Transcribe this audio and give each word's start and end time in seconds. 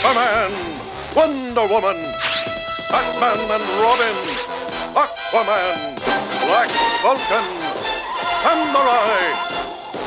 Superman, 0.00 0.52
Wonder 1.14 1.66
Woman, 1.68 1.98
Batman 2.88 3.38
and 3.50 3.68
Robin, 3.82 4.16
Aquaman, 4.96 5.76
Black 6.46 6.70
Vulcan, 7.02 7.48
Samurai, 8.40 9.20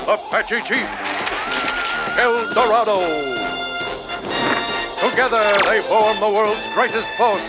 Apache 0.08 0.62
Chief, 0.64 0.90
El 2.18 2.54
Dorado. 2.56 3.31
Together 5.12 5.44
they 5.68 5.82
form 5.82 6.18
the 6.20 6.30
world's 6.30 6.66
greatest 6.74 7.10
force, 7.18 7.44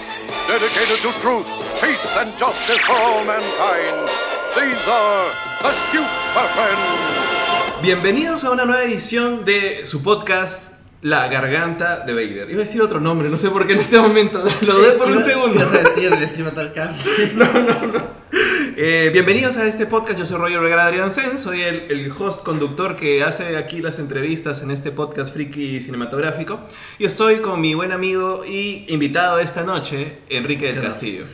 dedicated 0.49 1.01
to 1.01 1.13
truth, 1.21 1.47
peace, 1.81 2.05
and 2.19 2.29
justice 2.37 2.81
for 2.81 2.93
all 2.93 3.25
mankind. 3.25 4.09
These 4.57 4.83
are 4.89 5.31
the 5.63 5.73
Super 5.93 6.47
Friends. 6.57 7.81
Bienvenidos 7.81 8.43
a 8.43 8.51
una 8.51 8.65
nueva 8.65 8.83
edición 8.83 9.45
de 9.45 9.87
su 9.87 10.03
podcast 10.03 10.87
La 11.03 11.29
Garganta 11.29 12.01
de 12.01 12.15
Vader. 12.15 12.51
Iba 12.51 12.63
a 12.63 12.65
decir 12.65 12.83
otro 12.83 13.01
nombre, 13.01 13.29
no 13.29 13.39
sé 13.39 13.49
por 13.49 13.65
qué 13.65 13.75
en 13.75 13.81
este 13.81 14.01
momento, 14.01 14.43
lo 14.63 14.75
dudé 14.75 14.93
por 14.93 15.07
un 15.07 15.23
segundo. 15.23 15.61
ibas 15.61 15.73
a 15.73 15.89
decir 15.89 16.13
el 16.13 16.23
estima 16.23 16.51
tal 16.51 16.73
cambio. 16.73 17.03
Eh, 18.85 19.11
bienvenidos 19.13 19.59
a 19.59 19.67
este 19.69 19.87
podcast, 19.87 20.19
yo 20.19 20.25
soy 20.25 20.39
Roger 20.39 20.59
Vergara 20.59 20.87
Adrián 20.87 21.13
Sen, 21.13 21.39
soy 21.39 21.61
el, 21.63 21.87
el 21.89 22.11
host 22.11 22.43
conductor 22.43 22.97
que 22.97 23.23
hace 23.23 23.57
aquí 23.57 23.81
las 23.81 24.01
entrevistas 24.01 24.61
en 24.61 24.73
este 24.73 24.91
podcast 24.91 25.33
friki 25.33 25.81
cinematográfico 25.81 26.59
y 26.99 27.05
estoy 27.05 27.37
con 27.37 27.61
mi 27.61 27.75
buen 27.75 27.93
amigo 27.93 28.45
y 28.45 28.85
invitado 28.89 29.39
esta 29.39 29.63
noche, 29.63 30.19
Enrique 30.31 30.65
del 30.67 30.75
Claro. 30.79 30.89
Castillo. 30.89 31.25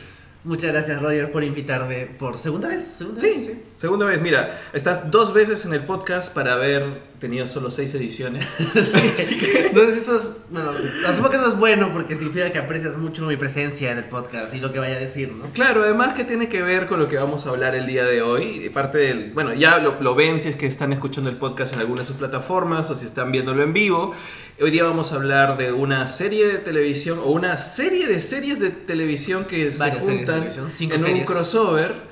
Muchas 0.43 0.71
gracias, 0.73 1.01
Roger, 1.01 1.31
por 1.31 1.43
invitarme 1.43 2.05
por 2.19 2.37
segunda 2.37 2.67
vez. 2.67 2.83
¿Segunda 2.99 3.19
Sí, 3.19 3.27
vez? 3.27 3.45
sí. 3.47 3.63
Segunda 3.75 4.05
vez, 4.05 4.21
mira, 4.21 4.61
estás 4.73 5.09
dos 5.09 5.33
veces 5.33 5.65
en 5.65 5.73
el 5.73 5.81
podcast 5.81 6.31
para 6.31 6.53
haber 6.53 7.01
tenido 7.19 7.47
solo 7.47 7.69
seis 7.69 7.93
ediciones. 7.93 8.47
Que 9.39 9.67
Entonces, 9.67 10.03
eso 10.03 10.17
es. 10.17 10.31
Bueno, 10.49 10.71
asumo 11.07 11.29
que 11.29 11.37
eso 11.37 11.47
es 11.49 11.57
bueno 11.57 11.91
porque 11.91 12.15
significa 12.15 12.51
que 12.51 12.57
aprecias 12.57 12.97
mucho 12.97 13.25
mi 13.25 13.37
presencia 13.37 13.91
en 13.91 13.99
el 13.99 14.05
podcast 14.05 14.53
y 14.53 14.59
lo 14.59 14.71
que 14.71 14.79
vaya 14.79 14.95
a 14.95 14.99
decir, 14.99 15.31
¿no? 15.31 15.45
Claro, 15.53 15.83
además 15.83 16.13
que 16.13 16.23
tiene 16.23 16.49
que 16.49 16.61
ver 16.61 16.87
con 16.87 16.99
lo 16.99 17.07
que 17.07 17.17
vamos 17.17 17.45
a 17.45 17.49
hablar 17.49 17.75
el 17.75 17.85
día 17.85 18.05
de 18.05 18.21
hoy. 18.21 18.61
Y 18.65 18.69
Parte 18.69 18.97
del, 18.99 19.31
bueno, 19.33 19.53
ya 19.53 19.77
lo, 19.77 20.01
lo 20.01 20.15
ven 20.15 20.39
si 20.39 20.49
es 20.49 20.55
que 20.55 20.65
están 20.65 20.93
escuchando 20.93 21.29
el 21.29 21.37
podcast 21.37 21.73
en 21.73 21.79
alguna 21.79 22.01
de 22.01 22.07
sus 22.07 22.15
plataformas 22.15 22.89
o 22.89 22.95
si 22.95 23.05
están 23.05 23.31
viéndolo 23.31 23.63
en 23.63 23.73
vivo. 23.73 24.13
Hoy 24.61 24.71
día 24.71 24.83
vamos 24.83 25.11
a 25.11 25.15
hablar 25.15 25.57
de 25.57 25.71
una 25.71 26.07
serie 26.07 26.47
de 26.47 26.57
televisión 26.57 27.19
o 27.19 27.31
una 27.31 27.57
serie 27.57 28.07
de 28.07 28.19
series 28.19 28.59
de 28.59 28.71
televisión 28.71 29.45
que 29.45 29.71
se 29.71 29.79
Varias 29.79 30.03
juntan 30.03 30.49
en 30.79 31.05
un 31.05 31.23
crossover 31.23 32.09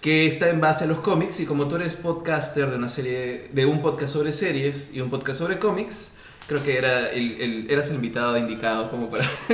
que 0.00 0.26
está 0.26 0.48
en 0.50 0.60
base 0.60 0.84
a 0.84 0.86
los 0.86 0.98
cómics 1.00 1.40
y 1.40 1.44
como 1.46 1.66
tú 1.68 1.76
eres 1.76 1.94
podcaster 1.94 2.70
de 2.70 2.76
una 2.76 2.88
serie 2.88 3.48
de 3.52 3.66
un 3.66 3.82
podcast 3.82 4.12
sobre 4.12 4.32
series 4.32 4.92
y 4.94 5.00
un 5.00 5.10
podcast 5.10 5.38
sobre 5.40 5.58
cómics, 5.58 6.12
creo 6.46 6.62
que 6.62 6.78
era 6.78 7.10
el, 7.10 7.40
el- 7.40 7.70
eras 7.70 7.88
el 7.90 7.96
invitado 7.96 8.36
indicado 8.38 8.90
como 8.90 9.10
para 9.10 9.24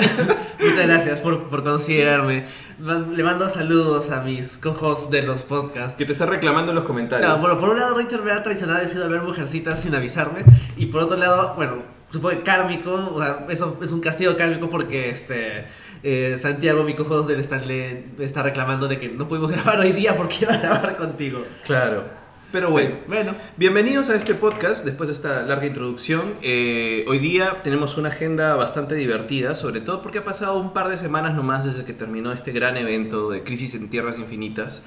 Muchas 0.61 0.87
gracias 0.87 1.21
por, 1.21 1.49
por 1.49 1.63
considerarme. 1.65 2.45
Man- 2.79 3.17
Le 3.17 3.23
mando 3.23 3.49
saludos 3.49 4.11
a 4.11 4.21
mis 4.23 4.59
cojos 4.59 5.11
de 5.11 5.23
los 5.23 5.43
podcasts. 5.43 5.95
que 5.95 6.05
te 6.05 6.13
está 6.13 6.27
reclamando 6.27 6.71
en 6.73 6.77
los 6.77 6.85
comentarios. 6.85 7.29
No, 7.31 7.39
bueno, 7.39 7.59
por 7.61 7.71
un 7.71 7.79
lado, 7.81 7.97
Richard 7.97 8.23
me 8.23 8.33
ha 8.33 8.43
traicionado 8.43 8.81
y 8.81 8.83
decidido 8.83 9.09
ver 9.09 9.23
mujercitas 9.23 9.81
sin 9.81 9.95
avisarme. 9.95 10.41
Y 10.77 10.87
por 10.87 11.03
otro 11.03 11.17
lado, 11.17 11.55
bueno, 11.57 11.83
supongo 12.15 12.37
que 12.39 12.43
kármico, 12.43 12.93
o 13.15 13.23
sea, 13.23 13.47
eso 13.51 13.79
es 13.83 13.91
un 13.93 14.01
castigo 14.01 14.37
kármico 14.37 14.71
porque 14.71 15.11
este. 15.11 15.67
eh, 16.03 16.37
Santiago, 16.39 16.83
mi 16.85 16.95
cojos 16.95 17.27
del 17.27 17.41
Stanley, 17.41 18.05
está 18.19 18.43
reclamando 18.43 18.89
de 18.89 18.99
que 18.99 19.09
no 19.09 19.29
pudimos 19.29 19.51
grabar 19.55 19.79
hoy 19.81 19.93
día 19.93 20.17
porque 20.17 20.37
iba 20.43 20.55
a 20.55 20.59
grabar 20.59 20.97
contigo. 20.97 21.45
Claro. 21.67 22.05
Pero 22.53 22.71
bueno, 22.71 22.91
Sí, 22.91 22.97
bueno. 23.09 23.35
bienvenidos 23.57 24.11
a 24.11 24.15
este 24.15 24.33
podcast 24.35 24.85
después 24.85 25.09
de 25.09 25.15
esta 25.15 25.43
larga 25.43 25.67
introducción. 25.67 26.35
Eh, 26.41 27.05
hoy 27.09 27.19
día 27.19 27.63
tenemos 27.65 27.97
una 27.97 28.11
agenda 28.11 28.55
bastante 28.55 28.95
divertida, 28.95 29.57
sobre 29.57 29.81
todo 29.81 30.03
porque 30.03 30.19
ha 30.19 30.25
pasado 30.25 30.59
un 30.59 30.73
par 30.73 30.89
de 30.89 30.97
semanas 30.97 31.35
nomás 31.35 31.65
desde 31.65 31.85
que 31.85 31.93
terminó 31.93 32.33
este 32.33 32.53
gran 32.53 32.77
evento 32.77 33.29
de 33.31 33.43
Crisis 33.43 33.75
en 33.75 33.91
Tierras 33.91 34.19
Infinitas 34.21 34.87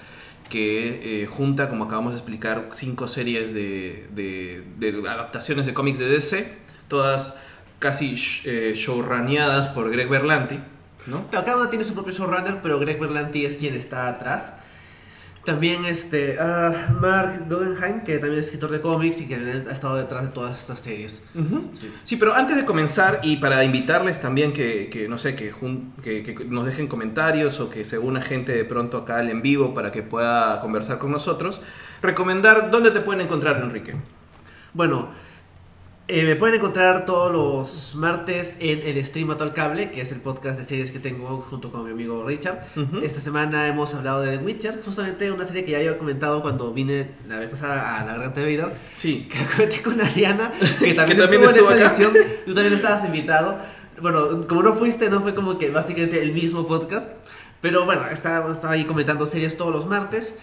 que 0.50 1.24
eh, 1.24 1.26
junta, 1.26 1.68
como 1.68 1.84
acabamos 1.84 2.14
de 2.14 2.20
explicar, 2.20 2.70
cinco 2.72 3.10
series 3.10 3.54
de, 3.54 4.06
de- 4.16 4.64
de 4.80 5.10
adaptaciones 5.10 5.66
de 5.66 5.74
cómics 5.74 6.00
de 6.00 6.08
DC, 6.08 6.48
todas 6.88 7.40
casi 7.80 8.16
eh, 8.46 8.74
showraneadas 8.76 9.68
por 9.70 9.90
Greg 9.92 10.10
Berlanti, 10.10 10.60
¿no? 11.06 11.28
Claro, 11.30 11.46
cada 11.46 11.58
una 11.62 11.70
tiene 11.70 11.86
su 11.86 11.94
propio 11.94 12.14
showrunner, 12.14 12.60
pero 12.62 12.80
Greg 12.80 13.00
Berlanti 13.00 13.46
es 13.46 13.58
quien 13.58 13.76
está 13.76 14.08
atrás. 14.10 14.54
También 15.46 15.86
este, 15.86 16.36
ah, 16.42 16.98
Mark 17.00 17.46
Guggenheim, 17.50 18.02
que 18.04 18.18
también 18.18 18.40
es 18.42 18.48
escritor 18.48 18.70
de 18.70 18.82
cómics 18.82 19.22
y 19.22 19.28
que 19.30 19.36
ha 19.36 19.72
estado 19.72 19.96
detrás 19.96 20.24
de 20.24 20.30
todas 20.32 20.60
estas 20.60 20.80
series. 20.82 21.22
Ujú. 21.36 21.70
Sí. 21.74 21.90
Sí, 22.04 22.16
pero 22.18 22.34
antes 22.36 22.58
de 22.58 22.66
comenzar 22.66 23.22
y 23.24 23.38
para 23.38 23.64
invitarles 23.64 24.20
también 24.20 24.52
que, 24.52 24.90
que, 24.90 25.08
no 25.08 25.18
sé, 25.18 25.36
que, 25.38 25.54
que- 26.04 26.24
que 26.36 26.46
nos 26.50 26.66
dejen 26.66 26.88
comentarios 26.88 27.62
o 27.62 27.70
que 27.70 27.86
se 27.86 27.98
una 27.98 28.22
gente 28.22 28.52
de 28.54 28.66
pronto 28.66 28.98
acá 28.98 29.20
al 29.20 29.30
en 29.30 29.42
vivo 29.42 29.74
para 29.74 29.90
que 29.94 30.04
pueda 30.04 30.60
conversar 30.60 30.98
con 30.98 31.12
nosotros, 31.12 31.62
recomendar 32.02 32.70
dónde 32.70 32.92
te 32.92 33.00
pueden 33.00 33.22
encontrar, 33.22 33.62
Enrique. 33.64 33.96
Bueno, 34.74 35.12
eh, 36.10 36.24
me 36.24 36.38
pueden 36.38 36.56
encontrar 36.56 37.06
todos 37.06 37.32
los 37.32 37.96
martes 37.96 38.56
en 38.60 38.80
el 38.88 39.06
Stream 39.06 39.28
Mato 39.28 39.44
al 39.44 39.54
Cable, 39.54 39.92
que 39.92 40.00
es 40.02 40.12
el 40.14 40.22
podcast 40.22 40.58
de 40.58 40.64
series 40.64 40.92
que 40.92 41.00
tengo 41.00 41.42
junto 41.50 41.70
con 41.70 41.84
mi 41.84 41.92
amigo 41.92 42.24
Richard. 42.26 42.60
Esta 43.04 43.20
semana 43.20 43.68
hemos 43.68 43.94
hablado 43.94 44.22
de 44.22 44.38
The 44.38 44.44
Witcher, 44.44 44.82
justamente 44.86 45.30
una 45.32 45.44
serie 45.44 45.66
que 45.66 45.72
ya 45.72 45.80
había 45.80 45.98
comentado 45.98 46.42
cuando 46.42 46.72
vine 46.74 47.10
la 47.28 47.38
vez 47.40 47.50
pasada 47.50 47.98
a 48.00 48.06
la 48.06 48.14
Garganta 48.14 48.40
de 48.40 48.58
Vader. 48.58 48.74
Sí. 48.94 49.28
Que 49.32 49.40
la 49.40 49.48
comenté 49.48 49.82
con 49.82 50.02
Ariana, 50.02 50.54
que 50.80 50.94
también, 50.94 51.08
Que 51.08 51.16
también 51.16 51.44
estuvo, 51.44 51.46
estuvo 51.46 51.72
en 51.72 51.78
esa 51.78 51.86
acá. 51.88 51.96
edición. 51.96 52.14
Tú 52.46 52.54
también 52.54 52.74
estabas 52.74 53.06
invitado. 53.06 53.60
Bueno, 54.02 54.48
como 54.48 54.64
no 54.64 54.76
fuiste, 54.76 55.10
no 55.10 55.22
fue 55.22 55.36
como 55.36 55.58
que 55.58 55.72
básicamente 55.72 56.22
el 56.22 56.32
mismo 56.32 56.66
podcast. 56.66 57.12
Pero 57.60 57.86
bueno, 57.86 58.06
estaba, 58.08 58.50
estaba 58.52 58.74
ahí 58.74 58.86
comentando 58.86 59.26
series 59.26 59.58
todos 59.58 59.74
los 59.74 59.88
martes. 59.88 60.36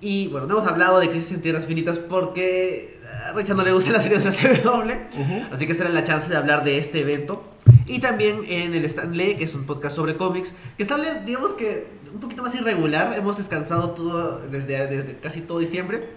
Y 0.00 0.28
bueno, 0.28 0.46
no 0.46 0.58
hemos 0.58 0.68
hablado 0.68 1.00
de 1.00 1.08
Crisis 1.08 1.32
en 1.32 1.42
Tierras 1.42 1.66
Finitas 1.66 1.98
porque 1.98 2.98
a 3.26 3.32
Richard 3.32 3.56
no 3.56 3.64
le 3.64 3.72
gustan 3.72 3.94
las 3.94 4.02
series 4.04 4.22
de 4.22 4.30
la 4.30 4.62
CW. 4.62 5.52
Así 5.52 5.66
que 5.66 5.72
esta 5.72 5.84
era 5.84 5.92
la 5.92 6.04
chance 6.04 6.28
de 6.28 6.36
hablar 6.36 6.64
de 6.64 6.78
este 6.78 7.00
evento. 7.00 7.44
Y 7.86 8.00
también 8.00 8.42
en 8.46 8.74
el 8.74 8.84
Stanley, 8.84 9.36
que 9.36 9.44
es 9.44 9.54
un 9.54 9.64
podcast 9.64 9.96
sobre 9.96 10.16
cómics. 10.16 10.52
Que 10.76 10.82
Stanley, 10.82 11.24
digamos 11.24 11.52
que 11.54 11.88
un 12.12 12.20
poquito 12.20 12.42
más 12.42 12.54
irregular. 12.54 13.14
Hemos 13.16 13.38
descansado 13.38 13.90
todo 13.90 14.40
desde, 14.48 14.86
desde 14.86 15.18
casi 15.18 15.40
todo 15.40 15.58
diciembre. 15.58 16.08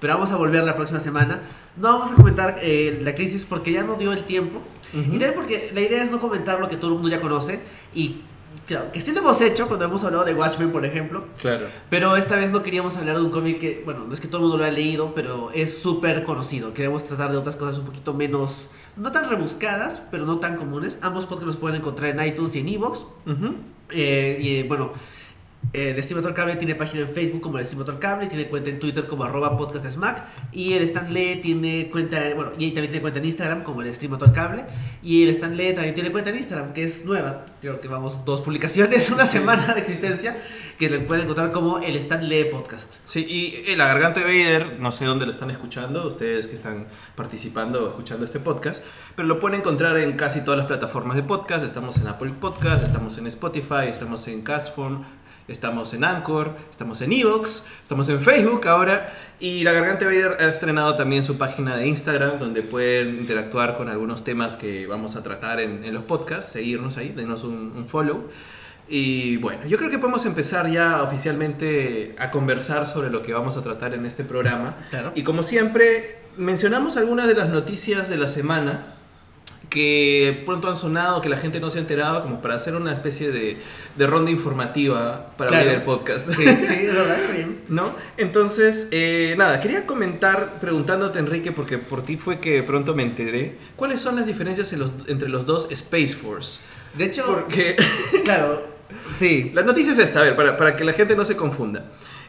Pero 0.00 0.14
vamos 0.14 0.30
a 0.30 0.36
volver 0.36 0.64
la 0.64 0.76
próxima 0.76 1.00
semana. 1.00 1.40
No 1.76 1.88
vamos 1.88 2.12
a 2.12 2.14
comentar 2.14 2.58
eh, 2.62 3.00
la 3.02 3.14
crisis 3.14 3.44
porque 3.44 3.72
ya 3.72 3.82
no 3.82 3.96
dio 3.96 4.12
el 4.12 4.24
tiempo. 4.24 4.62
Ujú. 4.92 5.02
Y 5.02 5.18
también 5.18 5.34
porque 5.34 5.70
la 5.74 5.80
idea 5.80 6.02
es 6.02 6.10
no 6.10 6.20
comentar 6.20 6.60
lo 6.60 6.68
que 6.68 6.76
todo 6.76 6.92
el 6.92 6.94
mundo 6.94 7.10
ya 7.10 7.20
conoce. 7.20 7.60
Y 7.94 8.22
claro, 8.66 8.92
que 8.92 9.00
sí 9.00 9.12
lo 9.12 9.20
hemos 9.20 9.40
hecho 9.40 9.68
cuando 9.68 9.84
hemos 9.84 10.04
hablado 10.04 10.24
de 10.24 10.34
Watchmen, 10.34 10.72
por 10.72 10.84
ejemplo. 10.84 11.24
Claro. 11.40 11.66
Pero 11.90 12.16
esta 12.16 12.36
vez 12.36 12.52
no 12.52 12.62
queríamos 12.62 12.96
hablar 12.96 13.16
de 13.16 13.22
un 13.22 13.30
cómic 13.30 13.58
que, 13.58 13.82
bueno, 13.84 14.04
no 14.06 14.14
es 14.14 14.20
que 14.20 14.28
todo 14.28 14.38
el 14.38 14.42
mundo 14.42 14.58
lo 14.58 14.64
haya 14.64 14.72
leído, 14.72 15.12
pero 15.14 15.50
es 15.52 15.78
súper 15.78 16.24
conocido. 16.24 16.74
Queremos 16.74 17.04
tratar 17.04 17.32
de 17.32 17.38
otras 17.38 17.56
cosas 17.56 17.78
un 17.78 17.86
poquito 17.86 18.14
menos, 18.14 18.70
no 18.96 19.12
tan 19.12 19.28
rebuscadas, 19.30 20.02
pero 20.10 20.26
no 20.26 20.38
tan 20.38 20.56
comunes. 20.56 20.98
Ambos 21.02 21.24
podcasts 21.26 21.46
los 21.46 21.56
pueden 21.56 21.80
encontrar 21.80 22.10
en 22.10 22.26
iTunes 22.26 22.54
y 22.56 22.60
en 22.60 22.68
Evox. 22.68 23.06
Eh, 23.90 24.38
y 24.40 24.62
bueno, 24.64 24.92
eh, 25.72 25.90
el 25.90 25.98
Estimator 25.98 26.32
Cable 26.34 26.56
tiene 26.56 26.74
página 26.74 27.02
en 27.02 27.08
Facebook 27.08 27.40
como 27.40 27.58
el 27.58 27.64
Estimator 27.64 27.98
Cable, 27.98 28.26
tiene 28.26 28.48
cuenta 28.48 28.70
en 28.70 28.78
Twitter 28.78 29.06
como 29.06 29.24
arroba 29.24 29.56
podcastsmack 29.56 30.52
y 30.52 30.74
el 30.74 30.82
Stanley 30.84 31.40
tiene 31.40 31.88
cuenta, 31.90 32.22
bueno, 32.34 32.52
y 32.58 32.70
también 32.70 32.90
tiene 32.90 33.00
cuenta 33.00 33.18
en 33.18 33.24
Instagram 33.26 33.62
como 33.62 33.82
el 33.82 33.88
Estimator 33.88 34.32
Cable 34.32 34.64
y 35.02 35.24
el 35.24 35.30
Stanley 35.30 35.74
también 35.74 35.94
tiene 35.94 36.12
cuenta 36.12 36.30
en 36.30 36.36
Instagram 36.36 36.72
que 36.72 36.84
es 36.84 37.04
nueva, 37.04 37.46
creo 37.60 37.80
que 37.80 37.88
vamos 37.88 38.24
dos 38.24 38.40
publicaciones, 38.40 39.10
una 39.12 39.26
semana 39.26 39.74
de 39.74 39.80
existencia 39.80 40.36
que 40.78 40.90
lo 40.90 41.06
pueden 41.06 41.24
encontrar 41.24 41.52
como 41.52 41.78
el 41.78 41.96
Stanley 41.96 42.50
Podcast. 42.50 42.94
Sí, 43.04 43.26
y 43.28 43.70
eh, 43.70 43.76
La 43.76 43.86
Garganta 43.86 44.20
de 44.20 44.26
Vader, 44.26 44.78
no 44.78 44.92
sé 44.92 45.06
dónde 45.06 45.24
lo 45.24 45.30
están 45.30 45.50
escuchando, 45.50 46.06
ustedes 46.06 46.48
que 46.48 46.54
están 46.54 46.86
participando 47.14 47.84
o 47.84 47.88
escuchando 47.88 48.24
este 48.26 48.40
podcast, 48.40 48.84
pero 49.14 49.26
lo 49.26 49.40
pueden 49.40 49.60
encontrar 49.60 49.96
en 49.96 50.12
casi 50.16 50.42
todas 50.42 50.58
las 50.58 50.66
plataformas 50.66 51.16
de 51.16 51.22
podcast. 51.22 51.64
Estamos 51.64 51.96
en 51.96 52.08
Apple 52.08 52.32
Podcast, 52.40 52.84
estamos 52.84 53.16
en 53.18 53.26
Spotify, 53.26 53.86
estamos 53.88 54.28
en 54.28 54.42
Castphone, 54.42 55.04
estamos 55.48 55.94
en 55.94 56.04
Anchor, 56.04 56.56
estamos 56.70 57.00
en 57.00 57.12
Evox, 57.12 57.66
estamos 57.82 58.08
en 58.08 58.20
Facebook 58.20 58.66
ahora. 58.66 59.12
Y 59.38 59.64
La 59.64 59.72
Garganta 59.72 60.06
de 60.06 60.22
Vader 60.22 60.42
ha 60.42 60.48
estrenado 60.48 60.96
también 60.96 61.22
su 61.22 61.36
página 61.36 61.76
de 61.76 61.86
Instagram, 61.86 62.38
donde 62.38 62.62
pueden 62.62 63.20
interactuar 63.20 63.76
con 63.76 63.88
algunos 63.88 64.24
temas 64.24 64.56
que 64.56 64.86
vamos 64.86 65.16
a 65.16 65.22
tratar 65.22 65.60
en, 65.60 65.84
en 65.84 65.94
los 65.94 66.04
podcasts, 66.04 66.52
seguirnos 66.52 66.96
ahí, 66.96 67.10
denos 67.10 67.44
un, 67.44 67.72
un 67.76 67.86
follow. 67.86 68.28
Y 68.88 69.36
bueno, 69.38 69.66
yo 69.66 69.78
creo 69.78 69.90
que 69.90 69.98
podemos 69.98 70.24
empezar 70.26 70.70
ya 70.70 71.02
oficialmente 71.02 72.14
a 72.18 72.30
conversar 72.30 72.86
sobre 72.86 73.10
lo 73.10 73.22
que 73.22 73.32
vamos 73.32 73.56
a 73.56 73.62
tratar 73.62 73.94
en 73.94 74.06
este 74.06 74.24
programa. 74.24 74.76
Claro. 74.90 75.12
Y 75.14 75.22
como 75.22 75.42
siempre, 75.42 76.18
mencionamos 76.36 76.96
algunas 76.96 77.26
de 77.26 77.34
las 77.34 77.48
noticias 77.48 78.08
de 78.08 78.16
la 78.16 78.28
semana 78.28 78.95
que 79.70 80.42
pronto 80.46 80.68
han 80.68 80.76
sonado, 80.76 81.20
que 81.20 81.28
la 81.28 81.36
gente 81.38 81.60
no 81.60 81.70
se 81.70 81.78
ha 81.78 81.80
enterado, 81.80 82.22
como 82.22 82.40
para 82.40 82.54
hacer 82.54 82.74
una 82.76 82.92
especie 82.92 83.30
de, 83.30 83.58
de 83.96 84.06
ronda 84.06 84.30
informativa 84.30 85.32
para 85.36 85.50
Claro. 85.50 85.64
abrir 85.64 85.78
el 85.78 85.82
podcast. 85.84 86.30
Sí, 86.32 86.44
sí, 86.46 86.86
verdad, 86.86 87.18
está 87.18 87.32
bien. 87.32 87.60
¿No? 87.68 87.94
Entonces, 88.16 88.88
eh, 88.92 89.34
nada, 89.36 89.60
quería 89.60 89.86
comentar 89.86 90.60
preguntándote, 90.60 91.18
Enrique, 91.18 91.52
porque 91.52 91.78
por 91.78 92.02
ti 92.02 92.16
fue 92.16 92.38
que 92.40 92.62
pronto 92.62 92.94
me 92.94 93.02
enteré, 93.02 93.58
¿cuáles 93.76 94.00
son 94.00 94.16
las 94.16 94.26
diferencias 94.26 94.72
en 94.72 94.78
los- 94.80 94.92
entre 95.08 95.28
los 95.28 95.46
dos 95.46 95.68
Space 95.70 96.14
Force? 96.14 96.60
De 96.94 97.04
hecho, 97.04 97.24
Porque 97.26 97.76
claro, 98.24 98.62
sí. 99.14 99.50
la 99.54 99.62
noticia 99.62 99.92
es 99.92 99.98
esta, 99.98 100.20
a 100.20 100.22
ver, 100.22 100.36
para, 100.36 100.56
para 100.56 100.76
que 100.76 100.84
la 100.84 100.92
gente 100.92 101.14
no 101.16 101.24
se 101.24 101.36
confunda. 101.36 101.84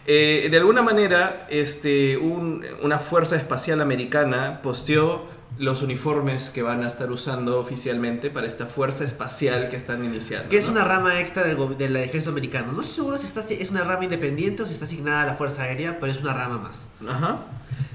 Eh, 0.10 0.48
de 0.50 0.58
alguna 0.58 0.82
manera, 0.82 1.46
este, 1.50 2.18
un- 2.18 2.66
una 2.82 2.98
fuerza 3.00 3.36
espacial 3.36 3.80
americana 3.82 4.62
posteó 4.62 5.37
los 5.60 5.82
uniformes 5.82 6.50
que 6.52 6.62
van 6.62 6.84
a 6.84 6.88
estar 6.88 7.12
usando 7.12 7.60
oficialmente 7.60 8.30
para 8.30 8.48
esta 8.48 8.68
fuerza 8.68 9.04
espacial 9.04 9.70
que 9.70 9.76
están 9.76 10.04
iniciando. 10.06 10.50
Que 10.50 10.58
es 10.58 10.66
¿no? 10.68 10.74
una 10.74 10.86
rama 10.86 11.20
extra 11.20 11.44
del, 11.44 11.78
del 11.78 11.96
ejército 11.96 12.30
americano. 12.30 12.72
No 12.72 12.82
estoy 12.82 12.96
seguro 12.96 13.18
si 13.18 13.26
está, 13.26 13.42
es 13.42 13.72
una 13.72 13.84
rama 13.84 14.04
independiente 14.04 14.64
o 14.64 14.68
si 14.68 14.74
está 14.74 14.86
asignada 14.86 15.24
a 15.24 15.26
la 15.26 15.34
Fuerza 15.34 15.64
Aérea, 15.64 16.00
pero 16.00 16.12
es 16.12 16.20
una 16.20 16.34
rama 16.34 16.58
más. 16.60 16.86
Ajá. 17.08 17.40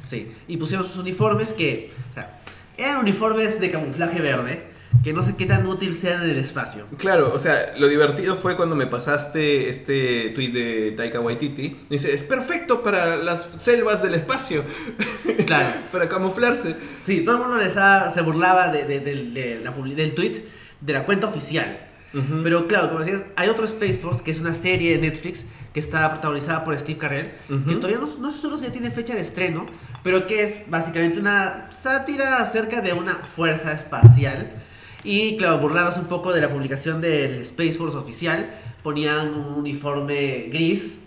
Sí. 0.08 0.34
Y 0.48 0.56
pusieron 0.56 0.86
sus 0.86 0.96
uniformes 0.96 1.52
que, 1.52 1.92
o 2.10 2.14
sea, 2.14 2.40
eran 2.76 2.98
uniformes 2.98 3.60
de 3.60 3.70
camuflaje 3.70 4.20
verde, 4.20 4.71
que 5.02 5.12
no 5.12 5.24
sé 5.24 5.34
qué 5.36 5.46
tan 5.46 5.66
útil 5.66 5.94
sean 5.96 6.22
en 6.24 6.30
el 6.30 6.38
espacio. 6.38 6.86
Claro, 6.98 7.32
o 7.34 7.38
sea, 7.38 7.74
lo 7.78 7.88
divertido 7.88 8.36
fue 8.36 8.56
cuando 8.56 8.76
me 8.76 8.86
pasaste 8.86 9.68
este 9.68 10.30
tweet 10.34 10.50
de 10.52 10.92
Taika 10.96 11.20
Waititi. 11.20 11.76
Dice, 11.90 12.12
es 12.14 12.22
perfecto 12.22 12.82
para 12.82 13.16
las 13.16 13.46
selvas 13.56 14.02
del 14.02 14.14
espacio, 14.14 14.62
Claro. 15.46 15.70
para 15.90 16.08
camuflarse. 16.08 16.76
Sí, 17.02 17.24
todo 17.24 17.36
el 17.36 17.42
mundo 17.42 17.56
les 17.58 17.76
ha- 17.76 18.10
se 18.12 18.20
burlaba 18.22 18.68
de, 18.68 18.84
de- 18.84 19.00
de- 19.00 19.24
de 19.30 19.60
la 19.64 19.70
del 19.72 20.14
tweet 20.14 20.44
de 20.80 20.92
la 20.92 21.04
cuenta 21.04 21.26
oficial. 21.26 21.78
Ujú. 22.14 22.42
Pero 22.42 22.66
claro, 22.66 22.88
como 22.88 23.00
decías, 23.00 23.22
hay 23.36 23.48
otro 23.48 23.64
Space 23.64 23.94
Force, 23.94 24.22
que 24.22 24.30
es 24.30 24.40
una 24.40 24.54
serie 24.54 24.92
de 24.96 24.98
Netflix 25.08 25.46
que 25.72 25.80
está 25.80 26.10
protagonizada 26.10 26.64
por 26.64 26.78
Steve 26.78 26.98
Carell, 26.98 27.32
Ujú. 27.48 27.64
que 27.64 27.74
todavía 27.76 27.98
no, 27.98 28.08
no 28.18 28.30
solo 28.30 28.58
si 28.58 28.64
ya 28.64 28.72
tiene 28.72 28.90
fecha 28.90 29.14
de 29.14 29.22
estreno, 29.22 29.64
pero 30.02 30.26
que 30.26 30.42
es 30.42 30.64
básicamente 30.68 31.18
una 31.18 31.70
sátira 31.82 32.36
acerca 32.38 32.82
de 32.82 32.92
una 32.92 33.14
fuerza 33.14 33.72
espacial. 33.72 34.52
Y 35.04 35.36
claro, 35.36 35.58
burlándose 35.58 36.00
un 36.00 36.06
poco 36.06 36.32
de 36.32 36.40
la 36.40 36.48
publicación 36.50 37.00
del 37.00 37.40
Space 37.40 37.72
Force 37.72 37.96
oficial, 37.96 38.48
ponían 38.82 39.34
un 39.34 39.54
uniforme 39.54 40.48
gris, 40.52 41.00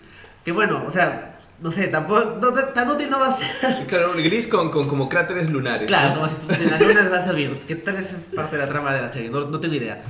que 0.44 0.52
bueno, 0.52 0.84
o 0.86 0.90
sea, 0.90 1.38
no 1.60 1.72
sé, 1.72 1.88
tampoco, 1.88 2.38
no, 2.40 2.52
tan 2.52 2.90
útil 2.90 3.08
no 3.08 3.18
va 3.18 3.28
a 3.28 3.32
ser. 3.32 3.48
Claro, 3.88 4.12
gris 4.14 4.46
con, 4.48 4.70
con 4.70 4.86
como 4.86 5.08
cráteres 5.08 5.48
lunares. 5.50 5.86
Claro, 5.88 6.10
¿no? 6.20 6.20
como 6.20 6.28
si 6.28 6.64
en 6.64 6.70
la 6.70 6.78
luna 6.80 7.00
les 7.02 7.12
va 7.12 7.18
a 7.18 7.24
servir. 7.24 7.58
Que 7.66 7.76
tal 7.76 7.94
vez 7.96 8.12
es 8.12 8.26
parte 8.26 8.56
de 8.56 8.62
la 8.62 8.68
trama 8.68 8.94
de 8.94 9.00
la 9.00 9.08
serie, 9.08 9.30
no, 9.30 9.40
no 9.46 9.58
tengo 9.60 9.74
idea. 9.74 10.02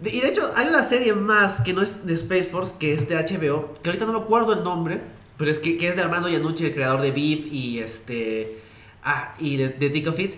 De- 0.00 0.10
y 0.10 0.20
de 0.20 0.28
hecho, 0.28 0.50
hay 0.56 0.68
una 0.68 0.82
serie 0.82 1.12
más 1.12 1.60
que 1.60 1.74
no 1.74 1.82
es 1.82 2.06
de 2.06 2.14
Space 2.14 2.44
Force, 2.44 2.74
que 2.80 2.94
es 2.94 3.06
de 3.08 3.16
HBO, 3.16 3.74
que 3.82 3.90
ahorita 3.90 4.06
no 4.06 4.12
me 4.14 4.20
acuerdo 4.20 4.54
el 4.54 4.64
nombre, 4.64 5.00
pero 5.36 5.50
es 5.50 5.58
que, 5.58 5.76
que 5.76 5.88
es 5.88 5.96
de 5.96 6.02
Armando 6.02 6.30
Iannucci, 6.30 6.64
el 6.64 6.72
creador 6.74 7.02
de 7.02 7.10
VIP 7.10 7.52
y 7.52 7.78
este. 7.80 8.60
Ah, 9.04 9.34
y 9.38 9.56
de, 9.58 9.68
de 9.68 9.90
Tick 9.90 10.08
of 10.08 10.18
It, 10.18 10.32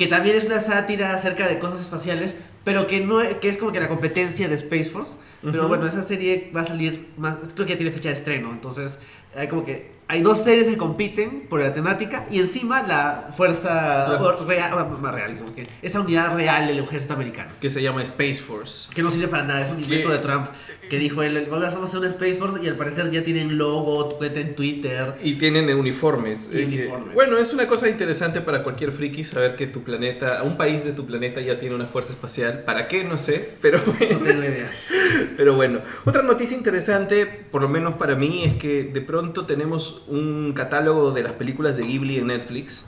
que 0.00 0.06
también 0.06 0.34
es 0.34 0.44
una 0.44 0.62
sátira 0.62 1.12
acerca 1.14 1.46
de 1.46 1.58
cosas 1.58 1.78
espaciales, 1.78 2.34
pero 2.64 2.86
que 2.86 3.00
no 3.00 3.18
que 3.38 3.50
es 3.50 3.58
como 3.58 3.70
que 3.70 3.80
la 3.80 3.88
competencia 3.88 4.48
de 4.48 4.54
Space 4.54 4.86
Force. 4.86 5.12
Pero 5.42 5.58
Ujú. 5.58 5.68
bueno, 5.68 5.86
esa 5.86 6.02
serie 6.02 6.50
va 6.56 6.62
a 6.62 6.64
salir 6.64 7.10
más, 7.18 7.36
creo 7.54 7.66
que 7.66 7.72
ya 7.74 7.76
tiene 7.76 7.92
fecha 7.92 8.08
de 8.08 8.14
estreno, 8.14 8.50
entonces 8.50 8.96
hay 9.36 9.48
como 9.48 9.62
que 9.62 10.00
hay 10.08 10.22
dos 10.22 10.38
series 10.38 10.68
que 10.68 10.78
compiten 10.78 11.46
por 11.50 11.60
la 11.60 11.74
temática 11.74 12.24
y 12.30 12.40
encima 12.40 12.82
la 12.82 13.28
fuerza 13.36 14.06
real, 14.46 14.72
bueno, 14.72 14.98
más 14.98 15.14
real, 15.14 15.32
digamos 15.32 15.54
que 15.54 15.68
esa 15.82 16.00
unidad 16.00 16.34
real 16.34 16.66
del 16.66 16.78
ejército 16.78 17.12
americano. 17.12 17.50
Que 17.60 17.68
se 17.68 17.82
llama 17.82 18.02
Space 18.02 18.40
Force. 18.40 18.88
Que 18.94 19.02
no 19.02 19.10
sirve 19.10 19.28
para 19.28 19.44
nada, 19.44 19.60
es 19.62 19.68
un 19.68 19.80
invento 19.80 20.08
de 20.08 20.18
Trump 20.18 20.46
que 20.90 20.98
dijo 20.98 21.22
él, 21.22 21.46
vamos 21.48 21.64
a 21.64 21.68
hacer 21.84 21.98
una 22.00 22.08
Space 22.08 22.34
Force 22.34 22.62
y 22.62 22.68
al 22.68 22.74
parecer 22.76 23.10
ya 23.10 23.22
tienen 23.22 23.56
logo, 23.56 24.08
cuenta 24.18 24.40
en 24.40 24.54
Twitter. 24.56 25.14
Y 25.22 25.34
tienen 25.36 25.72
uniformes. 25.72 26.50
Y 26.52 26.58
Eh, 26.58 26.64
uniformes. 26.66 27.14
bueno, 27.14 27.38
es 27.38 27.52
una 27.54 27.66
cosa 27.68 27.88
interesante 27.88 28.40
para 28.40 28.62
cualquier 28.64 28.90
friki 28.90 29.22
saber 29.24 29.54
que 29.54 29.68
tu 29.68 29.82
planeta, 29.84 30.42
un 30.42 30.56
país 30.56 30.84
de 30.84 30.92
tu 30.92 31.06
planeta 31.06 31.40
ya 31.40 31.58
tiene 31.60 31.76
una 31.76 31.86
fuerza 31.86 32.12
espacial. 32.12 32.64
¿Para 32.66 32.88
qué? 32.88 33.04
No 33.04 33.16
sé, 33.18 33.52
pero 33.62 33.78
No 33.86 34.18
tengo 34.18 34.42
idea. 34.42 34.68
Pero 35.36 35.54
bueno, 35.54 35.80
otra 36.04 36.22
noticia 36.22 36.56
interesante, 36.56 37.24
por 37.24 37.62
lo 37.62 37.68
menos 37.68 37.94
para 37.94 38.16
mí, 38.16 38.42
es 38.44 38.54
que 38.54 38.84
de 38.84 39.00
pronto 39.00 39.46
tenemos 39.46 40.02
un 40.08 40.52
catálogo 40.54 41.12
de 41.12 41.22
las 41.22 41.32
películas 41.34 41.76
de 41.76 41.84
Ghibli 41.84 42.18
en 42.18 42.26
Netflix 42.26 42.84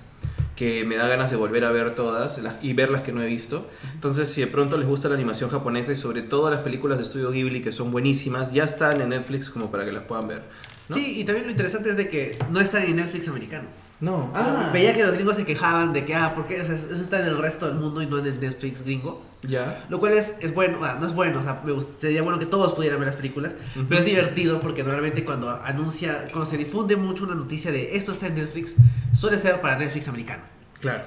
que 0.63 0.85
me 0.85 0.95
da 0.95 1.09
ganas 1.09 1.29
de 1.33 1.37
volver 1.37 1.65
a 1.65 1.73
ver 1.73 1.97
todas 1.97 2.39
las- 2.39 2.55
y 2.63 2.73
ver 2.73 2.89
las 2.89 3.03
que 3.03 3.11
no 3.11 3.21
he 3.21 3.27
visto. 3.27 3.69
Entonces, 3.95 4.29
si 4.29 4.43
de 4.43 4.47
pronto 4.47 4.77
les 4.79 4.87
gusta 4.87 5.09
la 5.09 5.17
animación 5.17 5.51
japonesa 5.51 5.91
y 5.91 5.97
sobre 5.97 6.23
todo 6.23 6.51
las 6.51 6.61
películas 6.61 6.99
de 6.99 7.05
estudio 7.05 7.33
Ghibli 7.33 7.63
que 7.63 7.73
son 7.73 7.91
buenísimas, 7.91 8.53
ya 8.53 8.63
están 8.63 9.01
en 9.01 9.09
Netflix 9.09 9.51
como 9.51 9.73
para 9.73 9.85
que 9.85 9.91
las 9.91 10.05
puedan 10.05 10.29
ver. 10.29 10.43
¿no? 10.89 10.95
Sí, 10.95 11.19
y 11.21 11.25
también 11.25 11.47
lo 11.47 11.51
interesante 11.51 11.91
es 11.91 11.97
de 11.97 12.09
que 12.09 12.39
no 12.53 12.61
están 12.61 12.85
en 12.85 12.95
Netflix 12.95 13.27
americano. 13.27 13.67
No. 14.03 14.33
Veía 14.73 14.93
que 14.95 15.05
los 15.05 15.13
gringos 15.13 15.37
se 15.37 15.45
quejaban 15.45 15.93
de 15.93 16.05
que, 16.05 16.13
ah, 16.13 16.35
¿por 16.35 16.45
qué? 16.49 16.61
O 16.61 16.65
sea, 16.65 16.75
eso 16.75 16.93
está 16.93 17.21
en 17.21 17.27
el 17.27 17.39
resto 17.39 17.67
del 17.67 17.77
mundo 17.77 18.03
y 18.03 18.07
no 18.07 18.19
en 18.19 18.27
el 18.27 18.41
Netflix 18.41 18.83
gringo. 18.83 19.23
Ya. 19.43 19.85
Lo 19.89 20.01
cual 20.01 20.15
es, 20.15 20.39
es 20.41 20.53
bueno, 20.53 20.79
ah, 20.83 20.99
no 21.01 21.07
es 21.07 21.15
bueno, 21.15 21.39
o 21.39 21.43
sea, 21.45 21.63
me 21.65 21.73
sería 21.99 22.23
bueno 22.23 22.41
que 22.41 22.47
todos 22.47 22.73
pudieran 22.73 22.99
ver 22.99 23.07
las 23.07 23.15
películas, 23.15 23.55
pero 23.89 24.01
es 24.01 24.05
divertido 24.05 24.59
porque 24.59 24.83
normalmente 24.83 25.25
cuando 25.25 25.51
anuncia, 25.51 26.25
cuando 26.33 26.51
se 26.51 26.57
difunde 26.57 26.97
mucho 26.97 27.23
una 27.23 27.37
noticia 27.37 27.71
de 27.71 27.97
esto 27.97 28.11
está 28.11 28.27
en 28.27 28.35
Netflix, 28.35 28.75
suele 29.15 29.39
ser 29.39 29.61
para 29.61 29.79
Netflix 29.79 30.09
americano. 30.09 30.43
Claro. 30.81 31.05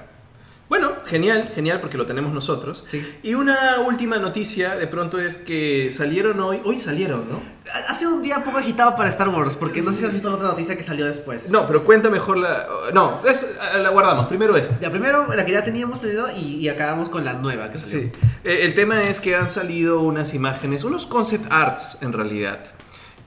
Bueno, 0.68 0.90
genial, 1.04 1.50
genial 1.54 1.80
porque 1.80 1.96
lo 1.96 2.06
tenemos 2.06 2.32
nosotros. 2.32 2.84
Sí. 2.90 3.18
Y 3.22 3.34
una 3.34 3.78
última 3.86 4.18
noticia 4.18 4.74
de 4.74 4.88
pronto 4.88 5.20
es 5.20 5.36
que 5.36 5.90
salieron 5.92 6.40
hoy, 6.40 6.60
hoy 6.64 6.80
salieron, 6.80 7.24
¿no? 7.30 7.40
Ha 7.88 7.94
sido 7.94 8.14
un 8.14 8.22
día 8.22 8.42
poco 8.44 8.58
agitado 8.58 8.96
para 8.96 9.08
Star 9.08 9.28
Wars, 9.28 9.56
porque 9.56 9.80
no 9.82 9.92
sé 9.92 9.98
si 9.98 10.04
has 10.06 10.12
visto 10.12 10.28
la 10.28 10.34
otra 10.36 10.48
noticia 10.48 10.76
que 10.76 10.82
salió 10.82 11.06
después. 11.06 11.50
No, 11.50 11.66
pero 11.68 11.84
cuenta 11.84 12.10
mejor 12.10 12.38
la... 12.38 12.66
No, 12.92 13.20
es- 13.26 13.46
la 13.80 13.90
guardamos. 13.90 14.26
Primero 14.26 14.56
esta. 14.56 14.78
Ya, 14.80 14.90
primero 14.90 15.26
la 15.34 15.44
que 15.44 15.52
ya 15.52 15.62
teníamos 15.64 15.98
planeado 16.00 16.28
y, 16.36 16.56
y 16.56 16.68
acabamos 16.68 17.08
con 17.08 17.24
la 17.24 17.34
nueva 17.34 17.70
que 17.70 17.78
salió. 17.78 18.00
Sí. 18.08 18.12
Eh, 18.44 18.58
el 18.62 18.74
tema 18.74 19.02
es 19.04 19.20
que 19.20 19.36
han 19.36 19.48
salido 19.48 20.00
unas 20.00 20.34
imágenes, 20.34 20.82
unos 20.84 21.06
concept 21.06 21.46
arts 21.50 21.98
en 22.00 22.12
realidad, 22.12 22.58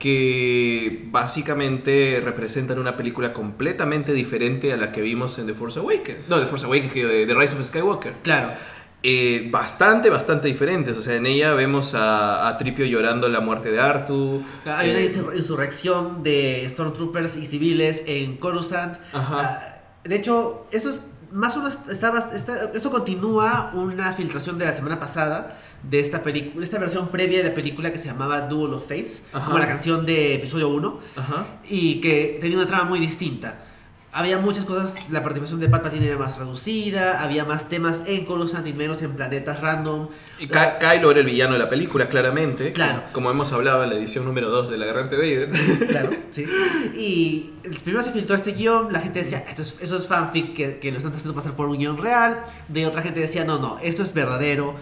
que 0.00 1.04
básicamente 1.10 2.20
representan 2.24 2.78
una 2.80 2.96
película 2.96 3.32
completamente 3.32 4.12
diferente 4.12 4.72
a 4.72 4.76
la 4.76 4.90
que 4.90 5.00
vimos 5.02 5.38
en 5.38 5.46
The 5.46 5.54
Force 5.54 5.78
Awakens. 5.78 6.28
No, 6.28 6.40
The 6.40 6.46
Force 6.46 6.66
Awakens, 6.66 6.92
que 6.92 7.06
de 7.06 7.26
The 7.26 7.34
Rise 7.34 7.54
of 7.56 7.64
Skywalker. 7.64 8.14
Claro. 8.22 8.50
Eh, 9.02 9.48
bastante, 9.50 10.10
bastante 10.10 10.48
diferentes. 10.48 10.96
O 10.96 11.02
sea, 11.02 11.14
en 11.14 11.26
ella 11.26 11.52
vemos 11.54 11.94
a, 11.94 12.48
a 12.48 12.58
Tripio 12.58 12.84
llorando 12.86 13.28
la 13.28 13.40
muerte 13.40 13.70
de 13.70 13.80
Artu. 13.80 14.42
Hay 14.64 14.90
una 14.90 14.98
Eh, 15.00 15.08
insur- 15.08 15.36
insurrección 15.36 16.22
de 16.22 16.66
Stormtroopers 16.68 17.36
y 17.36 17.46
civiles 17.46 18.02
en 18.06 18.36
Coruscant. 18.36 18.96
Ajá. 19.12 19.38
Ah, 19.40 19.76
de 20.04 20.16
hecho, 20.16 20.66
eso 20.72 20.90
es 20.90 21.02
más 21.32 21.56
o 21.56 21.60
menos. 21.60 21.78
está- 21.88 22.70
esto 22.74 22.90
continúa 22.90 23.72
una 23.74 24.12
filtración 24.12 24.58
de 24.58 24.64
la 24.66 24.72
semana 24.72 24.98
pasada 25.00 25.58
de 25.82 26.00
esta 26.00 26.22
película, 26.22 26.62
esta 26.64 26.78
versión 26.78 27.08
previa 27.08 27.38
de 27.42 27.48
la 27.48 27.54
película 27.54 27.90
que 27.92 27.98
se 27.98 28.06
llamaba 28.06 28.42
Duel 28.42 28.74
of 28.74 28.82
Fates, 28.86 29.24
Ajá. 29.32 29.46
como 29.46 29.58
la 29.58 29.66
canción 29.66 30.04
de 30.04 30.34
episodio 30.34 30.68
1, 30.68 30.98
Ajá. 31.16 31.46
y 31.68 32.00
que 32.00 32.38
tenía 32.40 32.58
una 32.58 32.66
trama 32.66 32.84
muy 32.84 32.98
distinta. 33.00 33.64
Había 34.12 34.38
muchas 34.38 34.64
cosas, 34.64 34.92
la 35.08 35.22
participación 35.22 35.60
de 35.60 35.68
Palpatine 35.68 36.06
era 36.08 36.18
más 36.18 36.36
reducida, 36.36 37.22
había 37.22 37.44
más 37.44 37.68
temas 37.68 38.02
en 38.06 38.24
Coruscant 38.24 38.66
y 38.66 38.72
menos 38.72 39.00
en 39.02 39.12
planetas 39.12 39.60
random. 39.60 40.08
Y 40.40 40.48
Ky- 40.48 40.58
Kylo 40.80 41.12
era 41.12 41.20
el 41.20 41.26
villano 41.26 41.52
de 41.52 41.60
la 41.60 41.68
película, 41.68 42.08
claramente. 42.08 42.72
Claro. 42.72 43.04
Como 43.12 43.30
hemos 43.30 43.52
hablado 43.52 43.84
en 43.84 43.90
la 43.90 43.96
edición 43.96 44.24
número 44.24 44.48
2 44.50 44.68
de 44.70 44.78
La 44.78 44.86
Garante 44.86 45.16
Vader. 45.16 45.50
Claro, 45.88 46.10
sí. 46.32 46.44
Y 46.96 47.50
primero 47.84 48.02
se 48.02 48.10
filtró 48.10 48.34
este 48.34 48.50
guion, 48.52 48.92
la 48.92 49.00
gente 49.00 49.20
decía, 49.20 49.44
esto 49.48 49.62
es, 49.62 49.76
eso 49.80 49.96
es 49.96 50.08
fanfic 50.08 50.54
que, 50.54 50.78
que 50.80 50.90
lo 50.90 50.98
están 50.98 51.12
haciendo 51.12 51.34
pasar 51.34 51.52
por 51.52 51.68
un 51.68 51.78
guion 51.78 51.96
real. 51.96 52.42
De 52.66 52.86
otra 52.86 53.02
gente 53.02 53.20
decía, 53.20 53.44
no, 53.44 53.58
no, 53.60 53.78
esto 53.80 54.02
es 54.02 54.12
verdadero. 54.12 54.74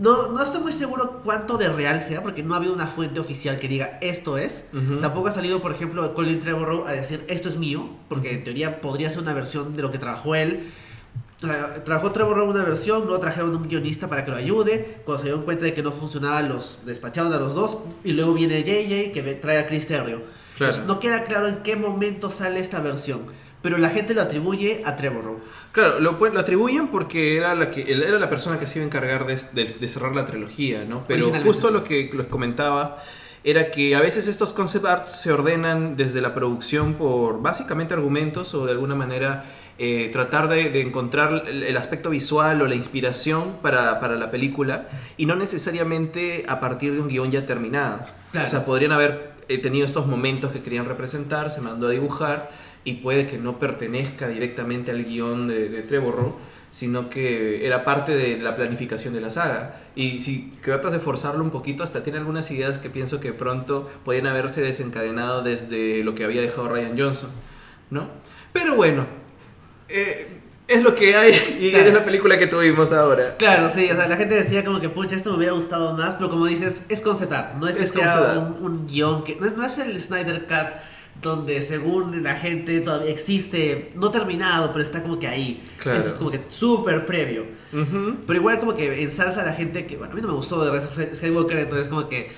No, 0.00 0.28
no 0.28 0.42
estoy 0.42 0.60
muy 0.60 0.72
seguro 0.72 1.20
cuánto 1.24 1.56
de 1.56 1.68
real 1.68 2.00
sea, 2.00 2.22
porque 2.22 2.42
no 2.42 2.54
ha 2.54 2.56
habido 2.58 2.72
una 2.72 2.86
fuente 2.86 3.20
oficial 3.20 3.58
que 3.58 3.68
diga 3.68 3.98
esto 4.00 4.38
es. 4.38 4.64
Tampoco 5.00 5.28
ha 5.28 5.30
salido, 5.30 5.60
por 5.60 5.72
ejemplo, 5.72 6.14
Colin 6.14 6.40
Trevorrow 6.40 6.86
a 6.86 6.92
decir 6.92 7.24
esto 7.28 7.48
es 7.48 7.56
mío, 7.56 7.88
porque 8.08 8.32
en 8.32 8.44
teoría 8.44 8.80
podría 8.80 9.10
ser 9.10 9.20
una 9.20 9.32
versión 9.32 9.76
de 9.76 9.82
lo 9.82 9.90
que 9.90 9.98
trabajó 9.98 10.34
él. 10.34 10.72
Trabajó 11.84 12.12
Trevorrow 12.12 12.48
una 12.48 12.64
versión, 12.64 13.02
luego 13.02 13.20
trajeron 13.20 13.54
un 13.54 13.68
guionista 13.68 14.08
para 14.08 14.24
que 14.24 14.30
lo 14.30 14.36
ayude. 14.36 15.02
Cuando 15.04 15.20
se 15.20 15.24
dieron 15.26 15.44
cuenta 15.44 15.64
de 15.64 15.74
que 15.74 15.82
no 15.82 15.92
funcionaba, 15.92 16.40
los 16.42 16.78
despacharon 16.86 17.32
a 17.32 17.38
los 17.38 17.54
dos. 17.54 17.78
Y 18.02 18.12
luego 18.12 18.32
viene 18.32 18.62
JJ 18.62 19.12
que 19.12 19.38
trae 19.40 19.58
a 19.58 19.66
Chris 19.66 19.86
Terrio. 19.86 20.22
Claro. 20.56 20.72
Entonces, 20.72 20.84
no 20.86 21.00
queda 21.00 21.24
claro 21.24 21.48
en 21.48 21.56
qué 21.62 21.76
momento 21.76 22.30
sale 22.30 22.60
esta 22.60 22.80
versión. 22.80 23.26
Pero 23.64 23.78
la 23.78 23.88
gente 23.90 24.14
lo 24.14 24.22
atribuye 24.22 24.82
a 24.84 24.94
Trevorrow. 24.94 25.40
Claro, 25.72 25.98
lo, 25.98 26.12
lo 26.12 26.38
atribuyen 26.40 26.88
porque 26.88 27.36
era 27.38 27.54
la, 27.54 27.70
que, 27.70 27.90
era 27.90 28.18
la 28.18 28.28
persona 28.30 28.58
que 28.60 28.66
se 28.66 28.78
iba 28.78 28.84
a 28.84 28.86
encargar 28.86 29.26
de, 29.26 29.40
de- 29.52 29.74
de 29.80 29.88
cerrar 29.88 30.14
la 30.14 30.26
trilogía, 30.26 30.84
¿no? 30.88 31.04
Pero 31.08 31.32
justo 31.42 31.68
sí. 31.68 31.72
lo 31.72 31.82
que 31.82 32.10
les 32.14 32.26
comentaba 32.26 33.02
era 33.42 33.70
que 33.70 33.94
a 33.96 34.00
veces 34.00 34.28
estos 34.28 34.52
concept 34.52 34.84
arts 34.86 35.10
se 35.22 35.32
ordenan 35.32 35.96
desde 35.96 36.20
la 36.20 36.34
producción 36.34 36.94
por 36.94 37.42
básicamente 37.42 37.92
argumentos 37.94 38.54
o 38.54 38.64
de 38.66 38.72
alguna 38.72 38.94
manera 38.94 39.44
eh, 39.78 40.08
tratar 40.12 40.48
de, 40.48 40.70
de 40.70 40.80
encontrar 40.82 41.44
el, 41.46 41.62
el 41.62 41.76
aspecto 41.76 42.10
visual 42.10 42.62
o 42.62 42.66
la 42.68 42.74
inspiración 42.74 43.56
para, 43.62 43.98
para 43.98 44.16
la 44.16 44.30
película 44.30 44.88
y 45.16 45.26
no 45.26 45.36
necesariamente 45.36 46.44
a 46.48 46.60
partir 46.60 46.92
de 46.92 47.00
un 47.00 47.08
guion 47.08 47.30
ya 47.30 47.46
terminado. 47.46 48.00
Claro. 48.32 48.46
O 48.46 48.50
sea, 48.50 48.64
podrían 48.64 48.92
haber 48.92 49.32
eh, 49.48 49.58
tenido 49.58 49.84
estos 49.84 50.06
momentos 50.06 50.52
que 50.52 50.62
querían 50.62 50.86
representar, 50.86 51.50
se 51.50 51.60
mandó 51.60 51.88
a 51.88 51.90
dibujar 51.90 52.50
y 52.84 52.94
puede 52.94 53.26
que 53.26 53.38
no 53.38 53.58
pertenezca 53.58 54.28
directamente 54.28 54.90
al 54.90 55.04
guion 55.04 55.48
de, 55.48 55.68
de 55.68 55.82
Trevorrow, 55.82 56.36
sino 56.70 57.08
que 57.08 57.66
era 57.66 57.84
parte 57.84 58.16
de 58.16 58.36
la 58.38 58.56
planificación 58.56 59.14
de 59.14 59.20
la 59.20 59.30
saga. 59.30 59.76
Y 59.94 60.18
si 60.18 60.52
tratas 60.60 60.92
de 60.92 60.98
forzarlo 60.98 61.42
un 61.44 61.50
poquito, 61.50 61.82
hasta 61.84 62.02
tiene 62.02 62.18
algunas 62.18 62.50
ideas 62.50 62.78
que 62.78 62.90
pienso 62.90 63.20
que 63.20 63.32
pronto 63.32 63.88
podrían 64.04 64.26
haberse 64.26 64.60
desencadenado 64.60 65.42
desde 65.42 66.02
lo 66.02 66.14
que 66.16 66.24
había 66.24 66.42
dejado 66.42 66.68
Ryan 66.68 66.98
Johnson, 66.98 67.30
¿no? 67.90 68.08
Pero 68.52 68.74
bueno, 68.76 69.06
eh, 69.88 70.40
es 70.66 70.82
lo 70.82 70.94
que 70.94 71.14
hay 71.16 71.32
y 71.60 71.70
Claro. 71.70 71.86
es 71.88 71.94
la 71.94 72.04
película 72.04 72.38
que 72.38 72.46
tuvimos 72.48 72.92
ahora. 72.92 73.36
Claro, 73.36 73.70
sí, 73.70 73.88
o 73.90 73.94
sea, 73.94 74.08
la 74.08 74.16
gente 74.16 74.34
decía 74.34 74.64
como 74.64 74.80
que, 74.80 74.88
pucha, 74.88 75.14
esto 75.14 75.30
me 75.30 75.36
hubiera 75.36 75.52
gustado 75.52 75.94
más, 75.94 76.14
pero 76.16 76.28
como 76.30 76.46
dices, 76.46 76.84
es 76.88 77.00
concetar, 77.00 77.54
no 77.60 77.68
es 77.68 77.76
que 77.76 77.84
Es 77.84 77.90
sea 77.92 78.48
un, 78.60 78.64
un 78.64 78.86
guion 78.88 79.22
que... 79.24 79.36
No 79.36 79.46
es, 79.46 79.56
no 79.56 79.64
es 79.64 79.78
el 79.78 80.00
Snyder 80.02 80.46
Cut 80.46 80.74
donde 81.24 81.62
según 81.62 82.22
la 82.22 82.36
gente 82.36 82.80
todavía 82.80 83.10
existe, 83.10 83.90
no 83.96 84.10
terminado, 84.10 84.70
pero 84.72 84.82
está 84.84 85.02
como 85.02 85.18
que 85.18 85.26
ahí. 85.26 85.64
Claro. 85.78 85.98
Eso 85.98 86.08
es 86.08 86.14
como 86.14 86.30
que 86.30 86.42
súper 86.50 87.06
previo. 87.06 87.46
Ujú. 87.72 88.18
Pero 88.26 88.38
igual 88.38 88.58
como 88.60 88.74
que 88.74 89.02
ensalza 89.02 89.40
a 89.40 89.46
la 89.46 89.54
gente 89.54 89.86
que, 89.86 89.96
bueno, 89.96 90.12
a 90.12 90.16
mí 90.16 90.20
no 90.22 90.28
me 90.28 90.34
gustó 90.34 90.62
de 90.62 90.70
Rise 90.70 91.16
Skywalker, 91.16 91.58
entonces 91.58 91.88
como 91.88 92.08
que 92.08 92.30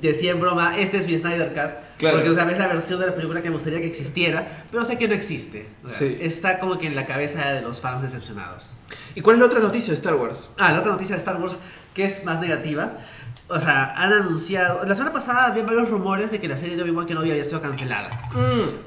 decía 0.00 0.32
en 0.32 0.40
broma, 0.40 0.78
este 0.78 0.98
es 0.98 1.06
mi 1.06 1.16
Snyder 1.16 1.48
Cut. 1.48 1.98
Claro. 1.98 2.16
Porque, 2.16 2.30
o 2.30 2.34
sea, 2.34 2.50
es 2.50 2.58
la 2.58 2.66
versión 2.66 3.00
de 3.00 3.06
la 3.06 3.14
película 3.14 3.40
que 3.40 3.48
me 3.48 3.54
gustaría 3.54 3.80
que 3.80 3.86
existiera, 3.86 4.66
pero 4.70 4.84
sé 4.84 4.98
que 4.98 5.08
no 5.08 5.14
existe. 5.14 5.66
O 5.82 5.88
sea, 5.88 5.98
Sí. 5.98 6.18
Está 6.20 6.58
como 6.58 6.78
que 6.78 6.86
en 6.86 6.94
la 6.94 7.06
cabeza 7.06 7.50
de 7.50 7.62
los 7.62 7.80
fans 7.80 8.02
decepcionados. 8.02 8.74
¿Y 9.14 9.22
cuál 9.22 9.36
es 9.36 9.40
la 9.40 9.46
otra 9.46 9.60
noticia 9.60 9.88
de 9.88 9.94
Star 9.94 10.16
Wars? 10.16 10.50
Ah, 10.58 10.72
la 10.72 10.80
otra 10.80 10.92
noticia 10.92 11.14
de 11.14 11.20
Star 11.20 11.40
Wars 11.40 11.54
que 11.94 12.04
es 12.04 12.24
más 12.24 12.40
negativa. 12.40 12.98
O 13.56 13.60
sea, 13.60 13.94
han 13.96 14.12
anunciado. 14.12 14.84
La 14.84 14.94
semana 14.96 15.12
pasada 15.12 15.46
había 15.46 15.62
varios 15.62 15.88
rumores 15.88 16.30
de 16.32 16.40
que 16.40 16.48
la 16.48 16.56
serie 16.56 16.74
de 16.76 16.82
Obi-Wan 16.82 17.06
Kenobi 17.06 17.30
había 17.30 17.44
sido 17.44 17.60
cancelada. 17.62 18.10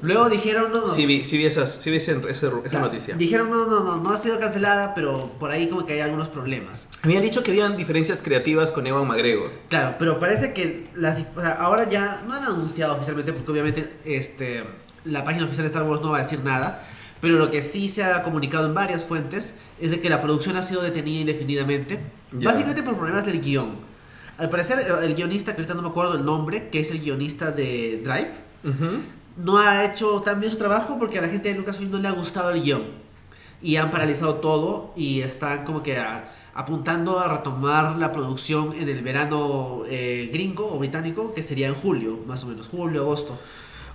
Luego 0.02 0.28
dijeron, 0.28 0.70
no, 0.72 0.82
no. 0.82 0.88
Sí 0.88 1.06
vi, 1.06 1.22
sí 1.24 1.38
vi, 1.38 1.46
esas, 1.46 1.72
sí 1.76 1.90
vi 1.90 1.96
ese- 1.96 2.12
ese- 2.28 2.28
esa 2.48 2.60
Claro, 2.62 2.84
noticia. 2.86 3.16
Dijeron, 3.16 3.50
no, 3.50 3.66
no, 3.66 3.82
no, 3.82 3.96
no 3.96 4.10
ha 4.10 4.18
sido 4.18 4.38
cancelada, 4.38 4.94
pero 4.94 5.32
por 5.40 5.50
ahí 5.50 5.68
como 5.68 5.86
que 5.86 5.94
hay 5.94 6.00
algunos 6.00 6.28
problemas. 6.28 6.86
Habían 7.02 7.22
dicho 7.22 7.42
que 7.42 7.50
habían 7.52 7.76
diferencias 7.78 8.20
creativas 8.22 8.70
con 8.70 8.86
Evan 8.86 9.06
McGregor. 9.06 9.50
Claro, 9.70 9.94
pero 9.98 10.20
parece 10.20 10.52
que 10.52 10.84
las, 10.94 11.18
o 11.34 11.40
sea, 11.40 11.52
ahora 11.52 11.88
ya 11.88 12.22
no 12.28 12.34
han 12.34 12.44
anunciado 12.44 12.94
oficialmente, 12.94 13.32
porque 13.32 13.50
obviamente 13.50 13.90
este, 14.04 14.64
la 15.04 15.24
página 15.24 15.46
oficial 15.46 15.64
de 15.64 15.68
Star 15.68 15.82
Wars 15.84 16.02
no 16.02 16.10
va 16.10 16.18
a 16.18 16.22
decir 16.22 16.40
nada. 16.44 16.84
Pero 17.20 17.34
lo 17.36 17.50
que 17.50 17.62
sí 17.64 17.88
se 17.88 18.04
ha 18.04 18.22
comunicado 18.22 18.66
en 18.66 18.74
varias 18.74 19.02
fuentes 19.04 19.52
es 19.80 19.90
de 19.90 19.98
que 19.98 20.08
la 20.08 20.20
producción 20.20 20.56
ha 20.56 20.62
sido 20.62 20.82
detenida 20.82 21.22
indefinidamente, 21.22 21.98
Ya. 22.38 22.50
básicamente 22.50 22.82
por 22.84 22.96
problemas 22.96 23.24
del 23.26 23.40
guion. 23.40 23.87
Al 24.38 24.48
parecer, 24.50 24.78
el, 25.02 25.14
guionista, 25.14 25.52
que 25.54 25.62
ahorita 25.62 25.74
no 25.74 25.82
me 25.82 25.88
acuerdo 25.88 26.14
el 26.14 26.24
nombre, 26.24 26.68
que 26.70 26.80
es 26.80 26.90
el 26.90 27.00
guionista 27.00 27.50
de 27.50 28.00
Drive, 28.04 28.30
no 29.36 29.58
ha 29.58 29.84
hecho 29.84 30.20
tan 30.20 30.40
bien 30.40 30.50
su 30.52 30.58
trabajo 30.58 30.96
porque 30.98 31.18
a 31.18 31.22
la 31.22 31.28
gente 31.28 31.48
de 31.48 31.54
Lucasfilm 31.56 31.90
no 31.90 31.98
le 31.98 32.08
ha 32.08 32.12
gustado 32.12 32.50
el 32.50 32.62
guion. 32.62 32.82
Y 33.60 33.76
han 33.76 33.90
paralizado 33.90 34.36
todo 34.36 34.92
y 34.96 35.20
están 35.22 35.64
como 35.64 35.82
que 35.82 35.98
a- 35.98 36.32
apuntando 36.54 37.18
a 37.20 37.28
retomar 37.36 37.96
la 37.98 38.12
producción 38.12 38.72
en 38.74 38.88
el 38.88 39.02
verano 39.02 39.82
eh, 39.88 40.30
gringo 40.32 40.72
o 40.72 40.78
británico, 40.78 41.34
que 41.34 41.42
sería 41.42 41.66
en 41.68 41.74
julio, 41.74 42.18
más 42.26 42.44
o 42.44 42.46
menos, 42.46 42.68
julio, 42.68 43.02
agosto. 43.02 43.38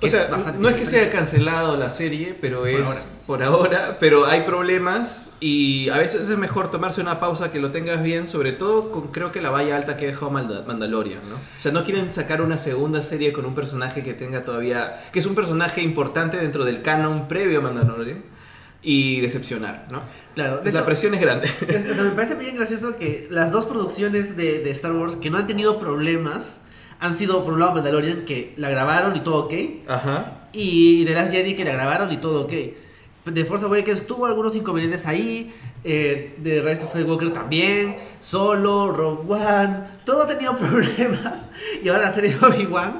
O 0.06 0.08
sea, 0.10 0.28
no 0.30 0.70
es 0.70 0.76
que 0.76 0.82
tiempo. 0.82 0.86
se 0.86 1.00
haya 1.00 1.10
cancelado 1.12 1.78
la 1.78 1.90
serie, 1.90 2.36
pero 2.40 2.66
es 2.66 2.86
ahora. 2.86 3.00
por 3.26 3.44
ahora, 3.44 3.98
pero 4.00 4.26
hay 4.26 4.42
problemas 4.42 5.32
y 5.40 5.90
a 5.90 5.98
veces 5.98 6.28
es 6.30 6.38
mejor 6.38 6.72
tomarse 6.72 7.02
una 7.02 7.20
pausa 7.20 7.52
que 7.52 7.60
lo 7.60 7.72
tengas 7.72 8.04
bien, 8.04 8.28
sobre 8.28 8.52
todo 8.52 8.92
con 8.92 9.08
creo 9.10 9.32
que 9.32 9.42
la 9.42 9.50
valla 9.50 9.76
alta 9.78 9.98
que 9.98 10.06
ha 10.06 10.10
dejado 10.10 10.32
Manda- 10.32 10.64
Mandalorian, 10.68 11.20
¿no? 11.30 11.36
O 11.36 11.60
sea, 11.62 11.72
no 11.72 11.84
quieren 11.84 12.12
sacar 12.12 12.42
una 12.42 12.58
segunda 12.58 13.02
serie 13.04 13.32
con 13.34 13.46
un 13.46 13.56
personaje 13.56 14.04
que 14.04 14.14
tenga 14.14 14.44
todavía, 14.44 15.02
que 15.12 15.20
es 15.20 15.26
un 15.26 15.36
personaje 15.36 15.82
importante 15.82 16.38
dentro 16.38 16.66
del 16.66 16.82
canon 16.82 17.28
previo 17.28 17.60
a 17.60 17.62
Mandalorian 17.62 18.24
y 18.82 19.22
decepcionar, 19.22 19.88
¿no? 19.92 20.02
Claro, 20.36 20.58
de 20.58 20.72
la 20.74 20.80
hecho, 20.80 20.86
presión 20.86 21.14
es 21.14 21.22
grande. 21.22 21.48
es- 21.68 21.90
o 21.90 21.94
sea, 21.94 22.04
me 22.04 22.10
parece 22.12 22.36
bien 22.36 22.56
gracioso 22.58 22.98
que 22.98 23.28
las 23.30 23.52
dos 23.52 23.66
producciones 23.66 24.36
de, 24.36 24.60
de 24.64 24.72
Star 24.72 24.92
Wars 24.92 25.16
que 25.16 25.30
no 25.30 25.38
han 25.38 25.48
tenido 25.48 25.80
problemas 25.80 26.63
han 27.04 27.14
sido, 27.18 27.44
por 27.44 27.54
un 27.54 27.60
lado, 27.60 27.74
Mandalorian, 27.74 28.24
que 28.26 28.54
la 28.58 28.70
grabaron 28.70 29.16
y 29.16 29.20
todo 29.20 29.46
ok, 29.46 29.54
Ajá. 29.88 30.48
y 30.54 31.04
The 31.06 31.14
Last 31.14 31.32
Jedi 31.34 31.54
que 31.56 31.66
la 31.66 31.74
grabaron 31.74 32.12
y 32.12 32.18
todo 32.18 32.46
ok. 32.46 32.54
De 33.26 33.46
Force 33.46 33.66
Awakens 33.66 34.06
tuvo 34.08 34.26
algunos 34.26 34.56
inconvenientes 34.56 35.06
ahí, 35.06 35.54
eh, 35.84 36.36
de 36.38 36.62
Rise 36.62 36.84
of 36.84 36.92
Skywalker 36.92 37.32
también, 37.34 37.98
Solo, 38.22 38.92
Rogue 38.92 39.34
One, 39.34 39.76
todo 40.06 40.24
ha 40.24 40.28
tenido 40.28 40.56
problemas, 40.58 41.48
y 41.84 41.90
ahora 41.90 42.04
la 42.04 42.12
serie 42.12 42.36
de 42.36 42.46
Obi-Wan, 42.46 43.00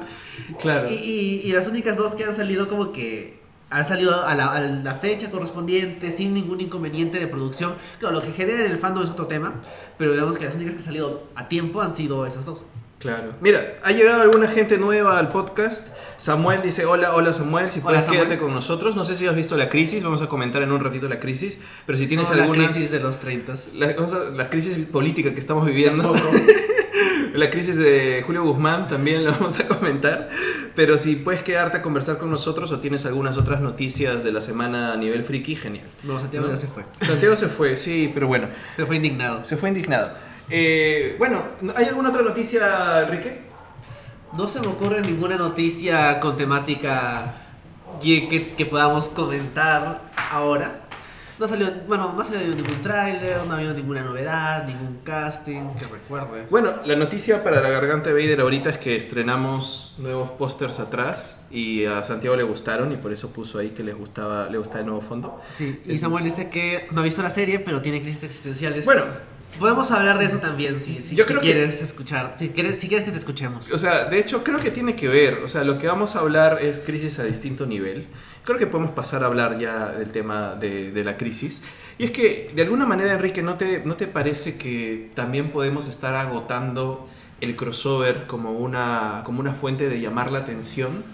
Claro. 0.60 0.88
y, 0.90 0.94
y- 0.94 1.40
y 1.44 1.52
las 1.52 1.66
únicas 1.68 1.96
dos 1.96 2.14
que 2.14 2.24
han 2.24 2.34
salido 2.34 2.68
como 2.68 2.92
que 2.92 3.38
han 3.70 3.84
salido 3.84 4.24
a 4.24 4.34
la, 4.34 4.52
a 4.52 4.60
la 4.60 4.94
fecha 4.96 5.30
correspondiente, 5.30 6.12
sin 6.12 6.34
ningún 6.34 6.60
inconveniente 6.60 7.18
de 7.18 7.26
producción. 7.26 7.74
Claro, 7.98 8.14
lo 8.16 8.22
que 8.22 8.32
genera 8.32 8.64
en 8.64 8.70
el 8.70 8.78
fandom 8.78 9.02
es 9.04 9.10
otro 9.10 9.26
tema, 9.26 9.54
pero 9.98 10.12
digamos 10.12 10.36
que 10.38 10.44
las 10.44 10.54
únicas 10.56 10.74
que 10.74 10.80
han 10.80 10.84
salido 10.86 11.24
a 11.34 11.48
tiempo 11.48 11.80
han 11.80 11.96
sido 11.96 12.26
esas 12.26 12.44
dos. 12.44 12.62
Claro. 13.04 13.34
Mira, 13.42 13.74
ha 13.82 13.92
llegado 13.92 14.22
alguna 14.22 14.48
gente 14.48 14.78
nueva 14.78 15.18
al 15.18 15.28
podcast. 15.28 15.88
Samuel 16.16 16.62
dice, 16.62 16.86
hola, 16.86 17.14
hola 17.14 17.34
Samuel, 17.34 17.68
si 17.70 17.80
Hola, 17.80 17.88
puedes 17.90 18.06
Samuel. 18.06 18.22
quédate 18.28 18.40
con 18.40 18.54
nosotros. 18.54 18.96
No 18.96 19.04
sé 19.04 19.14
si 19.14 19.26
has 19.26 19.36
visto 19.36 19.56
la 19.58 19.68
crisis, 19.68 20.02
vamos 20.02 20.22
a 20.22 20.26
comentar 20.26 20.62
en 20.62 20.72
un 20.72 20.80
ratito 20.82 21.06
la 21.08 21.20
crisis, 21.20 21.58
pero 21.84 21.98
si 21.98 22.06
tienes 22.06 22.30
No, 22.30 22.36
la 22.36 22.42
algunas... 22.44 22.72
crisis 22.72 22.90
de 22.90 23.00
los 23.00 23.18
30. 23.20 23.52
La, 23.76 23.94
cosa- 23.94 24.30
la 24.34 24.48
crisis 24.48 24.86
política 24.86 25.34
que 25.34 25.38
estamos 25.40 25.66
viviendo, 25.66 26.14
la 27.34 27.50
crisis 27.50 27.76
de 27.76 28.22
Julio 28.24 28.42
Guzmán 28.44 28.88
también 28.88 29.22
la 29.24 29.32
vamos 29.32 29.58
a 29.60 29.68
comentar, 29.68 30.30
pero 30.74 30.96
si 30.96 31.16
puedes 31.16 31.42
quedarte 31.42 31.78
a 31.78 31.82
conversar 31.82 32.16
con 32.16 32.30
nosotros 32.30 32.72
o 32.72 32.80
tienes 32.80 33.04
algunas 33.06 33.36
otras 33.36 33.60
noticias 33.60 34.24
de 34.24 34.32
la 34.32 34.40
semana 34.40 34.92
a 34.92 34.96
nivel 34.96 35.24
friki, 35.24 35.56
genial. 35.56 35.84
No, 36.04 36.18
Santiago 36.20 36.48
ya 36.48 36.56
se 36.56 36.68
fue. 36.68 36.84
Santiago 37.02 37.36
se 37.36 37.48
fue, 37.48 37.76
sí, 37.76 38.10
pero 38.14 38.28
bueno, 38.28 38.48
Se 38.76 38.86
fue 38.86 38.96
indignado. 38.96 39.44
se 39.44 39.56
fue 39.58 39.68
indignado. 39.68 40.12
Eh, 40.50 41.16
bueno, 41.18 41.42
¿hay 41.76 41.86
alguna 41.86 42.10
otra 42.10 42.22
noticia, 42.22 43.02
Enrique? 43.02 43.40
No 44.36 44.48
se 44.48 44.60
me 44.60 44.66
ocurre 44.66 45.00
ninguna 45.00 45.36
noticia 45.36 46.18
con 46.20 46.36
temática 46.36 47.34
que, 48.02 48.28
que- 48.28 48.54
que 48.54 48.66
podamos 48.66 49.06
comentar 49.06 50.02
ahora. 50.32 50.80
No 51.36 51.48
salió, 51.48 51.68
bueno, 51.88 52.12
no 52.14 52.22
ha 52.22 52.24
salido 52.24 52.54
ningún 52.54 52.80
tráiler, 52.80 53.38
no 53.44 53.52
ha 53.52 53.56
habido 53.56 53.74
ninguna 53.74 54.02
novedad, 54.02 54.66
ningún 54.68 55.00
casting 55.02 55.74
que 55.76 55.84
recuerde. 55.86 56.46
Bueno, 56.48 56.74
la 56.84 56.94
noticia 56.94 57.42
para 57.42 57.60
la 57.60 57.70
garganta 57.70 58.10
de 58.10 58.14
Vader 58.14 58.40
ahorita 58.40 58.70
es 58.70 58.78
que 58.78 58.94
estrenamos 58.94 59.96
nuevos 59.98 60.30
pósters 60.30 60.78
atrás 60.78 61.44
y 61.50 61.86
a 61.86 62.04
Santiago 62.04 62.36
le 62.36 62.44
gustaron 62.44 62.92
y 62.92 62.96
por 62.98 63.12
eso 63.12 63.30
puso 63.30 63.58
ahí 63.58 63.70
que 63.70 63.82
les 63.82 63.96
gustaba, 63.96 64.48
le 64.48 64.58
gustaba 64.58 64.80
el 64.80 64.86
nuevo 64.86 65.00
fondo. 65.00 65.40
Sí, 65.52 65.80
y 65.86 65.98
Samuel 65.98 66.22
dice 66.22 66.50
que 66.50 66.86
no 66.92 67.00
ha 67.00 67.04
visto 67.04 67.20
la 67.20 67.30
serie, 67.30 67.58
pero 67.58 67.82
tiene 67.82 68.00
crisis 68.00 68.22
existenciales. 68.22 68.84
Bueno, 68.84 69.02
podemos 69.58 69.90
hablar 69.90 70.18
de 70.18 70.26
eso 70.26 70.38
también, 70.38 70.80
si, 70.82 71.00
si, 71.02 71.14
Yo 71.16 71.24
si 71.24 71.28
creo 71.28 71.40
que- 71.40 71.46
quieres 71.52 71.80
escuchar, 71.82 72.34
si 72.38 72.48
quieres, 72.50 72.80
si 72.80 72.88
quieres 72.88 73.04
que 73.04 73.12
te 73.12 73.18
escuchemos. 73.18 73.70
o 73.72 73.78
sea, 73.78 74.04
de 74.04 74.18
hecho 74.18 74.42
creo 74.44 74.58
que 74.58 74.70
tiene 74.70 74.94
que 74.96 75.08
ver, 75.08 75.40
o 75.44 75.48
sea, 75.48 75.64
lo 75.64 75.78
que 75.78 75.86
vamos 75.86 76.16
a 76.16 76.20
hablar 76.20 76.58
es 76.62 76.80
crisis 76.80 77.18
a 77.18 77.24
distinto 77.24 77.66
nivel. 77.66 78.06
Creo 78.44 78.58
que 78.58 78.66
podemos 78.66 78.92
pasar 78.92 79.22
a 79.22 79.26
hablar 79.26 79.58
ya 79.58 79.92
del 79.92 80.10
tema 80.12 80.54
de, 80.54 80.90
de 80.92 81.02
la 81.04 81.16
crisis. 81.16 81.62
Y 81.96 82.04
es 82.04 82.10
que, 82.10 82.52
de 82.54 82.60
alguna 82.62 82.84
manera, 82.84 83.12
Enrique, 83.14 83.42
¿no 83.42 83.56
te, 83.56 83.82
¿no 83.86 83.96
te 83.96 84.06
parece 84.06 84.58
que 84.58 85.10
también 85.14 85.50
podemos 85.50 85.88
estar 85.88 86.14
agotando 86.14 87.08
el 87.40 87.56
crossover 87.56 88.26
como 88.26 88.52
una, 88.52 89.22
como 89.24 89.40
una 89.40 89.54
fuente 89.54 89.88
de 89.88 89.98
llamar 90.00 90.30
la 90.30 90.40
atención? 90.40 91.04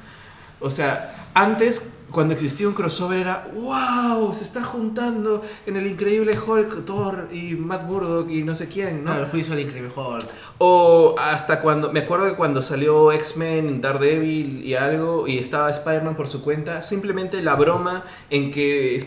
O 0.58 0.70
sea, 0.70 1.14
antes, 1.34 1.92
cuando 2.10 2.34
existía 2.34 2.66
un 2.68 2.74
crossover, 2.74 3.18
era 3.20 3.48
¡Wow! 3.54 4.34
Se 4.34 4.44
está 4.44 4.62
juntando 4.64 5.42
en 5.66 5.76
el 5.76 5.86
increíble 5.86 6.32
Hulk, 6.38 6.84
Thor 6.84 7.28
y 7.32 7.54
Matt 7.54 7.84
Murdock 7.84 8.30
y 8.30 8.42
no 8.42 8.54
sé 8.54 8.68
quién, 8.68 9.04
¿no? 9.04 9.14
No, 9.14 9.20
el 9.20 9.26
juicio 9.26 9.54
del 9.54 9.64
increíble 9.66 9.90
Hulk. 9.94 10.26
O 10.58 11.14
hasta 11.18 11.60
cuando, 11.60 11.92
me 11.92 12.00
acuerdo 12.00 12.26
que 12.28 12.34
cuando 12.34 12.62
salió 12.62 13.12
X-Men, 13.12 13.80
Daredevil 13.80 14.64
y 14.64 14.74
algo, 14.74 15.26
y 15.28 15.38
estaba 15.38 15.70
Spider-Man 15.70 16.16
por 16.16 16.28
su 16.28 16.42
cuenta, 16.42 16.82
simplemente 16.82 17.42
la 17.42 17.54
broma 17.54 18.04
en 18.28 18.50
que, 18.50 19.02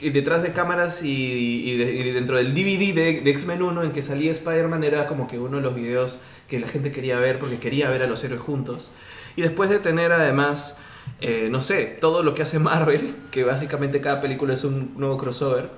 que 0.00 0.10
detrás 0.10 0.42
de 0.42 0.52
cámaras 0.52 1.02
y, 1.02 1.70
y 1.70 1.76
de- 1.76 1.92
y 1.92 2.10
dentro 2.12 2.36
del 2.36 2.54
DVD 2.54 2.94
de, 2.94 3.20
de 3.20 3.30
X-Men 3.30 3.62
1 3.62 3.82
en 3.82 3.92
que 3.92 4.02
salía 4.02 4.30
Spider-Man 4.32 4.82
era 4.84 5.06
como 5.06 5.26
que 5.26 5.38
uno 5.38 5.56
de 5.58 5.62
los 5.62 5.74
videos 5.74 6.20
que 6.48 6.58
la 6.60 6.68
gente 6.68 6.92
quería 6.92 7.18
ver 7.18 7.38
porque 7.38 7.58
quería 7.58 7.90
ver 7.90 8.02
a 8.02 8.06
los 8.06 8.22
héroes 8.24 8.40
juntos. 8.40 8.92
Y 9.36 9.42
después 9.42 9.68
de 9.70 9.78
tener 9.80 10.12
además, 10.12 10.78
eh, 11.20 11.48
no 11.50 11.60
sé, 11.60 11.98
todo 12.00 12.22
lo 12.22 12.34
que 12.34 12.42
hace 12.42 12.58
Marvel, 12.58 13.14
que 13.30 13.44
básicamente 13.44 14.00
cada 14.00 14.20
película 14.20 14.54
es 14.54 14.64
un 14.64 14.94
nuevo 14.96 15.16
crossover, 15.16 15.70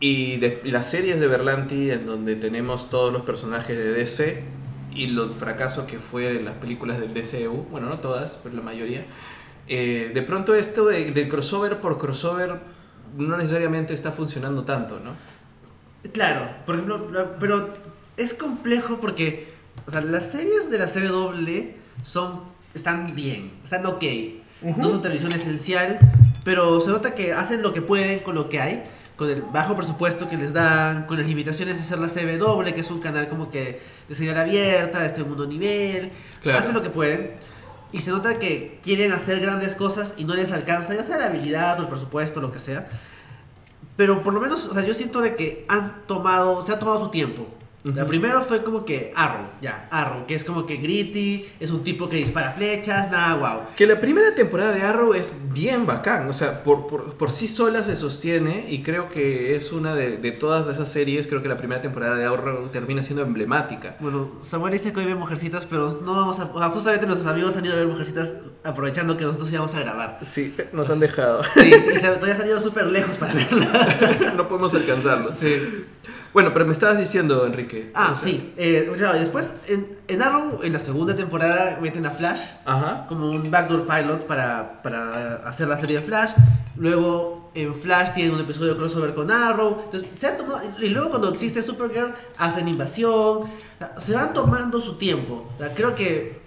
y, 0.00 0.40
las 0.64 0.90
series 0.90 1.20
de 1.20 1.26
Berlanti, 1.26 1.90
en 1.90 2.06
donde 2.06 2.36
tenemos 2.36 2.88
todos 2.88 3.12
los 3.12 3.22
personajes 3.22 3.76
de 3.76 3.92
DC 3.92 4.42
y 4.94 5.08
los 5.08 5.36
fracasos 5.36 5.84
que 5.84 5.98
fue 5.98 6.32
de 6.32 6.40
las 6.40 6.54
películas 6.54 6.98
del 6.98 7.12
DCU, 7.12 7.66
bueno, 7.70 7.88
no 7.88 8.00
todas, 8.00 8.40
pero 8.42 8.54
la 8.56 8.62
mayoría. 8.62 9.04
eh, 9.68 10.10
de 10.12 10.22
pronto 10.22 10.54
esto 10.54 10.86
de, 10.86 11.12
del 11.12 11.28
crossover 11.28 11.80
por 11.80 11.98
crossover 11.98 12.58
no 13.16 13.36
necesariamente 13.36 13.92
está 13.94 14.12
funcionando 14.12 14.64
tanto, 14.64 15.00
¿no? 15.00 15.12
Claro, 16.12 16.48
por 16.64 16.76
ejemplo, 16.76 17.36
pero 17.38 17.68
es 18.16 18.34
complejo 18.34 18.98
porque 19.00 19.50
o 19.86 19.90
sea, 19.90 20.00
las 20.00 20.30
series 20.30 20.70
de 20.70 20.78
la 20.78 20.86
CW 20.86 21.74
son 22.04 22.42
están 22.74 23.14
bien, 23.14 23.50
están 23.64 23.84
ok. 23.86 24.04
No 24.62 24.90
son 24.90 25.02
televisión 25.02 25.32
esencial, 25.32 25.98
pero 26.44 26.80
se 26.80 26.90
nota 26.90 27.14
que 27.14 27.32
hacen 27.32 27.62
lo 27.62 27.72
que 27.72 27.82
pueden 27.82 28.20
con 28.20 28.34
lo 28.34 28.48
que 28.48 28.60
hay, 28.60 28.84
con 29.16 29.30
el 29.30 29.42
bajo 29.42 29.76
presupuesto 29.76 30.28
que 30.28 30.36
les 30.36 30.52
dan, 30.52 31.06
con 31.06 31.18
las 31.18 31.26
limitaciones 31.26 31.78
de 31.78 31.84
ser 31.84 31.98
la 31.98 32.08
CW, 32.08 32.72
que 32.74 32.80
es 32.80 32.90
un 32.90 33.00
canal 33.00 33.28
como 33.28 33.50
que 33.50 33.80
de 34.08 34.14
señal 34.14 34.38
abierta, 34.38 35.00
de 35.00 35.10
segundo 35.10 35.46
nivel. 35.46 36.10
Claro. 36.42 36.58
Hacen 36.58 36.74
lo 36.74 36.82
que 36.82 36.90
pueden. 36.90 37.32
Y 37.92 38.00
se 38.00 38.10
nota 38.10 38.38
que 38.38 38.78
quieren 38.82 39.12
hacer 39.12 39.40
grandes 39.40 39.74
cosas 39.74 40.14
y 40.16 40.24
no 40.24 40.34
les 40.34 40.52
alcanza, 40.52 40.94
ya 40.94 41.04
sea 41.04 41.18
la 41.18 41.26
habilidad 41.26 41.78
o 41.80 41.82
el 41.82 41.88
presupuesto, 41.88 42.40
lo 42.40 42.52
que 42.52 42.58
sea. 42.58 42.88
Pero 43.96 44.22
por 44.22 44.32
lo 44.32 44.40
menos, 44.40 44.66
o 44.66 44.74
sea, 44.74 44.84
yo 44.84 44.94
siento 44.94 45.20
de 45.20 45.34
que 45.34 45.64
han 45.68 46.06
tomado, 46.06 46.62
se 46.62 46.72
ha 46.72 46.78
tomado 46.78 47.00
su 47.00 47.10
tiempo. 47.10 47.46
La 47.82 48.02
Ujú. 48.02 48.08
primero 48.08 48.42
fue 48.44 48.62
como 48.62 48.84
que 48.84 49.10
Arrow, 49.16 49.46
ya, 49.62 49.88
Arrow, 49.90 50.26
que 50.26 50.34
es 50.34 50.44
como 50.44 50.66
que 50.66 50.76
gritty, 50.76 51.46
es 51.60 51.70
un 51.70 51.82
tipo 51.82 52.10
que 52.10 52.16
dispara 52.16 52.50
flechas, 52.50 53.10
nada, 53.10 53.36
wow. 53.36 53.60
Que 53.74 53.86
la 53.86 53.98
primera 54.00 54.34
temporada 54.34 54.72
de 54.74 54.82
Arrow 54.82 55.14
es 55.14 55.32
bien 55.52 55.86
bacán, 55.86 56.28
o 56.28 56.34
sea, 56.34 56.62
por, 56.62 56.86
por, 56.88 57.14
por 57.14 57.30
sí 57.30 57.48
sola 57.48 57.82
se 57.82 57.96
sostiene 57.96 58.66
y 58.68 58.82
creo 58.82 59.08
que 59.08 59.56
es 59.56 59.72
una 59.72 59.94
de, 59.94 60.18
de 60.18 60.30
todas 60.30 60.66
esas 60.70 60.92
series, 60.92 61.26
creo 61.26 61.40
que 61.40 61.48
la 61.48 61.56
primera 61.56 61.80
temporada 61.80 62.16
de 62.16 62.26
Arrow 62.26 62.68
termina 62.68 63.02
siendo 63.02 63.22
emblemática. 63.22 63.96
Bueno, 64.00 64.30
Samuel 64.42 64.74
dice 64.74 64.92
que 64.92 65.00
hoy 65.00 65.06
ve 65.06 65.14
Mujercitas, 65.14 65.64
pero 65.64 66.00
no 66.04 66.14
vamos 66.14 66.38
a... 66.38 66.44
o 66.52 66.58
sea, 66.58 66.68
justamente 66.68 67.06
nuestros 67.06 67.32
amigos 67.32 67.56
han 67.56 67.64
ido 67.64 67.72
a 67.72 67.78
ver 67.78 67.86
Mujercitas 67.86 68.34
aprovechando 68.62 69.16
que 69.16 69.24
nosotros 69.24 69.50
íbamos 69.50 69.74
a 69.74 69.80
grabar. 69.80 70.18
Sí, 70.22 70.54
nos 70.74 70.90
han 70.90 71.00
dejado. 71.00 71.42
Sí, 71.54 71.72
sí, 71.72 71.96
se 71.98 72.08
todavía 72.08 72.36
han 72.42 72.46
ido 72.46 72.60
súper 72.60 72.88
lejos 72.88 73.16
para 73.16 73.32
verla. 73.32 74.32
no 74.36 74.46
podemos 74.48 74.74
alcanzarlo. 74.74 75.32
Sí. 75.32 75.86
Bueno, 76.32 76.52
pero 76.52 76.64
me 76.64 76.72
estabas 76.72 76.98
diciendo, 76.98 77.44
Enrique. 77.44 77.90
Ah, 77.94 78.10
O 78.12 78.16
sea, 78.16 78.28
sí. 78.30 78.52
Eh, 78.56 78.90
claro, 78.96 79.16
y 79.16 79.20
después 79.20 79.52
en, 79.66 79.98
en 80.06 80.22
Arrow, 80.22 80.60
en 80.62 80.72
la 80.72 80.78
segunda 80.78 81.16
temporada, 81.16 81.78
meten 81.80 82.06
a 82.06 82.10
Flash. 82.12 82.40
Ajá. 82.64 83.06
como 83.08 83.30
un 83.30 83.50
backdoor 83.50 83.86
pilot 83.86 84.26
para, 84.26 84.80
para 84.82 85.34
hacer 85.48 85.66
la 85.66 85.76
serie 85.76 85.98
de 85.98 86.04
Flash. 86.04 86.30
Luego 86.76 87.50
en 87.54 87.74
Flash 87.74 88.12
tienen 88.12 88.32
un 88.34 88.40
episodio 88.40 88.76
crossover 88.76 89.12
con 89.12 89.30
Arrow. 89.30 89.82
Entonces, 89.86 90.08
se 90.16 90.28
han 90.28 90.36
tomado- 90.38 90.60
y 90.78 90.88
luego 90.88 91.10
cuando 91.10 91.30
existe 91.30 91.62
Supergirl 91.62 92.14
hacen 92.38 92.68
invasión. 92.68 93.10
O 93.10 93.48
sea, 93.78 93.94
Se 93.98 94.12
van 94.14 94.32
tomando 94.32 94.80
su 94.80 94.94
tiempo. 94.98 95.50
O 95.56 95.58
sea, 95.58 95.74
creo 95.74 95.94
que 95.96 96.40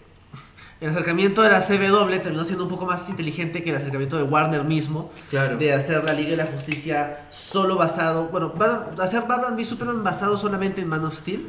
el 0.83 0.89
acercamiento 0.89 1.41
de 1.41 1.49
la 1.49 1.61
CW 1.61 2.11
terminó 2.21 2.43
siendo 2.43 2.65
un 2.65 2.69
poco 2.69 2.85
más 2.85 3.09
inteligente 3.09 3.63
que 3.63 3.69
el 3.69 3.77
acercamiento 3.77 4.17
de 4.17 4.23
Warner 4.23 4.63
mismo. 4.65 5.11
Claro. 5.29 5.57
De 5.57 5.73
hacer 5.73 6.03
la 6.03 6.13
Liga 6.13 6.31
de 6.31 6.37
la 6.37 6.45
Justicia 6.47 7.25
solo 7.29 7.77
basado. 7.77 8.25
Bueno, 8.27 8.53
hacer 9.01 9.23
Batman 9.27 9.55
v 9.55 9.63
Superman 9.63 10.03
basado 10.03 10.35
solamente 10.37 10.81
en 10.81 10.87
Man 10.89 11.05
of 11.05 11.15
Steel 11.15 11.47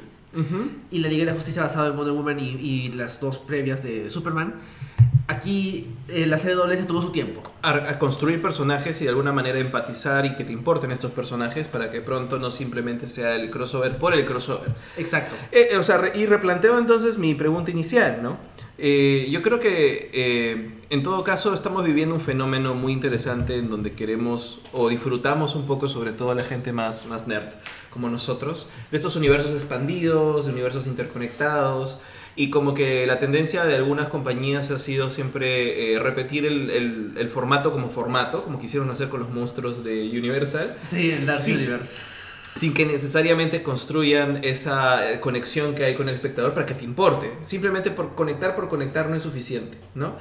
y 0.90 0.98
la 0.98 1.08
Liga 1.08 1.24
de 1.24 1.30
la 1.30 1.36
Justicia 1.36 1.62
basada 1.62 1.88
en 1.88 1.96
Wonder 1.96 2.12
Woman 2.14 2.38
y, 2.40 2.48
y 2.60 2.88
las 2.92 3.20
dos 3.20 3.38
previas 3.38 3.82
de 3.82 4.08
Superman. 4.10 4.54
Aquí 5.26 5.86
eh, 6.08 6.26
la 6.26 6.36
CW 6.36 6.70
se 6.72 6.82
tomó 6.84 7.00
su 7.00 7.10
tiempo. 7.10 7.42
A, 7.62 7.70
a 7.70 7.98
construir 7.98 8.42
personajes 8.42 9.00
y 9.00 9.04
de 9.04 9.10
alguna 9.10 9.32
manera 9.32 9.58
empatizar 9.58 10.26
y 10.26 10.34
que 10.36 10.44
te 10.44 10.52
importen 10.52 10.90
estos 10.90 11.12
personajes 11.12 11.66
para 11.66 11.90
que 11.90 12.02
pronto 12.02 12.38
no 12.38 12.50
simplemente 12.50 13.06
sea 13.06 13.34
el 13.36 13.48
crossover 13.50 13.96
por 13.96 14.12
el 14.12 14.24
crossover. 14.26 14.70
Exacto. 14.98 15.34
Eh, 15.50 15.68
eh, 15.72 15.76
o 15.78 15.82
sea, 15.82 15.96
re- 15.96 16.12
y 16.14 16.26
replanteo 16.26 16.78
entonces 16.78 17.16
mi 17.16 17.34
pregunta 17.34 17.70
inicial, 17.70 18.18
¿no? 18.22 18.36
Eh, 18.78 19.28
yo 19.30 19.42
creo 19.42 19.60
que 19.60 20.10
eh, 20.12 20.70
en 20.90 21.02
todo 21.04 21.22
caso 21.22 21.54
estamos 21.54 21.84
viviendo 21.84 22.14
un 22.14 22.20
fenómeno 22.20 22.74
muy 22.74 22.92
interesante 22.92 23.56
en 23.56 23.70
donde 23.70 23.92
queremos 23.92 24.60
o 24.72 24.88
disfrutamos 24.88 25.54
un 25.54 25.66
poco, 25.66 25.86
sobre 25.88 26.12
todo 26.12 26.34
la 26.34 26.42
gente 26.42 26.72
más, 26.72 27.06
más 27.06 27.28
nerd 27.28 27.50
como 27.90 28.08
nosotros, 28.10 28.66
de 28.90 28.96
estos 28.96 29.14
universos 29.14 29.52
expandidos, 29.52 30.46
universos 30.46 30.86
interconectados. 30.86 31.98
Y 32.36 32.50
como 32.50 32.74
que 32.74 33.06
la 33.06 33.20
tendencia 33.20 33.64
de 33.64 33.76
algunas 33.76 34.08
compañías 34.08 34.72
ha 34.72 34.80
sido 34.80 35.08
siempre 35.08 35.94
eh, 35.94 36.00
repetir 36.00 36.44
el, 36.44 36.68
el- 36.70 37.12
el 37.16 37.28
formato 37.28 37.70
como 37.70 37.88
formato, 37.90 38.42
como 38.42 38.58
quisieron 38.58 38.90
hacer 38.90 39.08
con 39.08 39.20
los 39.20 39.30
monstruos 39.30 39.84
de 39.84 40.08
Universal 40.18 40.76
Sí, 40.82 41.12
el 41.12 41.26
Dark 41.26 41.38
Sí. 41.38 41.52
Universe. 41.52 42.02
Sin 42.56 42.72
que 42.74 42.86
necesariamente 42.86 43.62
construyan 43.62 44.44
esa 44.44 45.10
eh, 45.12 45.20
conexión 45.20 45.74
que 45.74 45.84
hay 45.84 45.94
con 45.94 46.08
el 46.08 46.14
espectador 46.14 46.54
para 46.54 46.66
que 46.66 46.74
te 46.74 46.84
importe. 46.84 47.32
Simplemente 47.44 47.90
por 47.90 48.14
conectar 48.14 48.54
por 48.54 48.68
conectar 48.68 49.08
no 49.08 49.16
es 49.16 49.22
suficiente, 49.22 49.76
¿no? 49.94 50.14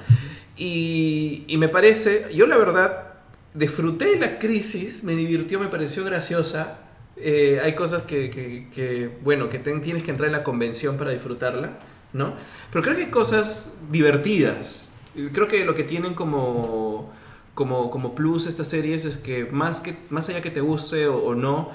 Y, 0.57 1.43
y 1.47 1.57
me 1.57 1.67
parece, 1.69 2.27
yo 2.33 2.45
la 2.47 2.57
verdad 2.57 3.13
disfruté 3.53 4.17
la 4.19 4.39
crisis, 4.39 5.03
me 5.03 5.15
divirtió, 5.15 5.59
me 5.59 5.67
pareció 5.67 6.03
graciosa. 6.03 6.79
Eh, 7.17 7.59
hay 7.63 7.75
cosas 7.75 8.03
que, 8.03 8.29
que- 8.31 9.09
bueno, 9.23 9.49
que 9.49 9.59
tienes 9.59 10.03
que 10.03 10.11
entrar 10.11 10.27
en 10.27 10.33
la 10.33 10.43
convención 10.43 10.97
para 10.97 11.11
disfrutarla, 11.11 11.77
¿no? 12.13 12.33
Pero 12.71 12.83
creo 12.83 12.95
que 12.95 13.03
hay 13.03 13.09
cosas 13.11 13.73
divertidas. 13.91 14.89
Creo 15.31 15.47
que 15.47 15.63
lo 15.65 15.75
que 15.75 15.83
tienen 15.83 16.15
como, 16.15 17.13
como, 17.53 17.91
como 17.91 18.15
plus 18.15 18.47
estas 18.47 18.67
series 18.67 19.05
es 19.05 19.17
que 19.17 19.45
más, 19.45 19.79
que 19.79 19.95
más 20.09 20.27
allá 20.29 20.41
que 20.41 20.49
te 20.49 20.61
guste 20.61 21.07
o 21.07 21.35
no, 21.35 21.69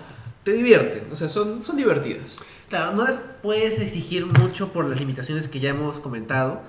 te 0.48 0.54
divierten. 0.54 1.04
O 1.12 1.16
sea, 1.16 1.28
son, 1.28 1.62
son 1.62 1.76
divertidas. 1.76 2.38
Claro, 2.70 2.92
no 2.92 3.06
les 3.06 3.16
puedes 3.42 3.80
exigir 3.80 4.24
mucho 4.24 4.72
por 4.72 4.86
las 4.86 4.98
limitaciones 4.98 5.46
que 5.46 5.60
ya 5.60 5.70
hemos 5.70 6.00
comentado, 6.00 6.62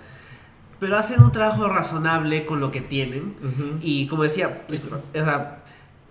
pero 0.82 0.98
hacen 0.98 1.22
un 1.22 1.32
trabajo 1.32 1.68
razonable 1.70 2.46
con 2.46 2.60
lo 2.60 2.72
que 2.72 2.82
tienen. 2.82 3.36
Y 3.82 4.08
como 4.08 4.24
decía, 4.24 4.63
o 4.70 5.13
sea, 5.13 5.63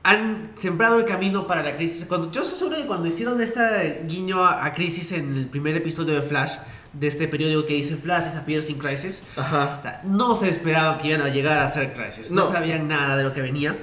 han 0.03 0.53
sembrado 0.55 0.99
el 0.99 1.05
camino 1.05 1.47
para 1.47 1.63
la 1.63 1.77
crisis. 1.77 2.07
Cuando, 2.07 2.31
yo 2.33 2.41
estoy 2.41 2.59
seguro 2.59 2.77
que 2.77 2.87
cuando 2.87 3.07
hicieron 3.07 3.41
este 3.43 4.05
guiño 4.07 4.43
a, 4.43 4.65
a 4.65 4.73
crisis 4.73 5.13
en 5.13 5.37
el 5.37 5.47
primer 5.47 5.77
episodio 5.77 6.15
de 6.15 6.23
Flash, 6.23 6.53
de 6.95 7.07
este 7.07 7.29
periódico 7.29 7.67
que 7.67 7.75
dice 7.75 7.97
Flash 7.97 8.29
is 8.29 8.35
appears 8.35 8.71
in 8.71 8.79
crisis, 8.79 9.23
Ajá. 9.37 9.77
O 9.79 9.83
sea, 9.83 10.01
no 10.05 10.37
se 10.37 10.49
esperaban 10.49 10.97
que 10.99 11.09
iban 11.09 11.21
a 11.21 11.29
llegar 11.29 11.59
a 11.59 11.69
ser 11.69 11.93
Crisis. 11.93 12.31
No. 12.31 12.45
No. 12.45 12.51
sabían 12.51 12.89
nada 12.89 13.17
de 13.19 13.25
lo 13.25 13.33
que 13.35 13.43
venía. 13.43 13.77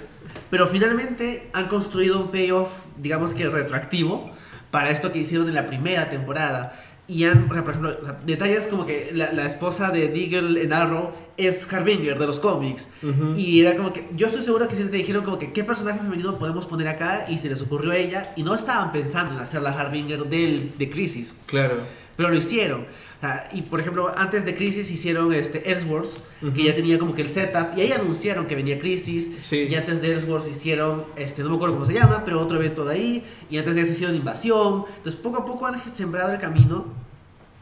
Pero 0.50 0.68
finalmente 0.68 1.50
han 1.54 1.68
construido 1.68 2.20
un 2.20 2.32
payoff, 2.32 2.70
digamos 2.98 3.34
que 3.34 3.48
retroactivo, 3.50 4.32
para 4.72 4.90
esto 4.90 5.12
que 5.12 5.20
hicieron 5.20 5.48
en 5.48 5.56
la 5.56 5.66
primera 5.66 6.10
temporada. 6.10 6.82
Y 7.08 7.26
han, 7.26 7.48
por 7.48 7.58
ejemplo, 7.58 7.96
o 8.02 8.04
sea, 8.04 8.18
detalles 8.26 8.68
como 8.68 8.86
que 8.86 9.12
la, 9.14 9.32
la 9.32 9.46
esposa 9.46 9.92
de 9.92 10.08
Deagle 10.08 10.64
en 10.64 10.74
Arrow 10.74 11.12
es 11.38 11.72
Harbinger 11.72 12.18
de 12.18 12.28
los 12.28 12.40
cómics. 12.40 12.88
Ujú. 13.04 13.34
Y 13.38 13.62
era 13.62 13.76
como 13.76 13.94
que, 13.94 14.08
yo 14.16 14.28
estoy 14.28 14.42
seguro 14.42 14.68
que 14.68 14.76
si 14.76 14.84
te 14.84 14.98
dijeron 14.98 15.24
como 15.24 15.38
que 15.38 15.54
qué 15.54 15.64
personaje 15.64 16.00
femenino 16.00 16.40
podemos 16.40 16.66
poner 16.66 16.88
acá 16.88 17.28
y 17.30 17.38
se 17.38 17.50
les 17.50 17.62
ocurrió 17.62 17.92
a 17.92 17.98
ella 17.98 18.34
y 18.36 18.44
no 18.44 18.56
estaban 18.56 18.92
pensando 18.92 19.36
en 19.36 19.40
hacer 19.40 19.62
la 19.62 19.72
Harbinger 19.72 20.26
del, 20.26 20.74
de 20.78 20.90
Crisis. 20.90 21.36
Claro. 21.46 21.78
Pero 22.18 22.30
lo 22.30 22.36
hicieron. 22.38 22.82
O 22.82 23.22
sea, 23.22 23.50
y 23.54 23.62
por 23.64 23.80
ejemplo, 23.80 24.12
antes 24.18 24.46
de 24.46 24.56
Crisis 24.56 24.92
hicieron 24.92 25.34
este 25.34 25.72
Ellsworth, 25.72 26.18
Ujú. 26.42 26.54
que 26.54 26.64
ya 26.66 26.76
tenía 26.76 27.00
como 27.00 27.16
que 27.16 27.22
el 27.22 27.30
setup, 27.30 27.78
y 27.78 27.82
ahí 27.82 27.92
anunciaron 27.92 28.46
que 28.46 28.56
venía 28.56 28.80
Crisis. 28.80 29.30
Sí. 29.40 29.68
Y 29.70 29.76
antes 29.76 30.02
de 30.02 30.12
Ellsworth 30.14 30.48
hicieron, 30.50 31.06
este, 31.16 31.42
no 31.44 31.50
me 31.50 31.56
acuerdo 31.56 31.76
cómo 31.76 31.86
se 31.86 31.94
llama, 31.94 32.24
pero 32.26 32.40
otro 32.42 32.58
evento 32.58 32.86
de 32.86 32.94
ahí. 32.94 33.24
Y 33.50 33.58
antes 33.58 33.76
de 33.76 33.82
eso 33.82 33.92
hicieron 33.94 34.16
Invasión. 34.16 34.86
Entonces, 34.98 35.20
poco 35.20 35.42
a 35.42 35.46
poco 35.46 35.66
han 35.66 35.80
sembrado 35.90 36.32
el 36.34 36.40
camino. 36.40 36.86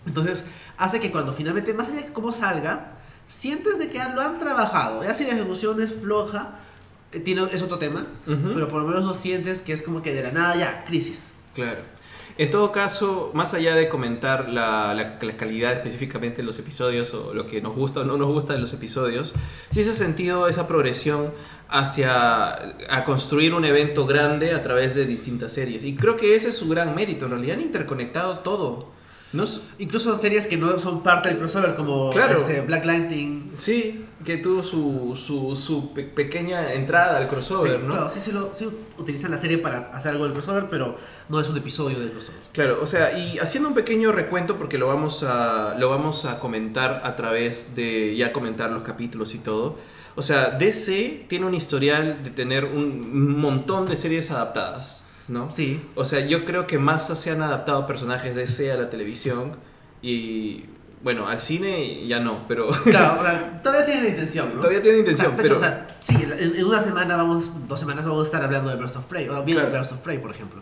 Entonces, 0.05 0.43
hace 0.77 0.99
que 0.99 1.11
cuando 1.11 1.33
finalmente, 1.33 1.73
más 1.73 1.87
allá 1.87 2.01
de 2.01 2.13
cómo 2.13 2.31
salga, 2.31 2.91
sientes 3.27 3.79
de 3.79 3.89
que 3.89 3.99
lo 4.13 4.21
han 4.21 4.37
trabajado. 4.39 5.03
Ya 5.03 5.15
si 5.15 5.23
la 5.23 5.31
ejecución 5.31 5.81
es 5.81 5.93
floja, 5.93 6.59
eh, 7.13 7.19
tiene, 7.19 7.43
es 7.51 7.61
otro 7.61 7.77
tema, 7.77 8.05
pero 8.25 8.67
por 8.67 8.81
lo 8.81 8.87
menos 8.87 9.03
no 9.03 9.13
sientes 9.13 9.61
que 9.61 9.71
es 9.71 9.81
como 9.81 10.01
que 10.01 10.13
de 10.13 10.23
la 10.23 10.31
nada 10.31 10.55
ya, 10.57 10.83
Crisis. 10.85 11.23
Claro. 11.55 11.79
En 12.37 12.49
todo 12.49 12.71
caso, 12.71 13.29
más 13.35 13.53
allá 13.53 13.75
de 13.75 13.89
comentar 13.89 14.49
la, 14.49 15.19
calidad 15.37 15.73
específicamente 15.73 16.37
de 16.37 16.43
los 16.43 16.57
episodios 16.57 17.13
o 17.13 17.33
lo 17.33 17.45
que 17.45 17.61
nos 17.61 17.75
gusta 17.75 17.99
o 17.99 18.03
no 18.03 18.17
nos 18.17 18.27
gusta 18.27 18.53
de 18.53 18.59
los 18.59 18.73
episodios, 18.73 19.33
sí 19.69 19.83
se 19.83 19.91
ha 19.91 19.93
sentido 19.93 20.47
esa 20.47 20.67
progresión 20.67 21.31
hacia 21.69 22.53
a 22.89 23.05
construir 23.05 23.53
un 23.53 23.65
evento 23.65 24.07
grande 24.07 24.53
a 24.53 24.63
través 24.63 24.95
de 24.95 25.05
distintas 25.05 25.51
series. 25.51 25.83
Y 25.83 25.95
creo 25.95 26.17
que 26.17 26.35
ese 26.35 26.49
es 26.49 26.57
su 26.57 26.67
gran 26.67 26.95
mérito. 26.95 27.25
En 27.25 27.31
realidad 27.31 27.57
han 27.57 27.61
interconectado 27.61 28.39
todo. 28.39 29.02
No 29.33 29.45
Incluso 29.79 30.15
series 30.15 30.45
que 30.47 30.57
no 30.57 30.77
son 30.79 31.01
parte 31.03 31.29
del 31.29 31.39
crossover, 31.39 31.73
como 31.75 32.11
Claro. 32.11 32.37
este, 32.39 32.61
Black 32.61 32.85
Lightning. 32.85 33.51
sí, 33.55 34.05
que 34.23 34.37
tuvo 34.37 34.63
su, 34.63 35.15
su, 35.17 35.53
su 35.55 35.91
pe- 35.93 36.03
pequeña 36.03 36.71
entrada 36.73 37.17
al 37.17 37.27
crossover, 37.27 37.77
sí, 37.77 37.77
¿no? 37.85 37.93
claro, 37.93 38.09
sí, 38.09 38.19
sí, 38.21 38.31
lo- 38.31 38.51
sí 38.53 38.69
utilizan 38.97 39.31
la 39.31 39.37
serie 39.37 39.57
para 39.57 39.89
hacer 39.93 40.11
algo 40.11 40.23
del 40.23 40.33
crossover, 40.33 40.67
pero 40.69 40.95
no 41.29 41.41
es 41.41 41.49
un 41.49 41.57
episodio 41.57 41.99
del 41.99 42.11
crossover. 42.11 42.39
Claro, 42.53 42.79
o 42.81 42.85
sea, 42.85 43.17
y 43.17 43.37
haciendo 43.39 43.67
un 43.69 43.75
pequeño 43.75 44.11
recuento 44.13 44.55
porque 44.57 44.77
lo 44.77 44.87
vamos 44.87 45.23
a 45.23 45.75
lo 45.77 45.89
vamos 45.89 46.23
a 46.25 46.39
comentar 46.39 47.01
a 47.03 47.15
través 47.17 47.75
de 47.75 48.15
ya 48.15 48.31
comentar 48.31 48.71
los 48.71 48.83
capítulos 48.83 49.33
y 49.35 49.39
todo. 49.39 49.77
O 50.15 50.21
sea, 50.21 50.51
DC 50.51 51.25
tiene 51.27 51.47
un 51.47 51.55
historial 51.55 52.21
de 52.23 52.29
tener 52.29 52.65
un 52.65 53.35
montón 53.41 53.87
de 53.87 53.95
series 53.95 54.29
adaptadas, 54.31 55.02
¿no? 55.27 55.49
Sí. 55.55 55.79
O 55.95 56.05
sea, 56.05 56.25
yo 56.25 56.45
creo 56.45 56.67
que 56.67 56.77
más 56.79 57.07
se 57.17 57.31
han 57.31 57.41
adaptado 57.41 57.85
personajes 57.87 58.35
de 58.35 58.41
DC 58.41 58.71
a 58.71 58.75
la 58.77 58.89
televisión 58.89 59.53
y 60.01 60.65
bueno, 61.01 61.27
al 61.27 61.39
cine 61.39 62.05
ya 62.07 62.19
no, 62.19 62.45
pero 62.47 62.69
Claro, 62.83 63.19
o 63.21 63.23
sea, 63.23 63.61
todavía 63.61 63.85
tienen 63.85 64.03
la 64.05 64.09
intención, 64.11 64.49
¿no? 64.53 64.59
todavía 64.61 64.81
tiene 64.81 64.99
intención, 64.99 65.27
O 65.33 65.35
sea, 65.35 65.41
pero 65.43 65.57
o 65.57 65.59
sea, 65.59 65.87
sí, 65.99 66.15
en, 66.15 66.55
en 66.55 66.65
una 66.65 66.79
semana 66.81 67.15
vamos, 67.17 67.49
dos 67.67 67.79
semanas 67.79 68.05
vamos 68.05 68.21
a 68.21 68.25
estar 68.25 68.43
hablando 68.43 68.69
de 68.69 68.75
Burst 68.77 68.95
of 68.95 69.05
Prey, 69.05 69.27
o 69.29 69.43
viendo 69.43 69.63
Claro. 69.63 69.77
Burst 69.79 69.91
of 69.93 69.97
Prey, 69.99 70.17
por 70.19 70.31
ejemplo. 70.31 70.61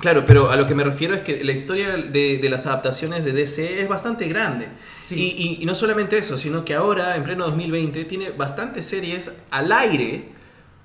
Claro, 0.00 0.24
pero 0.26 0.50
a 0.50 0.56
lo 0.56 0.66
que 0.66 0.74
me 0.74 0.82
refiero 0.82 1.14
es 1.14 1.22
que 1.22 1.44
la 1.44 1.52
historia 1.52 1.96
de, 1.96 2.38
de 2.38 2.48
las 2.50 2.66
adaptaciones 2.66 3.24
de 3.24 3.32
DC 3.32 3.80
es 3.80 3.88
bastante 3.88 4.26
grande. 4.28 4.66
Sí. 5.06 5.14
Y, 5.14 5.42
y- 5.42 5.62
y 5.62 5.66
no 5.66 5.74
solamente 5.76 6.18
eso, 6.18 6.36
sino 6.36 6.64
que 6.64 6.74
ahora, 6.74 7.14
en 7.16 7.22
pleno 7.22 7.44
2020, 7.44 8.04
tiene 8.06 8.30
bastantes 8.30 8.84
series 8.86 9.32
al 9.52 9.70
aire 9.70 10.33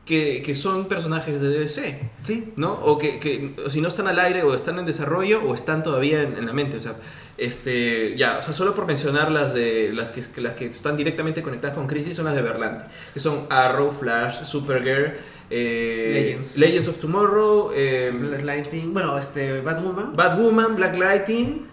que, 0.09 0.41
que 0.41 0.55
son 0.55 0.87
personajes 0.87 1.39
de 1.39 1.49
DC. 1.59 1.99
Sí. 2.23 2.51
¿no? 2.55 2.73
O 2.73 2.97
que, 2.97 3.19
que 3.19 3.53
o 3.63 3.69
si 3.69 3.79
no 3.79 3.87
están 3.87 4.07
al 4.07 4.19
aire 4.19 4.41
o 4.41 4.55
están 4.55 4.79
en 4.79 4.87
desarrollo 4.87 5.43
o 5.43 5.53
están 5.53 5.83
todavía 5.83 6.23
en, 6.23 6.35
en 6.35 6.47
la 6.47 6.51
mente. 6.51 6.77
O 6.77 6.79
sea, 6.79 6.95
este, 7.37 8.17
ya, 8.17 8.39
o 8.39 8.41
sea, 8.41 8.55
solo 8.55 8.73
por 8.73 8.87
mencionar 8.87 9.29
las 9.31 9.53
de 9.53 9.91
las 9.93 10.09
que, 10.09 10.41
las 10.41 10.55
que 10.55 10.65
están 10.65 10.97
directamente 10.97 11.43
conectadas 11.43 11.75
con 11.77 11.85
Crisis 11.85 12.15
son 12.15 12.25
las 12.25 12.33
de 12.33 12.41
Berlanti, 12.41 12.85
que 13.13 13.19
son 13.19 13.45
Arrow, 13.51 13.91
Flash, 13.91 14.45
Supergirl, 14.45 15.13
eh, 15.51 16.39
Legends. 16.55 16.87
of 16.87 16.97
Tomorrow, 16.97 17.71
eh, 17.75 18.11
Black 18.11 18.43
Lightning, 18.43 18.91
bueno, 18.91 19.15
este, 19.15 19.61
Batwoman. 19.61 20.15
Batwoman, 20.15 20.75
Black 20.75 20.97
Lightning. 20.97 21.67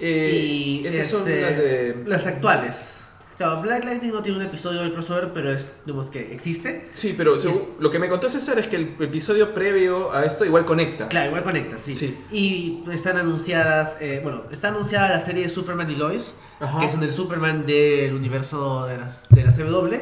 eh, 0.00 0.30
y 0.32 0.86
esas 0.86 1.08
son 1.08 1.28
este, 1.28 1.42
las 1.42 1.56
de. 1.58 1.96
las 2.06 2.26
actuales. 2.26 3.02
Claro, 3.36 3.60
Black 3.60 3.84
Lightning 3.84 4.12
no 4.12 4.22
tiene 4.22 4.38
un 4.38 4.44
episodio 4.44 4.80
del 4.80 4.92
crossover, 4.94 5.32
pero 5.34 5.50
es, 5.50 5.72
digamos 5.84 6.08
que 6.08 6.32
existe. 6.32 6.88
Sí, 6.92 7.14
pero 7.16 7.38
según- 7.38 7.62
lo 7.80 7.90
que 7.90 7.98
me 7.98 8.08
contó 8.08 8.30
César 8.30 8.58
es 8.58 8.66
que 8.66 8.76
el 8.76 8.94
episodio 8.98 9.52
previo 9.52 10.12
a 10.12 10.24
esto 10.24 10.44
igual 10.46 10.64
conecta. 10.64 11.08
Claro, 11.08 11.28
igual 11.28 11.42
conecta, 11.42 11.78
sí. 11.78 11.94
Sí. 11.94 12.16
Y 12.32 12.82
están 12.90 13.18
anunciadas, 13.18 13.98
eh, 14.00 14.20
bueno, 14.22 14.42
está 14.50 14.68
anunciada 14.68 15.08
la 15.10 15.20
serie 15.20 15.42
de 15.42 15.48
Superman 15.50 15.90
y 15.90 15.96
Lois, 15.96 16.34
Ajá. 16.60 16.78
que 16.78 16.88
son 16.88 17.02
el 17.02 17.12
Superman 17.12 17.66
del 17.66 18.14
universo 18.14 18.86
de, 18.86 18.96
las, 18.96 19.28
de 19.28 19.44
la 19.44 19.52
CW. 19.52 19.94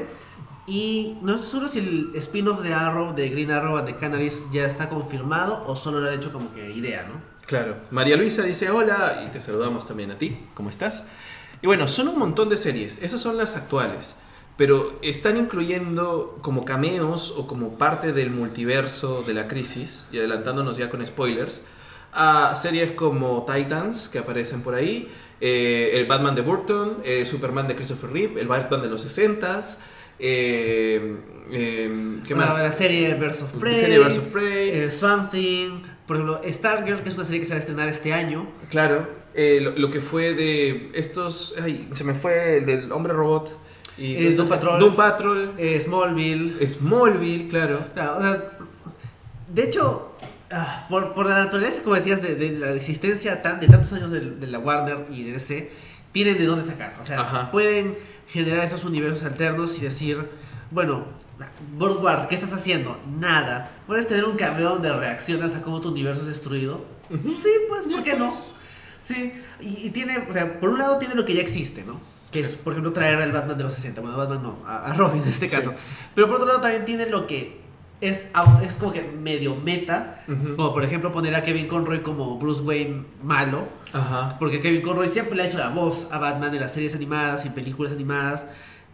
Y 0.67 1.19
no 1.21 1.35
estoy 1.35 1.49
seguro 1.51 1.69
si 1.69 1.79
el 1.81 2.13
spin-off 2.15 2.63
de 2.63 2.73
Arrow, 2.73 3.15
de 3.15 3.29
Green 3.29 3.51
Arrow 3.51 3.77
and 3.77 3.87
the 3.87 3.97
Canaries 3.97 4.45
ya 4.53 4.65
está 4.65 4.89
confirmado 4.89 5.63
o 5.67 5.77
solo 5.77 6.01
lo 6.01 6.09
han 6.09 6.15
hecho 6.15 6.33
como 6.33 6.55
que 6.55 6.71
idea, 6.71 7.03
¿no? 7.13 7.21
Claro. 7.47 7.77
María 7.91 8.17
Luisa 8.17 8.43
dice 8.43 8.71
hola 8.71 9.25
y 9.27 9.31
te 9.31 9.43
saludamos 9.43 9.87
también 9.87 10.11
a 10.11 10.17
ti. 10.17 10.39
¿Cómo 10.55 10.71
estás? 10.71 11.05
Y 11.65 11.67
bueno, 11.67 11.89
son 11.89 12.09
un 12.09 12.19
montón 12.19 12.51
de 12.51 12.59
series. 12.59 13.03
Esas 13.03 13.23
son 13.23 13.39
las 13.39 13.57
actuales. 13.57 14.17
Pero 14.59 14.99
están 15.01 15.39
incluyendo 15.39 16.39
como 16.43 16.67
cameos 16.67 17.33
o 17.39 17.47
como 17.47 17.79
parte 17.79 18.13
del 18.13 18.29
multiverso 18.31 19.23
de 19.27 19.33
la 19.33 19.49
crisis, 19.49 20.07
y 20.13 20.19
adelantándonos 20.19 20.77
ya 20.77 20.91
con 20.91 21.05
spoilers, 21.07 21.63
a 22.13 22.55
series 22.55 22.93
como 22.93 23.47
Titans, 23.51 24.11
que 24.11 24.19
aparecen 24.19 24.61
por 24.61 24.75
ahí, 24.75 25.09
eh, 25.41 25.93
el 25.95 26.05
Batman 26.07 26.35
de 26.35 26.43
Burton, 26.43 26.99
eh, 27.03 27.25
Superman 27.25 27.67
de 27.67 27.77
Christopher 27.77 28.11
Reeve, 28.13 28.43
el 28.43 28.47
Batman 28.47 28.83
de 28.83 28.89
los 28.91 29.03
60s, 29.03 29.79
eh, 30.19 31.17
eh, 31.51 32.21
¿qué 32.27 32.35
Bueno, 32.35 32.51
más? 32.53 32.63
La 32.63 32.73
serie 32.73 33.15
of 33.15 33.53
Prey. 33.59 33.75
serie 33.75 33.99
Prey. 34.31 34.69
eh, 34.69 34.91
Swamp 34.91 35.31
Thing. 35.31 35.94
Por 36.07 36.17
ejemplo, 36.17 36.41
Stargirl, 36.47 37.03
que 37.03 37.09
es 37.09 37.15
una 37.15 37.25
serie 37.25 37.41
que 37.41 37.47
se 37.47 37.53
va 37.53 37.57
a 37.57 37.61
estrenar 37.61 37.89
este 37.89 38.13
año. 38.13 38.47
Claro, 38.71 39.09
eh, 39.35 39.59
lo, 39.63 39.71
lo 39.73 39.91
que 39.91 40.01
fue 40.01 40.35
de 40.35 40.91
estos. 40.95 41.55
Ay, 41.63 41.89
se 41.95 42.05
me 42.05 42.15
fue 42.15 42.59
el 42.59 42.67
del 42.67 42.93
hombre 42.93 43.13
robot. 43.13 43.59
Y 43.97 44.17
Eh, 44.27 44.33
Doom 44.35 44.49
Patrol. 44.49 44.81
Doom 44.81 44.97
Patrol. 44.97 45.53
eh, 45.57 45.81
Smallville. 45.81 46.67
Smallville, 46.67 47.49
claro. 47.49 47.87
Claro, 47.95 48.19
o 48.19 48.21
sea, 48.21 48.43
de 49.49 49.63
hecho, 49.63 50.17
ah, 50.51 50.87
por, 50.91 51.15
por 51.15 51.27
la 51.27 51.37
naturaleza, 51.37 51.81
como 51.83 51.95
decías, 51.97 52.21
de, 52.21 52.35
de 52.35 52.51
la 52.59 52.73
existencia 52.73 53.41
tan, 53.43 53.61
de 53.61 53.69
tantos 53.69 53.93
años 53.93 54.11
de, 54.11 54.21
de 54.21 54.47
la 54.49 54.59
Warner 54.59 55.07
y 55.11 55.23
de 55.23 55.33
DC, 55.33 55.71
tienen 56.13 56.37
de 56.39 56.45
dónde 56.45 56.65
sacar. 56.65 56.97
O 57.01 57.05
sea, 57.05 57.21
Ajá. 57.21 57.51
pueden 57.51 57.97
generar 58.29 58.65
esos 58.65 58.85
universos 58.85 59.23
alternos 59.23 59.79
y 59.79 59.83
decir, 59.83 60.19
bueno, 60.71 61.07
Boardward, 61.77 62.29
¿qué 62.29 62.35
estás 62.37 62.53
haciendo? 62.53 62.99
Nada. 63.19 63.71
Puedes 63.87 64.07
tener 64.09 64.25
un 64.25 64.37
cameo 64.37 64.71
donde 64.71 64.93
reaccionas 64.93 65.55
a 65.57 65.63
cómo 65.63 65.81
tu 65.81 65.89
universo 65.91 66.23
es 66.23 66.29
destruido. 66.29 66.85
Sí, 67.11 67.51
pues, 67.69 67.87
¿por 67.87 68.03
qué 68.03 68.15
no? 68.17 68.33
Sí, 69.01 69.33
y, 69.61 69.87
y 69.87 69.91
tiene, 69.91 70.19
o 70.29 70.33
sea, 70.33 70.61
por 70.61 70.71
un 70.71 70.79
lado 70.79 70.99
tiene 70.99 71.15
lo 71.15 71.25
que 71.25 71.35
ya 71.35 71.43
existe, 71.43 71.85
¿no? 71.85 72.01
Que 72.31 72.41
es, 72.41 72.55
por 72.57 72.73
ejemplo, 72.73 72.93
traer 72.93 73.21
al 73.21 73.33
Batman 73.33 73.57
de 73.59 73.65
los 73.65 73.75
60. 73.75 74.01
Bueno, 74.01 74.17
Batman 74.17 74.43
no, 74.43 74.59
a, 74.67 74.91
a 74.91 74.95
Robin 74.95 75.23
en 75.23 75.29
este 75.29 75.49
Sí. 75.49 75.55
caso. 75.55 75.75
Pero 76.15 76.27
por 76.27 76.37
otro 76.37 76.49
lado 76.49 76.61
también 76.61 76.85
tiene 76.85 77.07
lo 77.07 77.27
que 77.27 77.61
es, 78.01 78.31
es 78.63 78.77
como 78.77 78.93
que 78.93 79.03
medio 79.03 79.55
meta. 79.57 80.25
Ujú. 80.27 80.57
Como 80.57 80.73
por 80.73 80.85
ejemplo 80.85 81.13
poner 81.13 81.35
a 81.35 81.43
Kevin 81.43 81.69
Conroy 81.69 82.01
como 82.01 82.39
Bruce 82.39 82.63
Wayne 82.63 83.05
malo. 83.23 83.69
Aja. 83.93 84.37
Porque 84.39 84.61
Kevin 84.61 84.83
Conroy 84.83 85.09
siempre 85.09 85.37
le 85.37 85.43
ha 85.43 85.47
hecho 85.47 85.59
la 85.59 85.69
voz 85.69 86.09
a 86.11 86.19
Batman 86.19 86.55
en 86.55 86.61
las 86.61 86.73
series 86.73 86.95
animadas 86.95 87.45
y 87.45 87.51
películas 87.51 87.93
animadas. 87.93 88.47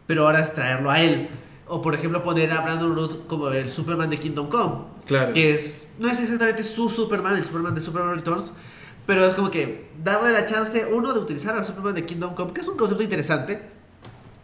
Pero 0.07 0.27
ahora 0.27 0.41
es 0.41 0.53
traerlo 0.53 0.91
a 0.91 1.01
él. 1.01 1.29
O 1.73 1.81
por 1.81 1.95
ejemplo 1.95 2.23
poner 2.23 2.51
a 2.53 2.61
Brandon 2.63 2.95
Root 2.95 3.27
como 3.27 3.49
el 3.49 3.71
Superman 3.71 4.11
de 4.11 4.19
Kingdom 4.19 4.49
Come. 4.49 4.85
Claro. 5.07 5.33
Que 5.33 5.55
es, 5.55 5.89
no 5.99 6.09
es 6.09 6.21
exactamente 6.21 6.65
su 6.65 6.91
Superman, 6.91 7.37
el 7.37 7.45
Superman 7.45 7.75
de 7.75 7.81
Superman 7.81 8.17
Returns. 8.17 8.53
Pero 9.07 9.25
es 9.25 9.35
como 9.35 9.51
que 9.51 9.89
darle 10.03 10.33
la 10.33 10.47
chance, 10.47 10.85
uno, 10.87 11.13
de 11.13 11.21
utilizar 11.21 11.57
al 11.57 11.65
Superman 11.65 11.95
de 11.95 12.05
Kingdom 12.05 12.35
Come, 12.35 12.53
que 12.53 12.61
es 12.61 12.69
un 12.69 12.77
concepto 12.77 13.03
interesante. 13.03 13.63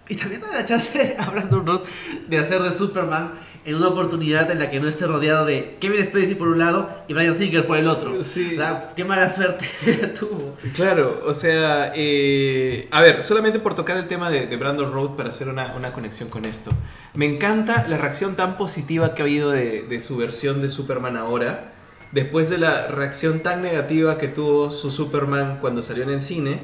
Y 0.08 0.14
también 0.14 0.40
darle 0.40 0.56
la 0.56 0.64
chance 0.64 1.16
a 1.18 1.30
Brandon 1.30 1.66
Root 1.66 1.84
de 2.28 2.38
hacer 2.38 2.62
de 2.62 2.72
Superman 2.72 3.32
en 3.66 3.74
una 3.74 3.88
oportunidad 3.88 4.50
en 4.50 4.58
la 4.60 4.70
que 4.70 4.78
no 4.80 4.88
esté 4.88 5.06
rodeado 5.06 5.44
de 5.44 5.76
Kevin 5.80 6.04
Spacey 6.04 6.34
por 6.36 6.48
un 6.48 6.58
lado 6.60 6.88
y 7.08 7.14
Brian 7.14 7.36
Singer 7.36 7.66
por 7.66 7.76
el 7.76 7.88
otro. 7.88 8.22
Sí. 8.24 8.54
La- 8.56 8.92
qué 8.94 9.04
mala 9.04 9.28
suerte 9.28 9.66
tuvo. 10.18 10.56
Claro, 10.74 11.20
o 11.26 11.34
sea, 11.34 11.92
eh, 11.96 12.88
a 12.92 13.02
ver, 13.02 13.22
solamente 13.24 13.58
por 13.58 13.74
tocar 13.74 13.96
el 13.96 14.06
tema 14.06 14.30
de, 14.30 14.46
de 14.46 14.56
Brandon 14.56 14.92
Road 14.92 15.16
para 15.16 15.28
hacer 15.30 15.48
una, 15.48 15.74
una 15.76 15.92
conexión 15.92 16.28
con 16.28 16.44
esto. 16.44 16.70
Me 17.14 17.26
encanta 17.26 17.86
la 17.88 17.96
reacción 17.98 18.36
tan 18.36 18.56
positiva 18.56 19.14
que 19.14 19.22
ha 19.22 19.24
habido 19.24 19.50
de, 19.50 19.82
de 19.82 20.00
su 20.00 20.16
versión 20.16 20.62
de 20.62 20.68
Superman 20.68 21.16
ahora, 21.16 21.72
después 22.12 22.48
de 22.48 22.58
la 22.58 22.86
reacción 22.86 23.40
tan 23.40 23.62
negativa 23.62 24.16
que 24.16 24.28
tuvo 24.28 24.70
su 24.70 24.90
Superman 24.92 25.58
cuando 25.60 25.82
salió 25.82 26.04
en 26.04 26.10
el 26.10 26.22
cine. 26.22 26.60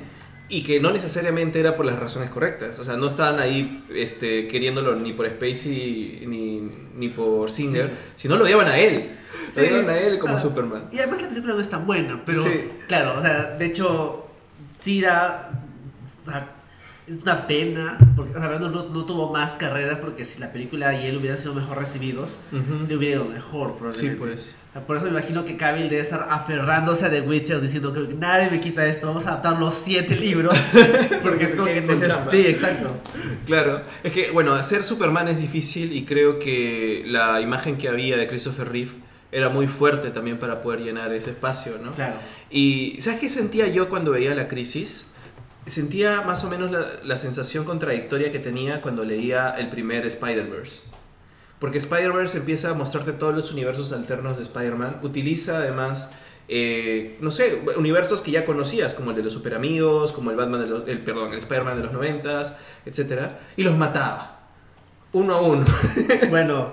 Y 0.54 0.62
que 0.64 0.80
no 0.80 0.90
necesariamente 0.92 1.58
era 1.60 1.76
por 1.76 1.86
las 1.86 1.98
razones 1.98 2.28
correctas. 2.28 2.78
O 2.78 2.84
sea, 2.84 2.96
no 2.96 3.06
estaban 3.06 3.40
ahí 3.40 3.84
este, 3.94 4.46
queriéndolo 4.48 4.94
ni 4.96 5.14
por 5.14 5.26
Spacey 5.26 6.24
ni, 6.26 6.62
ni 6.94 7.08
por 7.08 7.50
Singer, 7.50 7.88
Sí. 7.88 7.94
sino 8.16 8.36
lo 8.36 8.44
odiaban 8.44 8.66
a 8.68 8.76
él. 8.78 9.12
Sí. 9.50 9.60
Lo 9.62 9.66
odiaban 9.66 9.90
a 9.90 9.98
él 9.98 10.18
como 10.18 10.34
Ah, 10.34 10.38
Superman. 10.40 10.88
Y 10.92 10.98
además 10.98 11.22
la 11.22 11.28
película 11.28 11.54
no 11.54 11.60
es 11.60 11.70
tan 11.70 11.86
buena, 11.86 12.22
pero 12.26 12.42
Sí. 12.42 12.68
claro, 12.86 13.18
o 13.18 13.22
sea, 13.22 13.56
de 13.56 13.64
hecho, 13.64 14.26
sí 14.78 15.00
da. 15.00 15.58
da- 16.26 16.56
es 17.08 17.22
una 17.22 17.46
pena, 17.48 17.98
porque 18.14 18.36
o 18.36 18.40
sea, 18.40 18.58
no 18.58 19.04
tuvo 19.06 19.32
más 19.32 19.52
carrera 19.52 20.00
porque 20.00 20.24
si 20.24 20.38
la 20.38 20.52
película 20.52 20.94
y 20.94 21.06
él 21.06 21.16
hubieran 21.16 21.36
sido 21.38 21.52
mejor 21.54 21.78
recibidos, 21.78 22.38
le 22.88 22.94
hubiera 22.96 23.16
ido 23.16 23.24
mejor, 23.24 23.70
Sí, 23.70 23.76
probablemente. 23.78 24.16
pues. 24.20 24.54
Por 24.86 24.96
eso 24.96 25.04
me 25.04 25.10
imagino 25.10 25.44
que 25.44 25.58
Cavill 25.58 25.90
debe 25.90 26.00
estar 26.00 26.28
aferrándose 26.30 27.04
a 27.04 27.10
The 27.10 27.20
Witcher 27.20 27.60
diciendo 27.60 27.92
que 27.92 28.14
nadie 28.14 28.50
me 28.50 28.58
quita 28.58 28.86
esto, 28.86 29.06
vamos 29.06 29.26
a 29.26 29.32
adaptar 29.32 29.58
los 29.58 29.74
siete 29.74 30.16
libros. 30.16 30.58
Porque 31.22 31.44
es 31.44 31.52
como 31.52 31.66
que 31.66 31.86
chamba. 31.86 32.30
Sí, 32.30 32.46
exacto. 32.46 32.96
Claro, 33.44 33.82
es 34.02 34.12
que 34.12 34.30
bueno, 34.30 34.54
hacer 34.54 34.82
Superman 34.82 35.28
es 35.28 35.42
difícil 35.42 35.92
y 35.92 36.06
creo 36.06 36.38
que 36.38 37.04
la 37.06 37.42
imagen 37.42 37.76
que 37.76 37.88
había 37.88 38.16
de 38.16 38.26
Christopher 38.26 38.70
Reeve 38.70 38.92
era 39.30 39.50
muy 39.50 39.66
fuerte 39.66 40.10
también 40.10 40.38
para 40.38 40.62
poder 40.62 40.80
llenar 40.80 41.12
ese 41.12 41.30
espacio, 41.30 41.78
¿no? 41.82 41.92
Claro. 41.92 42.14
Y 42.50 42.96
¿sabes 43.00 43.20
qué 43.20 43.28
sentía 43.28 43.68
yo 43.68 43.90
cuando 43.90 44.12
veía 44.12 44.34
la 44.34 44.48
crisis? 44.48 45.08
Sentía 45.66 46.22
más 46.22 46.44
o 46.44 46.48
menos 46.48 46.70
la, 46.70 46.86
la 47.04 47.18
sensación 47.18 47.64
contradictoria 47.64 48.32
que 48.32 48.38
tenía 48.38 48.80
cuando 48.80 49.04
leía 49.04 49.50
el 49.50 49.68
primer 49.68 50.06
Spider-Verse. 50.06 50.84
Porque 51.62 51.78
Spider-Verse 51.78 52.38
empieza 52.38 52.70
a 52.70 52.74
mostrarte 52.74 53.12
todos 53.12 53.36
los 53.36 53.52
universos 53.52 53.92
alternos 53.92 54.38
de 54.38 54.42
Spider-Man. 54.42 54.96
Utiliza 55.02 55.58
además, 55.58 56.12
eh, 56.48 57.16
no 57.20 57.30
sé, 57.30 57.62
universos 57.76 58.20
que 58.20 58.32
ya 58.32 58.44
conocías, 58.44 58.94
como 58.94 59.10
el 59.10 59.16
de 59.16 59.22
los 59.22 59.32
super 59.32 59.54
amigos, 59.54 60.10
como 60.10 60.32
el 60.32 60.36
Batman 60.36 60.60
de 60.62 60.66
los, 60.66 60.88
el, 60.88 60.98
perdón, 61.04 61.30
el 61.30 61.38
Spider-Man 61.38 61.76
de 61.76 61.84
los 61.84 61.92
noventas, 61.92 62.56
etc. 62.84 63.28
Y 63.56 63.62
los 63.62 63.78
mataba. 63.78 64.40
Uno 65.12 65.36
a 65.36 65.40
uno. 65.40 65.64
Bueno, 66.30 66.72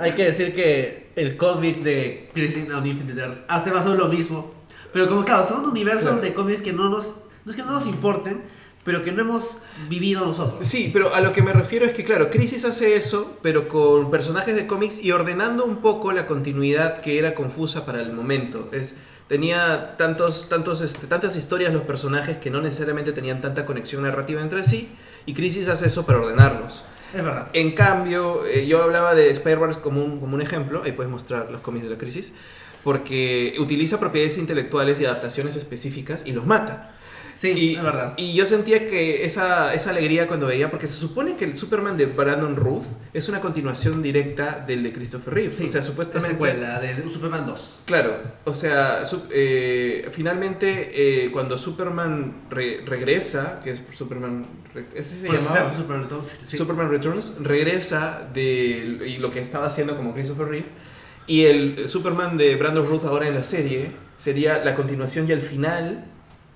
hay 0.00 0.12
que 0.14 0.24
decir 0.24 0.52
que 0.52 1.12
el 1.14 1.36
cómic 1.36 1.84
de 1.84 2.28
Crisis 2.34 2.68
on 2.74 2.84
Infinite 2.84 3.20
Earths 3.20 3.42
hace 3.46 3.70
más 3.70 3.86
o 3.86 3.90
menos 3.90 4.08
lo 4.08 4.12
mismo. 4.12 4.52
Pero 4.92 5.06
como 5.08 5.24
claro, 5.24 5.46
son 5.46 5.64
universos 5.64 6.08
Claro. 6.08 6.20
de 6.20 6.34
cómics 6.34 6.60
que 6.60 6.72
no 6.72 6.88
nos. 6.88 7.14
No 7.44 7.52
es 7.52 7.56
que 7.56 7.62
no 7.62 7.70
nos 7.70 7.86
importen, 7.86 8.42
pero 8.84 9.02
que 9.02 9.12
no 9.12 9.22
hemos 9.22 9.58
vivido 9.88 10.24
nosotros. 10.24 10.68
Sí, 10.68 10.90
pero 10.92 11.14
a 11.14 11.20
lo 11.20 11.32
que 11.32 11.42
me 11.42 11.52
refiero 11.52 11.86
es 11.86 11.94
que, 11.94 12.04
claro, 12.04 12.30
Crisis 12.30 12.64
hace 12.64 12.96
eso, 12.96 13.38
pero 13.42 13.66
con 13.66 14.10
personajes 14.10 14.54
de 14.54 14.66
cómics 14.66 15.02
y 15.02 15.10
ordenando 15.10 15.64
un 15.64 15.78
poco 15.78 16.12
la 16.12 16.26
continuidad 16.26 17.00
que 17.00 17.18
era 17.18 17.34
confusa 17.34 17.86
para 17.86 18.02
el 18.02 18.12
momento. 18.12 18.68
Es, 18.72 18.96
tenía 19.26 19.96
tantos, 19.96 20.48
tantos, 20.50 20.82
este, 20.82 21.06
tantas 21.06 21.34
historias 21.36 21.72
los 21.72 21.82
personajes 21.82 22.36
que 22.36 22.50
no 22.50 22.60
necesariamente 22.60 23.12
tenían 23.12 23.40
tanta 23.40 23.64
conexión 23.64 24.02
narrativa 24.02 24.42
entre 24.42 24.62
sí, 24.62 24.90
y 25.26 25.32
Crisis 25.32 25.68
hace 25.68 25.86
eso 25.86 26.04
para 26.04 26.18
ordenarlos. 26.18 26.84
Es 27.14 27.22
verdad. 27.24 27.48
En 27.52 27.72
cambio, 27.72 28.44
eh, 28.44 28.66
yo 28.66 28.82
hablaba 28.82 29.14
de 29.14 29.30
Spider-Man 29.30 29.74
como 29.82 30.04
un, 30.04 30.20
como 30.20 30.34
un 30.34 30.42
ejemplo, 30.42 30.82
ahí 30.84 30.92
puedes 30.92 31.10
mostrar 31.10 31.50
los 31.50 31.62
cómics 31.62 31.84
de 31.84 31.90
la 31.90 31.98
crisis, 31.98 32.34
porque 32.82 33.54
utiliza 33.58 33.98
propiedades 33.98 34.36
intelectuales 34.36 35.00
y 35.00 35.06
adaptaciones 35.06 35.56
específicas 35.56 36.22
y 36.26 36.32
los 36.32 36.44
mata. 36.44 36.90
Sí, 37.34 37.50
y, 37.50 37.74
es 37.76 37.82
verdad. 37.82 38.14
Y 38.16 38.32
yo 38.34 38.46
sentía 38.46 38.88
que 38.88 39.24
esa, 39.26 39.74
esa 39.74 39.90
alegría 39.90 40.26
cuando 40.28 40.46
veía, 40.46 40.70
porque 40.70 40.86
se 40.86 40.94
supone 40.94 41.36
que 41.36 41.44
el 41.44 41.58
Superman 41.58 41.96
de 41.96 42.06
Brandon 42.06 42.56
Ruth 42.56 42.84
es 43.12 43.28
una 43.28 43.40
continuación 43.40 44.02
directa 44.02 44.64
del 44.66 44.82
de 44.84 44.92
Christopher 44.92 45.34
Reeve. 45.34 45.54
Sí, 45.54 45.64
o 45.64 45.68
sea, 45.68 45.82
supuestamente... 45.82 46.30
secuela 46.34 46.80
del 46.80 47.10
Superman 47.10 47.44
2. 47.46 47.80
Claro, 47.86 48.18
o 48.44 48.54
sea, 48.54 49.04
su- 49.04 49.24
eh, 49.32 50.08
finalmente 50.12 50.92
eh, 51.26 51.30
cuando 51.32 51.58
Superman 51.58 52.44
re- 52.50 52.82
regresa, 52.86 53.60
que 53.62 53.70
es 53.70 53.84
Superman, 53.92 54.46
¿ese 54.94 55.16
se 55.18 55.26
Por 55.26 55.36
llamaba? 55.36 55.70
ser 55.70 55.78
Superman 55.78 56.06
2, 56.08 56.26
sí. 56.44 56.56
Superman 56.56 56.90
Returns, 56.90 57.34
regresa 57.40 58.28
de 58.32 59.00
y 59.06 59.18
lo 59.18 59.30
que 59.30 59.40
estaba 59.40 59.66
haciendo 59.66 59.96
como 59.96 60.14
Christopher 60.14 60.46
Reeve 60.46 60.66
y 61.26 61.46
el 61.46 61.88
Superman 61.88 62.36
de 62.36 62.54
Brandon 62.56 62.86
Ruth 62.86 63.04
ahora 63.06 63.26
en 63.28 63.34
la 63.34 63.42
serie 63.42 63.90
sería 64.18 64.58
la 64.64 64.74
continuación 64.74 65.26
y 65.28 65.32
el 65.32 65.40
final 65.40 66.04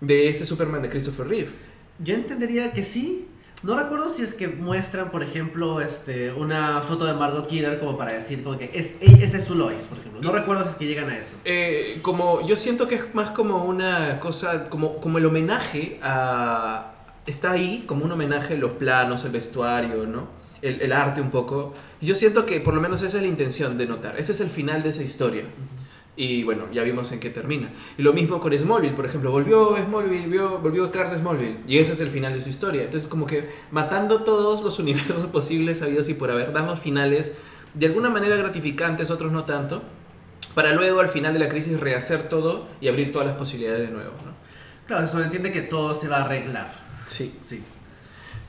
de 0.00 0.28
ese 0.28 0.46
Superman 0.46 0.82
de 0.82 0.90
Christopher 0.90 1.26
Reeve. 1.26 1.50
Yo 1.98 2.14
entendería 2.14 2.72
que 2.72 2.84
sí. 2.84 3.26
No 3.64 3.76
recuerdo 3.76 4.08
si 4.08 4.22
es 4.22 4.34
que 4.34 4.46
muestran, 4.46 5.11
por 5.11 5.24
ejemplo, 5.24 5.80
este, 5.80 6.32
una 6.32 6.80
foto 6.80 7.06
de 7.06 7.14
Margot 7.14 7.44
Kidder 7.48 7.80
como 7.80 7.98
para 7.98 8.12
decir 8.12 8.44
como 8.44 8.56
que 8.56 8.70
es, 8.72 8.94
ese 9.00 9.38
es 9.38 9.44
su 9.44 9.56
Lois, 9.56 9.88
por 9.88 9.98
ejemplo. 9.98 10.20
No 10.22 10.30
recuerdo 10.30 10.62
si 10.62 10.70
es 10.70 10.74
que 10.76 10.87
llegan 10.87 11.11
a 11.11 11.18
eso. 11.18 11.34
Eh, 11.44 11.98
como 12.02 12.46
yo 12.46 12.56
siento 12.56 12.87
que 12.87 12.94
es 12.94 13.14
más 13.16 13.32
como 13.32 13.64
una 13.64 14.20
cosa, 14.20 14.68
como, 14.70 15.00
como 15.00 15.18
el 15.18 15.26
homenaje 15.26 15.98
a... 16.02 16.94
Está 17.26 17.50
ahí 17.50 17.82
como 17.87 18.04
un 18.04 18.12
homenaje 18.12 18.56
los 18.56 18.70
planos, 18.72 19.24
el 19.24 19.32
vestuario, 19.32 20.06
¿no? 20.06 20.28
El, 20.62 20.80
el 20.80 20.92
arte 20.92 21.20
un 21.20 21.30
poco. 21.30 21.74
Yo 22.00 22.14
siento 22.14 22.46
que 22.46 22.61
por 22.61 22.74
lo 22.74 22.80
menos 22.80 23.02
esa 23.02 23.16
es 23.16 23.22
la 23.22 23.28
intención 23.28 23.76
de 23.76 23.87
notar. 23.87 24.18
Este 24.18 24.32
es 24.32 24.40
el 24.40 24.48
final 24.48 24.84
de 24.84 24.90
esa 24.90 25.02
historia. 25.02 25.42
Y 26.20 26.42
bueno, 26.42 26.64
ya 26.72 26.83
vimos 26.83 27.12
en 27.12 27.20
qué 27.20 27.31
termina. 27.31 27.70
Y 27.96 28.02
lo 28.02 28.12
mismo 28.12 28.40
con 28.40 28.52
Smallville, 28.52 28.94
por 28.94 29.07
ejemplo. 29.07 29.31
Volvió 29.31 29.76
Smallville, 29.76 30.22
volvió, 30.22 30.59
volvió 30.59 30.90
Clark 30.90 31.12
de 31.12 31.18
Smallville. 31.18 31.61
Y 31.68 31.78
ese 31.78 31.92
es 31.92 32.00
el 32.00 32.09
final 32.09 32.35
de 32.35 32.42
su 32.42 32.48
historia. 32.48 32.83
Entonces 32.83 33.09
como 33.09 33.24
que 33.24 33.48
matando 33.70 34.24
todos 34.24 34.62
los 34.62 34.78
universos 34.81 35.26
posibles 35.26 35.81
habidos 35.81 36.09
y 36.09 36.14
por 36.14 36.33
haber, 36.33 36.52
damos 36.52 36.81
finales 36.81 37.35
de 37.72 37.87
alguna 37.87 38.11
manera 38.11 38.35
gratificantes, 38.35 39.12
otros 39.12 39.31
no 39.31 39.44
tanto 39.44 39.83
para 40.54 40.72
luego 40.72 40.98
al 40.98 41.09
final 41.09 41.33
de 41.33 41.38
la 41.38 41.48
crisis 41.48 41.78
rehacer 41.78 42.28
todo 42.28 42.66
y 42.81 42.88
abrir 42.88 43.12
todas 43.12 43.28
las 43.28 43.37
posibilidades 43.37 43.87
de 43.87 43.94
nuevo. 43.94 44.11
¿no? 44.24 44.33
Claro, 44.88 45.07
se 45.07 45.16
entiende 45.18 45.52
que 45.52 45.62
todo 45.62 45.94
se 45.94 46.09
va 46.09 46.16
a 46.16 46.24
arreglar. 46.24 46.72
Sí. 47.07 47.38
Sí. 47.40 47.62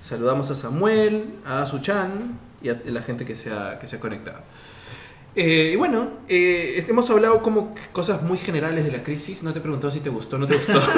Saludamos 0.01 0.49
a 0.49 0.55
Samuel, 0.55 1.35
a 1.45 1.67
Suchan 1.67 2.39
y 2.63 2.69
a 2.69 2.81
la 2.85 3.03
gente 3.03 3.25
que 3.25 3.35
se 3.35 3.51
ha, 3.51 3.77
que 3.77 3.85
se 3.85 3.97
ha 3.97 3.99
conectado. 3.99 4.41
Eh, 5.41 5.71
y 5.73 5.77
bueno, 5.77 6.09
eh, 6.27 6.83
hemos 6.89 7.09
hablado 7.09 7.41
como 7.41 7.73
cosas 7.93 8.23
muy 8.23 8.37
generales 8.37 8.83
de 8.83 8.91
la 8.91 9.03
crisis. 9.03 9.41
No 9.41 9.53
te 9.53 9.59
he 9.59 9.61
preguntado 9.61 9.89
si 9.89 10.01
te 10.01 10.09
gustó 10.09 10.35
o 10.35 10.39
no 10.39 10.47
te 10.47 10.55
gustó. 10.55 10.73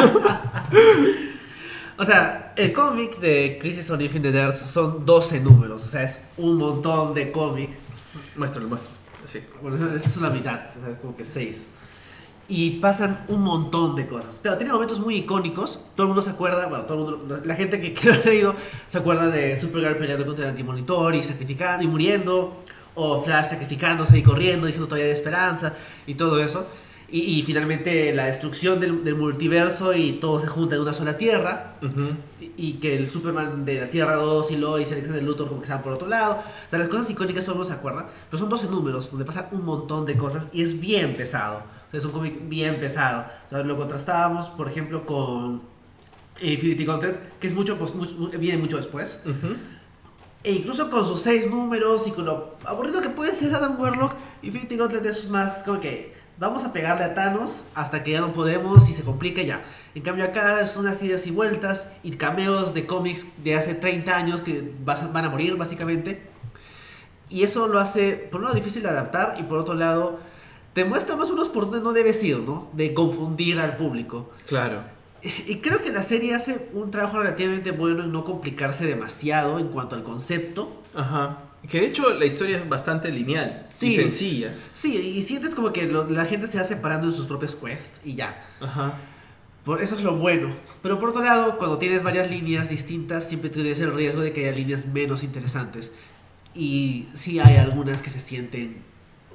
O 1.98 2.04
sea, 2.04 2.54
el 2.56 2.74
cómic 2.74 3.20
de 3.20 3.60
Crisis 3.62 3.88
on 3.92 4.02
Infinite 4.02 4.36
Earths 4.36 4.62
son 4.62 5.06
12 5.06 5.42
números. 5.42 5.86
O 5.86 5.88
sea, 5.88 6.02
es 6.02 6.22
un 6.38 6.58
montón 6.58 7.14
de 7.14 7.32
cómic. 7.32 7.70
muéstralo, 8.36 8.68
muéstralo. 8.68 8.98
Sí. 9.28 9.42
Bueno, 9.62 9.78
esa 9.78 9.96
es 9.96 10.18
la 10.18 10.32
mitad. 10.32 10.62
O 10.76 10.82
sea, 10.82 10.90
es 10.90 10.98
como 10.98 11.16
que 11.16 11.26
6. 11.26 11.68
Y 12.48 12.80
pasan 12.80 13.24
un 13.28 13.44
montón 13.44 13.96
de 13.96 14.08
cosas. 14.08 14.40
Claro, 14.42 14.58
tiene 14.58 14.74
momentos 14.74 15.00
muy 15.00 15.18
icónicos. 15.18 15.84
Todo 15.96 16.06
el 16.06 16.08
mundo 16.08 16.24
se 16.24 16.32
acuerda, 16.32 16.66
bueno, 16.66 16.86
todo 16.86 17.08
el 17.08 17.18
mundo, 17.18 17.42
la 17.46 17.54
gente 17.54 17.80
que, 17.80 17.94
que 17.94 18.08
lo 18.08 18.16
ha 18.16 18.26
leído 18.26 18.56
se 18.88 18.98
acuerda 18.98 19.30
de 19.30 19.56
Supergirl 19.56 19.98
peleando 19.98 20.26
contra 20.26 20.46
el 20.46 20.50
antimonitor 20.50 21.14
y 21.14 21.22
sacrificando 21.22 21.84
y 21.84 21.88
muriendo. 21.88 22.58
O 22.96 23.24
Flash 23.24 23.50
sacrificándose 23.50 24.18
y 24.18 24.24
corriendo, 24.24 24.68
diciendo 24.68 24.88
todavía 24.88 25.08
hay 25.08 25.14
esperanza 25.14 25.74
y 26.08 26.16
todo 26.16 26.42
eso. 26.44 26.68
Y, 27.14 27.20
y 27.40 27.44
finalmente 27.44 28.14
la 28.14 28.26
destrucción 28.28 28.80
del, 28.80 29.04
del 29.04 29.16
multiverso 29.16 29.94
y 29.94 30.14
todo 30.14 30.40
se 30.40 30.48
junta 30.48 30.76
en 30.76 30.82
una 30.82 30.94
sola 30.94 31.18
tierra. 31.18 31.76
Ujú. 31.82 32.12
Y- 32.40 32.52
y 32.58 32.74
que 32.74 32.96
el 32.98 33.08
Superman 33.08 33.66
de 33.66 33.82
la 33.82 33.90
Tierra 33.90 34.16
2 34.16 34.52
y 34.52 34.56
Lois 34.56 34.90
y 34.90 34.94
Alexander 34.94 35.22
Luthor 35.24 35.48
como 35.50 35.60
que 35.60 35.66
estaban 35.66 35.84
por 35.84 35.92
otro 35.94 36.08
lado. 36.08 36.34
O 36.68 36.70
sea, 36.70 36.80
las 36.80 36.88
cosas 36.88 37.10
icónicas 37.10 37.44
todo 37.44 37.54
el 37.56 37.60
mundo 37.60 37.74
se 37.74 37.78
acuerda. 37.78 38.08
Pero 38.30 38.40
son 38.40 38.50
12 38.50 38.68
números 38.68 39.10
donde 39.12 39.26
pasan 39.26 39.48
un 39.52 39.66
montón 39.66 40.06
de 40.06 40.16
cosas 40.16 40.48
y 40.54 40.62
es 40.62 40.80
bien 40.80 41.14
pesado. 41.14 41.64
Es 41.92 42.06
un 42.06 42.12
cómic 42.12 42.48
bien 42.48 42.80
pesado. 42.80 43.26
O 43.46 43.50
sea, 43.50 43.64
lo 43.64 43.76
contrastábamos, 43.76 44.48
por 44.50 44.70
ejemplo, 44.70 45.06
con 45.06 45.62
Infinity 46.42 46.86
Gauntlet, 46.86 47.40
que 47.40 47.48
es 47.48 47.54
mucho, 47.54 47.78
pues, 47.78 47.94
mucho- 47.94 48.16
viene 48.40 48.58
mucho 48.58 48.78
después. 48.78 49.20
Ujú. 49.26 49.56
E 50.44 50.54
incluso 50.54 50.90
con 50.90 51.06
sus 51.06 51.22
seis 51.22 51.50
números 51.50 52.08
y 52.08 52.12
con 52.12 52.26
lo 52.26 52.56
aburrido 52.66 53.02
que 53.02 53.10
puede 53.10 53.36
ser 53.36 53.54
Adam 53.54 53.80
Warlock, 53.80 54.14
Infinity 54.42 54.76
Gauntlet 54.76 55.06
es 55.06 55.30
más 55.30 55.62
como 55.64 55.80
que 55.80 56.16
vamos 56.40 56.64
a 56.64 56.74
pegarle 56.74 57.04
a 57.04 57.14
Thanos 57.14 57.66
hasta 57.76 58.04
que 58.04 58.12
ya 58.12 58.22
no 58.22 58.34
podemos 58.34 58.90
y 58.90 58.94
se 58.94 59.04
complica 59.04 59.44
ya. 59.44 59.64
En 59.94 60.02
cambio 60.02 60.26
acá 60.26 60.60
es 60.62 60.76
unas 60.78 61.02
idas 61.04 61.28
y 61.28 61.32
vueltas 61.32 61.92
y 62.02 62.12
cameos 62.12 62.74
de 62.74 62.88
cómics 62.88 63.28
de 63.44 63.56
hace 63.56 63.76
30 63.76 64.16
años 64.16 64.42
que 64.42 64.74
van 64.84 65.26
a 65.26 65.30
morir 65.30 65.56
básicamente. 65.58 66.24
Y 67.30 67.44
eso 67.44 67.68
lo 67.68 67.80
hace, 67.80 68.14
por 68.14 68.40
un 68.40 68.46
lado, 68.46 68.56
difícil 68.56 68.82
de 68.82 68.90
adaptar 68.90 69.36
y 69.40 69.44
por 69.44 69.60
otro 69.60 69.76
lado, 69.76 70.20
te 70.74 70.86
muestra 70.86 71.16
más 71.16 71.30
o 71.30 71.34
menos 71.34 71.50
por 71.50 71.66
dónde 71.66 71.82
no 71.82 71.94
debes 71.94 72.24
ir, 72.24 72.40
¿no? 72.40 72.68
De 72.74 72.94
confundir 72.94 73.60
al 73.60 73.78
público. 73.78 74.32
Claro. 74.48 74.82
Y 75.48 75.58
creo 75.58 75.82
que 75.84 75.92
la 75.92 76.02
serie 76.04 76.34
hace 76.34 76.70
un 76.74 76.90
trabajo 76.92 77.20
relativamente 77.20 77.72
bueno 77.72 78.04
en 78.04 78.12
no 78.12 78.24
complicarse 78.24 78.86
demasiado 78.86 79.60
en 79.60 79.68
cuanto 79.68 79.96
al 79.96 80.04
concepto. 80.04 80.82
Ajá. 80.96 81.38
Que 81.70 81.80
de 81.82 81.88
hecho 81.88 82.10
la 82.18 82.26
historia 82.26 82.58
es 82.58 82.68
bastante 82.68 83.12
lineal 83.12 83.68
y 83.70 83.74
Sí. 83.74 83.96
sencilla. 83.96 84.56
Sí, 84.74 84.96
y 84.98 85.22
sientes 85.22 85.54
como 85.54 85.72
que 85.72 85.86
lo- 85.86 86.10
la 86.10 86.26
gente 86.26 86.48
se 86.48 86.58
va 86.58 86.64
separando 86.64 87.08
en 87.08 87.14
sus 87.14 87.28
propios 87.28 87.56
quests 87.56 88.02
y 88.04 88.16
ya. 88.16 88.46
Ajá. 88.60 88.94
Por 89.64 89.84
eso 89.84 89.96
es 89.96 90.02
lo 90.02 90.16
bueno. 90.18 90.50
Pero 90.82 91.00
por 91.00 91.10
otro 91.10 91.24
lado, 91.24 91.60
cuando 91.60 91.78
tienes 91.78 92.02
varias 92.02 92.32
líneas 92.32 92.68
distintas, 92.68 93.30
siempre 93.30 93.52
tienes 93.52 93.80
el 93.80 93.94
riesgo 93.94 94.22
de 94.22 94.34
que 94.34 94.48
haya 94.48 94.58
líneas 94.58 94.88
menos 94.88 95.22
interesantes. 95.24 95.92
Y 96.56 97.10
sí 97.14 97.40
hay 97.40 97.58
algunas 97.58 98.02
que 98.02 98.10
se 98.10 98.20
sienten 98.20 98.78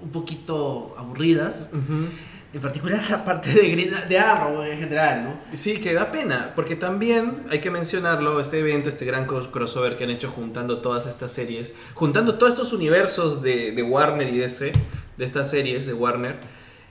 un 0.03 0.11
poquito 0.11 0.97
aburridas. 0.99 1.69
Ujú. 1.73 2.07
En 2.55 2.61
particular 2.61 3.03
la 3.11 3.25
parte 3.25 3.51
de, 3.53 3.69
Green- 3.69 3.95
de 4.09 4.19
Arrow 4.19 4.63
en 4.63 4.79
general, 4.79 5.25
¿no? 5.25 5.57
Sí, 5.57 5.79
que 5.79 5.93
da 5.93 6.11
pena, 6.11 6.53
porque 6.57 6.75
también 6.75 7.43
hay 7.51 7.59
que 7.61 7.71
mencionarlo, 7.71 8.41
este 8.41 8.61
evento, 8.61 8.89
este 8.89 9.05
gran 9.05 9.27
cros- 9.27 9.51
crossover 9.51 9.97
que 9.97 10.05
han 10.05 10.11
hecho 10.11 10.31
juntando 10.31 10.79
todas 10.79 11.07
estas 11.07 11.33
series, 11.33 11.75
juntando 11.95 12.39
todos 12.39 12.53
estos 12.55 12.73
universos 12.73 13.43
de, 13.43 13.73
de 13.73 13.83
Warner 13.83 14.29
y 14.33 14.39
DC, 14.39 14.73
de 15.19 15.25
estas 15.25 15.51
series 15.51 15.85
de 15.87 15.93
Warner, 15.93 16.37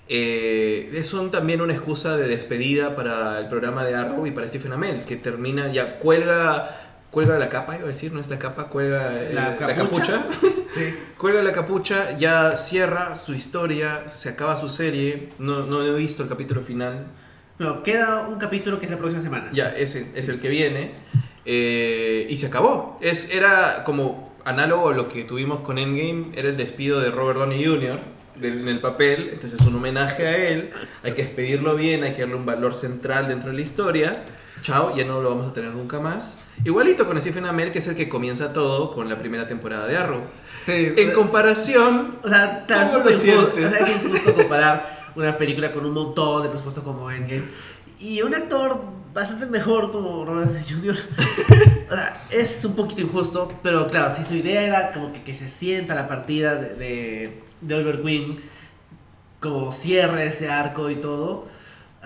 eh, 0.07 1.01
son 1.03 1.31
también 1.31 1.61
una 1.61 1.73
excusa 1.73 2.15
de 2.15 2.27
despedida 2.27 2.95
para 2.95 3.39
el 3.39 3.47
programa 3.47 3.83
de 3.85 3.95
Arrow 3.95 4.27
y 4.27 4.31
para 4.31 4.47
Stephen 4.47 4.73
Amell, 4.73 5.03
que 5.03 5.15
termina, 5.15 5.71
ya 5.71 5.97
cuelga, 5.97 6.84
cuelga 7.15 7.39
la 7.39 7.47
capa, 7.47 7.75
iba 7.77 7.85
a 7.85 7.87
decir, 7.87 8.11
no 8.11 8.19
es 8.19 8.27
la 8.27 8.37
capa, 8.37 8.65
cuelga 8.65 9.07
eh, 9.23 9.31
La 9.33 9.51
la 9.51 9.73
capucha. 9.73 10.25
capucha 10.25 10.25
Sí. 10.69 10.93
Cuelga 11.17 11.41
la 11.41 11.53
capucha, 11.53 12.17
ya 12.17 12.57
cierra 12.57 13.15
su 13.15 13.33
historia, 13.33 14.09
se 14.09 14.27
acaba 14.27 14.57
su 14.57 14.67
serie. 14.67 15.29
No, 15.39 15.65
no 15.65 15.81
he 15.81 15.93
visto 15.95 16.23
el 16.23 16.27
capítulo 16.29 16.61
final. 16.61 17.05
Pero 17.57 17.83
queda 17.83 18.27
un 18.27 18.37
capítulo 18.37 18.77
que 18.79 18.85
es 18.85 18.91
la 18.91 18.97
próxima 18.97 19.21
semana. 19.23 19.49
Ya, 19.53 19.69
ese 19.69 20.11
es 20.13 20.27
el 20.27 20.41
que 20.41 20.49
viene. 20.49 20.91
eh, 21.45 22.27
y 22.29 22.35
se 22.35 22.47
acabó. 22.47 22.99
Es, 23.01 23.33
era 23.33 23.85
como 23.85 24.35
análogo 24.43 24.89
a 24.89 24.93
lo 24.93 25.07
que 25.07 25.23
tuvimos 25.23 25.61
con 25.61 25.77
Endgame. 25.77 26.37
Era 26.37 26.49
el 26.49 26.57
despido 26.57 26.99
de 26.99 27.11
Robert 27.11 27.39
Downey 27.39 27.63
Jr. 27.65 27.99
en 28.41 28.67
el 28.67 28.81
papel. 28.81 29.29
Entonces 29.31 29.61
es 29.61 29.65
un 29.65 29.75
homenaje 29.77 30.27
a 30.27 30.35
él. 30.49 30.71
Hay 31.03 31.13
que 31.13 31.23
despedirlo 31.23 31.75
bien, 31.77 32.03
hay 32.03 32.11
que 32.11 32.21
darle 32.21 32.35
un 32.35 32.45
valor 32.45 32.73
central 32.73 33.29
dentro 33.29 33.51
de 33.51 33.55
la 33.55 33.61
historia. 33.61 34.23
Chao, 34.65 34.95
ya 34.97 35.05
no 35.05 35.21
lo 35.21 35.29
vamos 35.29 35.47
a 35.47 35.53
tener 35.53 35.69
nunca 35.69 35.99
más. 35.99 36.39
Igualito 36.63 37.05
con 37.05 37.21
Stephen 37.21 37.45
Amell, 37.45 37.71
que 37.71 37.77
es 37.77 37.87
el 37.87 37.95
que 37.95 38.09
comienza 38.09 38.51
todo 38.51 38.91
con 38.91 39.07
la 39.07 39.19
primera 39.19 39.47
temporada 39.47 39.85
de 39.85 39.95
Arrow. 39.95 40.21
Sí. 40.65 40.91
En 40.97 41.11
comparación, 41.11 42.15
O 42.23 42.27
sea, 42.27 42.65
¿Cómo 42.67 43.03
lo 43.03 43.11
injusto, 43.11 43.51
sientes? 43.53 43.67
o 43.67 43.69
sea, 43.69 43.79
es 43.79 44.03
injusto 44.03 44.33
comparar 44.33 45.11
una 45.15 45.37
película 45.37 45.71
con 45.71 45.85
un 45.85 45.93
montón 45.93 46.41
de 46.41 46.49
presupuesto 46.49 46.81
como 46.81 47.11
Endgame 47.11 47.43
y 47.99 48.23
un 48.23 48.33
actor 48.33 48.81
bastante 49.13 49.45
mejor 49.45 49.91
como 49.91 50.25
Robert 50.25 50.47
Downey 50.47 50.63
Jr. 50.67 50.97
o 51.91 51.93
sea, 51.93 52.23
es 52.31 52.65
un 52.65 52.75
poquito 52.75 53.03
injusto, 53.03 53.47
pero 53.61 53.87
claro, 53.91 54.09
si 54.09 54.23
su 54.23 54.33
idea 54.33 54.63
era 54.63 54.91
como 54.91 55.13
que, 55.13 55.21
que 55.21 55.35
se 55.35 55.47
sienta 55.47 55.93
la 55.93 56.07
partida 56.07 56.55
de, 56.55 56.73
de, 56.73 57.43
de 57.61 57.75
Oliver 57.75 58.01
Queen, 58.01 58.39
como 59.39 59.71
cierre 59.71 60.25
ese 60.25 60.49
arco 60.49 60.89
y 60.89 60.95
todo. 60.95 61.53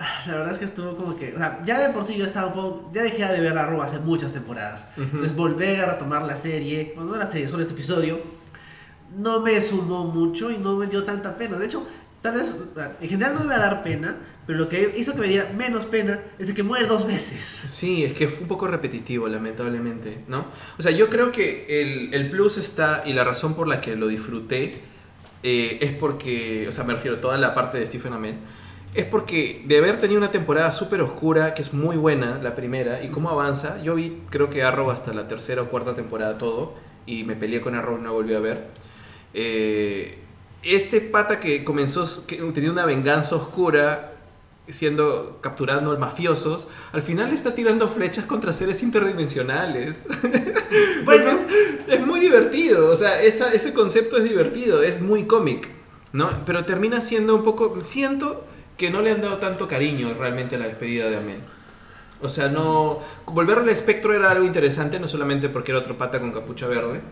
La 0.26 0.34
verdad 0.34 0.52
es 0.52 0.58
que 0.58 0.64
estuvo 0.64 0.96
como 0.96 1.16
que, 1.16 1.34
o 1.34 1.38
sea, 1.38 1.60
ya 1.64 1.78
de 1.78 1.92
por 1.92 2.04
sí 2.04 2.16
yo 2.16 2.24
estaba 2.24 2.48
un 2.48 2.54
poco, 2.54 2.90
ya 2.92 3.02
dejé 3.02 3.24
de 3.26 3.40
ver 3.40 3.56
a 3.56 3.66
Rob 3.66 3.82
hace 3.82 3.98
muchas 3.98 4.32
temporadas. 4.32 4.86
Ujú. 4.96 5.02
Entonces 5.04 5.34
volver 5.34 5.80
a 5.80 5.86
retomar 5.92 6.22
la 6.22 6.36
serie, 6.36 6.92
bueno, 6.94 7.12
no 7.12 7.16
la 7.16 7.26
serie, 7.26 7.48
solo 7.48 7.62
este 7.62 7.74
episodio, 7.74 8.18
no 9.16 9.40
me 9.40 9.60
sumó 9.60 10.04
mucho 10.04 10.50
y 10.50 10.58
no 10.58 10.76
me 10.76 10.86
dio 10.86 11.04
tanta 11.04 11.36
pena. 11.36 11.58
De 11.58 11.66
hecho, 11.66 11.86
tal 12.22 12.34
vez, 12.34 12.54
en 13.00 13.08
general 13.08 13.34
no 13.34 13.40
me 13.40 13.48
va 13.48 13.56
a 13.56 13.58
dar 13.58 13.82
pena, 13.82 14.16
pero 14.46 14.58
lo 14.58 14.68
que 14.68 14.94
hizo 14.96 15.14
que 15.14 15.20
me 15.20 15.28
diera 15.28 15.50
menos 15.52 15.86
pena 15.86 16.20
es 16.38 16.46
de 16.46 16.54
que 16.54 16.62
muere 16.62 16.86
dos 16.86 17.06
veces. 17.06 17.40
Sí, 17.68 18.04
es 18.04 18.12
que 18.12 18.28
fue 18.28 18.42
un 18.42 18.48
poco 18.48 18.66
repetitivo, 18.68 19.28
lamentablemente, 19.28 20.24
¿no? 20.28 20.46
O 20.78 20.82
sea, 20.82 20.92
yo 20.92 21.10
creo 21.10 21.30
que 21.30 21.66
el, 21.68 22.14
el 22.14 22.30
plus 22.30 22.56
está, 22.58 23.02
y 23.04 23.12
la 23.12 23.24
razón 23.24 23.54
por 23.54 23.68
la 23.68 23.80
que 23.80 23.96
lo 23.96 24.08
disfruté, 24.08 24.80
eh, 25.42 25.78
es 25.80 25.92
porque, 25.92 26.66
o 26.68 26.72
sea, 26.72 26.84
me 26.84 26.94
refiero 26.94 27.18
a 27.18 27.20
toda 27.20 27.38
la 27.38 27.54
parte 27.54 27.78
de 27.78 27.86
Stephen 27.86 28.12
Amell, 28.12 28.36
es 28.94 29.04
porque 29.04 29.62
de 29.66 29.78
haber 29.78 29.98
tenido 29.98 30.18
una 30.18 30.32
temporada 30.32 30.72
súper 30.72 31.00
oscura, 31.00 31.54
que 31.54 31.62
es 31.62 31.72
muy 31.72 31.96
buena, 31.96 32.40
la 32.42 32.54
primera, 32.54 33.02
y 33.02 33.08
cómo 33.08 33.30
avanza, 33.30 33.80
yo 33.82 33.94
vi 33.94 34.22
creo 34.30 34.50
que 34.50 34.62
Arrow 34.62 34.90
hasta 34.90 35.14
la 35.14 35.28
tercera 35.28 35.62
o 35.62 35.66
cuarta 35.66 35.94
temporada 35.94 36.38
todo, 36.38 36.74
y 37.06 37.24
me 37.24 37.36
peleé 37.36 37.60
con 37.60 37.74
Arrow 37.74 37.98
no 37.98 38.12
volví 38.12 38.34
a 38.34 38.40
ver. 38.40 38.66
Eh, 39.32 40.18
este 40.62 41.00
pata 41.00 41.38
que 41.38 41.64
comenzó, 41.64 42.26
que 42.26 42.36
tenía 42.52 42.70
una 42.70 42.84
venganza 42.84 43.36
oscura, 43.36 44.14
siendo 44.68 45.38
capturando 45.40 45.92
a 45.92 45.96
mafiosos, 45.96 46.66
al 46.92 47.02
final 47.02 47.32
está 47.32 47.54
tirando 47.54 47.88
flechas 47.88 48.24
contra 48.24 48.52
seres 48.52 48.82
interdimensionales. 48.82 50.02
bueno, 51.04 51.30
es, 51.30 51.94
es, 51.94 52.06
muy 52.06 52.20
divertido, 52.20 52.90
o 52.90 52.96
sea, 52.96 53.22
esa, 53.22 53.52
ese 53.52 53.72
concepto 53.72 54.16
es 54.16 54.24
divertido, 54.24 54.82
es 54.82 55.00
muy 55.00 55.24
cómic, 55.24 55.68
¿no? 56.12 56.44
Pero 56.44 56.64
termina 56.64 57.00
siendo 57.00 57.36
un 57.36 57.44
poco, 57.44 57.80
siento 57.82 58.44
que 58.80 58.90
no 58.90 59.02
le 59.02 59.10
han 59.10 59.20
dado 59.20 59.36
tanto 59.36 59.68
cariño 59.68 60.14
realmente 60.18 60.56
a 60.56 60.58
la 60.58 60.64
despedida 60.64 61.10
de 61.10 61.18
Amén. 61.18 61.42
O 62.22 62.30
sea, 62.30 62.48
no. 62.48 63.00
Volverlo 63.26 63.62
al 63.62 63.68
espectro 63.68 64.14
era 64.14 64.30
algo 64.30 64.46
interesante, 64.46 64.98
no 64.98 65.06
solamente 65.06 65.50
porque 65.50 65.72
era 65.72 65.80
otro 65.80 65.98
pata 65.98 66.18
con 66.18 66.32
capucha 66.32 66.66
verde, 66.66 67.02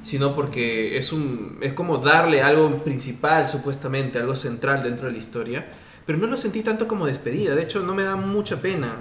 sino 0.00 0.36
porque 0.36 0.96
es, 0.96 1.12
un, 1.12 1.58
es 1.60 1.72
como 1.72 1.98
darle 1.98 2.40
algo 2.40 2.84
principal, 2.84 3.48
supuestamente, 3.48 4.20
algo 4.20 4.36
central 4.36 4.80
dentro 4.80 5.06
de 5.06 5.12
la 5.12 5.18
historia. 5.18 5.66
Pero 6.06 6.20
no 6.20 6.28
lo 6.28 6.36
sentí 6.36 6.62
tanto 6.62 6.86
como 6.86 7.04
despedida, 7.06 7.56
de 7.56 7.64
hecho, 7.64 7.80
no 7.80 7.96
me 7.96 8.04
da 8.04 8.14
mucha 8.14 8.62
pena. 8.62 8.94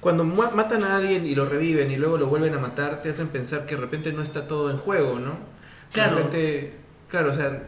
Cuando 0.00 0.24
matan 0.24 0.82
a 0.82 0.96
alguien 0.96 1.26
y 1.26 1.34
lo 1.34 1.46
reviven 1.46 1.90
y 1.90 1.96
luego 1.96 2.16
lo 2.16 2.28
vuelven 2.28 2.54
a 2.54 2.58
matar, 2.58 3.02
te 3.02 3.10
hacen 3.10 3.28
pensar 3.28 3.66
que 3.66 3.74
de 3.74 3.82
repente 3.82 4.14
no 4.14 4.22
está 4.22 4.48
todo 4.48 4.70
en 4.70 4.78
juego, 4.78 5.20
¿no? 5.20 5.36
Claro. 5.92 6.30
Claro, 7.10 7.30
o 7.30 7.34
sea, 7.34 7.64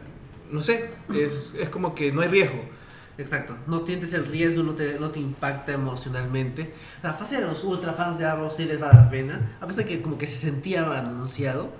no 0.51 0.61
sé, 0.61 0.89
es, 1.13 1.55
es 1.59 1.69
como 1.69 1.93
que 1.93 2.11
no 2.11 2.21
hay 2.21 2.27
riesgo. 2.29 2.76
Exacto, 3.17 3.57
no 3.65 3.85
sientes 3.85 4.13
el 4.13 4.25
riesgo, 4.27 4.61
no 4.61 4.75
te, 4.75 4.99
no 4.99 5.09
te 5.09 5.19
impacta 5.19 5.73
emocionalmente. 5.73 6.71
La 7.01 7.13
fase 7.13 7.37
de 7.37 7.47
los 7.47 7.63
ultra 7.63 7.93
fans 7.93 8.19
de 8.19 8.25
Arrow 8.25 8.51
sí 8.51 8.65
les 8.65 8.81
va 8.81 8.89
a 8.89 8.93
dar 8.93 9.09
pena, 9.09 9.55
a 9.59 9.65
pesar 9.65 9.85
de 9.85 9.89
que 9.89 10.01
como 10.01 10.17
que 10.17 10.27
se 10.27 10.35
sentía 10.35 10.83
anunciado. 10.99 11.71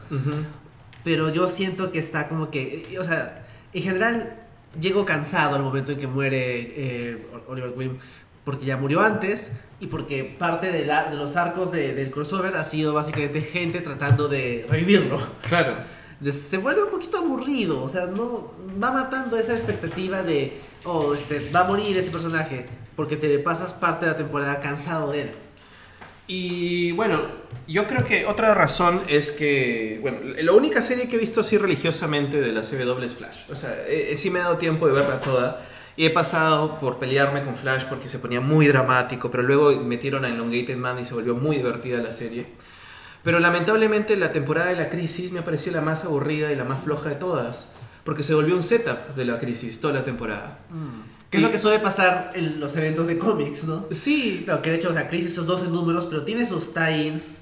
Pero 1.03 1.29
yo 1.29 1.47
siento 1.47 1.91
que 1.91 1.99
está 1.99 2.27
como 2.27 2.49
que, 2.49 2.97
o 2.99 3.03
sea, 3.03 3.45
en 3.73 3.83
general 3.83 4.35
llego 4.79 5.05
cansado 5.05 5.55
al 5.55 5.61
momento 5.61 5.91
en 5.91 5.99
que 5.99 6.07
muere 6.07 6.39
eh, 6.75 7.27
Oliver 7.47 7.73
Queen, 7.73 7.97
porque 8.43 8.65
ya 8.65 8.77
murió 8.77 9.01
antes 9.01 9.51
y 9.79 9.87
porque 9.87 10.23
parte 10.23 10.71
de, 10.71 10.85
la, 10.85 11.09
de 11.09 11.17
los 11.17 11.35
arcos 11.35 11.71
de, 11.71 11.93
del 11.93 12.11
crossover 12.11 12.55
ha 12.55 12.63
sido 12.63 12.93
básicamente 12.93 13.41
gente 13.41 13.81
tratando 13.81 14.27
de 14.27 14.65
revivirlo. 14.69 15.19
Claro. 15.47 15.75
Se 16.31 16.57
vuelve 16.57 16.83
un 16.83 16.89
poquito 16.89 17.19
aburrido, 17.19 17.83
o 17.83 17.89
sea, 17.89 18.07
no 18.07 18.51
va 18.81 18.91
matando 18.91 19.37
esa 19.37 19.53
expectativa 19.53 20.23
de 20.23 20.59
oh, 20.87 21.13
este, 21.13 21.49
va 21.49 21.61
a 21.61 21.63
morir 21.65 21.97
este 21.97 22.11
personaje, 22.11 22.65
porque 22.95 23.17
te 23.17 23.37
pasas 23.39 23.73
parte 23.73 24.05
de 24.05 24.11
la 24.11 24.17
temporada 24.17 24.59
cansado 24.59 25.11
de 25.11 25.21
él. 25.21 25.31
Y 26.27 26.91
bueno, 26.91 27.21
yo 27.67 27.87
creo 27.87 28.03
que 28.03 28.25
otra 28.25 28.53
razón 28.53 29.01
es 29.07 29.31
que, 29.31 29.99
bueno, 30.01 30.19
la 30.41 30.51
única 30.51 30.81
serie 30.81 31.07
que 31.07 31.15
he 31.15 31.19
visto 31.19 31.41
así 31.41 31.57
religiosamente 31.57 32.41
de 32.41 32.51
la 32.51 32.61
CW 32.61 33.01
es 33.03 33.15
Flash. 33.15 33.43
O 33.49 33.55
sea, 33.55 33.73
sí 34.15 34.29
me 34.29 34.39
he 34.39 34.41
dado 34.41 34.57
tiempo 34.57 34.87
de 34.87 34.93
verla 34.93 35.21
toda. 35.21 35.61
Y 35.95 36.05
he 36.05 36.09
pasado 36.09 36.79
por 36.79 36.99
pelearme 36.99 37.41
con 37.43 37.55
Flash 37.55 37.85
porque 37.85 38.09
se 38.09 38.19
ponía 38.19 38.41
muy 38.41 38.67
dramático, 38.67 39.31
pero 39.31 39.41
luego 39.41 39.71
metieron 39.81 40.25
a 40.25 40.29
Elongated 40.29 40.75
Man 40.75 40.99
y 40.99 41.05
se 41.05 41.13
volvió 41.13 41.33
muy 41.33 41.57
divertida 41.57 42.03
la 42.03 42.11
serie. 42.11 42.45
Pero 43.23 43.39
lamentablemente 43.39 44.15
la 44.15 44.31
temporada 44.31 44.67
de 44.67 44.75
la 44.75 44.89
crisis 44.89 45.31
me 45.31 45.41
pareció 45.41 45.71
la 45.71 45.81
más 45.81 46.05
aburrida 46.05 46.51
y 46.51 46.55
la 46.55 46.65
más 46.65 46.83
floja 46.83 47.09
de 47.09 47.15
todas 47.15 47.69
porque 48.07 48.23
se 48.23 48.33
volvió 48.33 48.55
un 48.55 48.63
setup 48.63 49.15
de 49.17 49.25
la 49.25 49.37
crisis 49.37 49.81
toda 49.81 49.95
la 49.95 50.05
temporada. 50.05 50.59
Mm. 50.69 51.29
Que 51.29 51.39
es 51.39 51.43
lo 51.43 51.51
que 51.51 51.59
suele 51.59 51.79
pasar 51.79 52.31
en 52.35 52.57
los 52.57 52.73
eventos 52.77 53.05
de 53.05 53.17
cómics, 53.17 53.65
¿no? 53.65 53.85
Sí. 53.91 54.43
Claro, 54.45 54.61
que 54.61 54.69
de 54.69 54.77
hecho, 54.77 54.91
o 54.91 54.93
sea, 54.93 55.09
Crisis 55.09 55.33
son 55.33 55.45
12 55.45 55.67
números, 55.67 56.05
pero 56.05 56.23
tiene 56.23 56.45
sus 56.45 56.73
tie-ins. 56.73 57.41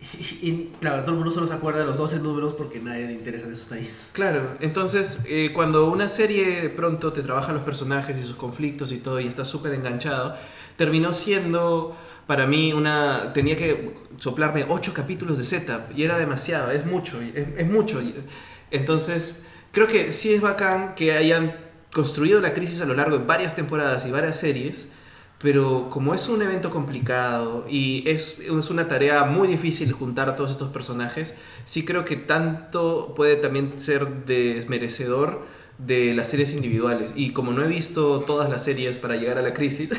Y, 0.40 0.70
claro, 0.80 1.00
todo 1.00 1.10
el 1.10 1.16
mundo 1.16 1.32
solo 1.32 1.48
se 1.48 1.54
acuerda 1.54 1.80
de 1.80 1.86
los 1.86 1.96
12 1.96 2.20
números 2.20 2.54
porque 2.54 2.78
a 2.78 2.82
nadie 2.82 3.08
le 3.08 3.14
interesan 3.14 3.52
esos 3.52 3.66
tie-ins. 3.66 4.10
Claro, 4.12 4.52
entonces 4.60 5.24
eh, 5.26 5.50
cuando 5.52 5.90
una 5.90 6.08
serie 6.08 6.60
de 6.60 6.68
pronto 6.68 7.12
te 7.12 7.22
trabaja 7.22 7.52
los 7.52 7.62
personajes 7.62 8.16
y 8.18 8.22
sus 8.22 8.36
conflictos 8.36 8.92
y 8.92 8.98
todo 8.98 9.18
y 9.18 9.26
estás 9.26 9.48
súper 9.48 9.74
enganchado, 9.74 10.36
terminó 10.76 11.12
siendo 11.12 11.96
para 12.28 12.46
mí 12.46 12.72
una... 12.72 13.32
Tenía 13.32 13.56
que 13.56 13.96
soplarme 14.20 14.64
8 14.68 14.92
capítulos 14.94 15.38
de 15.38 15.44
setup 15.44 15.90
y 15.96 16.04
era 16.04 16.16
demasiado, 16.18 16.70
es 16.70 16.86
mucho, 16.86 17.20
es, 17.20 17.48
es 17.56 17.68
mucho. 17.68 18.00
Entonces 18.70 19.47
creo 19.72 19.86
que 19.86 20.12
sí 20.12 20.32
es 20.32 20.40
bacán 20.40 20.94
que 20.94 21.12
hayan 21.12 21.56
construido 21.92 22.40
la 22.40 22.54
crisis 22.54 22.80
a 22.80 22.86
lo 22.86 22.94
largo 22.94 23.18
de 23.18 23.24
varias 23.24 23.56
temporadas 23.56 24.06
y 24.06 24.10
varias 24.10 24.38
series, 24.38 24.92
pero 25.38 25.88
como 25.90 26.14
es 26.14 26.28
un 26.28 26.42
evento 26.42 26.70
complicado 26.70 27.64
y 27.68 28.08
es, 28.08 28.40
es, 28.40 28.70
una 28.70 28.88
tarea 28.88 29.24
muy 29.24 29.46
difícil 29.46 29.92
juntar 29.92 30.28
a 30.28 30.36
todos 30.36 30.50
estos 30.50 30.70
personajes, 30.70 31.34
sí 31.64 31.84
creo 31.84 32.04
que 32.04 32.16
tanto 32.16 33.14
puede 33.14 33.36
también 33.36 33.78
ser 33.78 34.24
desmerecedor 34.26 35.46
de 35.78 36.12
las 36.12 36.28
series 36.28 36.52
individuales. 36.52 37.12
Y 37.14 37.32
como 37.32 37.52
no 37.52 37.64
he 37.64 37.68
visto 37.68 38.20
todas 38.26 38.50
las 38.50 38.64
series 38.64 38.98
para 38.98 39.16
llegar 39.16 39.38
a 39.38 39.42
la 39.42 39.54
crisis, 39.54 39.90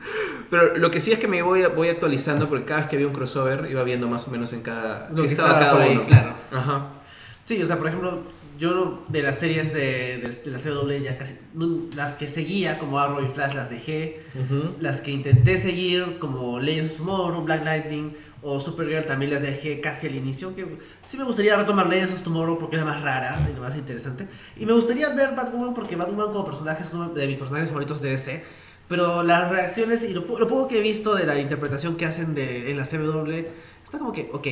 pero 0.50 0.76
lo 0.76 0.90
que 0.92 1.00
sí 1.00 1.12
es 1.12 1.18
que 1.18 1.26
me 1.26 1.42
voy, 1.42 1.64
voy 1.74 1.88
actualizando 1.88 2.48
porque 2.48 2.64
cada 2.64 2.80
vez 2.80 2.88
que 2.88 2.96
había 2.96 3.08
un 3.08 3.14
crossover 3.14 3.68
iba 3.68 3.82
viendo 3.82 4.08
más 4.08 4.28
o 4.28 4.30
menos 4.30 4.52
en 4.52 4.62
cada... 4.62 5.10
Lo 5.10 5.22
que, 5.22 5.28
estaba, 5.28 5.58
cada 5.58 5.86
uno. 5.86 6.06
claro. 6.06 6.34
Ajá. 6.52 6.88
Sí, 7.46 7.60
o 7.60 7.66
sea, 7.66 7.76
por 7.76 7.88
ejemplo, 7.88 8.22
yo 8.58 9.04
de 9.08 9.22
las 9.22 9.38
series 9.38 9.72
de, 9.72 10.18
de, 10.44 10.50
la 10.50 10.58
CW 10.58 11.02
ya 11.02 11.18
casi 11.18 11.34
las 11.94 12.14
que 12.14 12.28
seguía 12.28 12.78
como 12.78 12.98
Arrow 12.98 13.24
y 13.24 13.28
Flash 13.28 13.54
las 13.54 13.70
dejé. 13.70 14.20
Las 14.80 15.00
que 15.00 15.10
intenté 15.10 15.58
seguir 15.58 16.18
como 16.18 16.60
Legends 16.60 16.92
of 16.92 16.98
Tomorrow 16.98 17.42
Black 17.42 17.64
Lightning 17.64 18.12
o 18.42 18.60
Supergirl 18.60 19.06
también 19.06 19.32
las 19.32 19.42
dejé 19.42 19.80
casi 19.80 20.06
al 20.06 20.14
inicio 20.14 20.54
que 20.54 20.66
sí 21.04 21.16
me 21.16 21.24
gustaría 21.24 21.56
retomar 21.56 21.86
Legends 21.86 22.14
of 22.14 22.22
Tomorrow 22.22 22.58
porque 22.58 22.76
es 22.76 22.82
la 22.82 22.90
más 22.90 23.00
rara 23.02 23.38
y 23.50 23.54
la 23.54 23.60
más 23.60 23.76
interesante. 23.76 24.28
Y 24.56 24.66
me 24.66 24.72
gustaría 24.72 25.08
ver 25.10 25.34
Batwoman 25.34 25.74
porque 25.74 25.96
Batwoman 25.96 26.32
como 26.32 26.44
personaje 26.44 26.82
es 26.82 26.92
uno 26.92 27.08
de 27.08 27.26
mis 27.26 27.38
personajes 27.38 27.68
favoritos 27.68 28.00
de 28.00 28.10
DC 28.10 28.64
pero 28.88 29.22
las 29.22 29.50
reacciones 29.50 30.04
y 30.04 30.12
lo, 30.12 30.20
lo 30.20 30.48
poco 30.48 30.68
que 30.68 30.78
he 30.78 30.82
visto 30.82 31.14
de 31.14 31.24
la 31.24 31.38
interpretación 31.38 31.96
que 31.96 32.04
hacen 32.04 32.34
de, 32.34 32.70
en 32.70 32.76
la 32.76 32.84
CW 32.84 33.30
está 33.82 33.98
como 33.98 34.12
que 34.12 34.28
ok 34.32 34.46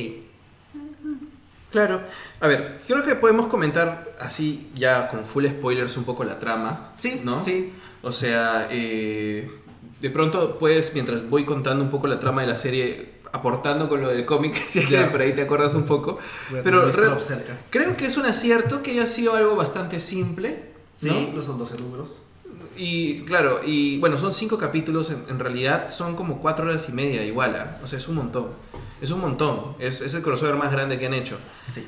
Claro. 1.73 2.03
A 2.39 2.47
ver, 2.47 2.81
creo 2.87 3.03
que 3.03 3.15
podemos 3.15 3.47
comentar 3.47 4.15
así, 4.19 4.69
ya 4.75 5.09
con 5.09 5.25
full 5.25 5.47
spoilers, 5.47 5.97
un 5.97 6.03
poco 6.03 6.23
la 6.23 6.37
trama. 6.37 6.93
Sí, 6.95 7.19
¿no? 7.23 7.43
Sí. 7.43 7.73
O 8.03 8.11
sea, 8.11 8.67
eh, 8.69 9.49
de 9.99 10.09
pronto 10.11 10.59
puedes, 10.59 10.93
mientras 10.93 11.27
voy 11.27 11.45
contando 11.45 11.83
un 11.83 11.89
poco 11.89 12.05
la 12.05 12.19
trama 12.19 12.41
de 12.41 12.47
la 12.47 12.55
serie, 12.55 13.13
aportando 13.31 13.89
con 13.89 14.01
lo 14.01 14.09
del 14.09 14.23
cómic, 14.23 14.53
si 14.67 14.79
es 14.79 14.87
que 14.87 15.03
por 15.05 15.21
ahí 15.21 15.33
te 15.33 15.41
acuerdas 15.41 15.73
un 15.73 15.85
poco. 15.85 16.19
Pero 16.63 16.91
creo 17.71 17.97
que 17.97 18.05
es 18.05 18.17
un 18.17 18.27
acierto 18.27 18.83
que 18.83 18.91
haya 18.91 19.07
sido 19.07 19.33
algo 19.35 19.55
bastante 19.55 19.99
simple. 19.99 20.73
Sí, 20.99 21.31
no, 21.33 21.41
son 21.41 21.57
12 21.57 21.77
números. 21.77 22.21
Y 22.75 23.21
claro, 23.21 23.61
y 23.65 23.99
bueno, 23.99 24.17
son 24.17 24.33
cinco 24.33 24.57
capítulos, 24.57 25.11
en, 25.11 25.39
realidad 25.39 25.89
son 25.89 26.15
como 26.15 26.39
cuatro 26.39 26.65
horas 26.65 26.89
y 26.89 26.91
media 26.91 27.23
igual, 27.25 27.55
¿ah? 27.55 27.77
o 27.83 27.87
sea, 27.87 27.99
es 27.99 28.07
un 28.07 28.15
montón. 28.15 28.47
Es 29.01 29.11
un 29.11 29.19
montón. 29.19 29.75
Es, 29.79 30.01
es, 30.01 30.13
el 30.13 30.21
crossover 30.21 30.55
más 30.55 30.71
grande 30.71 30.97
que 30.97 31.05
han 31.05 31.13
hecho. 31.13 31.37
Sí. 31.67 31.85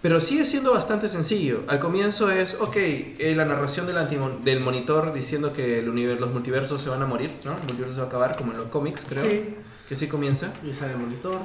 Pero 0.00 0.20
sigue 0.20 0.46
siendo 0.46 0.72
bastante 0.72 1.08
sencillo. 1.08 1.64
Al 1.66 1.80
comienzo 1.80 2.30
es, 2.30 2.56
ok, 2.60 2.76
eh, 2.76 3.34
la 3.36 3.44
narración 3.44 3.86
del, 3.86 3.96
del 4.44 4.60
monitor 4.60 5.12
diciendo 5.12 5.52
que 5.52 5.80
el 5.80 6.20
los 6.20 6.30
multiversos 6.30 6.80
se 6.80 6.88
van 6.88 7.02
a 7.02 7.06
morir, 7.06 7.32
¿no? 7.44 7.52
El 7.52 7.66
multiverso 7.66 7.94
se 7.94 7.98
va 8.00 8.04
a 8.04 8.08
acabar, 8.08 8.36
como 8.36 8.52
en 8.52 8.58
los 8.58 8.68
cómics, 8.68 9.06
creo. 9.08 9.24
Sí. 9.24 9.56
Que 9.88 9.96
sí 9.96 10.06
comienza. 10.06 10.52
Y 10.64 10.72
sale 10.72 10.92
el 10.92 10.98
monitor. 10.98 11.40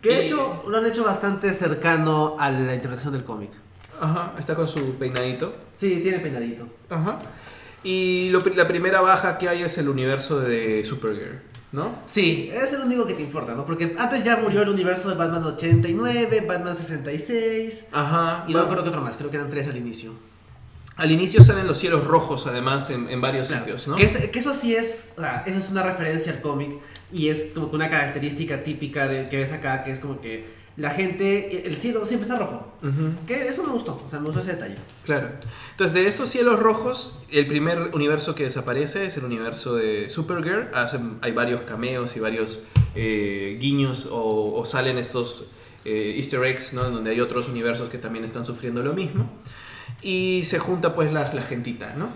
Que 0.00 0.10
de 0.10 0.26
hecho 0.26 0.64
lo 0.68 0.78
han 0.78 0.86
hecho 0.86 1.04
bastante 1.04 1.52
cercano 1.54 2.36
a 2.38 2.50
la 2.50 2.74
interpretación 2.74 3.14
del 3.14 3.24
cómic. 3.24 3.50
Ajá, 4.00 4.34
está 4.38 4.54
con 4.54 4.68
su 4.68 4.94
peinadito. 4.94 5.54
Sí, 5.74 5.98
tiene 6.02 6.20
peinadito. 6.20 6.68
Ajá. 6.88 7.18
Y 7.84 8.30
la 8.30 8.66
primera 8.66 9.00
baja 9.00 9.38
que 9.38 9.48
hay 9.48 9.62
es 9.62 9.78
el 9.78 9.88
universo 9.88 10.40
de 10.40 10.84
Supergirl. 10.84 11.40
¿no? 11.70 11.98
Sí, 12.06 12.50
es 12.52 12.72
el 12.72 12.80
único 12.80 13.06
que 13.06 13.14
te 13.14 13.22
importa, 13.22 13.54
¿no? 13.54 13.66
Porque 13.66 13.94
antes 13.98 14.24
ya 14.24 14.36
murió 14.36 14.62
el 14.62 14.70
universo 14.70 15.10
de 15.10 15.16
Batman 15.16 15.44
89, 15.44 16.44
Batman 16.46 16.74
66. 16.74 17.84
Ajá. 17.92 18.44
Y 18.48 18.54
no 18.54 18.62
recuerdo 18.62 18.84
que 18.84 18.88
otro 18.88 19.02
más, 19.02 19.16
creo 19.16 19.30
que 19.30 19.36
eran 19.36 19.50
tres 19.50 19.66
al 19.68 19.76
inicio. 19.76 20.12
Al 20.96 21.12
inicio 21.12 21.44
salen 21.44 21.66
los 21.66 21.78
cielos 21.78 22.04
rojos, 22.04 22.48
además, 22.48 22.90
en, 22.90 23.20
varios 23.20 23.48
sitios, 23.48 23.86
¿no? 23.86 23.94
Que, 23.94 24.04
eso 24.04 24.52
sí 24.52 24.74
es, 24.74 25.12
o 25.16 25.20
sea, 25.20 25.44
eso 25.46 25.58
es 25.58 25.70
una 25.70 25.84
referencia 25.84 26.32
al 26.32 26.40
cómic 26.40 26.72
y 27.12 27.28
es 27.28 27.52
como 27.54 27.70
que 27.70 27.76
una 27.76 27.88
característica 27.88 28.64
típica 28.64 29.06
de, 29.06 29.28
que 29.28 29.36
ves 29.36 29.52
acá, 29.52 29.84
que 29.84 29.92
es 29.92 30.00
como 30.00 30.20
que 30.20 30.57
la 30.78 30.90
gente, 30.90 31.66
el 31.66 31.76
cielo 31.76 32.06
siempre 32.06 32.28
está 32.28 32.38
rojo. 32.38 32.72
Que 33.26 33.48
eso 33.48 33.64
me 33.64 33.72
gustó, 33.72 34.00
o 34.04 34.08
sea, 34.08 34.20
me 34.20 34.26
gustó 34.26 34.40
ese 34.40 34.52
detalle. 34.52 34.76
Claro. 35.04 35.30
Entonces, 35.72 35.92
de 35.92 36.06
estos 36.06 36.28
cielos 36.28 36.60
rojos, 36.60 37.18
el 37.30 37.48
primer 37.48 37.90
universo 37.94 38.36
que 38.36 38.44
desaparece 38.44 39.06
es 39.06 39.16
el 39.16 39.24
universo 39.24 39.74
de 39.74 40.08
Supergirl. 40.08 40.68
hay 41.20 41.32
varios 41.32 41.62
cameos 41.62 42.16
y 42.16 42.20
varios 42.20 42.62
eh, 42.94 43.58
guiños 43.60 44.08
o, 44.08 44.64
salen 44.64 44.98
estos 44.98 45.46
eh, 45.84 46.14
easter 46.16 46.44
eggs, 46.44 46.72
¿no? 46.72 46.84
Donde 46.84 47.10
hay 47.10 47.20
otros 47.20 47.48
universos 47.48 47.90
que 47.90 47.98
también 47.98 48.24
están 48.24 48.44
sufriendo 48.44 48.80
lo 48.84 48.92
mismo. 48.92 49.28
Y 50.00 50.42
se 50.44 50.60
junta 50.60 50.94
pues 50.94 51.10
la, 51.10 51.34
la 51.34 51.42
gentita, 51.42 51.94
¿no? 51.96 52.08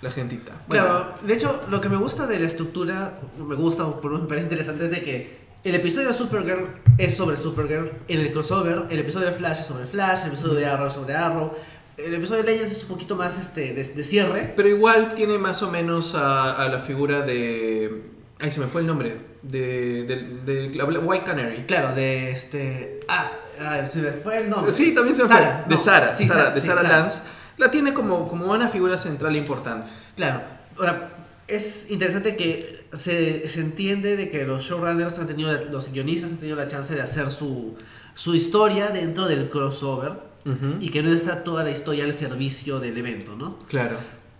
la 0.00 0.12
gentita. 0.12 0.52
Claro, 0.68 1.12
de 1.22 1.34
hecho, 1.34 1.60
lo 1.68 1.80
que 1.80 1.88
me 1.88 1.96
gusta 1.96 2.28
de 2.28 2.38
la 2.38 2.46
estructura, 2.46 3.18
me 3.36 3.56
gusta, 3.56 3.84
o 3.84 4.00
por 4.00 4.12
lo 4.12 4.20
me 4.20 4.28
parece 4.28 4.44
interesante, 4.44 4.84
es 4.84 4.92
de 4.92 5.02
que 5.02 5.47
el 5.64 5.74
episodio 5.74 6.08
de 6.08 6.14
Supergirl 6.14 6.68
es 6.96 7.16
sobre 7.16 7.36
Supergirl, 7.36 7.90
en 8.08 8.20
el 8.20 8.32
crossover, 8.32 8.84
el 8.90 8.98
episodio 8.98 9.26
de 9.26 9.32
Flash 9.32 9.60
es 9.60 9.66
sobre 9.66 9.86
Flash, 9.86 10.22
el 10.22 10.28
episodio 10.28 10.54
de 10.54 10.66
Arrow 10.66 10.86
es 10.86 10.92
sobre 10.92 11.14
Arrow, 11.14 11.52
el 11.96 12.14
episodio 12.14 12.42
de 12.44 12.52
Legends 12.52 12.72
es 12.72 12.82
un 12.84 12.88
poquito 12.90 13.16
más 13.16 13.36
este, 13.38 13.74
de, 13.74 13.84
de 13.84 14.04
cierre. 14.04 14.52
Pero 14.54 14.68
igual 14.68 15.14
tiene 15.14 15.36
más 15.36 15.62
o 15.62 15.70
menos 15.70 16.14
a, 16.14 16.52
a 16.52 16.68
la 16.68 16.78
figura 16.78 17.22
de... 17.22 18.02
Ay, 18.40 18.52
se 18.52 18.60
me 18.60 18.66
fue 18.66 18.82
el 18.82 18.86
nombre. 18.86 19.16
De, 19.42 20.04
de, 20.04 20.68
de 20.70 20.98
White 20.98 21.24
Canary. 21.24 21.64
Claro, 21.64 21.92
de 21.92 22.30
este. 22.30 23.00
Ah, 23.08 23.32
ah, 23.60 23.84
se 23.84 24.00
me 24.00 24.12
fue 24.12 24.38
el 24.38 24.50
nombre. 24.50 24.72
Sí, 24.72 24.94
también 24.94 25.16
se 25.16 25.22
me 25.22 25.28
Sara, 25.28 25.64
fue. 25.64 25.68
De 25.70 25.74
no, 25.74 25.80
Sara, 25.80 26.14
sí, 26.14 26.28
Sara, 26.28 26.40
Sara, 26.40 26.54
de 26.54 26.60
sí, 26.60 26.66
Sara. 26.68 26.82
Lance. 26.84 27.22
La 27.56 27.68
tiene 27.68 27.92
como, 27.92 28.28
como 28.28 28.52
una 28.52 28.68
figura 28.68 28.96
central 28.96 29.34
importante. 29.34 29.92
Claro. 30.14 30.42
Ahora, 30.76 31.10
es 31.48 31.90
interesante 31.90 32.36
que 32.36 32.77
se, 32.92 33.48
se 33.48 33.60
entiende 33.60 34.16
de 34.16 34.28
que 34.30 34.44
los 34.46 34.64
showrunners 34.64 35.18
han 35.18 35.26
tenido, 35.26 35.52
la- 35.52 35.62
los 35.64 35.90
guionistas 35.92 36.30
han 36.32 36.36
tenido 36.38 36.56
la 36.56 36.68
chance 36.68 36.94
de 36.94 37.00
hacer 37.00 37.30
su, 37.30 37.76
su 38.14 38.34
historia 38.34 38.88
dentro 38.88 39.26
del 39.26 39.48
crossover 39.48 40.26
y 40.80 40.88
que 40.90 41.02
no 41.02 41.10
está 41.12 41.44
toda 41.44 41.62
la 41.62 41.70
historia 41.70 42.04
al 42.04 42.14
servicio 42.14 42.80
del 42.80 42.96
evento, 42.96 43.36
¿no? 43.36 43.58
Claro. 43.68 43.98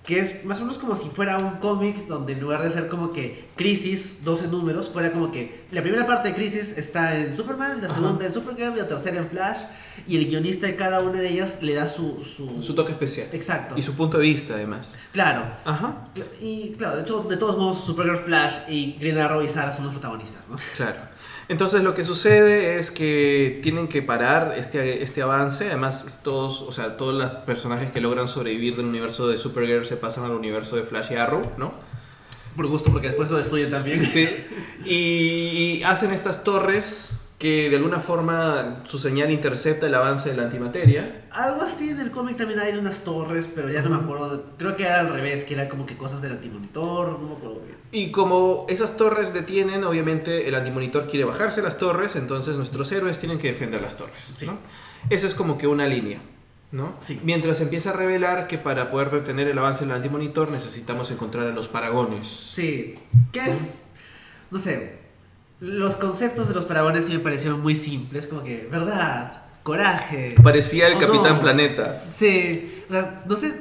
Que 0.08 0.20
es 0.20 0.42
más 0.46 0.56
o 0.56 0.62
menos 0.62 0.78
como 0.78 0.96
si 0.96 1.10
fuera 1.10 1.36
un 1.36 1.56
cómic 1.58 2.06
donde 2.06 2.32
en 2.32 2.40
lugar 2.40 2.62
de 2.62 2.70
ser 2.70 2.88
como 2.88 3.12
que 3.12 3.44
Crisis, 3.56 4.24
12 4.24 4.48
números, 4.48 4.88
fuera 4.88 5.12
como 5.12 5.30
que 5.30 5.66
la 5.70 5.82
primera 5.82 6.06
parte 6.06 6.28
de 6.28 6.34
Crisis 6.34 6.78
está 6.78 7.14
en 7.14 7.36
Superman, 7.36 7.82
la 7.82 7.88
Ajá. 7.88 7.96
segunda 7.96 8.24
en 8.24 8.32
Supergirl, 8.32 8.74
la 8.74 8.88
tercera 8.88 9.18
en 9.18 9.28
Flash, 9.28 9.58
y 10.06 10.16
el 10.16 10.26
guionista 10.26 10.66
de 10.66 10.76
cada 10.76 11.00
una 11.00 11.20
de 11.20 11.28
ellas 11.28 11.58
le 11.60 11.74
da 11.74 11.86
su... 11.86 12.24
Su, 12.24 12.62
Su 12.62 12.74
toque 12.74 12.92
especial. 12.92 13.28
Exacto. 13.32 13.74
Y 13.76 13.82
su 13.82 13.92
punto 13.92 14.16
de 14.16 14.22
vista, 14.24 14.54
además. 14.54 14.96
Claro. 15.12 15.44
Ajá. 15.66 16.08
Y 16.40 16.70
claro, 16.78 16.96
de 16.96 17.02
hecho, 17.02 17.26
de 17.28 17.36
todos 17.36 17.58
modos, 17.58 17.84
Supergirl, 17.84 18.16
Flash 18.16 18.60
y 18.70 18.96
Green 18.98 19.18
Arrow 19.18 19.42
y 19.42 19.48
Sarah 19.50 19.74
son 19.74 19.84
los 19.84 19.92
protagonistas, 19.92 20.48
¿no? 20.48 20.56
Claro. 20.78 21.00
Entonces 21.48 21.82
lo 21.82 21.94
que 21.94 22.04
sucede 22.04 22.78
es 22.78 22.90
que 22.90 23.60
tienen 23.62 23.88
que 23.88 24.02
parar 24.02 24.54
este, 24.56 25.02
este 25.02 25.22
avance. 25.22 25.68
Además, 25.68 26.20
todos, 26.22 26.60
o 26.60 26.72
sea, 26.72 26.96
todos 26.98 27.14
los 27.14 27.30
personajes 27.46 27.90
que 27.90 28.00
logran 28.00 28.28
sobrevivir 28.28 28.76
del 28.76 28.86
universo 28.86 29.28
de 29.28 29.38
Supergirl 29.38 29.86
se 29.86 29.96
pasan 29.96 30.24
al 30.24 30.32
universo 30.32 30.76
de 30.76 30.82
Flash 30.82 31.12
y 31.12 31.16
Arrow, 31.16 31.52
¿no? 31.56 31.72
Por 32.54 32.66
gusto, 32.66 32.90
porque 32.92 33.06
después 33.08 33.30
lo 33.30 33.38
destruyen 33.38 33.70
también. 33.70 34.04
Sí. 34.04 34.28
Y, 34.84 35.80
y 35.80 35.82
hacen 35.82 36.12
estas 36.12 36.44
torres 36.44 37.27
que 37.38 37.70
de 37.70 37.76
alguna 37.76 38.00
forma 38.00 38.82
su 38.84 38.98
señal 38.98 39.30
intercepta 39.30 39.86
el 39.86 39.94
avance 39.94 40.30
de 40.30 40.36
la 40.36 40.42
antimateria. 40.44 41.26
Algo 41.30 41.62
así 41.62 41.90
en 41.90 42.00
el 42.00 42.10
cómic 42.10 42.36
también 42.36 42.58
hay 42.58 42.76
unas 42.76 43.04
torres, 43.04 43.48
pero 43.54 43.70
ya 43.70 43.80
no 43.80 43.90
me 43.90 43.96
acuerdo. 43.96 44.44
Creo 44.58 44.74
que 44.74 44.82
era 44.82 45.00
al 45.00 45.12
revés, 45.12 45.44
que 45.44 45.54
era 45.54 45.68
como 45.68 45.86
que 45.86 45.96
cosas 45.96 46.20
del 46.20 46.32
antimonitor, 46.32 47.20
no 47.20 47.28
me 47.28 47.34
acuerdo 47.36 47.60
bien. 47.60 47.76
Y 47.92 48.10
como 48.10 48.66
esas 48.68 48.96
torres 48.96 49.32
detienen, 49.32 49.84
obviamente 49.84 50.48
el 50.48 50.54
antimonitor 50.56 51.06
quiere 51.06 51.24
bajarse 51.24 51.62
las 51.62 51.78
torres, 51.78 52.16
entonces 52.16 52.56
nuestros 52.56 52.90
héroes 52.90 53.20
tienen 53.20 53.38
que 53.38 53.52
defender 53.52 53.82
las 53.82 53.96
torres. 53.96 54.32
Sí. 54.34 54.46
¿no? 54.46 54.58
Eso 55.08 55.28
es 55.28 55.34
como 55.34 55.58
que 55.58 55.68
una 55.68 55.86
línea. 55.86 56.20
¿no? 56.72 56.96
Sí. 56.98 57.20
Mientras 57.22 57.60
empieza 57.60 57.90
a 57.90 57.92
revelar 57.92 58.48
que 58.48 58.58
para 58.58 58.90
poder 58.90 59.10
detener 59.10 59.46
el 59.46 59.56
avance 59.56 59.84
del 59.84 59.94
antimonitor 59.94 60.50
necesitamos 60.50 61.10
encontrar 61.12 61.46
a 61.46 61.50
los 61.50 61.68
paragones. 61.68 62.28
Sí, 62.28 62.96
que 63.32 63.48
es, 63.48 63.86
no 64.50 64.58
sé, 64.58 64.97
los 65.60 65.96
conceptos 65.96 66.48
de 66.48 66.54
los 66.54 66.64
paragones 66.64 67.06
sí 67.06 67.12
me 67.12 67.18
parecieron 67.18 67.60
muy 67.60 67.74
simples, 67.74 68.26
como 68.26 68.44
que 68.44 68.68
verdad, 68.70 69.42
coraje. 69.62 70.36
Parecía 70.42 70.86
el 70.86 70.94
o 70.94 70.98
Capitán 70.98 71.36
no. 71.36 71.40
Planeta. 71.42 72.04
Sí, 72.10 72.82
o 72.88 72.92
sea, 72.92 73.22
no 73.26 73.36
sé, 73.36 73.52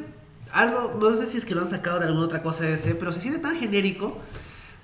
algo, 0.52 0.98
no 1.00 1.14
sé 1.14 1.26
si 1.26 1.38
es 1.38 1.46
que 1.46 1.56
lo 1.56 1.62
han 1.62 1.70
sacado 1.70 2.00
de 2.00 2.06
alguna 2.06 2.26
otra 2.26 2.42
cosa 2.44 2.64
de 2.66 2.74
ese, 2.76 2.96
pero 2.96 3.12
se 3.12 3.22
siente 3.22 3.40
tan 3.40 3.58
genérico. 3.58 4.18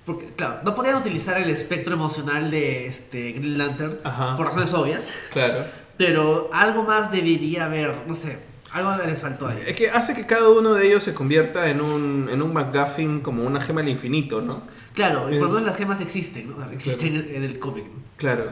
Porque, 0.06 0.26
claro, 0.36 0.60
no 0.66 0.76
podían 0.76 0.96
utilizar 0.96 1.40
el 1.40 1.50
espectro 1.50 1.94
emocional 1.94 2.52
de 2.52 2.88
este 2.88 3.32
Green 3.32 3.58
Lantern 3.58 4.00
Ajá. 4.04 4.36
por 4.36 4.48
razones 4.48 4.74
obvias, 4.74 5.14
Claro. 5.32 5.64
pero 5.96 6.50
algo 6.52 6.84
más 6.84 7.10
debería 7.10 7.66
haber, 7.66 7.96
no 8.06 8.14
sé, 8.14 8.40
algo 8.74 8.92
les 9.06 9.22
faltó 9.22 9.48
ahí. 9.48 9.64
Es 9.66 9.76
que 9.78 9.90
hace 9.90 10.14
que 10.14 10.26
cada 10.26 10.50
uno 10.50 10.74
de 10.74 10.88
ellos 10.88 11.04
se 11.04 11.14
convierta 11.14 11.70
en 11.70 11.80
un, 11.80 12.28
en 12.30 12.42
un 12.42 12.52
McGuffin 12.52 13.22
como 13.22 13.44
una 13.46 13.62
gema 13.62 13.80
del 13.80 13.92
infinito, 13.92 14.42
¿no? 14.42 14.64
Claro, 14.94 15.34
y 15.34 15.40
por 15.40 15.48
lo 15.48 15.54
menos 15.56 15.64
las 15.70 15.76
gemas 15.78 16.02
existen, 16.02 16.50
¿no? 16.50 16.72
existen 16.72 17.16
en, 17.16 17.36
en 17.36 17.44
el 17.44 17.60
cómic. 17.60 17.86
Claro. 18.18 18.46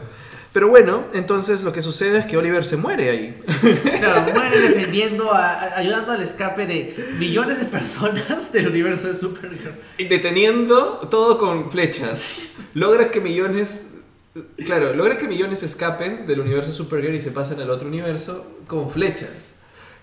Pero 0.53 0.67
bueno, 0.67 1.05
entonces 1.13 1.61
lo 1.63 1.71
que 1.71 1.81
sucede 1.81 2.17
es 2.19 2.25
que 2.25 2.35
Oliver 2.35 2.65
se 2.65 2.75
muere 2.75 3.09
ahí. 3.09 3.41
Claro, 3.99 4.33
muere 4.33 4.59
defendiendo, 4.59 5.31
a- 5.33 5.77
ayudando 5.77 6.11
al 6.11 6.21
escape 6.21 6.67
de 6.67 7.13
millones 7.19 7.59
de 7.59 7.65
personas 7.67 8.51
del 8.51 8.67
universo 8.67 9.07
de 9.07 9.13
Supergirl. 9.13 9.71
Y 9.97 10.05
deteniendo 10.05 11.07
todo 11.09 11.37
con 11.37 11.71
flechas. 11.71 12.41
Logra 12.73 13.11
que 13.11 13.21
millones. 13.21 13.87
Claro, 14.65 14.93
logra 14.93 15.17
que 15.17 15.27
millones 15.27 15.63
escapen 15.63 16.25
del 16.27 16.39
universo 16.41 16.71
Supergirl 16.73 17.15
y 17.15 17.21
se 17.21 17.31
pasen 17.31 17.61
al 17.61 17.69
otro 17.69 17.87
universo 17.87 18.45
con 18.67 18.89
flechas. 18.91 19.53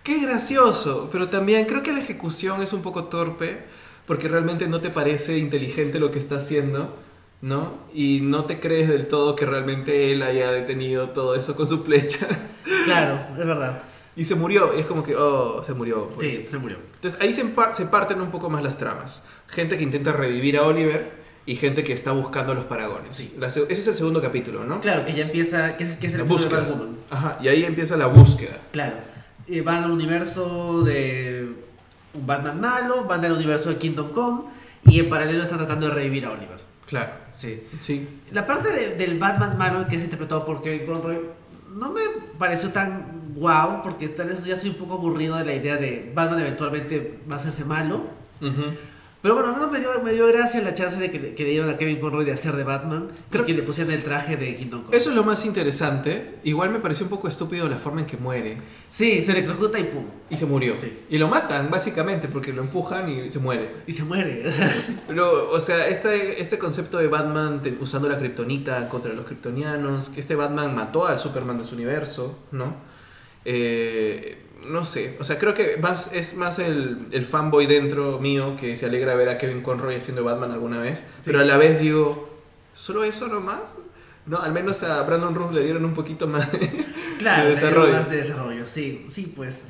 Qué 0.03 0.19
gracioso, 0.21 1.11
pero 1.13 1.29
también 1.29 1.67
creo 1.67 1.83
que 1.83 1.93
la 1.93 2.01
ejecución 2.01 2.63
es 2.63 2.73
un 2.73 2.81
poco 2.81 3.05
torpe 3.05 3.65
porque 4.09 4.27
realmente 4.27 4.67
no 4.67 4.81
te 4.81 4.89
parece 4.89 5.37
inteligente 5.37 6.01
lo 6.01 6.11
que 6.11 6.19
está 6.19 6.37
haciendo, 6.37 6.97
¿no? 7.43 7.75
Y 7.93 8.21
no 8.23 8.47
te 8.47 8.59
crees 8.59 8.89
del 8.89 9.07
todo 9.07 9.37
que 9.37 9.45
realmente 9.45 10.11
él 10.11 10.23
haya 10.23 10.51
detenido 10.51 11.11
todo 11.11 11.35
eso 11.35 11.55
con 11.55 11.69
sus 11.69 11.85
flechas. 11.85 12.57
Claro, 12.85 13.21
es 13.39 13.47
verdad. 13.47 13.83
Y 14.17 14.25
se 14.25 14.35
murió, 14.35 14.75
y 14.75 14.81
es 14.81 14.87
como 14.87 15.05
que, 15.05 15.15
oh, 15.15 15.63
se 15.63 15.75
murió. 15.75 16.09
pues. 16.09 16.37
Sí, 16.37 16.47
se 16.51 16.57
murió. 16.57 16.79
Entonces 16.95 17.21
ahí 17.21 17.35
se, 17.35 17.45
parten 17.85 18.23
un 18.23 18.31
poco 18.31 18.49
más 18.49 18.63
las 18.63 18.79
tramas. 18.79 19.25
Gente 19.47 19.77
que 19.77 19.83
intenta 19.83 20.11
revivir 20.13 20.57
a 20.57 20.63
Oliver 20.63 21.13
y 21.45 21.57
gente 21.57 21.85
que 21.85 21.93
está 21.93 22.13
buscando 22.13 22.55
los 22.55 22.65
paragones. 22.65 23.15
Sí. 23.15 23.35
La 23.39 23.49
ese 23.49 23.71
es 23.71 23.87
el 23.89 23.95
segundo 23.95 24.23
capítulo, 24.23 24.65
¿no? 24.65 24.81
Claro, 24.81 25.05
que 25.05 25.13
ya 25.13 25.25
empieza, 25.25 25.77
que 25.77 25.85
es, 25.85 25.97
que 25.97 26.07
es 26.07 26.15
el 26.15 26.21
La 26.21 26.25
de 26.25 26.31
búsqueda. 26.31 26.61
Batwoman. 26.61 26.97
Ajá, 27.11 27.39
y 27.43 27.49
ahí 27.49 27.65
empieza 27.65 27.99
la 27.99 28.07
búsqueda. 28.07 28.57
Claro. 28.73 28.97
Eh, 29.47 29.61
van 29.61 29.85
al 29.85 29.91
universo 29.91 30.83
de 30.83 31.68
un 32.15 32.27
Batman 32.27 32.61
malo, 32.61 33.05
van 33.05 33.25
al 33.25 33.33
universo 33.33 33.69
de 33.71 33.77
Kingdom 33.77 34.11
Come 34.13 34.43
y 34.85 35.01
en 35.01 35.09
paralelo 35.09 35.43
están 35.43 35.59
tratando 35.59 35.89
de 35.89 35.95
revivir 35.95 36.25
a 36.25 36.31
Oliver. 36.31 36.59
Claro. 36.87 37.11
Sí. 37.35 37.63
Sí. 37.79 38.09
La 38.33 38.47
parte 38.47 38.71
de- 38.71 38.97
del 38.97 39.19
Batman 39.19 39.59
malo 39.59 39.87
que 39.89 39.97
es 39.97 40.03
interpretado 40.03 40.45
por 40.47 40.63
Kevin 40.63 40.87
Conroy 40.87 41.19
no 41.75 41.91
me 41.93 42.01
pareció 42.39 42.71
tan 42.71 43.33
guau 43.35 43.83
porque 43.83 44.09
tal 44.09 44.29
vez 44.29 44.45
ya 44.45 44.55
estoy 44.55 44.71
un 44.71 44.77
poco 44.77 44.95
aburrido 44.95 45.37
de 45.37 45.45
la 45.45 45.55
idea 45.55 45.77
de 45.77 46.11
Batman 46.15 46.41
eventualmente 46.41 47.21
va 47.31 47.35
a 47.35 47.39
hacerse 47.39 47.65
malo. 47.65 48.05
Pero 49.21 49.35
bueno, 49.35 49.57
no 49.57 49.67
me 49.69 49.81
dio, 49.81 50.01
me 50.05 50.13
dio 50.13 50.29
gracia 50.29 50.61
la 50.63 50.75
chance 50.75 50.97
de 50.97 51.11
que, 51.11 51.19
le- 51.19 51.35
que 51.35 51.43
le 51.43 51.51
dieron 51.51 51.69
a 51.69 51.77
Kevin 51.77 51.99
Conroy 51.99 52.25
de 52.25 52.31
hacer 52.33 52.55
de 52.55 52.63
Batman 52.63 53.09
Creo- 53.31 53.43
y 53.43 53.47
que 53.47 53.53
le 53.55 53.63
pusieran 53.65 53.93
el 53.93 54.05
traje 54.05 54.37
de 54.37 54.55
Kingdom 54.55 54.85
Come. 54.85 54.97
Eso 54.97 55.11
es 55.11 55.17
lo 55.17 55.25
más 55.25 55.45
interesante. 55.45 56.37
Igual 56.45 56.71
me 56.71 56.79
pareció 56.79 57.05
un 57.05 57.11
poco 57.11 57.27
estúpido 57.27 57.69
la 57.69 57.79
forma 57.79 58.01
en 58.01 58.07
que 58.07 58.17
muere. 58.17 58.59
Sí, 58.91 59.23
se 59.25 59.33
electrocuta 59.33 59.79
y 59.81 59.85
pum. 59.85 60.05
Y 60.31 60.37
se 60.37 60.47
murió. 60.47 60.77
Sí. 60.81 60.97
Y 61.11 61.19
lo 61.19 61.27
matan, 61.27 61.69
básicamente, 61.69 62.29
porque 62.29 62.53
lo 62.53 62.63
empujan 62.63 63.09
y 63.09 63.29
se 63.31 63.41
muere. 63.41 63.71
Y 63.89 63.93
se 63.93 64.05
muere. 64.05 64.45
Pero, 65.09 65.51
o 65.51 65.59
sea, 65.59 65.89
este, 65.89 66.41
este 66.41 66.57
concepto 66.59 66.99
de 66.99 67.09
Batman 67.09 67.61
te- 67.61 67.77
usando 67.81 68.09
la 68.09 68.19
kriptonita 68.19 68.89
contra 68.89 69.13
los 69.15 69.27
kryptonianos, 69.27 70.11
que 70.11 70.21
este 70.21 70.37
Batman 70.37 70.77
mató 70.77 71.07
al 71.09 71.19
Superman 71.19 71.59
de 71.59 71.65
su 71.65 71.75
universo, 71.75 72.39
¿no? 72.53 72.77
Eh, 73.45 74.45
no 74.67 74.85
sé, 74.85 75.17
o 75.21 75.25
sea, 75.25 75.39
creo 75.39 75.55
que 75.55 75.77
más, 75.79 76.13
es 76.13 76.35
más 76.37 76.59
el, 76.59 77.07
el 77.13 77.25
fanboy 77.27 77.67
dentro 77.67 78.19
mío 78.19 78.57
que 78.61 78.77
se 78.77 78.87
alegra 78.87 79.15
ver 79.15 79.29
a 79.29 79.39
Kevin 79.39 79.63
Conroy 79.63 79.95
haciendo 79.97 80.25
Batman 80.25 80.51
alguna 80.53 80.79
vez, 80.81 81.05
pero 81.25 81.41
a 81.41 81.45
la 81.45 81.57
vez 81.57 81.81
digo, 81.81 82.29
¿solo 82.75 83.05
eso 83.05 83.29
nomás? 83.29 83.77
No, 84.27 84.39
al 84.43 84.53
menos 84.53 84.83
a 84.83 85.01
Brandon 85.05 85.35
Roos 85.35 85.55
le 85.55 85.63
dieron 85.65 85.85
un 85.85 85.95
poquito 85.95 86.27
más 86.27 86.51
de, 86.53 86.85
Claro, 87.19 87.45
de 87.45 87.51
desarrollo. 87.55 87.93
más 87.93 88.11
de 88.11 88.17
desarrollo, 88.19 88.67
sí, 88.67 89.07
sí, 89.11 89.33
pues. 89.35 89.63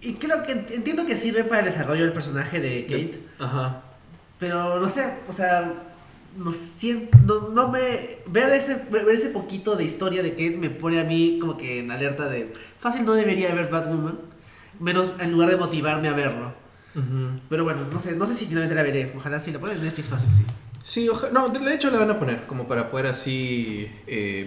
Y 0.00 0.14
creo 0.14 0.42
que 0.44 0.54
ent- 0.54 0.70
entiendo 0.72 1.06
que 1.06 1.16
sirve 1.16 1.42
para 1.44 1.60
el 1.60 1.66
desarrollo 1.66 2.02
del 2.02 2.12
personaje 2.12 2.60
de 2.60 2.84
Kate, 2.84 3.20
Ajá. 3.38 3.82
pero 4.38 4.78
no 4.78 4.88
sé, 4.88 5.04
o 5.28 5.32
sea, 5.32 5.72
no 6.36 6.52
siento, 6.52 7.16
no, 7.24 7.48
no 7.48 7.70
me 7.72 8.18
ver 8.26 8.52
ese 8.52 8.76
ver 8.90 9.08
ese 9.08 9.30
poquito 9.30 9.74
de 9.74 9.84
historia 9.84 10.22
de 10.22 10.32
Kate 10.32 10.58
me 10.58 10.68
pone 10.68 11.00
a 11.00 11.04
mí 11.04 11.38
como 11.40 11.56
que 11.56 11.78
en 11.78 11.90
alerta 11.90 12.28
de 12.28 12.52
fácil 12.90 13.04
no 13.06 13.14
debería 13.14 13.54
ver 13.54 13.68
Batwoman, 13.70 14.18
menos 14.80 15.10
en 15.18 15.32
lugar 15.32 15.50
de 15.50 15.56
motivarme 15.56 16.08
a 16.08 16.12
verlo. 16.12 16.52
Pero 17.50 17.64
bueno, 17.64 17.82
no 17.92 18.00
sé, 18.00 18.16
no 18.16 18.26
sé 18.26 18.34
si 18.34 18.46
finalmente 18.46 18.74
la 18.74 18.82
veré, 18.82 19.12
ojalá 19.16 19.38
sí 19.38 19.52
la 19.52 19.58
ponen 19.58 19.76
en 19.78 19.84
Netflix 19.84 20.08
fácil 20.08 20.30
sí. 20.30 20.42
Sí, 20.82 21.08
oja- 21.08 21.30
no, 21.32 21.48
de 21.48 21.74
hecho 21.74 21.90
la 21.90 21.98
van 21.98 22.10
a 22.10 22.18
poner 22.18 22.46
como 22.46 22.68
para 22.68 22.88
poder 22.88 23.06
así 23.08 23.90
eh, 24.06 24.46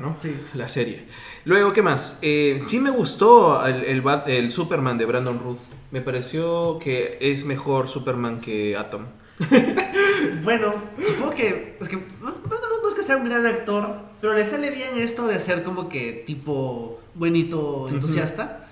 ¿no? 0.00 0.16
Sí. 0.18 0.36
La 0.54 0.66
serie. 0.68 1.04
Luego, 1.44 1.72
¿qué 1.72 1.80
más? 1.82 2.18
Eh, 2.20 2.60
sí 2.68 2.80
me 2.80 2.90
gustó 2.90 3.64
el, 3.64 3.84
el, 3.84 4.02
Bat- 4.02 4.28
el 4.28 4.50
Superman 4.50 4.98
de 4.98 5.04
Brandon 5.06 5.38
Ruth. 5.38 5.60
Me 5.92 6.00
pareció 6.02 6.78
que 6.80 7.16
es 7.20 7.44
mejor 7.44 7.86
Superman 7.88 8.40
que 8.40 8.76
Atom. 8.76 9.06
Bueno, 10.42 10.74
supongo 11.00 11.30
que. 11.34 11.76
Es 11.80 11.88
que. 11.88 11.96
No, 11.96 12.30
no- 12.30 12.82
no 12.82 12.88
es 12.88 12.94
que 12.94 13.02
sea 13.04 13.16
un 13.16 13.28
gran 13.28 13.46
actor, 13.46 14.00
pero 14.20 14.34
le 14.34 14.44
sale 14.44 14.70
bien 14.70 14.96
esto 14.96 15.26
de 15.28 15.38
ser 15.38 15.62
como 15.62 15.88
que 15.88 16.24
tipo 16.26 17.00
buenito, 17.14 17.88
entusiasta. 17.88 18.68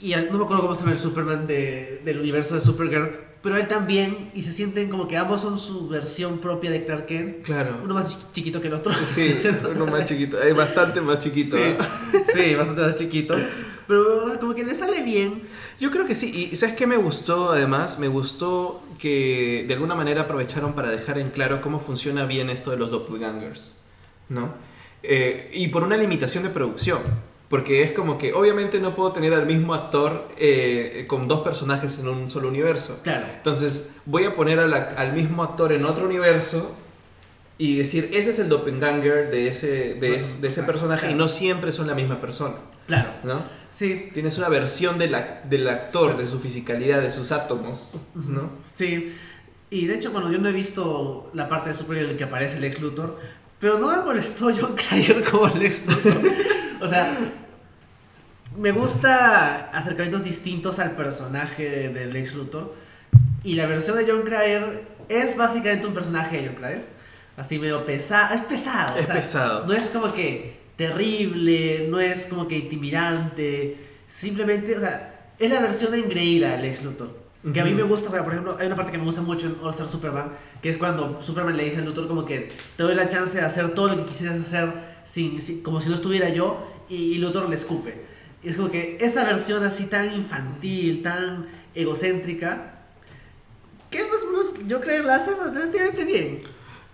y 0.00 0.10
no 0.30 0.38
me 0.38 0.44
acuerdo 0.44 0.62
cómo 0.62 0.74
se 0.74 0.80
llama 0.82 0.92
el 0.92 0.98
Superman 0.98 1.46
de- 1.46 2.00
del 2.04 2.20
universo 2.20 2.54
de 2.54 2.60
Supergirl, 2.60 3.10
pero 3.42 3.56
él 3.56 3.66
también, 3.66 4.30
y 4.34 4.42
se 4.42 4.52
sienten 4.52 4.88
como 4.90 5.08
que 5.08 5.16
ambos 5.16 5.40
son 5.40 5.58
su 5.58 5.88
versión 5.88 6.38
propia 6.38 6.70
de 6.70 6.84
Clark 6.84 7.06
Kent. 7.06 7.42
Claro. 7.44 7.78
Uno 7.82 7.94
más 7.94 8.08
chi- 8.08 8.26
chiquito 8.32 8.60
que 8.60 8.68
el 8.68 8.74
otro. 8.74 8.92
Sí, 9.04 9.36
uno 9.74 9.86
más 9.86 10.04
chiquito, 10.04 10.40
es 10.40 10.54
bastante 10.54 11.00
más 11.00 11.18
chiquito. 11.18 11.56
Sí, 11.56 11.62
¿eh? 11.62 11.78
sí, 12.32 12.54
bastante 12.54 12.82
más 12.82 12.94
chiquito. 12.94 13.34
Pero 13.88 14.38
como 14.38 14.54
que 14.54 14.64
le 14.64 14.74
sale 14.74 15.02
bien. 15.02 15.42
Yo 15.80 15.90
creo 15.90 16.04
que 16.06 16.14
sí, 16.14 16.50
y 16.52 16.56
¿sabes 16.56 16.74
qué 16.76 16.86
me 16.86 16.96
gustó 16.96 17.50
además? 17.52 17.98
Me 17.98 18.06
gustó 18.08 18.82
que 18.98 19.64
de 19.66 19.74
alguna 19.74 19.94
manera 19.94 20.22
aprovecharon 20.22 20.74
para 20.74 20.90
dejar 20.90 21.18
en 21.18 21.30
claro 21.30 21.60
cómo 21.60 21.80
funciona 21.80 22.26
bien 22.26 22.50
esto 22.50 22.70
de 22.70 22.76
los 22.76 22.90
doppelgangers, 22.90 23.78
¿no? 24.28 24.52
Eh, 25.02 25.50
y 25.54 25.68
por 25.68 25.82
una 25.84 25.96
limitación 25.96 26.42
de 26.44 26.50
producción, 26.50 26.98
porque 27.48 27.82
es 27.82 27.92
como 27.92 28.18
que 28.18 28.34
obviamente 28.34 28.80
no 28.80 28.94
puedo 28.94 29.12
tener 29.12 29.32
al 29.32 29.46
mismo 29.46 29.72
actor 29.74 30.28
eh, 30.38 31.04
con 31.08 31.28
dos 31.28 31.40
personajes 31.40 31.98
en 31.98 32.08
un 32.08 32.30
solo 32.30 32.48
universo. 32.48 32.98
Claro. 33.02 33.26
Entonces 33.36 33.90
voy 34.06 34.24
a 34.24 34.34
poner 34.34 34.58
al 34.58 35.12
mismo 35.12 35.42
actor 35.42 35.72
en 35.72 35.84
otro 35.84 36.04
universo 36.06 36.74
y 37.56 37.76
decir, 37.76 38.10
ese 38.12 38.30
es 38.30 38.38
el 38.38 38.48
doppelganger 38.48 39.30
de 39.30 39.48
ese, 39.48 39.94
de, 39.94 40.14
es- 40.14 40.40
de 40.40 40.48
ese 40.48 40.62
personaje 40.62 41.10
y 41.10 41.14
no 41.14 41.26
siempre 41.28 41.72
son 41.72 41.86
la 41.86 41.94
misma 41.94 42.20
persona, 42.20 42.54
Claro. 42.86 43.10
¿no? 43.24 43.42
Sí, 43.70 44.10
Tienes 44.14 44.38
una 44.38 44.48
versión 44.48 44.98
de 44.98 45.08
la- 45.08 45.42
del 45.48 45.68
actor, 45.68 46.16
de 46.16 46.26
su 46.28 46.38
fisicalidad, 46.40 47.00
de 47.02 47.10
sus 47.10 47.32
átomos, 47.32 47.94
¿no? 48.14 48.50
sí. 48.72 49.14
Y 49.70 49.86
de 49.86 49.96
hecho, 49.96 50.12
bueno, 50.12 50.32
yo 50.32 50.38
no 50.38 50.48
he 50.48 50.52
visto 50.52 51.30
la 51.34 51.46
parte 51.48 51.68
de 51.70 51.74
Supergirl 51.74 52.06
en 52.06 52.12
la 52.12 52.18
que 52.18 52.24
aparece 52.24 52.56
el 52.56 52.64
ex 52.64 52.80
Luthor, 52.80 53.18
pero 53.58 53.78
no 53.78 53.88
me 53.88 54.02
molestó 54.02 54.50
John 54.56 54.74
Cryer 54.76 55.22
como 55.24 55.46
el 55.48 55.62
ex 55.62 55.84
Luthor. 55.86 56.22
o 56.80 56.88
sea, 56.88 57.16
me 58.56 58.72
gusta 58.72 59.70
acercamientos 59.72 60.24
distintos 60.24 60.78
al 60.78 60.92
personaje 60.92 61.88
del 61.88 62.14
ex 62.16 62.34
Luthor. 62.34 62.74
Y 63.44 63.54
la 63.54 63.66
versión 63.66 63.96
de 63.96 64.10
John 64.10 64.22
Cryer 64.22 64.84
es 65.08 65.36
básicamente 65.36 65.86
un 65.86 65.94
personaje 65.94 66.38
de 66.42 66.48
John 66.48 66.56
Cryer. 66.56 66.86
Así 67.36 67.58
medio 67.58 67.84
pesado. 67.84 68.34
Es 68.34 68.40
pesado. 68.42 68.96
o 68.96 68.98
Es 68.98 69.06
sea, 69.06 69.14
pesado. 69.14 69.66
No 69.66 69.72
es 69.72 69.88
como 69.88 70.12
que 70.12 70.58
terrible, 70.76 71.86
no 71.88 72.00
es 72.00 72.26
como 72.26 72.48
que 72.48 72.58
intimidante. 72.58 73.76
Simplemente, 74.08 74.76
o 74.76 74.80
sea, 74.80 75.32
es 75.38 75.50
la 75.50 75.60
versión 75.60 75.94
engreída 75.94 76.52
del 76.56 76.64
ex 76.64 76.82
Luthor. 76.82 77.27
Que 77.52 77.60
a 77.60 77.64
mí 77.64 77.72
me 77.74 77.82
gusta, 77.82 78.08
o 78.08 78.12
sea, 78.12 78.22
por 78.24 78.32
ejemplo, 78.32 78.56
hay 78.58 78.66
una 78.66 78.76
parte 78.76 78.92
que 78.92 78.98
me 78.98 79.04
gusta 79.04 79.20
mucho 79.22 79.46
en 79.46 79.56
All 79.62 79.70
Star 79.70 79.88
Superman, 79.88 80.32
que 80.60 80.70
es 80.70 80.76
cuando 80.76 81.22
Superman 81.22 81.56
le 81.56 81.64
dice 81.64 81.78
al 81.78 81.84
Luthor 81.84 82.08
como 82.08 82.24
que 82.24 82.48
te 82.76 82.82
doy 82.82 82.94
la 82.94 83.08
chance 83.08 83.36
de 83.36 83.44
hacer 83.44 83.70
todo 83.74 83.88
lo 83.88 83.96
que 83.96 84.04
quisieras 84.04 84.40
hacer 84.40 84.72
sin, 85.04 85.40
sin- 85.40 85.62
como 85.62 85.80
si 85.80 85.88
no 85.88 85.94
estuviera 85.94 86.28
yo, 86.28 86.62
y, 86.88 87.14
y 87.14 87.18
Luthor 87.18 87.48
le 87.48 87.56
escupe. 87.56 88.04
Y 88.42 88.48
es 88.50 88.56
como 88.56 88.70
que 88.70 88.98
esa 89.00 89.24
versión 89.24 89.64
así 89.64 89.84
tan 89.86 90.12
infantil, 90.14 91.02
tan 91.02 91.46
egocéntrica, 91.74 92.74
que 93.90 94.02
más 94.04 94.22
o 94.22 94.26
menos 94.30 94.54
yo 94.66 94.80
creo 94.80 95.02
que 95.02 95.06
la 95.08 95.14
hace 95.16 95.30
relativamente 95.34 96.04
bien. 96.04 96.40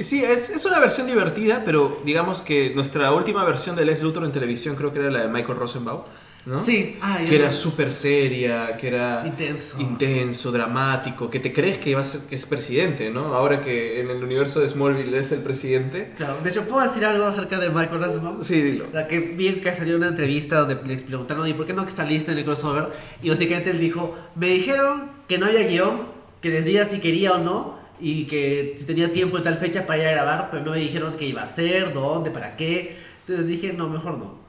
Sí, 0.00 0.24
es, 0.24 0.50
es 0.50 0.64
una 0.64 0.78
versión 0.80 1.06
divertida, 1.06 1.62
pero 1.64 2.00
digamos 2.04 2.40
que 2.40 2.74
nuestra 2.74 3.12
última 3.12 3.44
versión 3.44 3.76
del 3.76 3.88
ex 3.90 4.02
Luthor 4.02 4.24
en 4.24 4.32
televisión 4.32 4.74
creo 4.76 4.92
que 4.92 4.98
era 5.00 5.10
la 5.10 5.22
de 5.22 5.28
Michael 5.28 5.56
Rosenbaum, 5.58 6.02
¿no? 6.46 6.62
Sí, 6.62 6.96
ay, 7.00 7.26
Que 7.26 7.36
era 7.36 7.50
súper 7.52 7.90
seria, 7.90 8.76
que 8.76 8.88
era 8.88 9.22
Intenso. 9.26 9.80
intenso, 9.80 10.52
dramático, 10.52 11.30
que 11.30 11.40
te 11.40 11.52
crees 11.52 11.78
que, 11.78 11.94
va 11.94 12.02
a 12.02 12.04
ser, 12.04 12.22
que 12.28 12.34
es 12.34 12.44
presidente, 12.44 13.10
¿no? 13.10 13.34
Ahora 13.34 13.60
que 13.60 14.00
en 14.00 14.10
el 14.10 14.22
universo 14.22 14.60
de 14.60 14.68
Smallville 14.68 15.16
es 15.18 15.32
el 15.32 15.40
presidente. 15.40 16.12
Claro, 16.16 16.38
de 16.42 16.50
hecho, 16.50 16.64
¿puedo 16.66 16.82
decir 16.86 17.04
algo 17.04 17.24
acerca 17.24 17.58
de 17.58 17.70
Michael 17.70 18.02
Rosenbaum? 18.02 18.42
Sí, 18.42 18.60
dilo. 18.60 18.90
Sea, 18.92 19.08
que 19.08 19.20
bien 19.20 19.60
que 19.60 19.72
salió 19.72 19.96
una 19.96 20.08
entrevista 20.08 20.60
donde 20.60 20.74
le 20.86 20.96
preguntaron, 21.02 21.48
¿y 21.48 21.54
por 21.54 21.66
qué 21.66 21.72
no 21.72 21.88
saliste 21.88 22.32
en 22.32 22.38
el 22.38 22.44
crossover? 22.44 22.88
Y 23.22 23.30
básicamente 23.30 23.70
él 23.70 23.80
dijo, 23.80 24.14
me 24.34 24.48
dijeron 24.48 25.10
que 25.28 25.38
no 25.38 25.46
había 25.46 25.66
guion, 25.66 26.08
que 26.42 26.50
les 26.50 26.64
diga 26.64 26.84
si 26.84 26.98
quería 27.00 27.32
o 27.32 27.38
no, 27.38 27.78
y 28.00 28.24
que 28.24 28.74
si 28.76 28.84
tenía 28.84 29.12
tiempo 29.12 29.38
en 29.38 29.44
tal 29.44 29.56
fecha 29.56 29.86
para 29.86 30.02
ir 30.02 30.08
a 30.08 30.12
grabar, 30.12 30.48
pero 30.50 30.62
no 30.64 30.72
me 30.72 30.78
dijeron 30.78 31.14
qué 31.16 31.26
iba 31.26 31.40
a 31.40 31.44
hacer, 31.44 31.92
dónde, 31.94 32.30
para 32.30 32.56
qué. 32.56 32.96
Entonces 33.20 33.46
dije, 33.46 33.72
no, 33.72 33.88
mejor 33.88 34.18
no. 34.18 34.44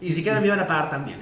Y 0.00 0.08
ni 0.10 0.14
siquiera 0.14 0.40
me 0.40 0.46
iban 0.46 0.58
a 0.58 0.66
pagar 0.66 0.90
también. 0.90 1.18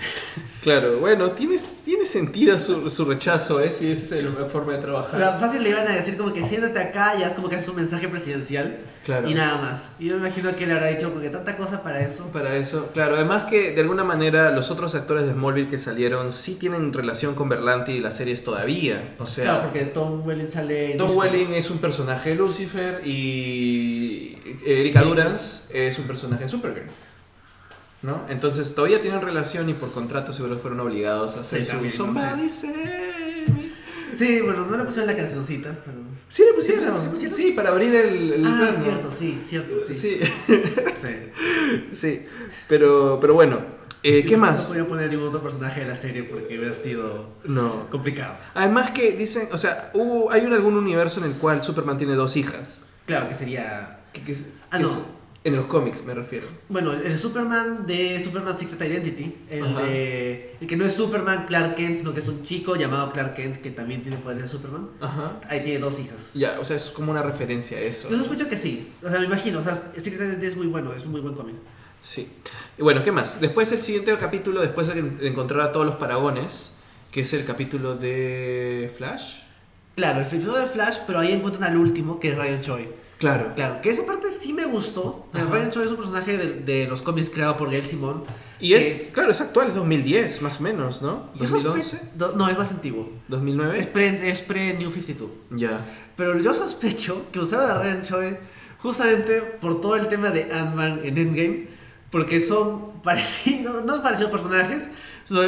Claro, 0.62 0.98
bueno, 0.98 1.30
tiene, 1.30 1.58
tiene 1.84 2.06
sentido 2.06 2.58
su, 2.58 2.90
su 2.90 3.04
rechazo, 3.04 3.60
¿eh? 3.60 3.70
Si 3.70 3.88
esa 3.88 4.16
es 4.16 4.24
la 4.24 4.46
forma 4.46 4.72
de 4.72 4.78
trabajar. 4.78 5.38
fácil 5.38 5.62
le 5.62 5.70
iban 5.70 5.86
a 5.86 5.92
decir 5.92 6.16
como 6.16 6.32
que 6.32 6.42
siéntate 6.42 6.78
acá, 6.80 7.16
ya 7.16 7.28
es 7.28 7.34
como 7.34 7.48
que 7.48 7.54
haces 7.54 7.68
un 7.68 7.76
mensaje 7.76 8.08
presidencial. 8.08 8.78
Claro. 9.04 9.28
Y 9.30 9.34
nada 9.34 9.58
más. 9.58 9.90
Y 10.00 10.08
yo 10.08 10.14
me 10.14 10.26
imagino 10.26 10.56
que 10.56 10.66
le 10.66 10.72
habrá 10.72 10.88
dicho 10.88 11.12
porque 11.12 11.28
tanta 11.28 11.56
cosa 11.56 11.84
para 11.84 12.00
eso. 12.00 12.24
Para 12.32 12.56
eso, 12.56 12.90
claro, 12.92 13.14
además 13.14 13.44
que 13.44 13.70
de 13.70 13.80
alguna 13.80 14.02
manera 14.02 14.50
los 14.50 14.72
otros 14.72 14.96
actores 14.96 15.26
de 15.26 15.34
Smallville 15.34 15.68
que 15.68 15.78
salieron 15.78 16.32
sí 16.32 16.56
tienen 16.56 16.92
relación 16.92 17.36
con 17.36 17.48
Berlanti 17.48 17.92
y 17.92 18.00
las 18.00 18.16
series 18.16 18.42
todavía. 18.42 19.14
O 19.20 19.26
sea, 19.26 19.44
claro, 19.44 19.62
porque 19.62 19.84
Tom 19.84 20.26
Welling 20.26 20.48
sale... 20.48 20.96
Tom 20.96 21.06
Lucifer. 21.12 21.32
Welling 21.32 21.54
es 21.54 21.70
un 21.70 21.78
personaje 21.78 22.30
de 22.30 22.34
Lucifer 22.34 23.06
y 23.06 24.36
Erika 24.66 25.02
Durance 25.02 25.66
es 25.72 25.96
un 26.00 26.06
personaje 26.08 26.42
de 26.42 26.50
Supergirl. 26.50 26.86
¿No? 28.06 28.24
Entonces 28.28 28.72
todavía 28.74 29.02
tienen 29.02 29.20
relación 29.20 29.68
y 29.68 29.74
por 29.74 29.90
contrato 29.92 30.32
seguro 30.32 30.56
fueron 30.58 30.78
obligados 30.80 31.36
a 31.36 31.40
hacer 31.40 31.64
Sí, 31.64 31.70
su 31.72 31.82
¿no? 31.84 31.90
Somebody. 31.90 32.48
Sí, 32.48 34.40
bueno, 34.40 34.64
no 34.66 34.76
le 34.78 34.84
pusieron 34.84 35.08
la 35.10 35.16
cancioncita, 35.16 35.76
pero... 35.84 35.98
Sí, 36.28 36.42
le 36.48 36.54
pusieron. 36.54 37.32
Sí, 37.32 37.52
para 37.52 37.70
abrir 37.70 37.94
el, 37.94 38.32
el 38.34 38.46
Ah, 38.46 38.56
plano. 38.70 38.80
cierto, 38.82 39.10
sí, 39.12 39.38
cierto, 39.44 39.74
sí. 39.86 39.94
Sí, 39.94 40.20
Sí. 40.96 41.08
sí. 41.92 42.26
Pero, 42.68 43.18
pero 43.20 43.34
bueno, 43.34 43.58
eh, 44.02 44.24
¿qué 44.24 44.32
No 44.36 44.38
más? 44.42 44.66
podía 44.66 44.86
poner 44.86 45.10
ningún 45.10 45.28
otro 45.28 45.42
personaje 45.42 45.80
de 45.80 45.86
la 45.86 45.96
serie 45.96 46.22
porque 46.22 46.58
hubiera 46.58 46.74
sido 46.74 47.28
No. 47.44 47.90
complicado. 47.90 48.36
Además 48.54 48.90
que 48.90 49.12
dicen, 49.12 49.48
o 49.52 49.58
sea, 49.58 49.90
hubo, 49.94 50.30
hay 50.32 50.46
un, 50.46 50.52
algún 50.52 50.76
universo 50.76 51.20
en 51.20 51.26
el 51.26 51.32
cual 51.36 51.62
Superman 51.62 51.98
tiene 51.98 52.14
dos 52.14 52.36
hijas. 52.36 52.86
Claro 53.04 53.28
que 53.28 53.34
sería... 53.34 53.98
Que- 54.12 54.36
Ah, 54.70 54.78
que 54.78 54.82
no. 54.84 54.90
es- 54.90 55.00
en 55.46 55.56
los 55.56 55.66
cómics 55.66 56.04
me 56.04 56.12
refiero. 56.14 56.46
Bueno, 56.68 56.92
el 56.92 57.16
Superman 57.16 57.86
de 57.86 58.20
Superman 58.20 58.56
Secret 58.58 58.80
Identity, 58.90 59.34
el, 59.48 59.64
Ajá. 59.64 59.80
de, 59.82 60.56
el 60.60 60.66
que 60.66 60.76
no 60.76 60.84
es 60.84 60.92
Superman 60.92 61.46
Clark 61.46 61.74
Kent, 61.76 61.98
sino 61.98 62.12
que 62.12 62.20
es 62.20 62.28
un 62.28 62.42
chico 62.42 62.74
llamado 62.76 63.12
Clark 63.12 63.34
Kent 63.34 63.58
que 63.62 63.70
también 63.70 64.02
tiene 64.02 64.16
poderes 64.18 64.42
de 64.42 64.48
Superman. 64.48 64.88
Ajá. 65.00 65.40
Ahí 65.48 65.62
tiene 65.62 65.78
dos 65.78 65.98
hijas. 66.00 66.32
Ya, 66.34 66.58
o 66.60 66.64
sea, 66.64 66.76
es 66.76 66.84
como 66.86 67.12
una 67.12 67.22
referencia 67.22 67.78
a 67.78 67.80
eso. 67.80 68.10
Yo 68.10 68.18
sospecho 68.18 68.48
que 68.48 68.56
sí. 68.56 68.92
O 69.02 69.08
sea, 69.08 69.18
me 69.20 69.26
imagino. 69.26 69.60
O 69.60 69.62
sea, 69.62 69.74
Secret 69.96 70.20
Identity 70.20 70.46
es 70.46 70.56
muy 70.56 70.66
bueno, 70.66 70.92
es 70.92 71.04
un 71.04 71.12
muy 71.12 71.20
buen 71.20 71.34
cómic. 71.34 71.54
Sí. 72.00 72.28
Y 72.78 72.82
bueno, 72.82 73.02
¿qué 73.04 73.12
más? 73.12 73.40
Después 73.40 73.70
el 73.72 73.80
siguiente 73.80 74.16
capítulo, 74.18 74.60
después 74.62 74.88
de 74.88 74.98
en- 74.98 75.18
encontrar 75.22 75.60
a 75.68 75.72
todos 75.72 75.86
los 75.86 75.96
paragones, 75.96 76.76
que 77.10 77.20
es 77.22 77.32
el 77.32 77.44
capítulo 77.44 77.96
de 77.96 78.92
Flash. 78.96 79.38
Claro, 79.94 80.20
el 80.20 80.26
primero 80.26 80.54
de 80.56 80.66
Flash, 80.66 80.98
pero 81.06 81.20
ahí 81.20 81.32
encuentran 81.32 81.64
al 81.70 81.76
último, 81.78 82.20
que 82.20 82.28
es 82.30 82.36
Ryan 82.36 82.60
Choi. 82.60 82.88
Claro. 83.18 83.54
Claro, 83.54 83.80
que 83.80 83.90
esa 83.90 84.04
parte 84.04 84.30
sí 84.30 84.52
me 84.52 84.64
gustó. 84.66 85.26
Ajá. 85.32 85.44
Ryan 85.44 85.70
Choi 85.70 85.84
es 85.86 85.90
un 85.90 85.96
personaje 85.96 86.36
de, 86.36 86.52
de 86.60 86.86
los 86.86 87.00
cómics 87.02 87.30
creado 87.30 87.56
por 87.56 87.70
Gail 87.70 87.86
Simón. 87.86 88.24
Y 88.60 88.74
es, 88.74 89.10
claro, 89.14 89.30
es 89.30 89.40
actual, 89.40 89.68
es 89.68 89.74
2010 89.74 90.42
más 90.42 90.60
o 90.60 90.62
menos, 90.62 91.00
¿no? 91.02 91.30
Yo 91.34 91.46
2011, 91.48 91.96
sospe- 91.96 92.00
do- 92.14 92.32
No, 92.36 92.48
es 92.48 92.56
más 92.58 92.70
antiguo. 92.70 93.10
2009. 93.28 93.78
Es 93.78 93.86
pre, 93.86 94.30
es 94.30 94.40
pre 94.42 94.74
New 94.74 94.90
52. 94.90 95.30
Ya. 95.52 95.80
Pero 96.16 96.38
yo 96.40 96.52
sospecho 96.54 97.26
que 97.32 97.38
usaron 97.38 97.70
a 97.70 97.82
Ryan 97.82 98.02
Choi 98.02 98.36
justamente 98.80 99.40
por 99.60 99.80
todo 99.80 99.96
el 99.96 100.08
tema 100.08 100.30
de 100.30 100.52
Ant-Man 100.52 101.00
en 101.04 101.18
Endgame. 101.18 101.68
Porque 102.10 102.40
son 102.40 102.92
parecidos, 103.02 103.84
no 103.84 103.94
son 103.94 104.02
parecidos 104.02 104.30
personajes. 104.30 104.88
sino, 105.26 105.40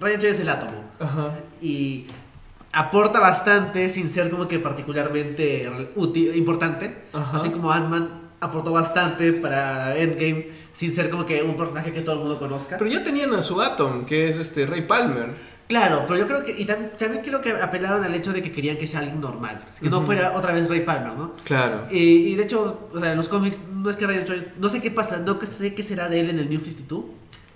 Ryan 0.00 0.20
Choi 0.20 0.30
es 0.30 0.40
el 0.40 0.48
átomo. 0.48 0.84
Ajá. 0.98 1.34
Y 1.60 2.06
aporta 2.76 3.20
bastante 3.20 3.88
sin 3.90 4.08
ser 4.10 4.30
como 4.30 4.46
que 4.46 4.58
particularmente 4.58 5.70
útil, 5.96 6.34
importante. 6.36 6.94
Ajá. 7.12 7.38
Así 7.38 7.48
como 7.50 7.72
Ant-Man 7.72 8.08
aportó 8.40 8.72
bastante 8.72 9.32
para 9.32 9.96
Endgame 9.96 10.48
sin 10.72 10.94
ser 10.94 11.08
como 11.08 11.24
que 11.24 11.42
un 11.42 11.56
personaje 11.56 11.92
que 11.92 12.02
todo 12.02 12.16
el 12.16 12.20
mundo 12.20 12.38
conozca. 12.38 12.76
Pero 12.78 12.90
ya 12.90 13.02
tenían 13.02 13.32
a 13.34 13.40
su 13.40 13.60
Atom, 13.62 14.04
que 14.04 14.28
es 14.28 14.36
este 14.38 14.66
Ray 14.66 14.82
Palmer. 14.82 15.56
Claro, 15.68 16.04
pero 16.06 16.20
yo 16.20 16.26
creo 16.28 16.44
que, 16.44 16.52
y 16.52 16.64
tam- 16.66 16.92
también 16.96 17.24
creo 17.24 17.40
que 17.40 17.50
apelaron 17.50 18.04
al 18.04 18.14
hecho 18.14 18.32
de 18.32 18.40
que 18.42 18.52
querían 18.52 18.76
que 18.76 18.86
sea 18.86 19.00
alguien 19.00 19.20
normal, 19.20 19.64
que 19.80 19.88
no 19.90 19.96
Ujú. 19.98 20.06
fuera 20.06 20.32
otra 20.36 20.52
vez 20.52 20.68
Ray 20.68 20.80
Palmer, 20.84 21.14
¿no? 21.14 21.32
Claro. 21.44 21.86
Y, 21.90 21.98
y 21.98 22.36
de 22.36 22.42
hecho, 22.44 22.88
o 22.92 23.00
sea, 23.00 23.10
en 23.12 23.16
los 23.16 23.28
cómics, 23.28 23.58
no 23.74 23.88
es 23.90 23.96
que 23.96 24.24
Choi, 24.24 24.46
no 24.58 24.68
sé 24.68 24.80
qué 24.80 24.90
pasa, 24.92 25.16
no 25.18 25.40
sé 25.40 25.74
qué 25.74 25.82
será 25.82 26.08
de 26.08 26.20
él 26.20 26.30
en 26.30 26.38
el 26.38 26.48
New 26.50 26.60
52. 26.60 27.04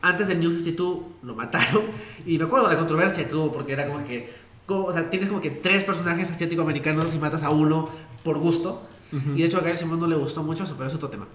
Antes 0.02 0.26
del 0.28 0.40
New 0.40 0.50
52 0.50 0.98
lo 1.22 1.34
mataron, 1.36 1.82
y 2.26 2.38
me 2.38 2.44
acuerdo 2.44 2.66
de 2.68 2.72
la 2.74 2.78
controversia 2.78 3.28
que 3.28 3.34
hubo, 3.34 3.52
porque 3.52 3.74
era 3.74 3.86
como 3.86 4.02
que, 4.02 4.39
como- 4.70 4.84
o 4.86 4.92
sea, 4.92 5.10
tienes 5.10 5.28
como 5.28 5.40
que 5.40 5.50
tres 5.50 5.84
personajes 5.84 6.30
asiático-americanos 6.30 7.14
y 7.14 7.18
matas 7.18 7.42
a 7.42 7.50
uno 7.50 7.90
por 8.24 8.38
gusto. 8.38 8.86
Y 9.12 9.40
de 9.40 9.44
hecho 9.44 9.58
a 9.58 9.60
Gael 9.62 9.76
Simón 9.76 9.98
no 9.98 10.06
le 10.06 10.14
gustó 10.16 10.42
mucho 10.44 10.62
eso, 10.64 10.74
pero 10.76 10.88
es 10.88 10.94
otro 10.94 11.10
tema. 11.10 11.26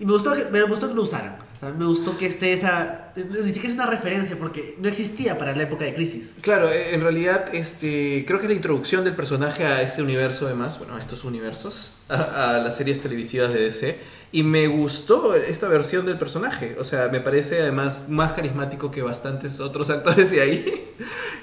Y 0.00 0.04
me 0.06 0.12
gustó 0.12 0.34
que, 0.34 0.46
me 0.46 0.62
gustó 0.64 0.88
que 0.88 0.94
lo 0.94 1.02
usaran. 1.02 1.36
O 1.56 1.60
sea, 1.60 1.70
me 1.72 1.84
gustó 1.84 2.16
que 2.18 2.26
esté 2.26 2.52
esa... 2.52 3.12
Ni 3.14 3.52
siquiera 3.52 3.68
es 3.68 3.74
una 3.74 3.86
referencia, 3.86 4.36
porque 4.38 4.76
no 4.80 4.88
existía 4.88 5.38
para 5.38 5.54
la 5.54 5.62
época 5.64 5.84
de 5.84 5.94
Crisis. 5.94 6.32
Claro, 6.40 6.68
eh, 6.68 6.94
en 6.94 7.00
realidad, 7.02 7.54
este, 7.54 8.24
creo 8.26 8.40
que 8.40 8.48
la 8.48 8.54
introducción 8.54 9.04
del 9.04 9.14
personaje 9.14 9.64
a 9.64 9.82
este 9.82 10.02
universo, 10.02 10.46
además, 10.46 10.78
bueno, 10.78 10.96
a 10.96 10.98
estos 10.98 11.22
universos, 11.24 11.98
a, 12.08 12.54
a 12.54 12.58
las 12.58 12.76
series 12.76 13.00
televisivas 13.00 13.52
de 13.54 13.60
DC, 13.60 13.98
Y 14.34 14.42
me 14.44 14.66
gustó 14.66 15.34
esta 15.34 15.68
versión 15.68 16.06
del 16.06 16.16
personaje. 16.18 16.76
O 16.78 16.84
sea, 16.84 17.08
me 17.08 17.20
parece 17.20 17.60
además 17.60 18.08
más 18.08 18.32
carismático 18.32 18.90
que 18.90 19.02
bastantes 19.02 19.60
otros 19.60 19.90
actores 19.90 20.30
de 20.30 20.40
ahí. 20.40 20.84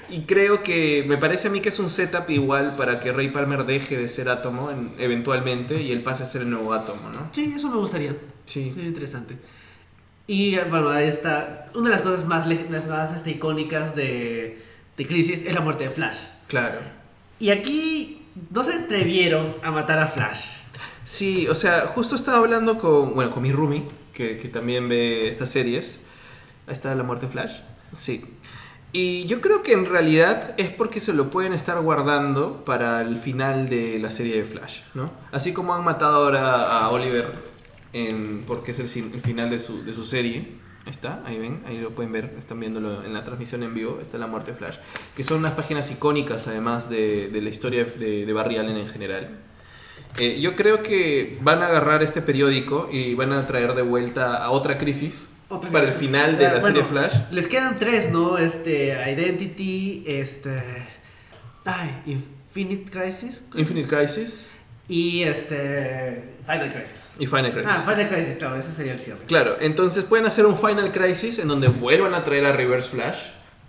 Y 0.08 0.22
creo 0.22 0.64
que 0.64 1.04
me 1.06 1.16
parece 1.16 1.46
a 1.46 1.50
mí 1.52 1.60
que 1.60 1.68
es 1.68 1.78
un 1.78 1.88
setup 1.88 2.28
igual 2.30 2.74
para 2.76 2.98
que 2.98 3.12
Ray 3.12 3.28
Palmer 3.28 3.64
deje 3.64 3.96
de 3.96 4.08
ser 4.08 4.28
átomo 4.28 4.72
en- 4.72 4.92
eventualmente 4.98 5.80
y 5.80 5.92
él 5.92 6.02
pase 6.02 6.24
a 6.24 6.26
ser 6.26 6.42
el 6.42 6.50
nuevo 6.50 6.72
átomo, 6.74 7.10
¿no? 7.10 7.28
Sí, 7.30 7.52
eso 7.56 7.68
me 7.68 7.76
gustaría. 7.76 8.16
Sí. 8.44 8.72
Sería 8.74 8.88
interesante. 8.88 9.36
Y 10.26 10.56
bueno, 10.68 10.90
ahí 10.90 11.06
está. 11.06 11.68
Una 11.76 11.90
de 11.90 11.94
las 11.96 12.02
cosas 12.02 12.24
más, 12.26 12.46
más 12.88 13.16
este, 13.16 13.30
icónicas 13.30 13.94
de, 13.94 14.60
de 14.96 15.06
Crisis 15.06 15.44
es 15.46 15.54
la 15.54 15.60
muerte 15.60 15.84
de 15.84 15.90
Flash. 15.90 16.18
Claro. 16.48 16.80
Y 17.38 17.50
aquí 17.50 18.26
no 18.50 18.64
se 18.64 18.72
atrevieron 18.74 19.54
a 19.62 19.70
matar 19.70 20.00
a 20.00 20.08
Flash. 20.08 20.40
Sí, 21.04 21.48
o 21.48 21.54
sea, 21.54 21.86
justo 21.86 22.14
estaba 22.14 22.38
hablando 22.38 22.78
con, 22.78 23.14
bueno, 23.14 23.30
con 23.30 23.42
mi 23.42 23.52
roomie, 23.52 23.84
que, 24.12 24.38
que 24.38 24.48
también 24.48 24.88
ve 24.88 25.28
estas 25.28 25.50
series. 25.50 26.02
Ahí 26.66 26.74
está 26.74 26.94
La 26.94 27.02
Muerte 27.02 27.26
Flash. 27.26 27.60
Sí. 27.92 28.24
Y 28.92 29.24
yo 29.26 29.40
creo 29.40 29.62
que 29.62 29.72
en 29.72 29.86
realidad 29.86 30.54
es 30.56 30.70
porque 30.70 31.00
se 31.00 31.12
lo 31.12 31.30
pueden 31.30 31.52
estar 31.52 31.80
guardando 31.80 32.64
para 32.64 33.02
el 33.02 33.18
final 33.18 33.68
de 33.68 33.98
la 34.00 34.10
serie 34.10 34.36
de 34.36 34.44
Flash, 34.44 34.80
¿no? 34.94 35.12
Así 35.30 35.52
como 35.52 35.74
han 35.74 35.84
matado 35.84 36.24
ahora 36.24 36.78
a 36.78 36.90
Oliver 36.90 37.50
porque 38.46 38.70
es 38.70 38.80
el 38.80 39.20
final 39.20 39.50
de 39.50 39.58
su, 39.58 39.84
de 39.84 39.92
su 39.92 40.04
serie. 40.04 40.60
Ahí 40.86 40.92
está, 40.92 41.22
ahí 41.26 41.38
ven, 41.38 41.62
ahí 41.66 41.78
lo 41.78 41.90
pueden 41.90 42.10
ver, 42.10 42.34
están 42.38 42.58
viéndolo 42.58 43.04
en 43.04 43.12
la 43.12 43.22
transmisión 43.22 43.62
en 43.62 43.74
vivo, 43.74 43.98
está 44.00 44.16
La 44.16 44.26
Muerte 44.26 44.54
Flash. 44.54 44.78
Que 45.14 45.22
son 45.22 45.38
unas 45.38 45.52
páginas 45.52 45.90
icónicas 45.90 46.46
además 46.48 46.88
de, 46.88 47.28
de 47.28 47.42
la 47.42 47.50
historia 47.50 47.84
de, 47.84 48.24
de 48.24 48.32
Barry 48.32 48.56
Allen 48.56 48.76
en 48.76 48.88
general. 48.88 49.38
Eh, 50.18 50.40
yo 50.40 50.56
creo 50.56 50.82
que 50.82 51.38
van 51.42 51.62
a 51.62 51.66
agarrar 51.68 52.02
este 52.02 52.20
periódico 52.22 52.88
y 52.92 53.14
van 53.14 53.32
a 53.32 53.46
traer 53.46 53.74
de 53.74 53.82
vuelta 53.82 54.36
a 54.36 54.50
otra 54.50 54.76
crisis 54.76 55.30
Otra- 55.48 55.70
para 55.70 55.86
el 55.88 55.94
final 55.94 56.36
de 56.38 56.46
Ah, 56.46 56.54
la 56.54 56.60
bueno, 56.60 56.76
serie 56.76 56.84
Flash. 56.90 57.14
Les 57.30 57.46
quedan 57.46 57.78
tres, 57.78 58.10
¿no? 58.10 58.38
Este, 58.38 58.88
Identity, 59.10 60.04
este... 60.06 60.62
Ay, 61.64 61.90
Infinite 62.06 62.90
Crisis. 62.90 63.44
Infinite 63.54 63.88
Crisis 63.88 64.48
Y 64.88 65.22
este... 65.22 66.24
Final 66.46 66.72
Crisis. 66.72 67.14
y 67.18 67.26
Final 67.26 67.52
Crisis. 67.52 67.70
Ah, 67.72 67.76
Final 67.88 68.08
Crisis, 68.08 68.36
claro, 68.38 68.56
ese 68.56 68.72
sería 68.72 68.92
el 68.92 69.00
cierre. 69.00 69.20
Claro, 69.26 69.56
entonces 69.60 70.04
pueden 70.04 70.26
hacer 70.26 70.46
un 70.46 70.58
Final 70.58 70.90
Crisis 70.90 71.38
en 71.38 71.46
donde 71.48 71.68
vuelvan 71.68 72.14
a 72.14 72.24
traer 72.24 72.44
a 72.46 72.52
Reverse 72.52 72.88
Flash 72.90 73.18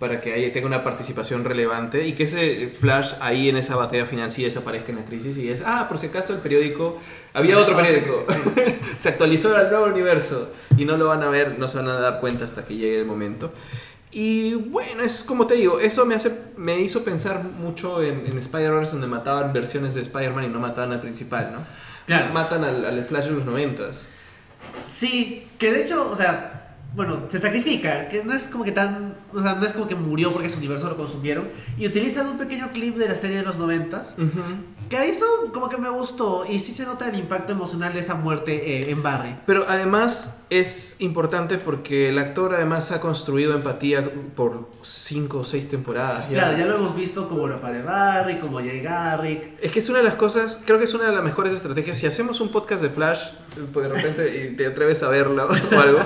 para 0.02 0.20
que 0.20 0.32
ahí 0.32 0.50
tenga 0.50 0.66
una 0.66 0.82
participación 0.82 1.44
relevante 1.44 2.08
y 2.08 2.14
que 2.14 2.24
ese 2.24 2.68
Flash 2.68 3.12
ahí 3.20 3.48
en 3.48 3.56
esa 3.56 3.76
batalla 3.76 4.04
final 4.04 4.32
sí 4.32 4.42
desaparezca 4.42 4.90
en 4.90 4.98
la 4.98 5.04
crisis 5.04 5.38
y 5.38 5.48
es, 5.48 5.62
ah, 5.64 5.86
por 5.88 5.96
si 5.96 6.08
acaso 6.08 6.32
el 6.32 6.40
periódico, 6.40 6.98
había 7.32 7.54
Sí, 7.54 7.60
otro 7.60 7.76
no, 7.76 7.82
periódico, 7.84 8.24
sí, 8.28 8.78
se 8.98 9.10
actualizó 9.10 9.56
al 9.56 9.70
nuevo 9.70 9.86
universo 9.86 10.50
y 10.76 10.86
no 10.86 10.96
lo 10.96 11.06
van 11.06 11.22
a 11.22 11.28
ver, 11.28 11.56
no 11.56 11.68
se 11.68 11.76
van 11.76 11.86
a 11.86 12.00
dar 12.00 12.18
cuenta 12.18 12.44
hasta 12.44 12.64
que 12.64 12.74
llegue 12.74 12.98
el 12.98 13.04
momento. 13.04 13.52
Y 14.10 14.54
bueno, 14.54 15.04
es 15.04 15.22
como 15.22 15.46
te 15.46 15.54
digo, 15.54 15.78
eso 15.78 16.04
me, 16.04 16.16
hace, 16.16 16.36
me 16.56 16.80
hizo 16.80 17.04
pensar 17.04 17.44
mucho 17.44 18.02
en, 18.02 18.26
en 18.26 18.36
Spider-Verse 18.36 18.94
donde 18.94 19.06
mataban 19.06 19.52
versiones 19.52 19.94
de 19.94 20.00
Spider-Man 20.00 20.46
y 20.46 20.48
no 20.48 20.58
mataban 20.58 20.90
al 20.90 21.00
principal, 21.00 21.52
¿no? 21.52 21.60
Claro. 22.06 22.32
Matan 22.32 22.64
al, 22.64 22.84
al 22.84 23.04
Flash 23.06 23.26
de 23.26 23.34
los 23.34 23.44
noventas. 23.44 24.06
Sí, 24.84 25.46
que 25.58 25.70
de 25.70 25.82
hecho, 25.82 26.10
o 26.10 26.16
sea, 26.16 26.61
bueno, 26.94 27.22
se 27.28 27.38
sacrifica, 27.38 28.08
que 28.08 28.22
no 28.22 28.32
es 28.34 28.46
como 28.46 28.64
que 28.64 28.72
tan, 28.72 29.14
o 29.32 29.42
sea, 29.42 29.54
no 29.54 29.64
es 29.64 29.72
como 29.72 29.86
que 29.86 29.94
murió 29.94 30.32
porque 30.32 30.50
su 30.50 30.58
universo 30.58 30.88
lo 30.88 30.96
consumieron, 30.96 31.48
y 31.78 31.86
utilizan 31.86 32.26
un 32.26 32.38
pequeño 32.38 32.70
clip 32.72 32.96
de 32.96 33.08
la 33.08 33.16
serie 33.16 33.38
de 33.38 33.42
los 33.42 33.56
noventas, 33.58 34.14
que 34.92 35.08
eso 35.10 35.24
como 35.52 35.68
que 35.68 35.78
me 35.78 35.88
gustó, 35.90 36.44
y 36.48 36.58
sí 36.60 36.72
se 36.74 36.84
nota 36.84 37.08
el 37.08 37.18
impacto 37.18 37.52
emocional 37.52 37.92
de 37.92 38.00
esa 38.00 38.14
muerte 38.14 38.52
eh, 38.82 38.90
en 38.90 39.02
Barry. 39.02 39.36
Pero 39.46 39.64
además 39.68 40.42
es 40.50 40.96
importante 41.00 41.56
porque 41.58 42.10
el 42.10 42.18
actor 42.18 42.54
además 42.54 42.92
ha 42.92 43.00
construido 43.00 43.54
empatía 43.54 44.10
por 44.36 44.68
cinco 44.82 45.38
o 45.38 45.44
seis 45.44 45.68
temporadas. 45.70 46.28
ya. 46.28 46.34
Claro, 46.38 46.58
ya 46.58 46.66
lo 46.66 46.74
hemos 46.76 46.94
visto 46.94 47.28
como 47.28 47.48
la 47.48 47.56
de 47.70 47.82
Barry, 47.82 48.36
como 48.36 48.58
Jay 48.58 48.80
Garrick. 48.80 49.54
Es 49.62 49.72
que 49.72 49.78
es 49.78 49.88
una 49.88 49.98
de 49.98 50.04
las 50.04 50.14
cosas, 50.16 50.60
creo 50.66 50.78
que 50.78 50.84
es 50.84 50.92
una 50.94 51.04
de 51.06 51.12
las 51.12 51.24
mejores 51.24 51.54
estrategias. 51.54 51.96
Si 51.96 52.06
hacemos 52.06 52.40
un 52.40 52.50
podcast 52.50 52.82
de 52.82 52.90
Flash, 52.90 53.30
pues 53.72 53.88
de 53.88 53.94
repente 53.94 54.44
y 54.52 54.56
te 54.56 54.66
atreves 54.66 55.02
a 55.02 55.08
verlo 55.08 55.48
o 55.48 55.80
algo, 55.80 56.00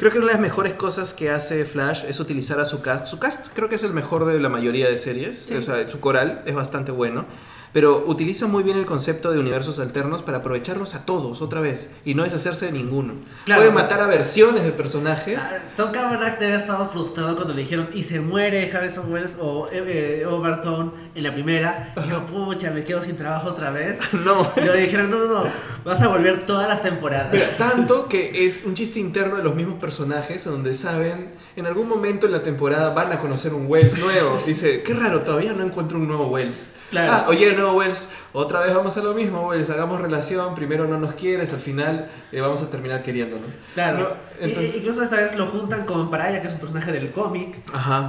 creo 0.00 0.10
que 0.10 0.18
una 0.18 0.28
de 0.28 0.32
las 0.32 0.40
mejores 0.42 0.74
cosas 0.74 1.14
que 1.14 1.30
hace 1.30 1.64
Flash 1.64 2.04
es 2.08 2.18
utilizar 2.18 2.58
a 2.60 2.64
su 2.64 2.82
cast. 2.82 3.06
Su 3.06 3.18
cast 3.20 3.48
creo 3.54 3.68
que 3.68 3.76
es 3.76 3.82
el 3.84 3.92
mejor 3.92 4.24
de 4.26 4.40
la 4.40 4.48
mayoría 4.48 4.88
de 4.88 4.98
series, 4.98 5.40
Sí. 5.48 5.54
o 5.54 5.62
sea, 5.62 5.88
su 5.88 6.00
coral 6.00 6.42
es 6.46 6.54
bastante 6.56 6.90
bueno. 6.90 7.24
Pero 7.72 8.04
utiliza 8.06 8.46
muy 8.46 8.62
bien 8.62 8.76
el 8.76 8.84
concepto 8.84 9.32
de 9.32 9.38
universos 9.38 9.78
alternos 9.78 10.22
para 10.22 10.38
aprovecharlos 10.38 10.94
a 10.94 11.06
todos 11.06 11.40
otra 11.40 11.60
vez 11.60 11.90
y 12.04 12.14
no 12.14 12.22
deshacerse 12.24 12.66
de 12.66 12.72
ninguno. 12.72 13.14
Claro, 13.44 13.62
Puede 13.62 13.74
matar 13.74 14.00
a 14.00 14.06
versiones 14.06 14.64
de 14.64 14.72
personajes. 14.72 15.38
Ah, 15.40 15.58
Tom 15.76 15.90
Cavanagh 15.90 16.38
debe 16.38 16.56
estado 16.56 16.88
frustrado 16.88 17.34
cuando 17.34 17.54
le 17.54 17.62
dijeron 17.62 17.88
y 17.94 18.02
se 18.04 18.20
muere 18.20 18.70
Harrison 18.72 19.10
Wells 19.10 19.36
o 19.40 19.68
eh, 19.72 20.20
eh, 20.22 20.26
Overton 20.26 20.92
en 21.14 21.22
la 21.22 21.32
primera. 21.32 21.92
Y 22.04 22.10
yo, 22.10 22.26
pucha, 22.26 22.70
me 22.70 22.84
quedo 22.84 23.02
sin 23.02 23.16
trabajo 23.16 23.48
otra 23.48 23.70
vez. 23.70 24.00
No. 24.22 24.52
Y 24.56 24.60
le 24.60 24.82
dijeron, 24.82 25.10
no, 25.10 25.18
no, 25.26 25.44
no, 25.44 25.50
vas 25.84 26.00
a 26.00 26.06
volver 26.06 26.44
todas 26.44 26.68
las 26.68 26.80
temporadas. 26.82 27.32
Mira, 27.32 27.48
tanto 27.58 28.08
que 28.08 28.46
es 28.46 28.64
un 28.64 28.74
chiste 28.74 29.00
interno 29.00 29.36
de 29.36 29.42
los 29.42 29.56
mismos 29.56 29.80
personajes 29.80 30.44
donde 30.44 30.74
saben, 30.74 31.32
en 31.56 31.66
algún 31.66 31.88
momento 31.88 32.26
en 32.26 32.32
la 32.32 32.42
temporada 32.42 32.94
van 32.94 33.10
a 33.10 33.18
conocer 33.18 33.52
un 33.52 33.66
Wells 33.66 33.98
nuevo. 33.98 34.40
Dice, 34.46 34.82
qué 34.82 34.94
raro, 34.94 35.22
todavía 35.22 35.54
no 35.54 35.64
encuentro 35.64 35.98
un 35.98 36.06
nuevo 36.06 36.28
Wells. 36.28 36.72
Claro. 36.90 37.12
Ah, 37.12 37.24
oye, 37.28 37.48
el 37.48 37.56
nuevo 37.62 37.78
Wells, 37.78 38.08
otra 38.32 38.60
vez 38.60 38.74
vamos 38.74 38.96
a 38.98 39.02
lo 39.02 39.14
mismo, 39.14 39.48
Wells, 39.48 39.70
hagamos 39.70 40.00
relación, 40.00 40.54
primero 40.54 40.86
no 40.86 40.98
nos 40.98 41.14
quieres, 41.14 41.52
al 41.52 41.60
final 41.60 42.08
eh, 42.32 42.40
vamos 42.40 42.60
a 42.62 42.68
terminar 42.70 43.02
queriéndonos. 43.02 43.50
Claro. 43.74 43.98
No, 44.40 44.46
entonces- 44.46 44.76
incluso 44.76 45.02
esta 45.02 45.16
vez 45.16 45.34
lo 45.36 45.46
juntan 45.46 45.84
con 45.86 46.10
Paraya, 46.10 46.40
que 46.42 46.48
es 46.48 46.54
un 46.54 46.60
personaje 46.60 46.92
del 46.92 47.10
cómic, 47.12 47.56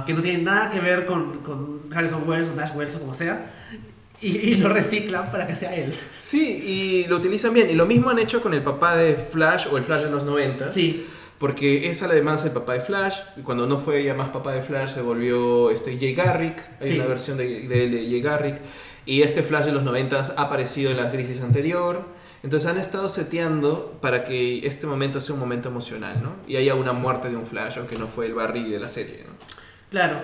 que 0.06 0.12
no 0.14 0.20
tiene 0.22 0.42
nada 0.42 0.70
que 0.70 0.80
ver 0.80 1.06
con, 1.06 1.38
con 1.38 1.80
Harrison 1.94 2.28
Wells 2.28 2.48
o 2.48 2.54
Nash 2.54 2.70
Wells 2.76 2.94
o 2.96 3.00
como 3.00 3.14
sea. 3.14 3.50
Y, 4.20 4.28
y 4.38 4.54
lo 4.54 4.68
reciclan 4.70 5.30
para 5.30 5.46
que 5.46 5.54
sea 5.54 5.74
él. 5.74 5.92
Sí, 6.22 6.42
y 7.04 7.06
lo 7.08 7.16
utilizan 7.16 7.52
bien. 7.52 7.68
Y 7.68 7.74
lo 7.74 7.84
mismo 7.84 8.08
han 8.08 8.18
hecho 8.18 8.40
con 8.40 8.54
el 8.54 8.62
papá 8.62 8.96
de 8.96 9.16
Flash 9.16 9.66
o 9.70 9.76
el 9.76 9.84
Flash 9.84 10.02
de 10.04 10.10
los 10.10 10.24
90. 10.24 10.72
Sí. 10.72 11.06
Porque 11.38 11.90
es 11.90 12.02
además 12.02 12.42
el 12.46 12.52
papá 12.52 12.72
de 12.72 12.80
Flash. 12.80 13.18
y 13.36 13.42
Cuando 13.42 13.66
no 13.66 13.76
fue 13.76 14.02
ya 14.02 14.14
más 14.14 14.30
papá 14.30 14.52
de 14.52 14.62
Flash, 14.62 14.92
se 14.92 15.02
volvió 15.02 15.70
este 15.70 15.98
Jay 15.98 16.14
Garrick. 16.14 16.56
Hay 16.80 16.88
Sí. 16.92 16.94
una 16.98 17.06
versión 17.06 17.36
de, 17.36 17.68
de, 17.68 17.88
de 17.90 17.98
Jay 18.08 18.22
Garrick. 18.22 18.56
Y 19.06 19.22
este 19.22 19.42
Flash 19.42 19.66
de 19.66 19.72
los 19.72 19.82
90 19.82 20.34
ha 20.36 20.42
aparecido 20.42 20.90
en 20.90 20.96
la 20.96 21.10
crisis 21.10 21.40
anterior. 21.40 22.04
Entonces 22.42 22.68
han 22.68 22.78
estado 22.78 23.08
seteando 23.08 23.98
para 24.02 24.24
que 24.24 24.66
este 24.66 24.86
momento 24.86 25.20
sea 25.20 25.34
un 25.34 25.40
momento 25.40 25.68
emocional, 25.68 26.22
¿no? 26.22 26.34
Y 26.46 26.56
haya 26.56 26.74
una 26.74 26.92
muerte 26.92 27.30
de 27.30 27.36
un 27.36 27.46
Flash, 27.46 27.78
aunque 27.78 27.96
no 27.96 28.06
fue 28.06 28.26
el 28.26 28.34
Barry 28.34 28.70
de 28.70 28.78
la 28.78 28.88
serie, 28.88 29.24
¿no? 29.26 29.32
Claro. 29.90 30.20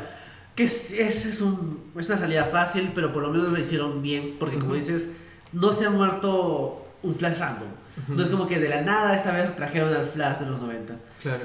Que 0.55 0.64
es, 0.64 0.91
es, 0.91 1.24
es 1.24 1.41
un, 1.41 1.93
es 1.99 2.09
una 2.09 2.18
salida 2.18 2.45
fácil, 2.45 2.93
pero 2.95 3.12
por 3.12 3.22
lo 3.22 3.31
menos 3.31 3.49
lo 3.49 3.59
hicieron 3.59 4.03
bien. 4.03 4.37
Porque 4.39 4.59
como 4.59 4.74
dices, 4.74 5.09
no 5.53 5.72
se 5.72 5.87
ha 5.87 5.91
muerto 5.91 6.87
un 7.03 7.14
Flash 7.14 7.39
random. 7.39 7.68
No 8.09 8.22
es 8.22 8.28
como 8.28 8.47
que 8.47 8.59
de 8.59 8.68
la 8.68 8.81
nada 8.83 9.14
esta 9.14 9.33
vez 9.33 9.55
trajeron 9.57 9.93
al 9.95 10.07
Flash 10.07 10.39
de 10.39 10.47
los 10.47 10.61
90. 10.61 10.95
Claro. 11.22 11.45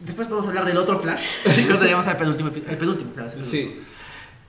Después 0.00 0.28
podemos 0.28 0.48
hablar 0.48 0.64
del 0.64 0.76
otro 0.76 0.98
Flash. 1.00 1.24
Creo 1.42 1.80
que 1.80 1.92
al 1.92 2.16
penúltimo. 2.16 2.50
El 2.50 2.78
penúltimo, 2.78 3.12
claro. 3.12 3.28
el 3.28 3.34
penúltimo. 3.34 3.42
Sí. 3.42 3.80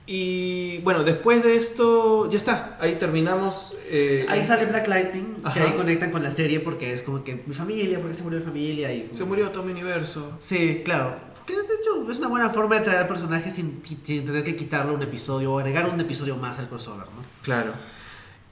Y 0.06 0.78
bueno, 0.78 1.04
después 1.04 1.42
de 1.44 1.54
esto, 1.54 2.28
ya 2.30 2.36
está. 2.38 2.76
Ahí 2.80 2.96
terminamos. 2.96 3.76
eh, 3.88 4.26
Ahí 4.28 4.44
sale 4.44 4.66
Black 4.66 4.88
Lightning, 4.88 5.34
que 5.36 5.48
Ajá. 5.48 5.64
ahí 5.64 5.72
conectan 5.72 6.10
con 6.10 6.22
la 6.22 6.32
serie 6.32 6.58
porque 6.60 6.92
es 6.92 7.02
como 7.02 7.22
que 7.22 7.42
mi 7.46 7.54
familia, 7.54 7.98
porque 8.00 8.14
se 8.14 8.22
murió 8.22 8.40
mi 8.40 8.44
familia 8.46 8.92
y... 8.92 9.08
Se 9.12 9.24
murió 9.24 9.50
todo 9.50 9.62
mi 9.62 9.72
universo. 9.72 10.36
Sí, 10.40 10.82
claro. 10.84 11.14
Que 11.46 11.54
de 11.54 11.60
hecho 11.62 12.10
es 12.10 12.18
una 12.18 12.28
buena 12.28 12.50
forma 12.50 12.76
de 12.76 12.82
traer 12.82 12.98
al 13.00 13.08
personaje 13.08 13.50
sin, 13.50 13.82
sin 14.04 14.24
tener 14.24 14.42
que 14.42 14.56
quitarle 14.56 14.92
un 14.92 15.02
episodio 15.02 15.52
o 15.52 15.58
agregar 15.58 15.88
un 15.88 16.00
episodio 16.00 16.36
más 16.36 16.58
al 16.58 16.68
crossover, 16.68 17.06
¿no? 17.06 17.24
Claro. 17.42 17.72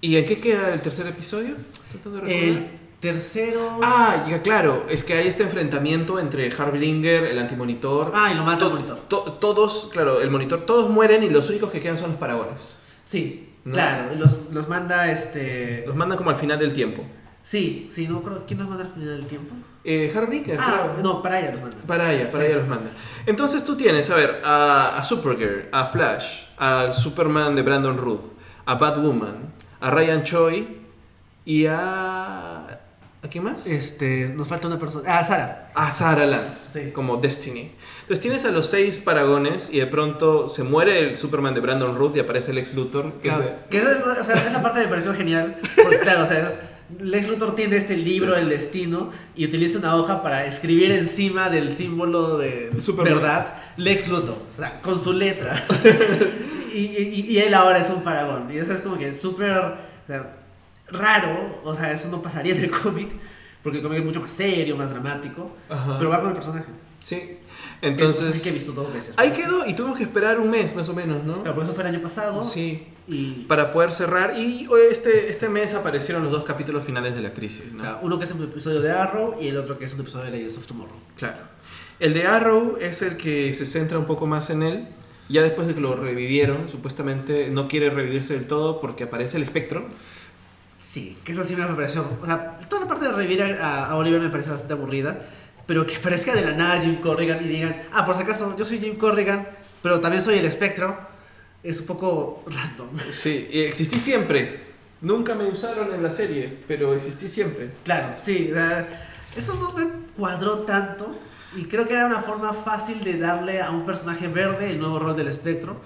¿Y 0.01 0.17
en 0.17 0.27
qué 0.27 0.39
queda 0.39 0.73
el 0.75 0.81
tercer 0.81 1.07
episodio? 1.09 1.57
Tratando 1.91 2.21
de. 2.21 2.49
El 2.51 2.67
tercero... 3.01 3.79
Ah, 3.83 4.27
ya 4.29 4.43
claro, 4.43 4.85
es 4.89 5.05
que 5.05 5.15
hay 5.15 5.29
este 5.29 5.43
enfrentamiento 5.45 6.19
entre 6.19 6.51
Harbinger, 6.53 7.25
el 7.25 7.39
antimonitor. 7.39 8.13
Ah, 8.15 8.31
y 8.33 8.35
lo 8.35 8.45
mata 8.45 8.65
el 8.65 8.71
To- 8.71 8.75
monitor. 8.75 8.99
to- 9.09 9.33
todos, 9.41 9.89
claro, 9.93 10.21
el 10.21 10.31
monitor, 10.31 10.61
todos 10.67 10.91
mueren 10.91 11.23
y 11.23 11.31
los 11.31 11.49
únicos 11.51 11.71
que 11.71 11.81
quedan 11.81 11.97
son 11.99 12.11
los 12.11 12.19
paragones. 12.19 12.77
Sí, 13.05 13.51
¿No? 13.65 13.75
claro. 13.75 14.15
Los, 14.17 14.37
los 14.53 14.69
manda 14.69 15.11
este... 15.13 15.85
Los 15.87 15.95
mandan 15.97 16.19
como 16.19 16.31
al 16.31 16.37
final 16.37 16.59
del 16.59 16.73
tiempo. 16.73 17.05
Sí, 17.43 17.89
sí, 17.91 18.09
no 18.09 18.21
creo... 18.23 18.45
¿Quién 18.47 18.59
los 18.59 18.69
manda 18.69 18.85
al 18.85 18.93
final 18.93 19.09
del 19.19 19.27
tiempo? 19.27 19.55
Eh, 19.85 20.13
Harbinger, 20.15 20.59
Ah, 20.61 20.89
no, 21.03 21.23
para 21.23 21.41
ella 21.41 21.53
los 21.53 21.63
manda. 21.63 21.77
Para 21.87 22.09
allá, 22.09 22.29
para 22.29 22.45
Sí. 22.45 22.51
allá 22.51 22.57
los 22.59 22.69
manda. 22.69 22.91
Entonces 23.27 23.65
tú 23.65 23.77
tienes, 23.77 24.11
a 24.11 24.17
ver, 24.17 24.43
a, 24.45 24.99
a 24.99 25.05
Supergirl, 25.05 25.69
a 25.73 25.87
Flash, 25.87 26.43
al 26.59 26.93
Superman 26.93 27.55
de 27.55 27.63
Brandon 27.63 27.97
Ruth, 27.97 28.33
a 28.67 28.75
Batwoman, 28.75 29.53
a 29.81 29.91
Ryan 29.91 30.25
Choi 30.25 30.77
y 31.47 31.65
a... 31.67 32.78
¿A 33.23 33.29
quién 33.29 33.43
más? 33.45 33.67
Este, 33.67 34.29
nos 34.29 34.47
falta 34.47 34.69
una 34.69 34.79
persona... 34.79 35.19
Ah, 35.19 35.25
Sara. 35.25 35.73
a 35.75 35.91
Sarah 35.91 36.25
Lance, 36.27 36.85
Sí. 36.85 36.93
como 36.93 37.17
Destiny. 37.17 37.73
Entonces 38.03 38.21
tienes 38.23 38.45
a 38.45 38.51
los 38.53 38.69
seis 38.71 38.99
paragones 38.99 39.71
y 39.73 39.81
de 39.81 39.87
pronto 39.89 40.49
se 40.49 40.63
muere 40.63 41.01
el 41.11 41.19
Superman 41.19 41.53
de 41.55 41.61
Brandon 41.61 41.97
Root 41.99 42.17
y 42.17 42.21
aparece 42.21 42.53
el 42.53 42.59
ex 42.59 42.75
Luthor. 42.75 43.15
Que 43.15 43.29
Claro. 43.31 43.43
se- 43.45 43.71
Que 43.71 43.79
eso- 43.79 43.91
o 44.21 44.25
sea, 44.25 44.35
esa 44.47 44.63
parte 44.63 44.81
me 44.81 44.87
pareció 44.89 45.13
genial. 45.15 45.59
Porque, 45.83 45.99
claro, 45.99 46.23
o 46.23 46.27
sea, 46.27 46.47
es- 46.49 46.59
Lex 47.01 47.29
Luthor 47.29 47.55
tiene 47.55 47.77
este 47.77 47.97
libro, 47.99 48.35
El 48.37 48.49
Destino, 48.49 49.11
y 49.35 49.45
utiliza 49.45 49.79
una 49.79 49.95
hoja 49.97 50.23
para 50.23 50.47
escribir 50.47 50.91
encima 50.93 51.51
del 51.51 51.71
símbolo 51.77 52.39
de 52.39 52.71
Superman. 52.81 53.15
verdad 53.21 53.55
Lex 53.77 54.09
Luthor, 54.09 54.39
o 54.57 54.61
sea, 54.61 54.81
con 54.81 54.99
su 54.99 55.13
letra. 55.13 55.63
y, 56.73 56.79
y- 56.79 57.27
y 57.29 57.39
él 57.41 57.53
ahora 57.53 57.79
es 57.81 57.91
un 57.91 58.03
paragón. 58.03 58.49
Y 58.53 58.57
eso 58.59 58.73
es 58.73 58.81
como 58.81 58.97
que 58.97 59.13
súper 59.13 59.51
o 59.59 59.77
sea, 60.07 60.37
raro, 60.91 61.61
o 61.65 61.75
sea, 61.75 61.93
eso 61.93 62.09
no 62.09 62.23
pasaría 62.23 62.55
en 62.55 62.65
el 62.65 62.71
cómic, 62.83 63.11
porque 63.63 63.79
el 63.79 63.85
cómic 63.85 63.99
es 64.01 64.05
mucho 64.05 64.21
más 64.21 64.31
serio, 64.31 64.77
más 64.77 64.91
dramático, 64.91 65.51
Ajá. 65.69 65.99
pero 65.99 66.11
va 66.11 66.19
con 66.21 66.29
el 66.29 66.35
personaje. 66.35 66.67
Sí. 67.01 67.39
Entonces, 67.81 68.19
Entonces, 68.19 68.43
que 68.43 68.49
he 68.49 68.53
visto 68.53 68.73
dos 68.73 68.93
veces. 68.93 69.15
ahí 69.17 69.31
quedó 69.31 69.65
y 69.65 69.75
tuvimos 69.75 69.97
que 69.97 70.03
esperar 70.05 70.41
un 70.41 70.51
mes 70.51 70.75
más 70.75 70.89
o 70.89 70.95
menos, 70.95 71.23
¿no? 71.23 71.43
Claro, 71.43 71.55
por 71.55 71.65
eso 71.65 71.75
fue 71.75 71.85
el 71.85 71.95
año 71.95 72.03
pasado. 72.03 72.43
Sí. 72.43 72.89
Y 73.07 73.45
Para 73.49 73.71
poder 73.71 73.93
cerrar. 73.93 74.37
Y 74.37 74.69
este, 74.91 75.31
este 75.31 75.49
mes 75.49 75.75
aparecieron 75.75 76.25
los 76.25 76.33
dos 76.33 76.45
capítulos 76.45 76.83
finales 76.83 77.15
de 77.15 77.21
la 77.23 77.33
crisis, 77.33 77.73
¿no? 77.73 77.83
claro, 77.83 77.99
uno 78.03 78.19
que 78.19 78.25
es 78.25 78.33
un 78.33 78.43
episodio 78.43 78.81
de 78.81 78.91
Arrow 78.91 79.37
y 79.41 79.47
el 79.49 79.57
otro 79.57 79.79
que 79.79 79.85
es 79.85 79.95
un 79.95 80.01
episodio 80.01 80.25
de 80.25 80.33
Legends 80.33 80.59
of 80.59 80.67
Tomorrow. 80.67 80.97
Claro. 81.17 81.39
El 82.01 82.15
de 82.15 82.27
Arrow 82.27 82.77
es 82.81 83.01
el 83.03 83.17
que 83.17 83.53
se 83.53 83.65
centra 83.65 83.99
un 83.99 84.07
poco 84.07 84.27
más 84.27 84.51
en 84.51 84.63
él. 84.65 84.89
Ya 85.29 85.43
después 85.43 85.69
de 85.69 85.75
que 85.75 85.81
lo 85.81 85.95
revivieron, 85.95 86.69
supuestamente 86.71 87.49
no 87.51 87.69
quiere 87.69 87.91
revivirse 87.91 88.35
del 88.35 88.47
todo 88.47 88.81
porque 88.81 89.05
aparece 89.05 89.37
el 89.37 89.43
espectro. 89.45 89.87
Sí, 90.89 91.19
que 91.23 91.33
eso 91.33 91.45
sí 91.45 91.55
me 91.55 91.67
pareció. 91.67 92.09
O 92.23 92.25
sea, 92.25 92.59
toda 92.67 92.83
la 92.83 92.89
parte 92.89 93.05
de 93.05 93.13
revivir 93.13 93.43
a, 93.43 93.85
a 93.85 93.97
Oliver 93.97 94.23
me 94.23 94.31
parece 94.31 94.49
bastante 94.49 94.73
aburrida. 94.73 95.21
Pero 95.67 95.87
que 95.87 95.99
parezca 95.99 96.35
de 96.35 96.41
la 96.41 96.53
nada 96.53 96.81
Jim 96.81 96.97
Corrigan 97.03 97.45
y 97.45 97.49
digan, 97.49 97.83
ah, 97.93 98.07
por 98.07 98.17
si 98.17 98.23
acaso, 98.23 98.57
yo 98.57 98.65
soy 98.65 98.79
Jim 98.79 98.97
Corrigan, 98.97 99.47
pero 99.83 100.01
también 100.01 100.23
soy 100.23 100.39
el 100.39 100.47
espectro. 100.47 100.97
Es 101.63 101.81
un 101.81 101.87
poco 101.87 102.43
random. 102.47 102.89
Sí, 103.11 103.51
existí 103.53 103.99
siempre. 103.99 104.63
Nunca 105.03 105.35
me 105.35 105.45
usaron 105.45 105.93
en 105.93 106.03
la 106.03 106.11
serie, 106.11 106.59
pero 106.67 106.95
existí 106.95 107.29
siempre. 107.29 107.71
Claro, 107.85 108.15
sí. 108.23 108.51
eso 109.37 109.55
no 109.57 109.73
me 109.73 109.91
cuadró 110.17 110.61
tanto. 110.61 111.15
Y 111.55 111.67
creo 111.67 111.87
que 111.87 111.93
era 111.93 112.07
una 112.07 112.23
forma 112.23 112.55
fácil 112.55 113.05
de 113.05 113.19
darle 113.19 113.61
a 113.61 113.71
un 113.71 113.85
personaje 113.85 114.27
verde 114.27 114.71
el 114.71 114.79
nuevo 114.79 114.99
rol 114.99 115.15
del 115.15 115.29
espectro. 115.29 115.77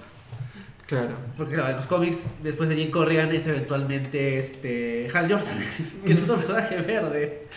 Claro. 0.85 1.15
Porque 1.37 1.55
claro, 1.55 1.69
en 1.71 1.75
los 1.77 1.85
cómics, 1.85 2.27
después 2.43 2.69
de 2.69 2.75
Jim 2.75 2.91
Corrigan, 2.91 3.31
es 3.31 3.47
eventualmente 3.47 4.39
este, 4.39 5.09
Hal 5.13 5.31
Jordan, 5.31 5.57
que 6.05 6.11
es 6.11 6.21
otro 6.21 6.35
personaje 6.35 6.77
verde. 6.81 7.47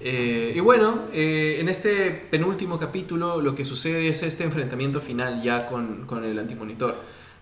Eh, 0.00 0.52
y 0.54 0.60
bueno, 0.60 1.06
eh, 1.12 1.56
en 1.58 1.68
este 1.68 2.10
penúltimo 2.10 2.78
capítulo 2.78 3.40
lo 3.40 3.56
que 3.56 3.64
sucede 3.64 4.08
es 4.08 4.22
este 4.22 4.44
enfrentamiento 4.44 5.00
final 5.00 5.42
ya 5.42 5.66
con, 5.66 6.06
con 6.06 6.24
el 6.24 6.38
antimonitor, 6.38 6.94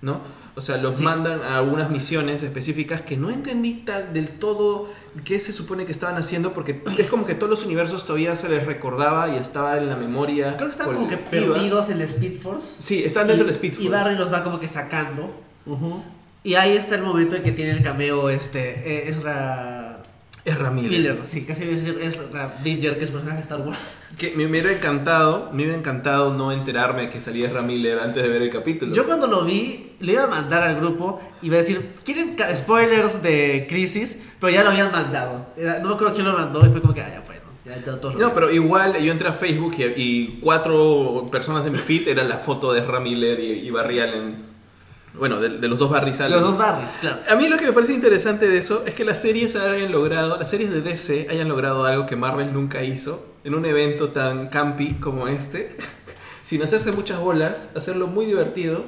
¿no? 0.06 0.20
O 0.54 0.62
sea, 0.62 0.78
los 0.78 0.96
Sí. 0.96 1.02
mandan 1.02 1.42
a 1.42 1.60
unas 1.60 1.90
misiones 1.90 2.42
específicas 2.42 3.02
que 3.02 3.18
no 3.18 3.28
entendí 3.28 3.74
tal 3.84 4.14
del 4.14 4.30
todo 4.30 4.88
qué 5.24 5.38
se 5.38 5.52
supone 5.52 5.84
que 5.84 5.92
estaban 5.92 6.16
haciendo 6.16 6.54
porque 6.54 6.80
es 6.96 7.10
como 7.10 7.26
que 7.26 7.34
todos 7.34 7.50
los 7.50 7.66
universos 7.66 8.06
todavía 8.06 8.34
se 8.36 8.48
les 8.48 8.64
recordaba 8.64 9.28
y 9.28 9.36
estaba 9.36 9.76
en 9.76 9.90
la 9.90 9.96
memoria. 9.96 10.56
Creo 10.56 10.68
que 10.68 10.72
están 10.72 10.94
como 10.94 11.08
que 11.08 11.18
perdidos 11.18 11.90
en 11.90 12.00
el 12.00 12.02
Speed 12.08 12.38
Force. 12.38 12.76
Sí, 12.80 13.04
están 13.04 13.26
dentro 13.26 13.44
y, 13.44 13.48
del 13.48 13.54
Speed 13.54 13.72
Force. 13.74 13.86
Y 13.86 13.90
Barry 13.90 14.16
los 14.16 14.32
va 14.32 14.42
como 14.42 14.58
que 14.58 14.68
sacando. 14.68 15.30
Y 16.42 16.54
ahí 16.54 16.76
está 16.76 16.94
el 16.94 17.02
momento 17.02 17.36
en 17.36 17.42
que 17.42 17.52
tiene 17.52 17.72
el 17.72 17.82
cameo 17.82 18.30
este 18.30 19.08
eh, 19.08 19.10
Ezra 19.10 19.95
Es 20.46 20.56
Ramírez. 20.58 20.90
Miller. 20.92 21.18
Sí, 21.24 21.44
casi 21.44 21.64
voy 21.64 21.74
a 21.74 21.76
decir 21.76 21.98
Ezra 22.00 22.56
Bridger, 22.62 22.96
que 22.96 23.04
es 23.04 23.10
personaje 23.10 23.36
de 23.38 23.42
Star 23.42 23.60
Wars. 23.60 23.98
Que 24.16 24.32
me 24.34 24.46
hubiera 24.46 24.72
encantado, 24.72 25.50
me 25.52 25.64
hubiera 25.64 25.76
encantado 25.78 26.32
no 26.32 26.50
enterarme 26.52 27.10
que 27.10 27.20
salía 27.20 27.48
Ezra 27.48 27.60
Miller 27.60 27.98
antes 27.98 28.22
de 28.22 28.28
ver 28.30 28.40
el 28.40 28.48
capítulo. 28.48 28.94
Yo 28.94 29.04
cuando 29.04 29.26
lo 29.26 29.44
vi, 29.44 29.92
le 30.00 30.12
iba 30.12 30.24
a 30.24 30.26
mandar 30.28 30.62
al 30.62 30.76
grupo 30.76 31.20
y 31.42 31.48
iba 31.48 31.56
a 31.56 31.58
decir, 31.58 31.94
¿quieren 32.04 32.34
spoilers 32.54 33.22
de 33.22 33.66
Crisis? 33.68 34.22
Pero 34.40 34.50
ya 34.52 34.62
lo 34.64 34.70
habían 34.70 34.90
mandado. 34.90 35.48
Era- 35.56 35.80
no 35.80 35.90
acuerdo 35.90 36.14
quién 36.14 36.26
lo 36.26 36.32
mandó 36.32 36.64
y 36.66 36.70
fue 36.70 36.80
como 36.80 36.94
que, 36.94 37.02
ah, 37.02 37.10
ya 37.12 37.20
fue. 37.22 37.34
¿no? 37.34 37.42
Ya, 37.70 37.80
No, 37.92 38.10
vieron". 38.14 38.30
pero 38.32 38.50
igual 38.52 38.96
yo 38.96 39.10
entré 39.12 39.28
a 39.28 39.32
Facebook 39.32 39.74
y, 39.76 39.82
y 40.00 40.38
cuatro 40.40 41.28
personas 41.30 41.64
de 41.64 41.70
mi 41.72 41.78
feed 41.78 42.06
era 42.08 42.22
la 42.24 42.38
foto 42.38 42.72
de 42.72 42.80
Ezra 42.80 43.00
Miller 43.00 43.38
y, 43.40 43.66
y 43.66 43.70
Barry 43.70 43.98
Allen. 44.00 44.55
Bueno, 45.18 45.40
de, 45.40 45.48
de 45.48 45.68
los 45.68 45.78
dos 45.78 45.90
Barry 45.90 46.12
Allen. 46.12 46.30
Los 46.30 46.42
dos 46.42 46.58
Barrys, 46.58 46.96
claro. 47.00 47.20
A 47.28 47.36
mí 47.36 47.48
lo 47.48 47.56
que 47.56 47.66
me 47.66 47.72
parece 47.72 47.94
interesante 47.94 48.48
de 48.48 48.58
eso 48.58 48.84
es 48.86 48.94
que 48.94 49.04
las 49.04 49.20
series 49.20 49.56
hayan 49.56 49.90
logrado, 49.92 50.38
las 50.38 50.50
series 50.50 50.70
de 50.70 50.82
DC 50.82 51.28
hayan 51.30 51.48
logrado 51.48 51.84
algo 51.84 52.06
que 52.06 52.16
Marvel 52.16 52.52
nunca 52.52 52.82
hizo 52.82 53.24
en 53.44 53.54
un 53.54 53.64
evento 53.64 54.10
tan 54.10 54.48
campi 54.48 54.94
como 54.94 55.28
este, 55.28 55.76
sin 56.42 56.62
hacerse 56.62 56.92
muchas 56.92 57.20
bolas, 57.20 57.70
hacerlo 57.74 58.06
muy 58.06 58.26
divertido, 58.26 58.84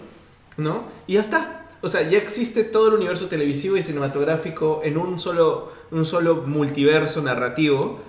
¿no? 0.56 0.84
Y 1.06 1.14
ya 1.14 1.20
está. 1.20 1.66
O 1.80 1.88
sea, 1.88 2.02
ya 2.02 2.18
existe 2.18 2.64
todo 2.64 2.88
el 2.88 2.94
universo 2.94 3.26
televisivo 3.26 3.76
y 3.76 3.82
cinematográfico 3.82 4.80
en 4.82 4.98
un 4.98 5.18
solo, 5.18 5.72
un 5.92 6.04
solo 6.04 6.42
multiverso 6.44 7.22
narrativo 7.22 8.00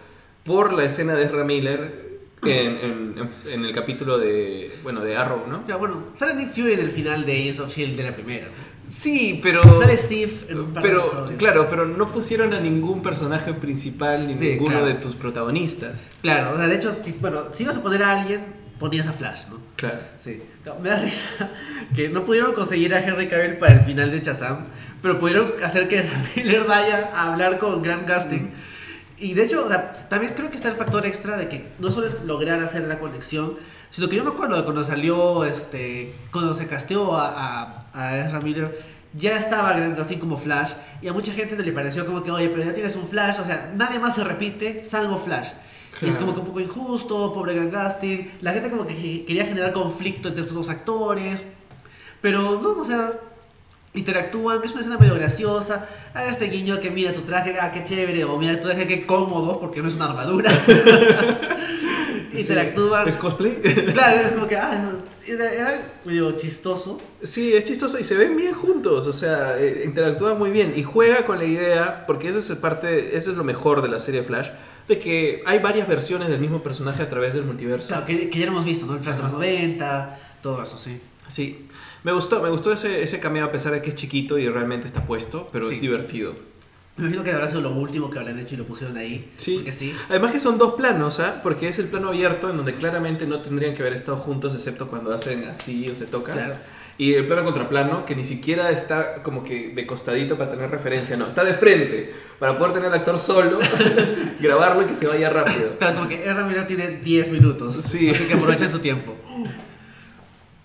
por 0.44 0.74
la 0.74 0.86
escena 0.86 1.14
de 1.14 1.26
Ezra 1.26 1.44
Miller 1.44 2.09
en, 2.44 2.78
en- 2.78 3.16
en- 3.18 3.52
en 3.54 3.66
el 3.66 3.74
capítulo 3.74 4.18
de, 4.18 4.76
bueno, 4.84 5.02
de 5.02 5.16
Arrow, 5.18 5.46
¿no? 5.48 5.66
Ya, 5.68 5.76
bueno, 5.76 6.06
sale 6.14 6.34
Nick 6.36 6.52
Fury 6.54 6.74
en 6.74 6.80
el 6.80 6.92
final 6.92 7.26
de 7.26 7.34
Agents 7.34 7.60
of 7.60 7.68
S.H.I.E.L.D. 7.68 8.04
de 8.04 8.10
la 8.10 8.16
primera. 8.16 8.48
Sí, 8.90 9.40
pero... 9.44 9.62
Sale 9.80 9.98
Steve 9.98 10.32
en 10.50 10.60
un 10.62 10.74
par 10.74 10.82
de 10.82 10.90
Pero, 10.90 11.02
episodios. 11.02 11.38
claro, 11.38 11.68
pero 11.70 11.86
no 11.86 12.12
pusieron 12.12 12.54
a 12.54 12.60
ningún 12.60 13.02
personaje 13.04 13.54
principal 13.54 14.26
ni 14.26 14.34
Sí, 14.34 14.50
ninguno 14.52 14.72
claro. 14.72 14.86
de 14.88 14.94
tus 14.96 15.16
protagonistas. 15.16 16.10
Claro, 16.22 16.54
o 16.54 16.58
sea, 16.58 16.68
de 16.68 16.76
hecho, 16.76 16.92
si, 17.04 17.12
bueno, 17.20 17.44
si 17.54 17.64
ibas 17.64 17.78
a 17.78 17.84
poner 17.84 18.02
a 18.04 18.20
alguien, 18.22 18.42
ponías 18.80 19.06
a 19.06 19.14
Flash, 19.14 19.42
¿no? 19.52 19.60
Claro. 19.76 20.00
Sí. 20.18 20.42
No, 20.66 20.76
me 20.80 20.90
da 20.90 21.00
risa 21.02 21.52
que 21.96 22.10
no 22.10 22.24
pudieron 22.24 22.54
conseguir 22.54 22.94
a 22.96 23.00
Henry 23.06 23.28
Cavill 23.28 23.58
para 23.58 23.74
el 23.76 23.82
final 23.82 24.10
de 24.12 24.22
Shazam, 24.22 24.66
pero 25.04 25.20
pudieron 25.20 25.54
hacer 25.64 25.88
que 25.88 26.04
Miller 26.36 26.64
vaya 26.64 27.12
a 27.14 27.32
hablar 27.32 27.60
con 27.60 27.84
Grant 27.84 28.10
Gustin. 28.10 28.52
Y 29.20 29.34
de 29.34 29.44
hecho, 29.44 29.66
o 29.66 29.68
sea, 29.68 30.08
también 30.10 30.34
creo 30.36 30.50
que 30.50 30.56
está 30.56 30.70
el 30.70 30.76
factor 30.76 31.06
extra 31.06 31.38
de 31.38 31.50
que 31.50 31.66
no 31.80 31.92
solo 31.92 32.08
es 32.08 32.24
lograr 32.24 32.60
hacer 32.62 32.84
la 32.84 33.00
conexión, 33.00 33.58
sino 33.92 34.08
que 34.08 34.16
yo 34.16 34.24
me 34.24 34.30
acuerdo 34.30 34.56
de 34.56 34.64
cuando 34.64 34.84
salió, 34.84 35.44
este, 35.44 36.14
cuando 36.32 36.54
se 36.54 36.68
casteó 36.68 37.16
a, 37.18 37.28
a, 37.28 37.86
a 37.94 38.18
Ezra 38.18 38.40
Miller, 38.40 38.80
ya 39.14 39.36
estaba 39.36 39.74
Grant 39.74 39.98
Gustin 39.98 40.20
como 40.20 40.38
Flash, 40.38 40.72
y 41.02 41.08
a 41.08 41.14
mucha 41.14 41.34
gente 41.34 41.58
le 41.62 41.72
pareció 41.72 42.06
como 42.06 42.22
que, 42.24 42.32
oye, 42.32 42.48
pero 42.50 42.64
ya 42.64 42.74
tienes 42.74 42.96
un 42.96 43.08
Flash, 43.08 43.40
o 43.40 43.46
sea, 43.46 43.72
nadie 43.76 44.00
más 44.00 44.16
se 44.16 44.24
repite 44.24 44.86
salvo 44.86 45.18
Flash. 45.18 45.48
Y 46.02 46.06
es 46.08 46.16
Claro. 46.18 46.20
como 46.20 46.34
que 46.36 46.40
un 46.42 46.46
poco 46.46 46.60
injusto, 46.62 47.34
pobre 47.34 47.56
Grant 47.56 47.74
Gustin. 47.74 48.32
La 48.42 48.54
gente 48.54 48.70
como 48.70 48.86
que 48.88 49.26
quería 49.26 49.46
generar 49.46 49.74
conflicto 49.74 50.30
entre 50.30 50.42
estos 50.44 50.56
dos 50.56 50.70
actores. 50.70 51.46
Pero 52.22 52.62
no, 52.62 52.72
o 52.82 52.86
sea, 52.86 53.14
interactúan, 53.94 54.62
es 54.64 54.72
una 54.72 54.82
escena 54.82 54.98
medio 54.98 55.16
graciosa. 55.16 55.88
Ah, 56.14 56.26
este 56.28 56.46
guiño 56.46 56.80
que 56.80 56.90
mira 56.90 57.14
tu 57.14 57.22
traje, 57.22 57.56
ah, 57.60 57.72
qué 57.72 57.84
chévere, 57.84 58.24
o 58.26 58.38
mira 58.38 58.60
tu 58.60 58.68
traje, 58.68 58.88
qué 58.88 59.06
cómodo, 59.06 59.60
porque 59.60 59.82
no 59.82 59.88
es 59.88 59.96
una 59.96 60.06
armadura. 60.06 60.52
interactúan. 62.34 63.08
¿Es 63.08 63.16
cosplay? 63.16 63.62
Claro, 63.94 64.22
es 64.22 64.32
como 64.34 64.48
que, 64.48 64.56
ah, 64.56 64.92
era, 65.28 65.52
era 65.52 65.82
medio 66.06 66.32
chistoso. 66.34 67.00
sí, 67.24 67.54
es 67.54 67.64
chistoso 67.64 68.00
y 68.00 68.04
se 68.04 68.16
ven 68.16 68.36
bien 68.36 68.54
juntos, 68.54 69.08
o 69.08 69.14
sea, 69.14 69.60
eh, 69.60 69.84
interactúan 69.86 70.38
muy 70.38 70.50
bien 70.50 70.74
y 70.76 70.84
juega 70.84 71.26
con 71.26 71.38
la 71.38 71.46
idea, 71.46 72.06
porque 72.08 72.30
eso 72.30 72.40
es 72.40 72.50
parte, 72.60 73.18
eso 73.18 73.32
es 73.32 73.38
lo 73.38 73.44
mejor 73.44 73.82
de 73.82 73.90
la 73.90 74.00
serie 74.00 74.24
Flash, 74.24 74.50
de 74.88 75.00
que 75.00 75.44
hay 75.46 75.60
varias 75.60 75.88
versiones 75.88 76.30
del 76.30 76.40
mismo 76.40 76.64
personaje 76.64 77.04
a 77.04 77.10
través 77.10 77.34
del 77.34 77.44
multiverso. 77.44 77.88
Claro, 77.90 78.06
que, 78.06 78.30
que 78.30 78.40
ya 78.40 78.46
lo 78.46 78.54
hemos 78.54 78.66
visto, 78.66 78.86
¿no? 78.86 78.94
El 78.94 79.00
Flash 79.00 79.18
de 79.18 79.24
los 79.24 79.32
90, 79.34 80.20
todo 80.42 80.64
eso, 80.64 80.78
sí. 80.78 81.00
Sí, 81.28 81.68
me 82.04 82.12
gustó, 82.12 82.42
me 82.42 82.50
gustó 82.50 82.72
ese, 82.72 83.04
ese 83.04 83.20
cameo 83.20 83.46
a 83.46 83.52
pesar 83.52 83.74
de 83.74 83.82
que 83.82 83.90
es 83.90 83.96
chiquito 83.96 84.38
y 84.38 84.48
realmente 84.48 84.88
está 84.88 85.06
puesto, 85.06 85.50
pero 85.52 85.68
Sí. 85.70 85.76
es 85.76 85.82
divertido. 85.82 86.34
Me 86.98 87.06
imagino 87.06 87.24
que 87.24 87.32
habrá 87.32 87.48
sido 87.48 87.62
lo 87.62 87.72
último 87.72 88.10
que 88.10 88.20
habrán 88.20 88.38
hecho 88.40 88.56
y 88.56 88.58
lo 88.58 88.66
pusieron 88.66 88.98
ahí. 88.98 89.32
Sí. 89.38 89.56
Porque 89.56 89.72
sí. 89.72 89.96
Además 90.10 90.34
que 90.34 90.40
son 90.42 90.58
dos 90.58 90.74
planos, 90.74 91.22
¿ah? 91.22 91.40
Porque 91.42 91.70
es 91.70 91.80
el 91.80 91.86
plano 91.88 92.10
abierto 92.10 92.50
en 92.50 92.58
donde 92.58 92.74
claramente 92.74 93.26
no 93.26 93.40
tendrían 93.42 93.74
que 93.74 93.82
haber 93.84 93.94
estado 93.94 94.18
juntos 94.18 94.54
excepto 94.54 94.90
cuando 94.90 95.14
hacen 95.14 95.46
así 95.48 95.90
o 95.90 95.96
se 95.96 96.08
tocan. 96.08 96.36
Claro. 96.36 96.56
Y 96.98 97.14
el 97.14 97.26
plano 97.28 97.46
contraplano 97.46 98.04
que 98.06 98.14
ni 98.14 98.26
siquiera 98.26 98.70
está 98.72 99.24
como 99.24 99.46
que 99.46 99.70
de 99.74 99.88
costadito 99.88 100.38
para 100.38 100.52
tener 100.52 100.70
referencia, 100.70 101.16
no, 101.16 101.26
está 101.30 101.46
de 101.46 101.54
frente 101.54 102.14
para 102.38 102.58
poder 102.58 102.74
tener 102.74 102.90
al 102.90 102.96
actor 102.96 103.18
solo, 103.18 103.60
grabarlo 104.42 104.82
y 104.84 104.86
que 104.86 104.96
se 104.96 105.08
vaya 105.08 105.30
rápido. 105.30 105.76
Pero 105.80 105.92
es 105.92 105.96
como 105.96 106.10
que 106.10 106.16
Ezra 106.22 106.46
Miller 106.46 106.68
tiene 106.68 106.90
10 107.02 107.30
minutos. 107.30 107.78
Sí. 107.78 108.10
Así 108.10 108.26
que 108.26 108.34
aprovechen 108.34 108.70
su 108.70 108.80
tiempo. 108.80 109.16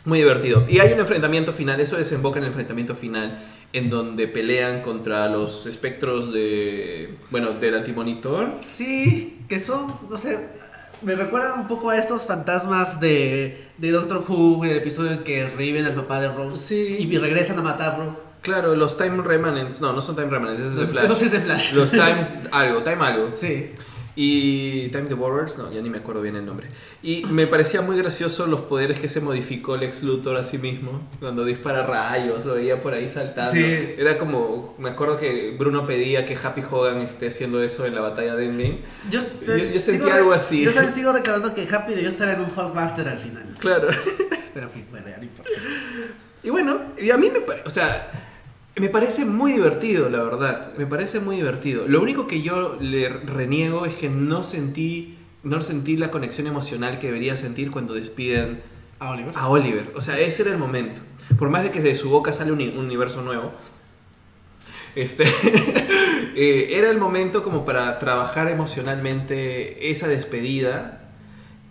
Muy 0.05 0.19
divertido. 0.19 0.65
Y 0.69 0.79
hay 0.81 0.93
un 0.93 1.01
enfrentamiento 1.01 1.53
final, 1.53 1.81
eso 1.81 1.97
desemboca 1.97 2.39
en 2.39 2.45
el 2.45 2.49
enfrentamiento 2.49 2.95
final 2.95 3.43
en 3.73 3.91
donde 3.91 4.29
pelean 4.29 4.83
contra 4.83 5.29
los 5.29 5.67
espectros 5.67 6.33
de, 6.33 7.15
bueno, 7.31 7.51
del 7.53 7.75
antimonitor. 7.75 8.55
Sí, 8.61 9.41
que 9.49 9.59
son, 9.59 9.93
no 10.09 10.17
sé, 10.17 10.39
me 11.03 11.15
recuerdan 11.15 11.61
un 11.61 11.67
poco 11.67 11.91
a 11.91 11.99
estos 11.99 12.25
fantasmas 12.25 13.01
de, 13.01 13.67
de 13.79 13.91
Doctor 13.91 14.25
Who, 14.29 14.65
el 14.65 14.77
episodio 14.77 15.11
en 15.13 15.25
que 15.25 15.49
reviven 15.49 15.87
al 15.87 15.95
papá 15.95 16.21
de 16.21 16.29
Rose 16.29 16.63
Sí. 16.63 16.97
y 17.01 17.19
regresan 17.19 17.59
a 17.59 17.63
matarlo. 17.63 18.17
Claro, 18.43 18.77
los 18.77 18.97
Time 18.99 19.23
Remanents, 19.23 19.81
no, 19.81 19.93
no 19.93 20.03
son 20.03 20.15
Time 20.17 20.29
Remanents, 20.29 20.61
es 20.61 20.75
de 20.77 20.87
Flash. 20.87 21.05
Eso 21.07 21.15
sí 21.17 21.25
es 21.25 21.33
de 21.33 21.41
Flash. 21.41 21.73
Los 21.73 21.91
Times 21.91 22.35
algo, 22.53 22.83
Time 22.83 23.05
algo. 23.05 23.31
Sí. 23.35 23.73
Y 24.17 24.89
Time 24.91 25.09
Devourers, 25.09 25.59
no, 25.59 25.71
ya 25.73 25.81
ni 25.83 25.91
me 25.91 25.99
acuerdo 25.99 26.23
bien 26.23 26.37
el 26.37 26.47
nombre. 26.47 26.69
Y 27.03 27.25
me 27.27 27.47
parecía 27.49 27.81
muy 27.83 27.97
gracioso 27.97 28.47
los 28.47 28.61
poderes 28.61 29.01
que 29.01 29.09
se 29.09 29.21
modificó 29.21 29.77
Lex 29.77 30.05
Luthor 30.05 30.37
a 30.37 30.45
sí 30.45 30.59
mismo. 30.59 31.01
Cuando 31.19 31.45
dispara 31.45 31.85
rayos, 31.85 32.45
lo 32.45 32.55
veía 32.55 32.81
por 32.81 32.95
ahí 32.95 33.09
saltando. 33.09 33.51
Sí. 33.53 33.95
Era 33.99 34.17
como, 34.17 34.77
me 34.79 34.91
acuerdo 34.91 35.19
que 35.19 35.57
Bruno 35.59 35.85
pedía 35.87 36.25
que 36.27 36.37
Happy 36.41 36.63
Hogan 36.71 37.01
esté 37.01 37.29
haciendo 37.29 37.61
eso 37.63 37.87
en 37.87 37.95
la 37.97 38.03
batalla 38.03 38.37
de 38.37 38.45
Endgame. 38.47 38.79
Yo, 39.11 39.21
Yo- 39.45 39.57
yo 39.57 39.81
sentí 39.81 40.01
sigo 40.05 40.13
algo 40.13 40.33
así. 40.33 40.65
Yo 40.65 40.73
también 40.73 40.95
sigo 40.95 41.13
reclamando 41.13 41.53
que 41.53 41.67
Happy 41.69 41.95
debió 41.95 42.09
estar 42.11 42.29
en 42.29 42.41
un 42.41 42.51
Hulkbuster 42.57 43.09
al 43.09 43.19
final. 43.19 43.55
Claro. 43.59 43.89
Pero 44.55 44.67
en 44.67 44.73
fin, 44.73 44.87
bueno, 44.91 45.09
ya 45.09 45.17
no 45.17 45.25
importa. 45.25 45.51
Y 46.45 46.51
bueno, 46.51 46.81
y 46.99 47.11
a 47.11 47.17
mí 47.17 47.31
me 47.33 47.41
parece, 47.41 47.67
o 47.67 47.71
sea, 47.71 48.24
me 48.77 48.89
parece 48.89 49.25
muy 49.25 49.53
divertido, 49.53 50.11
la 50.11 50.23
verdad. 50.23 50.73
Me 50.77 50.87
parece 50.87 51.21
muy 51.21 51.37
divertido. 51.37 51.87
Lo 51.87 52.03
único 52.03 52.27
que 52.27 52.43
yo 52.43 52.77
le 52.81 53.09
reniego 53.09 53.87
es 53.87 53.95
que 53.95 54.09
no 54.09 54.43
sentí, 54.43 55.19
no 55.43 55.61
sentí 55.61 55.97
la 55.97 56.11
conexión 56.11 56.47
emocional 56.47 56.99
que 56.99 57.07
debería 57.07 57.37
sentir 57.37 57.71
cuando 57.71 57.95
despiden 57.95 58.63
A 58.99 59.11
Oliver. 59.11 59.33
a 59.37 59.49
Oliver. 59.49 59.93
O 59.95 60.01
sea, 60.01 60.19
ese 60.19 60.43
era 60.43 60.51
el 60.51 60.59
momento. 60.59 61.01
Por 61.39 61.51
más 61.51 61.63
de 61.63 61.71
que 61.71 61.81
de 61.81 61.95
su 61.95 62.11
boca 62.11 62.33
sale 62.33 62.51
un, 62.51 62.61
un 62.61 62.79
universo 62.79 63.23
nuevo. 63.23 63.53
Este, 64.97 65.25
eh, 66.37 66.69
era 66.71 66.91
el 66.91 66.99
momento 66.99 67.43
como 67.43 67.65
para 67.65 67.99
trabajar 67.99 68.49
emocionalmente 68.49 69.91
esa 69.91 70.09
despedida. 70.09 71.04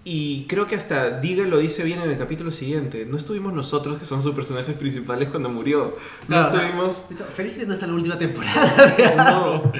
Y 0.06 0.47
creo 0.47 0.68
que 0.68 0.76
hasta 0.76 1.22
Diga 1.22 1.45
lo 1.45 1.60
dice 1.60 1.82
bien 1.84 2.01
en 2.01 2.12
el 2.12 2.18
capítulo 2.18 2.51
siguiente. 2.51 3.06
No 3.06 3.16
estuvimos 3.18 3.54
nosotros, 3.54 3.97
que 3.99 4.06
son 4.06 4.22
sus 4.22 4.36
personajes 4.36 4.76
principales, 4.76 5.30
cuando 5.30 5.47
murió. 5.47 5.95
No 6.28 6.41
Claro, 6.41 6.43
estuvimos... 6.58 7.08
De 7.10 7.16
hecho, 7.16 7.24
Felicity 7.24 7.66
no 7.66 7.74
está 7.74 7.86
en 7.86 7.91
la 7.91 7.97
última 7.97 8.18
temporada 8.20 8.93
de. 8.97 9.16
No, 9.16 9.72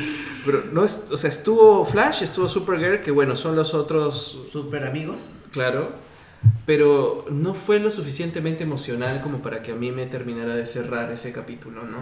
pero 0.46 0.64
no 0.72 0.86
es, 0.86 1.10
o 1.12 1.18
sea, 1.18 1.30
estuvo 1.30 1.84
Flash, 1.86 2.24
estuvo 2.24 2.48
Supergirl, 2.48 3.02
que 3.02 3.12
bueno, 3.12 3.36
son 3.36 3.56
los 3.58 3.74
otros 3.74 4.48
Super 4.52 4.86
amigos. 4.86 5.32
Claro, 5.52 5.92
pero 6.66 7.26
no 7.30 7.54
fue 7.54 7.80
lo 7.80 7.92
suficientemente 7.92 8.64
emocional 8.64 9.22
como 9.22 9.42
para 9.42 9.62
que 9.62 9.74
a 9.74 9.76
mí 9.76 9.92
me 9.92 10.06
terminara 10.06 10.56
de 10.56 10.66
cerrar 10.68 11.12
ese 11.12 11.34
capítulo, 11.34 11.84
¿no? 11.84 11.98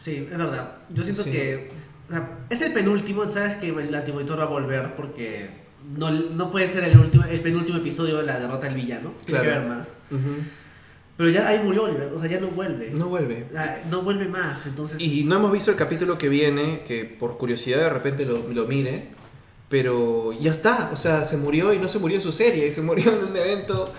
Sí, 0.00 0.28
es 0.30 0.38
verdad. 0.38 0.76
Yo 0.90 1.02
siento 1.02 1.24
Sí. 1.24 1.30
que. 1.32 1.70
o 2.08 2.12
sea, 2.12 2.38
es 2.50 2.60
el 2.60 2.72
penúltimo, 2.72 3.28
sabes 3.30 3.56
que 3.56 3.68
el 3.70 3.92
antimonitor 3.94 4.38
va 4.38 4.44
a 4.44 4.46
volver 4.46 4.94
porque 4.94 5.63
no, 5.96 6.10
no 6.10 6.50
puede 6.50 6.68
ser 6.68 6.84
el 6.84 6.98
último, 6.98 7.24
el 7.24 7.40
penúltimo 7.40 7.78
episodio 7.78 8.18
de 8.18 8.24
la 8.24 8.38
derrota 8.38 8.66
del 8.66 8.76
villano. 8.76 9.12
Tiene 9.24 9.40
que 9.42 9.50
haber 9.50 9.68
más. 9.68 9.98
Pero 11.16 11.30
ya 11.30 11.46
ahí 11.46 11.60
murió 11.62 11.84
Oliver, 11.84 12.10
o 12.12 12.18
sea, 12.18 12.28
ya 12.28 12.40
no 12.40 12.48
vuelve. 12.48 12.90
No 12.90 13.08
vuelve. 13.08 13.46
Ah, 13.56 13.76
no 13.88 14.02
vuelve 14.02 14.26
más, 14.26 14.66
entonces. 14.66 15.00
Y 15.00 15.22
no 15.24 15.36
hemos 15.36 15.52
visto 15.52 15.70
el 15.70 15.76
capítulo 15.76 16.18
que 16.18 16.28
viene, 16.28 16.82
que 16.86 17.04
por 17.04 17.38
curiosidad 17.38 17.78
de 17.78 17.90
repente 17.90 18.24
lo, 18.24 18.48
lo 18.48 18.66
mire, 18.66 19.10
pero 19.68 20.32
ya 20.32 20.50
está, 20.50 20.90
o 20.92 20.96
sea, 20.96 21.24
se 21.24 21.36
murió 21.36 21.72
y 21.72 21.78
no 21.78 21.88
se 21.88 22.00
murió 22.00 22.16
en 22.16 22.22
su 22.22 22.32
serie, 22.32 22.72
se 22.72 22.82
murió 22.82 23.12
en 23.12 23.30
un 23.30 23.36
evento, 23.36 23.92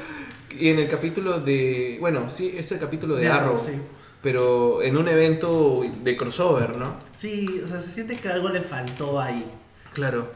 y 0.59 0.69
en 0.69 0.79
el 0.79 0.89
capítulo 0.89 1.39
de, 1.39 1.97
bueno, 2.01 2.29
sí, 2.29 2.53
es 2.57 2.71
el 2.71 2.79
capítulo 2.79 3.15
de, 3.15 3.23
De 3.23 3.29
Arrow, 3.29 3.55
Arrow, 3.55 3.59
sí. 3.59 3.71
pero 4.21 4.81
en 4.81 4.97
un 4.97 5.07
evento 5.07 5.83
de 6.03 6.17
crossover, 6.17 6.77
¿no? 6.77 6.97
Sí, 7.11 7.61
o 7.63 7.67
sea, 7.67 7.79
se 7.79 7.91
siente 7.91 8.15
que 8.15 8.27
algo 8.27 8.49
le 8.49 8.61
faltó 8.61 9.21
ahí. 9.21 9.45
Claro. 9.93 10.31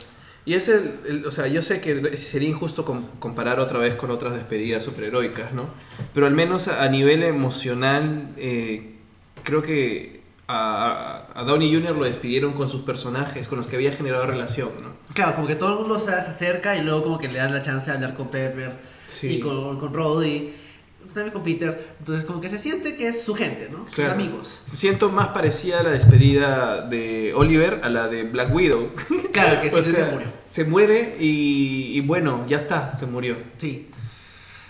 Y 0.49 0.55
es 0.55 0.67
el, 0.67 0.91
el- 1.07 1.25
o 1.27 1.31
sea, 1.31 1.45
yo 1.47 1.61
sé 1.61 1.79
que 1.79 2.17
sería 2.17 2.49
injusto 2.49 2.83
com- 2.83 3.05
comparar 3.19 3.59
otra 3.59 3.77
vez 3.77 3.93
con 3.95 4.09
otras 4.09 4.33
despedidas 4.33 4.83
superheroicas, 4.83 5.53
¿no? 5.53 5.69
Pero 6.13 6.25
al 6.25 6.33
menos 6.33 6.67
a, 6.67 6.83
a 6.83 6.89
nivel 6.89 7.21
emocional, 7.23 8.29
eh, 8.37 8.95
creo 9.43 9.61
que 9.61 10.21
a, 10.47 11.25
a- 11.35 11.43
Downey 11.43 11.71
Jr. 11.71 11.95
lo 11.95 12.05
despidieron 12.05 12.53
con 12.53 12.67
sus 12.67 12.81
personajes, 12.81 13.47
con 13.47 13.59
los 13.59 13.67
que 13.67 13.75
había 13.75 13.91
generado 13.93 14.25
relación, 14.25 14.69
¿no? 14.81 14.89
Claro, 15.13 15.35
como 15.35 15.45
que 15.47 15.55
todo 15.55 15.73
el 15.73 15.79
mundo 15.81 15.99
se 15.99 16.07
se 16.07 16.13
acerca 16.13 16.75
y 16.75 16.81
luego 16.81 17.03
como 17.03 17.17
que 17.19 17.27
le 17.27 17.37
dan 17.37 17.53
la 17.53 17.61
chance 17.61 17.85
de 17.91 17.97
hablar 17.97 18.15
con 18.15 18.29
Pepper 18.29 18.71
Sí. 19.05 19.35
y 19.35 19.39
con, 19.39 19.77
con 19.79 19.93
Roddy, 19.93 20.51
también 21.13 21.33
con 21.33 21.43
Peter. 21.43 21.95
Entonces 21.99 22.25
como 22.25 22.41
que 22.41 22.49
se 22.49 22.59
siente 22.59 22.95
que 22.95 23.07
es 23.07 23.21
su 23.23 23.33
gente, 23.35 23.69
¿no? 23.71 23.85
Sus 23.85 23.95
Claro. 23.95 24.13
amigos. 24.13 24.61
Siento 24.65 25.09
más 25.09 25.29
parecida 25.29 25.79
a 25.79 25.83
la 25.83 25.91
despedida 25.91 26.81
de 26.81 27.33
Oliver 27.35 27.81
a 27.83 27.89
la 27.89 28.07
de 28.07 28.23
Black 28.23 28.53
Widow. 28.53 28.91
Claro 29.31 29.61
que 29.61 29.69
sí, 29.71 29.77
O 29.77 29.83
sí 29.83 29.91
sea, 29.91 30.05
se 30.05 30.11
murió. 30.11 30.27
Se 30.45 30.63
muere 30.65 31.17
y, 31.19 31.91
y 31.97 32.01
bueno, 32.01 32.45
ya 32.47 32.57
está, 32.57 32.95
se 32.95 33.05
murió. 33.05 33.37
Sí. 33.57 33.87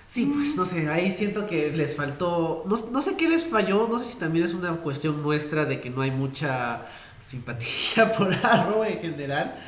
Sí, 0.07 0.25
pues 0.33 0.55
no 0.55 0.65
sé, 0.65 0.89
ahí 0.89 1.11
siento 1.11 1.45
que 1.45 1.71
les 1.71 1.95
faltó, 1.95 2.63
no, 2.67 2.75
no 2.91 3.01
sé 3.03 3.15
qué 3.15 3.29
les 3.29 3.45
falló, 3.45 3.87
no 3.87 3.99
sé 3.99 4.05
si 4.13 4.17
también 4.17 4.43
es 4.43 4.55
una 4.55 4.71
cuestión 4.77 5.21
nuestra 5.21 5.65
de 5.65 5.79
que 5.79 5.91
no 5.91 6.01
hay 6.01 6.09
mucha 6.09 6.87
simpatía 7.21 8.11
por 8.17 8.33
Arrow 8.33 8.83
en 8.85 8.99
general, 9.01 9.63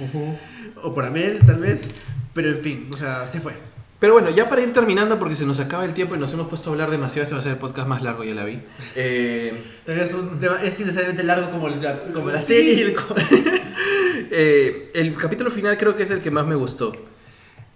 o 0.81 0.93
por 0.95 1.05
Amel 1.05 1.41
tal 1.45 1.57
vez, 1.57 1.87
pero 2.33 2.49
en 2.49 2.57
fin, 2.57 2.89
o 2.91 2.97
sea, 2.97 3.27
se 3.27 3.39
fue. 3.39 3.53
Pero 4.01 4.13
bueno, 4.13 4.31
ya 4.31 4.49
para 4.49 4.61
ir 4.63 4.73
terminando, 4.73 5.17
porque 5.19 5.35
se 5.35 5.45
nos 5.45 5.59
acaba 5.59 5.85
el 5.85 5.93
tiempo 5.93 6.15
y 6.15 6.19
nos 6.19 6.33
hemos 6.33 6.47
puesto 6.49 6.69
a 6.69 6.73
hablar 6.73 6.89
demasiado, 6.89 7.21
este 7.23 7.35
va 7.35 7.39
a 7.39 7.43
ser 7.43 7.51
el 7.53 7.59
podcast 7.59 7.87
más 7.87 8.01
largo, 8.01 8.23
ya 8.23 8.33
la 8.33 8.43
vi. 8.45 8.59
Eh, 8.95 9.53
vez 9.85 10.13
un 10.15 10.39
tema- 10.39 10.59
es 10.63 10.79
innecesariamente 10.79 11.21
largo 11.23 11.51
como, 11.51 11.69
la, 11.69 12.01
como 12.11 12.31
la 12.31 12.39
Sí. 12.41 12.47
serie 12.55 12.73
y 12.73 12.81
el 12.81 12.95
eh, 14.31 14.91
el 14.95 15.15
capítulo 15.15 15.51
final 15.51 15.77
creo 15.77 15.95
que 15.95 16.03
es 16.03 16.09
el 16.11 16.19
que 16.21 16.31
más 16.31 16.45
me 16.47 16.55
gustó. 16.55 16.93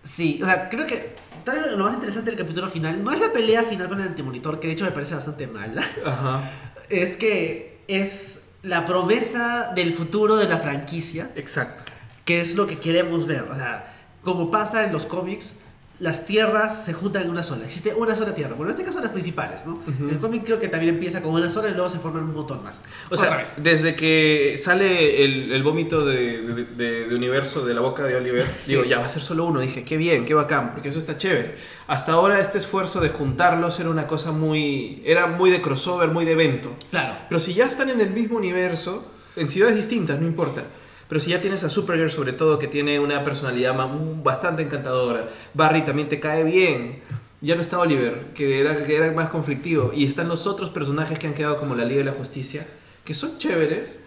Sí, 0.01 0.39
o 0.41 0.45
sea, 0.45 0.67
creo 0.69 0.87
que 0.87 1.15
tal 1.43 1.61
vez 1.61 1.71
lo 1.73 1.83
más 1.83 1.93
interesante 1.93 2.31
del 2.31 2.39
capítulo 2.39 2.69
final 2.69 3.03
no 3.03 3.11
es 3.11 3.19
la 3.19 3.31
pelea 3.31 3.63
final 3.63 3.87
con 3.87 4.01
el 4.01 4.07
antimonitor, 4.07 4.59
que 4.59 4.67
de 4.67 4.73
hecho 4.73 4.85
me 4.85 4.91
parece 4.91 5.15
bastante 5.15 5.47
mala. 5.47 5.83
Ajá. 6.05 6.51
Es 6.89 7.17
que 7.17 7.79
es 7.87 8.51
la 8.63 8.85
promesa 8.85 9.71
del 9.75 9.93
futuro 9.93 10.35
de 10.37 10.47
la 10.47 10.57
franquicia, 10.59 11.31
Exacto. 11.35 11.91
que 12.25 12.41
es 12.41 12.55
lo 12.55 12.67
que 12.67 12.77
queremos 12.79 13.25
ver. 13.25 13.43
O 13.51 13.55
sea, 13.55 13.91
como 14.23 14.51
pasa 14.51 14.83
en 14.85 14.93
los 14.93 15.05
cómics, 15.07 15.53
las 15.99 16.25
tierras 16.25 16.83
se 16.83 16.91
juntan 16.91 17.23
en 17.23 17.29
una 17.29 17.41
sola. 17.41 17.63
Existe 17.65 17.93
una 17.93 18.15
sola 18.17 18.35
tierra. 18.35 18.53
Bueno, 18.55 18.71
en 18.73 18.77
este 18.77 18.85
caso 18.85 18.99
las 18.99 19.11
principales, 19.11 19.65
¿no? 19.65 19.75
Ujú. 19.75 20.09
El 20.09 20.19
cómic 20.19 20.43
creo 20.43 20.59
que 20.59 20.67
también 20.67 20.93
empieza 20.95 21.21
con 21.21 21.31
una 21.33 21.49
sola 21.49 21.69
y 21.69 21.71
luego 21.73 21.87
se 21.89 21.99
forman 21.99 22.23
un 22.23 22.33
montón 22.33 22.61
más. 22.63 22.81
O 23.09 23.15
sea, 23.15 23.37
vez. 23.37 23.53
desde 23.57 23.95
que 23.95 24.57
sale 24.59 25.23
el, 25.23 25.53
el 25.53 25.63
vómito 25.63 26.05
de, 26.05 26.41
de- 26.41 26.65
de- 26.65 27.07
de 27.07 27.15
universo 27.15 27.65
de 27.65 27.73
la 27.73 27.79
boca 27.79 28.03
de 28.03 28.15
Oliver, 28.17 28.45
Sí. 28.65 28.71
digo, 28.71 28.83
ya 28.83 28.99
va 28.99 29.05
a 29.05 29.09
ser 29.09 29.21
solo 29.21 29.45
uno. 29.45 29.61
Dije, 29.61 29.85
qué 29.85 29.95
bien, 29.95 30.25
qué 30.25 30.33
bacán, 30.33 30.73
porque 30.73 30.89
eso 30.89 30.99
está 30.99 31.15
chévere. 31.17 31.55
Hasta 31.87 32.11
ahora 32.11 32.41
este 32.41 32.57
esfuerzo 32.57 32.99
de 32.99 33.09
juntarlos 33.09 33.79
era 33.79 33.89
una 33.89 34.05
cosa 34.07 34.31
muy... 34.33 35.01
Era 35.05 35.27
muy 35.27 35.49
de 35.49 35.61
crossover, 35.61 36.09
muy 36.09 36.25
de 36.25 36.33
evento. 36.33 36.75
Claro. 36.91 37.13
Pero 37.29 37.39
si 37.39 37.53
ya 37.53 37.65
están 37.65 37.89
en 37.89 38.01
el 38.01 38.09
mismo 38.09 38.37
universo, 38.37 39.09
en 39.37 39.47
ciudades 39.47 39.77
distintas, 39.77 40.19
no 40.19 40.27
importa. 40.27 40.63
Pero 41.07 41.21
si 41.21 41.31
ya 41.31 41.41
tienes 41.41 41.63
a 41.63 41.69
Supergirl 41.69 42.09
sobre 42.09 42.33
todo, 42.33 42.57
que 42.59 42.67
tiene 42.67 42.99
una 42.99 43.23
personalidad 43.23 43.73
mm, 43.73 44.23
bastante 44.23 44.63
encantadora, 44.63 45.29
Barry 45.53 45.83
también 45.83 46.09
te 46.09 46.19
cae 46.19 46.43
bien, 46.43 47.01
ya 47.41 47.55
no 47.55 47.61
está 47.61 47.79
Oliver, 47.79 48.27
que 48.33 48.59
era, 48.59 48.75
que 48.75 48.95
era 48.95 49.11
más 49.11 49.29
conflictivo, 49.29 49.91
y 49.93 50.05
están 50.05 50.27
los 50.27 50.47
otros 50.47 50.69
personajes 50.69 51.19
que 51.19 51.27
han 51.27 51.33
quedado 51.33 51.57
como 51.59 51.75
la 51.75 51.85
Liga 51.85 51.99
de 51.99 52.05
la 52.05 52.13
Justicia, 52.13 52.65
que 53.03 53.13
son 53.13 53.37
chéveres, 53.37 53.99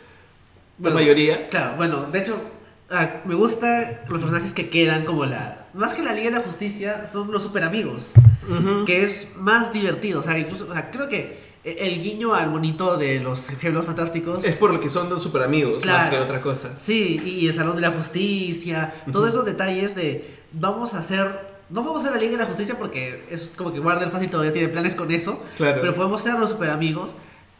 la 0.78 0.90
Bueno, 0.90 0.96
mayoría. 0.96 1.48
Claro, 1.48 1.76
bueno, 1.76 2.06
de 2.10 2.18
hecho, 2.18 2.36
ah, 2.90 3.20
me 3.24 3.34
gustan 3.34 4.00
los 4.08 4.20
personajes 4.20 4.52
que 4.52 4.68
quedan 4.68 5.04
como 5.04 5.24
la... 5.24 5.66
Más 5.74 5.92
que 5.92 6.02
la 6.02 6.12
Liga 6.14 6.30
de 6.30 6.36
la 6.36 6.42
Justicia, 6.42 7.06
son 7.06 7.30
los 7.30 7.42
super 7.42 7.62
amigos. 7.62 8.10
Que 8.86 9.04
es 9.04 9.36
más 9.36 9.72
divertido. 9.72 10.20
O 10.20 10.22
sea, 10.22 10.38
incluso, 10.38 10.66
o 10.70 10.72
sea, 10.72 10.90
creo 10.90 11.08
que 11.08 11.47
el 11.64 12.02
guiño 12.02 12.34
al 12.34 12.50
monito 12.50 12.96
de 12.96 13.20
los 13.20 13.48
gemelos 13.48 13.84
fantásticos. 13.84 14.44
Es 14.44 14.56
por 14.56 14.72
lo 14.72 14.80
que 14.80 14.90
son 14.90 15.08
dos 15.08 15.22
super 15.22 15.42
amigos, 15.42 15.84
más 15.84 16.10
que 16.10 16.18
otra 16.18 16.40
cosa. 16.40 16.76
Sí, 16.76 17.20
y 17.24 17.46
el 17.46 17.54
Salón 17.54 17.76
de 17.76 17.82
la 17.82 17.90
Justicia. 17.90 18.94
Todos 19.10 19.30
esos 19.30 19.44
detalles 19.44 19.94
de 19.94 20.38
vamos 20.52 20.94
a 20.94 20.98
hacer. 20.98 21.58
No 21.70 21.82
vamos 21.82 21.96
a 22.04 22.08
hacer 22.08 22.12
la 22.12 22.20
Liga 22.20 22.32
de 22.32 22.38
la 22.38 22.46
Justicia 22.46 22.76
porque 22.78 23.24
es 23.30 23.52
como 23.54 23.72
que 23.72 23.80
Warner 23.80 24.10
Fácil 24.10 24.30
todavía 24.30 24.52
tiene 24.52 24.68
planes 24.68 24.94
con 24.94 25.10
eso. 25.10 25.42
Claro. 25.56 25.80
Pero 25.82 25.94
podemos 25.94 26.22
ser 26.22 26.38
los 26.38 26.50
super 26.50 26.70
amigos 26.70 27.10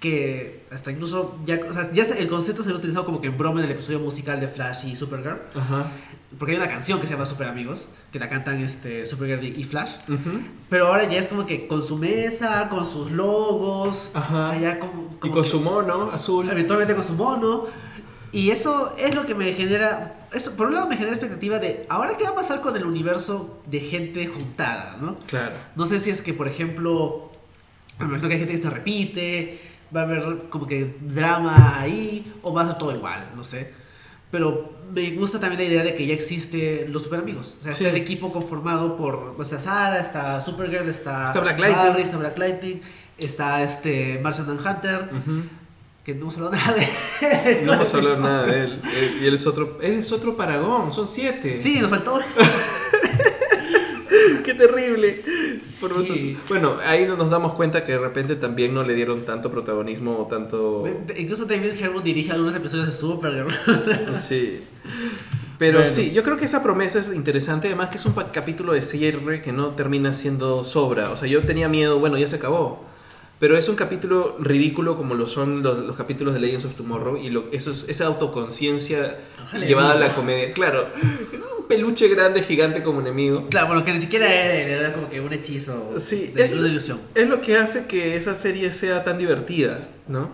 que 0.01 0.65
hasta 0.71 0.93
incluso 0.93 1.37
ya, 1.45 1.61
o 1.69 1.73
sea, 1.73 1.93
ya 1.93 2.05
el 2.05 2.29
concepto 2.29 2.63
se 2.63 2.71
ha 2.71 2.75
utilizado 2.75 3.05
como 3.05 3.21
que 3.21 3.27
en 3.29 3.37
broma 3.37 3.61
en 3.61 3.67
el 3.67 3.73
episodio 3.73 3.99
musical 3.99 4.39
de 4.41 4.47
Flash 4.49 4.87
y 4.87 4.95
Supergirl. 4.97 5.39
Ajá. 5.57 5.87
Porque 6.39 6.53
hay 6.53 6.59
una 6.59 6.69
canción 6.69 7.01
que 7.01 7.07
se 7.07 7.15
llama 7.15 7.27
Super 7.27 7.49
Amigos, 7.49 7.89
que 8.13 8.19
la 8.19 8.29
cantan 8.29 8.63
este, 8.63 9.07
Supergirl 9.07 9.45
y 9.45 9.65
Flash. 9.65 9.91
Pero 10.71 10.87
ahora 10.89 11.05
ya 11.05 11.19
es 11.19 11.27
como 11.27 11.47
que 11.47 11.67
con 11.67 11.83
su 11.83 11.97
mesa, 11.97 12.69
con 12.69 12.85
sus 12.87 13.11
logos, 13.11 14.11
Ajá. 14.15 14.51
allá 14.51 14.79
como, 14.79 15.11
Y 15.25 15.31
con 15.31 15.43
que- 15.43 15.49
su 15.49 15.61
mono 15.61 16.11
azul. 16.13 16.49
eventualmente 16.49 16.95
con 16.95 17.05
su 17.05 17.15
mono. 17.15 17.65
Y 18.31 18.51
eso 18.51 18.95
es 18.99 19.15
lo 19.15 19.25
que 19.25 19.35
me 19.35 19.53
genera, 19.55 20.29
eso 20.35 20.55
por 20.55 20.67
un 20.67 20.75
lado 20.75 20.87
me 20.87 20.97
genera 20.97 21.15
expectativa 21.17 21.59
de 21.59 21.87
ahora 21.89 22.13
qué 22.19 22.25
va 22.25 22.31
a 22.31 22.35
pasar 22.35 22.61
con 22.61 22.77
el 22.77 22.85
universo 22.85 23.63
de 23.67 23.81
gente 23.81 24.27
juntada, 24.27 24.99
¿no? 25.01 25.17
Claro. 25.27 25.55
No 25.77 25.87
sé 25.87 25.99
si 25.99 26.11
es 26.11 26.21
que, 26.21 26.35
por 26.35 26.47
ejemplo, 26.47 27.33
me 27.99 28.05
imagino 28.05 28.29
que 28.29 28.35
hay 28.35 28.41
gente 28.41 28.55
que 28.55 28.61
se 28.63 28.69
repite, 28.69 29.61
va 29.95 30.01
a 30.01 30.05
haber 30.05 30.49
como 30.51 30.67
que 30.67 30.97
drama 31.01 31.81
ahí, 31.81 32.33
o 32.43 32.53
va 32.53 32.63
a 32.63 32.67
ser 32.67 32.79
todo 32.79 32.95
igual, 32.95 33.31
no 33.37 33.45
sé. 33.45 33.73
Pero 34.31 34.73
me 34.93 35.11
gusta 35.13 35.41
también 35.41 35.61
la 35.63 35.67
idea 35.69 35.83
de 35.85 35.95
que 35.95 36.07
ya 36.07 36.15
existe 36.15 36.87
los 36.89 37.03
super 37.05 37.21
amigos. 37.21 37.55
O 37.61 37.63
sea, 37.65 37.73
Sí. 37.73 37.85
está 37.85 37.97
el 37.97 38.03
equipo 38.03 38.33
conformado 38.33 38.97
por, 38.97 39.35
o 39.39 39.45
sea, 39.45 39.59
Sarah, 39.59 39.99
está 40.01 40.41
Supergirl, 40.41 40.89
está, 40.89 41.29
Está 41.29 41.41
Black 41.41 41.59
Lightning. 41.59 41.87
Barry, 41.87 42.03
está 42.03 42.17
Black 42.19 42.39
Lightning, 42.39 42.81
está 43.19 43.63
este 43.63 44.19
Martian 44.23 44.47
Manhunter, 44.47 45.11
Ujú. 45.13 45.43
que 46.05 46.15
no 46.15 46.23
hemos 46.23 46.37
hablado 46.37 46.53
nada 46.57 46.75
de 46.75 47.53
él. 47.53 47.67
No 47.67 47.73
hemos 47.75 47.95
hablado 47.95 48.17
nada 48.19 48.47
de 48.47 48.65
él. 48.65 48.83
Él- 48.95 49.19
Y 49.23 49.27
él 49.27 49.35
es 49.35 49.47
otro, 49.47 49.79
él 49.81 49.95
es 49.95 50.13
otro 50.13 50.37
paragón, 50.37 50.93
son 50.93 51.09
siete. 51.09 51.59
Sí, 51.61 51.79
nos 51.81 51.89
faltó. 51.91 52.19
Qué 54.49 54.55
terrible. 54.55 55.13
Sí. 55.13 56.39
Bueno, 56.49 56.79
ahí 56.83 57.05
nos 57.07 57.29
damos 57.31 57.53
cuenta 57.53 57.85
que 57.85 57.93
de 57.93 57.99
repente 57.99 58.35
también 58.35 58.73
no 58.73 58.83
le 58.83 58.95
dieron 58.95 59.27
tanto 59.27 59.51
protagonismo 59.51 60.21
o 60.21 60.27
tanto... 60.27 60.85
Incluso 61.19 61.45
David 61.45 61.73
Herman 61.79 62.03
dirige 62.03 62.33
algunos 62.33 62.55
episodios 62.55 62.87
de 62.87 62.93
Supergirl. 62.93 63.49
Sí. 64.17 64.61
Pero 65.59 65.81
Bueno. 65.81 65.93
sí, 65.93 66.13
yo 66.13 66.23
creo 66.23 66.39
que 66.39 66.47
esa 66.47 66.63
promesa 66.63 66.99
es 66.99 67.15
interesante, 67.15 67.67
además 67.67 67.91
que 67.91 67.99
es 67.99 68.07
un 68.07 68.15
capítulo 68.33 68.73
de 68.73 68.81
cierre 68.81 69.43
que 69.43 69.53
no 69.53 69.75
termina 69.75 70.15
siendo 70.15 70.65
sobra. 70.65 71.11
O 71.11 71.19
sea, 71.19 71.29
yo 71.29 71.43
tenía 71.45 71.69
miedo, 71.69 71.99
bueno, 71.99 72.17
ya 72.17 72.27
se 72.27 72.37
acabó. 72.37 72.88
Pero 73.39 73.57
es 73.57 73.69
un 73.69 73.77
capítulo 73.77 74.37
ridículo 74.41 74.97
como 74.97 75.15
lo 75.15 75.27
son 75.29 75.63
los, 75.63 75.79
los 75.87 75.97
capítulos 75.97 76.35
de 76.35 76.41
Legends 76.41 76.65
of 76.65 76.75
Tomorrow 76.75 77.17
y 77.19 77.31
lo, 77.31 77.45
eso 77.53 77.71
es- 77.71 77.85
esa 77.89 78.07
autoconciencia 78.07 79.17
llevada 79.67 79.93
a 79.93 79.95
la 79.95 80.07
enemigo. 80.07 80.17
comedia. 80.21 80.53
Claro, 80.53 80.89
es 81.33 81.41
un 81.59 81.67
peluche 81.69 82.09
grande, 82.09 82.43
gigante 82.43 82.83
como 82.83 83.01
enemigo. 83.01 83.47
Claro, 83.49 83.69
bueno, 83.69 83.85
que 83.85 83.93
ni 83.93 84.01
siquiera 84.01 84.27
él, 84.35 84.69
era 84.73 84.93
como 84.93 85.09
que 85.09 85.21
un 85.21 85.33
hechizo. 85.33 85.95
Sí, 85.99 86.33
de 86.35 86.47
es- 86.47 86.53
una 86.53 86.67
ilusión. 86.67 87.01
Es 87.15 87.29
lo 87.29 87.41
que 87.41 87.57
hace 87.57 87.87
que 87.87 88.17
esa 88.17 88.35
serie 88.35 88.73
sea 88.73 89.05
tan 89.05 89.19
divertida, 89.19 89.89
¿no? 90.09 90.31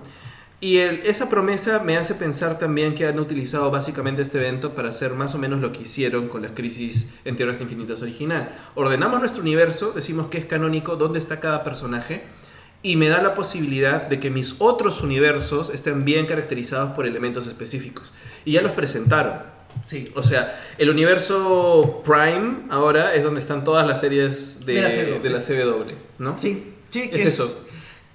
Y 0.61 0.79
el- 0.79 1.01
esa 1.05 1.29
promesa 1.29 1.81
me 1.81 1.99
hace 1.99 2.15
pensar 2.15 2.59
también 2.59 2.95
que 2.95 3.07
han 3.07 3.21
utilizado 3.21 3.71
básicamente 3.71 4.23
este 4.23 4.39
evento 4.39 4.75
para 4.75 4.89
hacer 4.89 5.13
más 5.13 5.35
o 5.35 5.39
menos 5.39 5.61
lo 5.61 5.73
que 5.73 5.83
hicieron 5.83 6.29
con 6.29 6.41
las 6.41 6.53
crisis 6.53 7.13
en 7.27 7.37
Tierras 7.37 7.61
Infinitas 7.61 8.01
original. 8.01 8.57
Ordenamos 8.75 9.21
nuestro 9.21 9.43
universo, 9.43 9.93
decimos 9.95 10.29
que 10.29 10.39
es 10.39 10.47
canónico, 10.47 10.97
dónde 10.97 11.19
está 11.19 11.39
cada 11.39 11.65
personaje, 11.65 12.23
y 12.85 12.97
me 12.97 13.09
da 13.09 13.23
la 13.23 13.35
posibilidad 13.35 14.03
de 14.03 14.21
que 14.21 14.29
mis 14.29 14.57
otros 14.59 15.01
universos 15.01 15.71
estén 15.71 16.05
bien 16.05 16.27
caracterizados 16.27 16.93
por 16.93 17.07
elementos 17.07 17.47
específicos. 17.47 18.13
Y 18.45 18.53
ya 18.53 18.61
los 18.61 18.73
presentaron. 18.73 19.39
Sí. 19.83 20.13
O 20.15 20.23
sea, 20.23 20.61
el 20.77 20.91
universo 20.91 22.03
Prime 22.05 22.67
ahora 22.69 23.15
es 23.15 23.25
donde 23.25 23.41
están 23.41 23.65
todas 23.65 23.87
las 23.87 24.01
series 24.01 24.67
de, 24.67 24.75
De 24.75 24.83
la 24.83 24.91
CW. 24.91 25.23
de 25.23 25.31
la 25.31 25.41
CW, 25.41 25.93
¿no? 26.19 26.39
Sí, 26.39 26.75
sí, 26.91 27.09
que 27.09 27.17
Es 27.17 27.27
eso. 27.27 27.67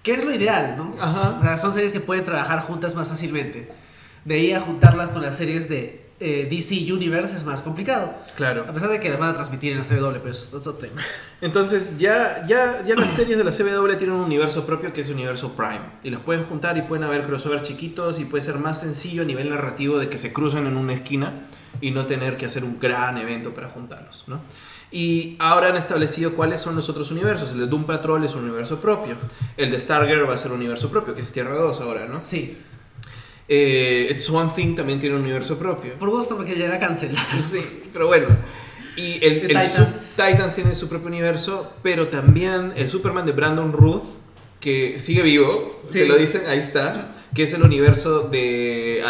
Que 0.03 0.11
es 0.11 0.24
lo 0.24 0.32
ideal, 0.32 0.76
¿no? 0.78 0.95
Ajá. 1.01 1.39
O 1.39 1.43
sea, 1.43 1.57
son 1.57 1.74
series 1.74 1.91
que 1.91 1.99
pueden 1.99 2.24
trabajar 2.24 2.61
juntas 2.61 2.93
más 2.93 3.07
fácilmente. 3.07 3.70
De 4.24 4.36
ahí 4.36 4.53
a 4.53 4.61
juntarlas 4.61 5.09
con 5.09 5.24
las 5.24 5.36
series 5.36 5.67
de 5.67 6.09
eh, 6.20 6.47
DC 6.49 6.91
Universe 6.93 7.36
es 7.36 7.43
más 7.43 7.61
complicado. 7.61 8.13
A 8.32 8.36
Claro. 8.36 8.65
pesar 8.74 8.89
de 8.89 8.99
que 8.99 9.09
las 9.09 9.20
van 9.20 9.30
a 9.30 9.34
transmitir 9.34 9.72
en 9.74 9.80
la 9.80 9.84
CW, 9.84 10.20
pero 10.20 10.30
es 10.32 10.53
otro 10.53 10.74
tema. 10.76 11.01
Entonces 11.41 11.97
ya, 11.97 12.45
ya, 12.47 12.84
ya 12.86 12.95
las 12.95 13.11
series 13.11 13.38
de 13.38 13.43
la 13.43 13.51
CW 13.51 13.97
tienen 13.97 14.15
un 14.15 14.22
universo 14.26 14.65
propio 14.65 14.91
que 14.91 15.01
es 15.01 15.09
universo 15.09 15.53
Prime. 15.53 15.82
Y 16.03 16.09
los 16.09 16.22
pueden 16.22 16.43
juntar 16.43 16.78
y 16.78 16.82
pueden 16.82 17.03
haber 17.05 17.24
crossovers 17.24 17.63
chiquitos 17.63 18.20
y 18.20 18.26
puede 18.26 18.43
ser 18.43 18.55
más 18.57 18.80
sencillo 18.82 19.22
a 19.22 19.26
nivel 19.26 19.49
narrativo 19.49 19.97
de 19.99 20.09
que 20.09 20.17
se 20.17 20.34
crucen 20.34 20.67
en 20.67 20.76
una 20.78 20.93
esquina 20.93 21.47
y 21.82 21.91
no 21.91 22.05
tener 22.05 22.36
que 22.38 22.45
hacer 22.45 22.63
un 22.63 22.80
gran 22.80 23.17
evento 23.17 23.53
para 23.53 23.70
juntarlos, 23.70 24.26
¿no? 24.28 24.41
Y 24.91 25.36
ahora 25.38 25.67
han 25.67 25.78
establecido 25.78 26.34
cuáles 26.34 26.59
son 26.61 26.76
los 26.76 26.89
otros 26.89 27.11
universos. 27.11 27.51
El 27.51 27.59
de 27.59 27.67
Doom 27.67 27.86
Patrol 27.86 28.24
es 28.26 28.34
un 28.34 28.43
universo 28.45 28.82
propio. 28.82 29.15
El 29.55 29.70
de 29.72 29.80
Stargirl 29.80 30.28
va 30.28 30.34
a 30.34 30.38
ser 30.38 30.51
un 30.51 30.57
universo 30.57 30.89
propio, 30.89 31.13
que 31.13 31.22
es 31.22 31.32
Tierra 31.32 31.53
2 31.55 31.80
ahora, 31.82 32.07
¿no? 32.07 32.22
Sí, 32.24 32.57
Eh, 33.49 34.15
Swamp 34.17 34.55
Thing 34.55 34.75
también 34.75 34.99
tiene 34.99 35.15
un 35.15 35.21
universo 35.23 35.57
propio. 35.57 35.93
por 35.95 36.09
gusto 36.09 36.37
porque 36.37 36.55
ya 36.57 36.65
era 36.65 36.79
cancelado. 36.79 37.41
Sí, 37.41 37.59
pero 37.91 38.07
bueno. 38.07 38.27
Y 38.95 39.23
el, 39.25 39.47
Titans. 39.47 40.13
Titans 40.15 40.55
tiene 40.55 40.75
su 40.75 40.87
propio 40.89 41.07
universo, 41.07 41.71
pero 41.81 42.09
también 42.09 42.73
el 42.75 42.89
Superman 42.89 43.25
de 43.25 43.31
Brandon 43.31 43.71
Ruth, 43.71 44.03
que 44.59 44.99
sigue 44.99 45.21
vivo, 45.23 45.81
Sí. 45.87 45.99
te 45.99 46.05
lo 46.05 46.17
dicen, 46.17 46.41
ahí 46.47 46.59
está, 46.59 47.11
que 47.33 47.43
es 47.43 47.53
el 47.53 47.63
universo 47.63 48.23
de, 48.29 49.01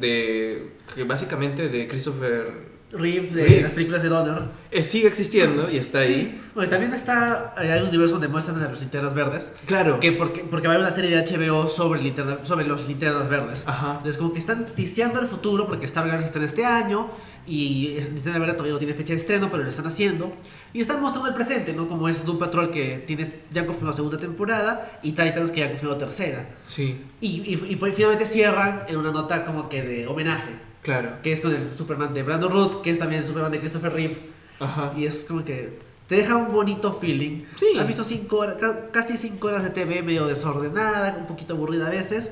de 0.00 0.68
que 0.94 1.04
básicamente 1.04 1.68
de 1.68 1.86
Christopher... 1.86 2.66
Reeve 2.90 3.28
de 3.30 3.44
Reeve. 3.44 3.62
las 3.62 3.72
películas 3.72 4.02
de 4.02 4.08
Donner. 4.08 4.42
eh, 4.70 4.82
sigue 4.82 5.08
existiendo 5.08 5.70
y 5.70 5.76
está 5.76 6.00
ahí. 6.00 6.40
También 6.66 6.92
está. 6.92 7.54
Hay 7.56 7.80
un 7.82 7.88
universo 7.88 8.14
donde 8.14 8.28
muestran 8.28 8.60
a 8.62 8.68
los 8.68 8.80
linternas 8.80 9.14
verdes. 9.14 9.52
Claro. 9.66 10.00
Que 10.00 10.12
porque, 10.12 10.40
porque 10.40 10.66
va 10.66 10.74
a 10.74 10.76
haber 10.76 10.86
una 10.88 10.94
serie 10.94 11.10
de 11.16 11.22
HBO 11.22 11.68
sobre, 11.68 12.02
linterna- 12.02 12.44
sobre 12.44 12.66
los 12.66 12.86
linternas 12.88 13.28
verdes. 13.28 13.62
Ajá. 13.66 13.92
Entonces, 13.98 14.16
como 14.16 14.32
que 14.32 14.38
están 14.40 14.66
ticiando 14.74 15.20
el 15.20 15.26
futuro 15.26 15.66
porque 15.66 15.86
Stargirl 15.86 16.22
está 16.24 16.38
en 16.38 16.44
este 16.46 16.64
año 16.64 17.10
y 17.46 17.96
Linterna 18.12 18.38
Verde 18.40 18.52
todavía 18.54 18.72
no 18.72 18.78
tiene 18.78 18.92
fecha 18.94 19.14
de 19.14 19.20
estreno, 19.20 19.48
pero 19.50 19.62
lo 19.62 19.68
están 19.70 19.86
haciendo. 19.86 20.32
Y 20.74 20.80
están 20.82 21.00
mostrando 21.00 21.28
el 21.30 21.34
presente, 21.34 21.72
¿no? 21.72 21.88
Como 21.88 22.08
es 22.08 22.24
Doom 22.26 22.38
Patrol 22.38 22.70
que 22.70 23.02
tienes, 23.06 23.36
ya 23.50 23.64
confirmado 23.64 23.96
segunda 23.96 24.18
temporada 24.18 24.98
y 25.02 25.12
Titans 25.12 25.50
que 25.50 25.60
ya 25.60 25.68
confirmado 25.70 25.98
tercera. 25.98 26.46
Sí, 26.62 27.02
Y, 27.20 27.40
y, 27.54 27.66
y 27.70 27.76
pues 27.76 27.94
finalmente 27.94 28.26
cierran 28.26 28.82
en 28.88 28.96
una 28.98 29.12
nota 29.12 29.44
como 29.44 29.68
que 29.70 29.82
de 29.82 30.06
homenaje, 30.06 30.50
claro. 30.82 31.12
que 31.22 31.32
es 31.32 31.40
con 31.40 31.54
el 31.54 31.74
Superman 31.74 32.12
de 32.12 32.22
Brandon 32.22 32.52
Root, 32.52 32.82
que 32.82 32.90
es 32.90 32.98
también 32.98 33.22
el 33.22 33.26
Superman 33.26 33.50
de 33.50 33.60
Christopher 33.60 33.92
Reeve. 33.94 34.18
Ajá. 34.60 34.92
Y 34.96 35.06
es 35.06 35.24
como 35.24 35.42
que 35.44 35.78
te 36.08 36.16
deja 36.16 36.36
un 36.36 36.52
bonito 36.52 36.92
feeling. 36.92 37.42
Sí. 37.56 37.78
Has 37.78 37.86
visto 37.86 38.02
cinco 38.04 38.38
horas, 38.38 38.56
ca- 38.58 38.90
casi 38.90 39.16
5 39.16 39.46
horas 39.46 39.62
de 39.62 39.70
TV 39.70 40.02
medio 40.02 40.26
desordenada, 40.26 41.16
un 41.20 41.26
poquito 41.26 41.54
aburrida 41.54 41.86
a 41.86 41.90
veces. 41.90 42.30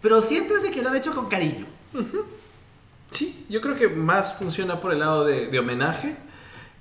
Pero 0.00 0.22
sientes 0.22 0.62
de 0.62 0.70
que 0.70 0.80
lo 0.82 0.88
han 0.90 0.96
hecho 0.96 1.12
con 1.14 1.28
cariño. 1.28 1.66
Sí, 3.10 3.44
yo 3.48 3.60
creo 3.60 3.74
que 3.74 3.88
más 3.88 4.34
funciona 4.38 4.80
por 4.80 4.92
el 4.92 5.00
lado 5.00 5.24
de, 5.24 5.46
de 5.48 5.58
homenaje. 5.58 6.16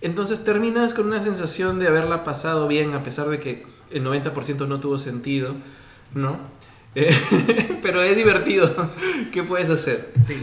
Entonces 0.01 0.43
terminas 0.43 0.93
con 0.93 1.07
una 1.07 1.19
sensación 1.19 1.79
de 1.79 1.87
haberla 1.87 2.23
pasado 2.23 2.67
bien, 2.67 2.93
a 2.93 3.03
pesar 3.03 3.27
de 3.29 3.39
que 3.39 3.65
el 3.89 4.03
90% 4.03 4.67
no 4.67 4.79
tuvo 4.79 4.97
sentido, 4.99 5.55
¿no? 6.13 6.37
Eh, 6.95 7.79
pero 7.81 8.03
es 8.03 8.15
divertido. 8.15 8.91
¿Qué 9.31 9.41
puedes 9.43 9.69
hacer? 9.69 10.11
Sí. 10.27 10.35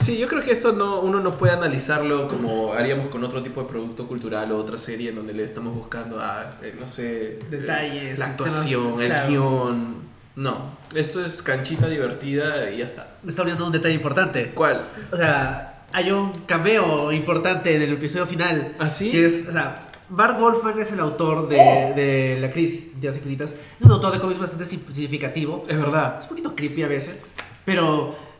Sí, 0.00 0.18
yo 0.18 0.26
creo 0.28 0.42
que 0.42 0.50
esto 0.52 0.72
no, 0.72 1.00
uno 1.00 1.20
no 1.20 1.32
puede 1.38 1.52
analizarlo 1.52 2.28
como 2.28 2.72
haríamos 2.74 3.08
con 3.08 3.22
otro 3.24 3.42
tipo 3.42 3.62
de 3.62 3.68
producto 3.68 4.06
cultural 4.06 4.50
o 4.52 4.58
otra 4.58 4.76
serie 4.76 5.10
en 5.10 5.16
donde 5.16 5.32
le 5.32 5.44
estamos 5.44 5.74
buscando 5.74 6.20
a, 6.20 6.56
eh, 6.62 6.74
no 6.78 6.86
sé, 6.86 7.38
Detalles, 7.50 8.14
eh, 8.14 8.18
la 8.18 8.26
actuación, 8.26 8.82
temas, 8.96 9.00
el 9.00 9.06
claro. 9.08 9.28
guion. 9.28 10.04
No, 10.36 10.76
esto 10.94 11.24
es 11.24 11.40
canchita 11.42 11.86
divertida 11.88 12.70
y 12.70 12.78
ya 12.78 12.84
está. 12.84 13.14
Me 13.22 13.30
está 13.30 13.42
olvidando 13.42 13.66
un 13.66 13.72
detalle 13.72 13.94
importante. 13.94 14.50
¿Cuál? 14.52 14.88
O 15.12 15.16
sea, 15.16 15.84
hay 15.92 16.10
un 16.10 16.32
cameo 16.44 17.12
importante 17.12 17.74
en 17.76 17.82
el 17.82 17.92
episodio 17.92 18.26
final. 18.26 18.74
¿Ah, 18.80 18.90
sí? 18.90 19.12
Que 19.12 19.26
es, 19.26 19.46
o 19.48 19.52
sea, 19.52 19.88
Mark 20.10 20.36
Wolfman 20.40 20.76
es 20.80 20.90
el 20.90 20.98
autor 20.98 21.48
de, 21.48 21.56
de 21.56 22.38
La 22.40 22.50
Crisis 22.50 23.00
de 23.00 23.06
las 23.06 23.16
Infinitas. 23.16 23.50
Es 23.52 23.86
un 23.86 23.92
autor 23.92 24.12
de 24.12 24.18
cómics 24.18 24.40
bastante 24.40 24.64
sig- 24.64 24.92
significativo. 24.92 25.64
Es 25.68 25.78
verdad. 25.78 26.16
Es 26.18 26.24
un 26.24 26.30
poquito 26.30 26.56
creepy 26.56 26.82
a 26.82 26.88
veces. 26.88 27.24
Pero. 27.64 28.33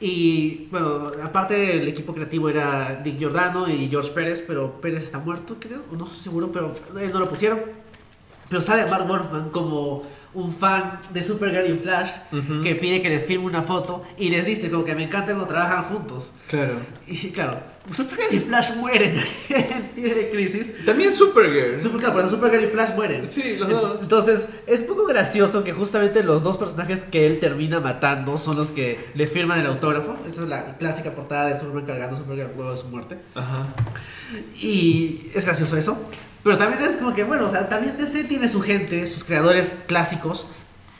Y 0.00 0.66
bueno, 0.70 1.12
aparte 1.22 1.54
del 1.54 1.88
equipo 1.88 2.14
creativo 2.14 2.48
era 2.48 3.00
Dick 3.02 3.18
Giordano 3.18 3.68
y 3.68 3.88
George 3.88 4.10
Pérez, 4.10 4.42
pero 4.46 4.80
Pérez 4.80 5.04
está 5.04 5.18
muerto, 5.18 5.56
creo, 5.58 5.82
o 5.90 5.96
no 5.96 6.04
estoy 6.04 6.20
seguro, 6.20 6.50
pero 6.52 6.74
él 7.00 7.12
no 7.12 7.20
lo 7.20 7.28
pusieron. 7.28 7.60
Pero 8.48 8.60
sale 8.60 8.86
Mark 8.86 9.06
Wolfman 9.06 9.50
como 9.50 10.02
un 10.34 10.52
fan 10.52 11.00
de 11.10 11.22
Supergirl 11.22 11.70
y 11.70 11.78
Flash 11.78 12.10
que 12.62 12.74
pide 12.74 13.00
que 13.00 13.08
les 13.08 13.24
firme 13.24 13.46
una 13.46 13.62
foto 13.62 14.02
y 14.18 14.30
les 14.30 14.44
dice 14.44 14.70
como 14.70 14.84
que 14.84 14.94
me 14.94 15.04
encanta 15.04 15.32
cuando 15.32 15.46
trabajan 15.46 15.84
juntos. 15.84 16.32
Claro. 16.48 16.80
Y 17.06 17.30
claro, 17.30 17.60
Supergirl 17.92 18.34
y 18.34 18.38
Flash 18.40 18.76
mueren 18.76 19.20
en 19.48 19.90
Tiene 19.94 20.30
Crisis. 20.30 20.84
También 20.86 21.12
Supergirl. 21.12 21.80
Super, 21.80 22.00
claro, 22.00 22.14
pero 22.16 22.30
Supergirl 22.30 22.64
y 22.64 22.68
Flash 22.68 22.94
mueren. 22.94 23.28
Sí, 23.28 23.56
los 23.58 23.68
dos. 23.68 24.02
Entonces, 24.02 24.48
es 24.66 24.80
un 24.80 24.86
poco 24.86 25.06
gracioso 25.06 25.62
que 25.64 25.72
justamente 25.72 26.22
los 26.22 26.42
dos 26.42 26.56
personajes 26.56 27.00
que 27.00 27.26
él 27.26 27.40
termina 27.40 27.80
matando 27.80 28.38
son 28.38 28.56
los 28.56 28.68
que 28.68 29.10
le 29.14 29.26
firman 29.26 29.60
el 29.60 29.66
autógrafo. 29.66 30.16
Esa 30.26 30.42
es 30.42 30.48
la 30.48 30.78
clásica 30.78 31.14
portada 31.14 31.46
de 31.48 31.60
Superman 31.60 31.84
cargando 31.84 32.16
a 32.16 32.18
Supergirl 32.18 32.52
luego 32.56 32.70
de 32.70 32.76
su 32.76 32.88
muerte. 32.88 33.18
Ajá. 33.34 33.66
Y 34.60 35.28
es 35.34 35.44
gracioso 35.44 35.76
eso. 35.76 35.98
Pero 36.42 36.58
también 36.58 36.82
es 36.82 36.96
como 36.96 37.14
que, 37.14 37.24
bueno, 37.24 37.46
o 37.46 37.50
sea, 37.50 37.68
también 37.68 37.96
DC 37.96 38.24
tiene 38.24 38.48
su 38.48 38.60
gente, 38.60 39.06
sus 39.06 39.24
creadores 39.24 39.74
clásicos, 39.86 40.48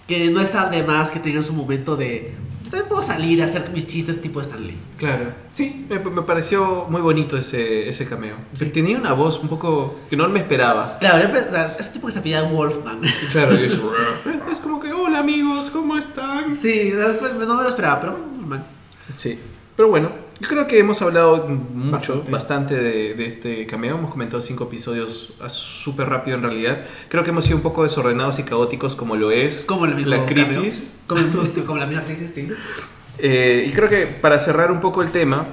que 0.07 0.31
no 0.31 0.41
está 0.41 0.71
de 0.71 0.83
más 0.83 1.11
que 1.11 1.21
tengan 1.21 1.43
su 1.43 1.53
momento 1.53 1.97
de. 1.97 2.35
Yo 2.65 2.71
también 2.71 2.89
puedo 2.89 3.03
salir 3.03 3.43
a 3.43 3.45
hacer 3.45 3.71
mis 3.75 3.87
chistes 3.87 4.23
tipo 4.23 4.41
Stanley. 4.41 4.77
Claro. 4.97 5.35
Sí, 5.53 5.85
me, 5.89 5.99
me 5.99 6.23
pareció 6.23 6.87
muy 6.89 7.03
bonito 7.03 7.37
ese, 7.37 7.87
ese 7.87 8.09
cameo. 8.09 8.37
Tenía 8.73 8.97
una 8.97 9.13
voz 9.13 9.39
un 9.39 9.49
poco 9.49 10.01
que 10.09 10.17
no 10.17 10.27
me 10.29 10.41
esperaba. 10.41 10.97
Claro, 10.99 11.23
yo 11.23 11.51
sea, 11.51 11.67
es 11.67 11.93
tipo 11.93 12.07
que 12.07 12.15
se 12.15 12.21
apellida 12.21 12.43
Wolfman. 12.43 13.03
Claro, 13.33 13.53
es, 13.53 13.75
es 14.53 14.61
como 14.61 14.81
que, 14.81 14.91
hola 14.95 15.19
amigos, 15.19 15.69
¿cómo 15.69 15.99
están? 15.99 16.55
sí, 16.55 16.93
no 16.95 17.55
me 17.55 17.63
lo 17.63 17.69
esperaba, 17.69 18.01
pero 18.01 18.19
normal. 18.39 18.65
Sí. 19.13 19.39
Pero 19.77 19.91
bueno, 19.91 20.11
yo 20.41 20.49
creo 20.49 20.67
que 20.67 20.79
hemos 20.79 21.01
hablado 21.03 21.47
mucho, 21.47 22.25
Bastante. 22.29 22.31
bastante, 22.31 22.75
de, 22.77 23.15
de 23.15 23.27
este 23.27 23.67
cameo. 23.67 23.97
Hemos 23.97 24.11
comentado 24.11 24.43
cinco 24.43 24.65
episodios 24.65 25.33
ah, 25.41 25.49
súper 25.49 26.09
rápido 26.09 26.37
en 26.37 26.43
realidad. 26.43 26.85
Creo 27.09 27.23
que 27.23 27.31
hemos 27.31 27.45
sido 27.45 27.57
un 27.57 27.63
poco 27.63 27.85
desordenados 27.85 28.39
y 28.39 28.43
caóticos 28.43 28.97
como 28.97 29.17
lo 29.17 29.31
es 29.31 29.65
Como 29.65 29.87
mismo 29.87 30.11
la 30.11 30.27
crisis. 30.27 31.01
Como, 31.07 31.23
como 31.67 31.79
la 31.79 31.87
misma 31.87 32.05
crisis, 32.05 32.31
sí. 32.33 32.49
Eh, 33.17 33.67
y 33.69 33.73
creo 33.73 33.89
que 33.89 34.07
para 34.07 34.41
cerrar 34.41 34.73
un 34.73 34.81
poco 34.81 35.01
el 35.01 35.13
tema, 35.13 35.45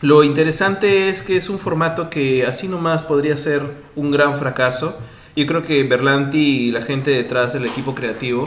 lo 0.00 0.24
interesante 0.24 1.10
es 1.10 1.22
que 1.22 1.36
es 1.36 1.50
un 1.50 1.58
formato 1.58 2.08
que 2.08 2.46
así 2.46 2.66
nomás 2.66 3.02
podría 3.02 3.36
ser 3.36 3.60
un 3.94 4.10
gran 4.10 4.38
fracaso. 4.38 4.98
Yo 5.36 5.46
creo 5.46 5.62
que 5.62 5.82
Berlanti 5.82 6.68
y 6.68 6.70
la 6.70 6.80
gente 6.80 7.10
detrás 7.10 7.52
del 7.52 7.66
equipo 7.66 7.94
creativo 7.94 8.46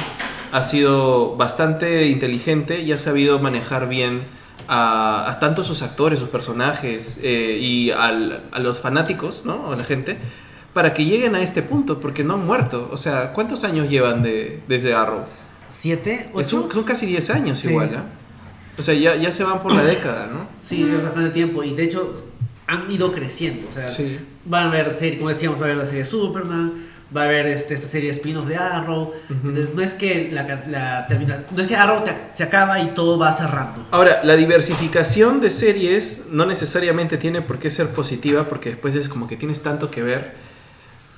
ha 0.52 0.64
sido 0.64 1.36
bastante 1.36 2.08
inteligente 2.08 2.82
y 2.82 2.94
ha 2.94 2.98
sabido 2.98 3.38
manejar 3.38 3.88
bien 3.88 4.24
a, 4.74 5.30
a 5.30 5.40
tanto 5.42 5.66
sus 5.66 5.82
actores, 5.82 6.18
sus 6.20 6.30
personajes 6.30 7.20
eh, 7.22 7.58
y 7.60 7.92
al- 7.92 8.44
a 8.54 8.60
los 8.60 8.80
fanáticos, 8.80 9.44
¿no? 9.44 9.74
A 9.74 9.76
la 9.76 9.84
gente, 9.84 10.18
para 10.74 10.94
que 10.94 11.04
lleguen 11.04 11.36
a 11.36 11.42
este 11.42 11.62
punto, 11.62 12.00
porque 12.00 12.24
no 12.24 12.36
han 12.36 12.46
muerto. 12.46 12.90
O 12.92 12.96
sea, 12.98 13.34
¿cuántos 13.34 13.66
años 13.66 13.90
llevan 13.90 14.24
de, 14.24 14.62
desde 14.70 14.94
Arrow? 14.94 15.26
¿Siete? 15.68 16.14
Es 16.14 16.28
¿Ocho? 16.34 16.64
un- 16.64 16.72
son 16.72 16.84
casi 16.86 17.06
10 17.06 17.30
años 17.32 17.60
Sí. 17.60 17.68
igual, 17.68 17.92
¿ah? 17.98 18.06
O 18.78 18.82
sea, 18.82 18.94
ya, 18.94 19.16
ya 19.18 19.32
se 19.34 19.44
van 19.44 19.62
por 19.62 19.74
la 19.74 19.84
década, 19.84 20.28
¿no? 20.32 20.48
Sí, 20.62 20.84
es 20.90 21.04
bastante 21.04 21.32
tiempo. 21.32 21.64
Y 21.64 21.74
de 21.74 21.84
hecho, 21.84 22.14
han 22.68 22.90
ido 22.90 23.12
creciendo. 23.12 23.68
O 23.68 23.72
sea, 23.74 23.88
Sí. 23.90 24.18
van 24.46 24.68
a 24.68 24.70
haber 24.70 24.94
serie, 24.94 25.18
como 25.18 25.30
decíamos, 25.30 25.58
va 25.60 25.64
a 25.64 25.66
haber 25.66 25.78
la 25.78 25.86
serie 25.86 26.00
de 26.04 26.06
Superman, 26.06 26.74
va 27.16 27.24
a 27.24 27.26
haber 27.26 27.48
este, 27.48 27.74
esta 27.74 27.88
serie 27.88 28.08
de 28.10 28.16
spin-off 28.16 28.48
de 28.48 28.56
Arrow. 28.56 29.12
Entonces, 29.30 29.74
no 29.76 29.82
es 29.82 29.94
que 29.94 30.30
la, 30.32 30.44
la 30.70 31.08
termina, 31.08 31.44
no 31.52 31.62
es 31.62 31.68
que 31.68 31.76
Arrow 31.76 32.04
te- 32.04 32.16
se 32.34 32.44
acaba 32.44 32.80
y 32.82 32.88
todo 32.96 33.18
va 33.20 33.34
cerrando. 33.34 33.86
Ahora, 33.92 34.22
la 34.24 34.36
diversificación 34.38 35.42
de 35.42 35.50
series 35.50 36.28
no 36.32 36.46
necesariamente 36.46 37.18
tiene 37.18 37.42
por 37.42 37.60
qué 37.60 37.70
ser 37.70 37.90
positiva 37.90 38.48
porque 38.48 38.70
después 38.70 38.96
es 38.96 39.10
como 39.10 39.28
que 39.28 39.36
tienes 39.36 39.62
tanto 39.62 39.92
que 39.92 40.04
ver, 40.04 40.36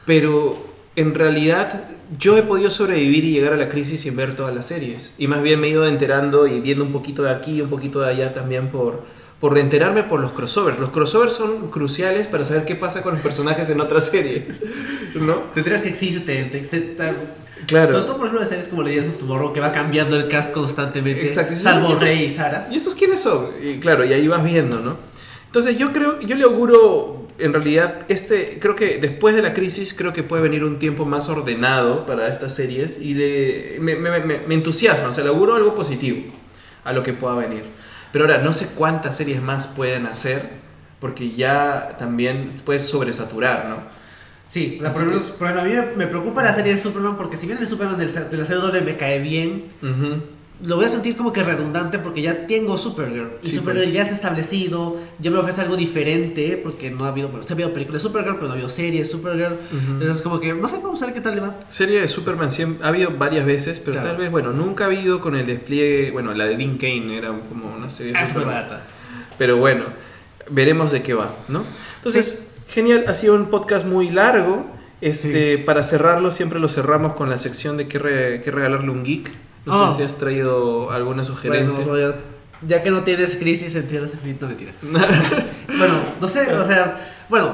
pero 0.05 0.71
en 0.95 1.15
realidad 1.15 1.85
yo 2.19 2.37
he 2.37 2.43
podido 2.43 2.69
sobrevivir 2.69 3.23
y 3.23 3.31
llegar 3.31 3.53
a 3.53 3.57
la 3.57 3.69
crisis 3.69 4.01
sin 4.01 4.15
ver 4.15 4.35
todas 4.35 4.53
las 4.53 4.67
series. 4.67 5.15
Y 5.17 5.27
más 5.27 5.41
bien 5.41 5.59
me 5.59 5.67
he 5.67 5.69
ido 5.71 5.87
enterando 5.87 6.47
y 6.47 6.59
viendo 6.59 6.83
un 6.83 6.91
poquito 6.91 7.23
de 7.23 7.31
aquí 7.31 7.51
y 7.57 7.61
un 7.61 7.69
poquito 7.69 8.01
de 8.01 8.09
allá 8.09 8.33
también 8.33 8.69
por, 8.69 9.03
por 9.43 9.57
enterarme 9.57 10.03
por 10.03 10.21
los 10.21 10.31
crossovers. 10.31 10.79
Los 10.79 10.91
crossovers 10.91 11.33
son 11.33 11.69
cruciales 11.69 12.27
para 12.27 12.45
saber 12.45 12.63
qué 12.63 12.75
pasa 12.75 13.01
con 13.01 13.11
los 13.15 13.21
personajes 13.21 13.69
en 13.69 13.81
otra 13.81 13.99
serie, 13.99 14.47
¿no? 15.15 15.35
Te 15.53 15.59
enteras 15.59 15.81
que 15.81 15.89
existe, 15.89 16.45
te- 16.45 16.59
te- 16.61 17.13
Claro. 17.67 17.91
Sobre 17.91 18.03
todo, 18.05 18.15
por 18.17 18.25
ejemplo, 18.27 18.39
de 18.39 18.45
series 18.45 18.69
como 18.69 18.83
Legends 18.83 19.09
of 19.09 19.17
Tomorrow, 19.17 19.51
que 19.51 19.59
va 19.59 19.73
cambiando 19.73 20.15
el 20.15 20.29
cast 20.29 20.51
constantemente. 20.53 21.25
Exacto. 21.27 21.57
Salvo 21.57 21.87
estos- 21.89 22.03
Rey 22.07 22.23
y 22.23 22.29
Sara. 22.29 22.69
¿Y 22.71 22.77
estos 22.77 22.95
quiénes 22.95 23.19
son? 23.19 23.47
Y 23.61 23.79
claro, 23.79 24.05
y 24.05 24.13
ahí 24.13 24.25
vas 24.29 24.45
viendo, 24.45 24.79
¿no? 24.79 24.95
Entonces 25.47 25.77
yo 25.77 25.91
creo, 25.91 26.21
yo 26.21 26.37
le 26.37 26.45
auguro, 26.45 27.27
en 27.37 27.51
realidad, 27.51 28.05
este, 28.07 28.59
creo 28.61 28.77
que 28.77 28.97
después 28.97 29.35
de 29.35 29.41
la 29.41 29.53
crisis, 29.53 29.93
creo 29.93 30.13
que 30.13 30.23
puede 30.23 30.41
venir 30.41 30.63
un 30.63 30.79
tiempo 30.79 31.03
más 31.03 31.27
ordenado 31.27 32.05
para 32.05 32.29
estas 32.29 32.55
series 32.55 33.01
y 33.01 33.13
le, 33.13 33.77
me, 33.81 33.95
me- 33.97 34.21
me- 34.21 34.39
me 34.47 34.53
entusiasma, 34.55 35.09
o 35.09 35.11
sea, 35.11 35.25
le 35.25 35.31
auguro 35.31 35.53
algo 35.55 35.75
positivo 35.75 36.31
a 36.85 36.93
lo 36.93 37.03
que 37.03 37.11
pueda 37.11 37.35
venir. 37.35 37.63
Pero 38.13 38.23
ahora, 38.25 38.37
no 38.37 38.53
sé 38.53 38.67
cuántas 38.75 39.17
series 39.17 39.41
más 39.41 39.67
pueden 39.67 40.05
hacer, 40.05 40.41
porque 41.01 41.31
ya 41.31 41.97
también 41.99 42.61
puedes 42.63 42.87
sobresaturar, 42.87 43.65
¿no? 43.67 43.77
Sí, 44.45 44.77
la 44.81 44.89
por, 44.91 45.11
que- 45.11 45.19
por 45.31 45.47
a 45.47 45.63
mí 45.63 45.71
me 45.97 46.07
preocupa 46.07 46.43
la 46.43 46.53
serie 46.53 46.73
de 46.73 46.77
Superman 46.77 47.17
porque 47.17 47.35
si 47.37 47.47
bien 47.47 47.57
el 47.59 47.67
Superman 47.67 47.97
del- 47.97 48.13
de 48.29 48.37
la 48.37 48.45
doble 48.45 48.79
me 48.81 48.95
cae 48.95 49.19
bien, 49.19 49.71
Ujú. 49.81 50.21
Lo 50.63 50.77
voy 50.77 50.85
a 50.85 50.89
sentir 50.89 51.15
como 51.17 51.31
que 51.33 51.43
redundante 51.43 51.99
porque 51.99 52.21
ya 52.21 52.47
tengo 52.47 52.77
Supergirl. 52.77 53.33
Y 53.43 53.47
Sí, 53.49 53.55
Supergirl 53.57 53.83
pues. 53.85 53.93
ya 53.93 54.03
está 54.03 54.15
establecido, 54.15 54.97
ya 55.19 55.29
me 55.29 55.37
ofrece 55.37 55.61
algo 55.61 55.75
diferente 55.75 56.59
porque 56.63 56.89
no 56.89 57.03
ha 57.05 57.09
habido, 57.09 57.27
bueno, 57.29 57.43
se 57.43 57.51
ha 57.51 57.55
habido 57.55 57.73
películas 57.73 58.01
de 58.01 58.07
Supergirl, 58.07 58.35
pero 58.35 58.47
no 58.47 58.51
ha 58.51 58.53
habido 58.55 58.69
series 58.69 59.07
de 59.07 59.11
Supergirl. 59.11 59.57
Entonces 59.71 60.21
como 60.21 60.39
que, 60.39 60.53
no 60.53 60.69
sé, 60.69 60.77
vamos 60.81 61.01
a 61.01 61.05
ver 61.05 61.13
qué 61.13 61.21
tal 61.21 61.35
le 61.35 61.41
va. 61.41 61.55
Serie 61.67 61.99
de 62.01 62.07
Superman 62.07 62.49
siempre, 62.49 62.85
ha 62.85 62.89
habido 62.89 63.11
varias 63.17 63.45
veces, 63.45 63.79
pero 63.79 63.93
Claro. 63.93 64.07
tal 64.09 64.17
vez, 64.17 64.31
bueno, 64.31 64.51
nunca 64.53 64.85
ha 64.85 64.87
habido 64.87 65.19
con 65.21 65.35
el 65.35 65.45
despliegue, 65.45 66.11
bueno, 66.11 66.33
la 66.33 66.45
de 66.45 66.55
Dean 66.55 66.77
Kane 66.77 67.17
era 67.17 67.29
como 67.49 67.73
una 67.75 67.89
serie 67.89 68.13
Ah, 68.15 68.21
Es 68.21 68.29
Superman. 68.29 68.55
barata. 68.55 68.81
Pero 69.37 69.57
bueno, 69.57 69.83
veremos 70.49 70.91
de 70.91 71.01
qué 71.01 71.13
va, 71.13 71.35
¿no? 71.49 71.63
Entonces, 71.97 72.47
genial, 72.69 73.03
ha 73.07 73.13
sido 73.13 73.35
un 73.35 73.47
podcast 73.49 73.85
muy 73.85 74.09
largo. 74.09 74.65
Este, 75.01 75.57
Para 75.57 75.83
cerrarlo, 75.83 76.31
siempre 76.31 76.59
lo 76.59 76.69
cerramos 76.69 77.15
con 77.15 77.29
la 77.29 77.37
sección 77.37 77.75
de 77.75 77.87
qué, 77.89 77.99
re- 77.99 78.41
qué 78.41 78.51
regalarle 78.51 78.89
un 78.89 79.03
geek. 79.03 79.29
No 79.65 79.83
Oh. 79.85 79.91
sé 79.91 79.97
si 79.97 80.03
has 80.03 80.15
traído 80.15 80.91
alguna 80.91 81.23
sugerencia. 81.25 81.83
Bueno, 81.85 81.91
Roger, 81.91 82.15
ya 82.67 82.83
que 82.83 82.91
no 82.91 83.03
tienes 83.03 83.35
crisis 83.37 83.75
en 83.75 83.87
tierras 83.87 84.13
infinitas, 84.13 84.49
mentira. 84.49 84.71
bueno, 85.77 85.95
no 86.19 86.27
sé, 86.27 86.53
o 86.53 86.65
sea, 86.65 86.95
bueno, 87.29 87.53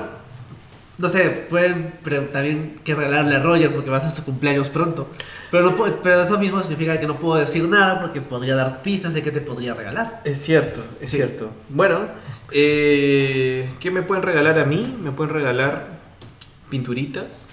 no 0.97 1.07
sé, 1.07 1.45
pueden 1.49 1.93
pero 2.03 2.23
también 2.23 2.75
que 2.83 2.93
regalarle 2.95 3.35
a 3.35 3.39
Roger 3.39 3.71
porque 3.73 3.89
va 3.89 3.97
a 3.97 4.01
ser 4.01 4.11
su 4.11 4.23
cumpleaños 4.23 4.69
pronto. 4.69 5.07
Pero, 5.51 5.63
no 5.63 5.75
puedo- 5.75 5.95
pero 6.03 6.21
eso 6.23 6.37
mismo 6.37 6.61
significa 6.61 6.99
que 6.99 7.07
no 7.07 7.17
puedo 7.19 7.39
decir 7.39 7.63
nada 7.69 7.99
porque 8.01 8.21
podría 8.21 8.55
dar 8.55 8.81
pistas 8.81 9.13
de 9.13 9.21
qué 9.23 9.31
te 9.31 9.39
podría 9.41 9.73
regalar. 9.75 10.21
Es 10.25 10.41
cierto, 10.41 10.83
es 10.99 11.09
Sí. 11.11 11.17
cierto. 11.17 11.51
Bueno, 11.69 12.01
eh, 12.51 13.69
¿qué 13.79 13.91
me 13.91 14.01
pueden 14.01 14.23
regalar 14.23 14.59
a 14.59 14.65
mí? 14.65 14.97
Me 15.01 15.11
pueden 15.11 15.33
regalar 15.33 15.87
pinturitas. 16.69 17.49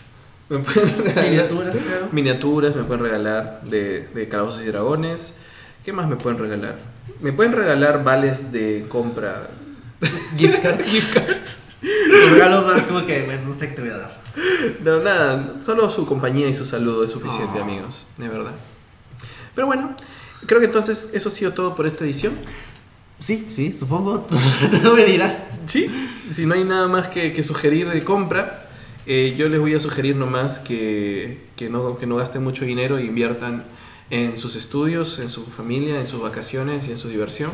Me 0.49 0.59
pueden 0.61 0.97
regalar 1.05 1.24
Miniaturas. 1.30 1.76
Miniaturas, 2.12 2.76
me 2.76 2.84
pueden 2.84 3.03
regalar 3.05 3.61
de, 3.64 4.09
de 4.14 4.28
calabozos 4.28 4.62
y 4.62 4.66
dragones. 4.66 5.38
¿Qué 5.84 5.92
más 5.92 6.09
me 6.09 6.16
pueden 6.16 6.38
regalar? 6.38 6.76
Me 7.20 7.32
pueden 7.32 7.53
regalar 7.53 8.05
vales 8.05 8.53
de 8.53 8.86
compra. 8.88 9.49
Gift 10.38 10.62
cards. 10.62 10.88
Gift 10.90 11.14
cards. 11.14 11.62
Regalo 12.30 12.62
más 12.62 12.82
como 12.82 13.05
que, 13.07 13.22
bueno, 13.24 13.42
no 13.49 13.55
sé 13.55 13.68
qué 13.68 13.74
te 13.74 13.82
voy 13.82 13.90
a 13.90 13.99
dar. 13.99 14.20
No, 14.82 14.99
nada, 15.01 15.55
solo 15.64 15.88
su 15.90 16.07
compañía 16.07 16.49
y 16.49 16.55
su 16.55 16.64
saludo 16.64 17.05
es 17.05 17.12
suficiente, 17.12 17.59
Oh. 17.59 17.62
amigos, 17.62 18.07
de 18.16 18.28
verdad. 18.28 18.53
Pero 19.55 19.66
bueno, 19.66 19.94
creo 20.47 20.61
que 20.61 20.66
entonces 20.66 21.11
eso 21.12 21.28
ha 21.28 21.32
sido 21.32 21.53
todo 21.53 21.74
por 21.76 21.86
esta 21.86 22.05
edición. 22.05 22.34
Sí, 23.20 23.47
sí, 23.53 23.72
supongo. 23.72 24.26
Tú 24.82 24.94
me 24.94 25.05
dirás. 25.05 25.42
Sí, 25.66 25.90
si 26.30 26.44
no 26.47 26.55
hay 26.55 26.64
nada 26.64 26.88
más 26.88 27.09
que, 27.09 27.32
que 27.32 27.42
sugerir 27.42 27.88
de 27.90 28.03
compra, 28.05 28.66
eh, 29.07 29.35
yo 29.37 29.49
les 29.49 29.61
voy 29.61 29.75
a 29.75 29.81
sugerir 29.81 30.17
nomás 30.17 30.59
que, 30.59 31.47
que, 31.57 31.69
no, 31.69 31.99
que 31.99 32.07
no 32.07 32.17
gasten 32.17 32.43
mucho 32.43 32.65
dinero 32.65 32.99
e 32.99 33.05
inviertan 33.05 33.65
en 34.11 34.37
sus 34.37 34.57
estudios, 34.57 35.19
en 35.19 35.31
su 35.31 35.45
familia, 35.45 36.01
en 36.01 36.07
sus 36.07 36.21
vacaciones 36.21 36.89
y 36.89 36.93
en 36.93 36.97
su 36.97 37.09
diversión. 37.09 37.51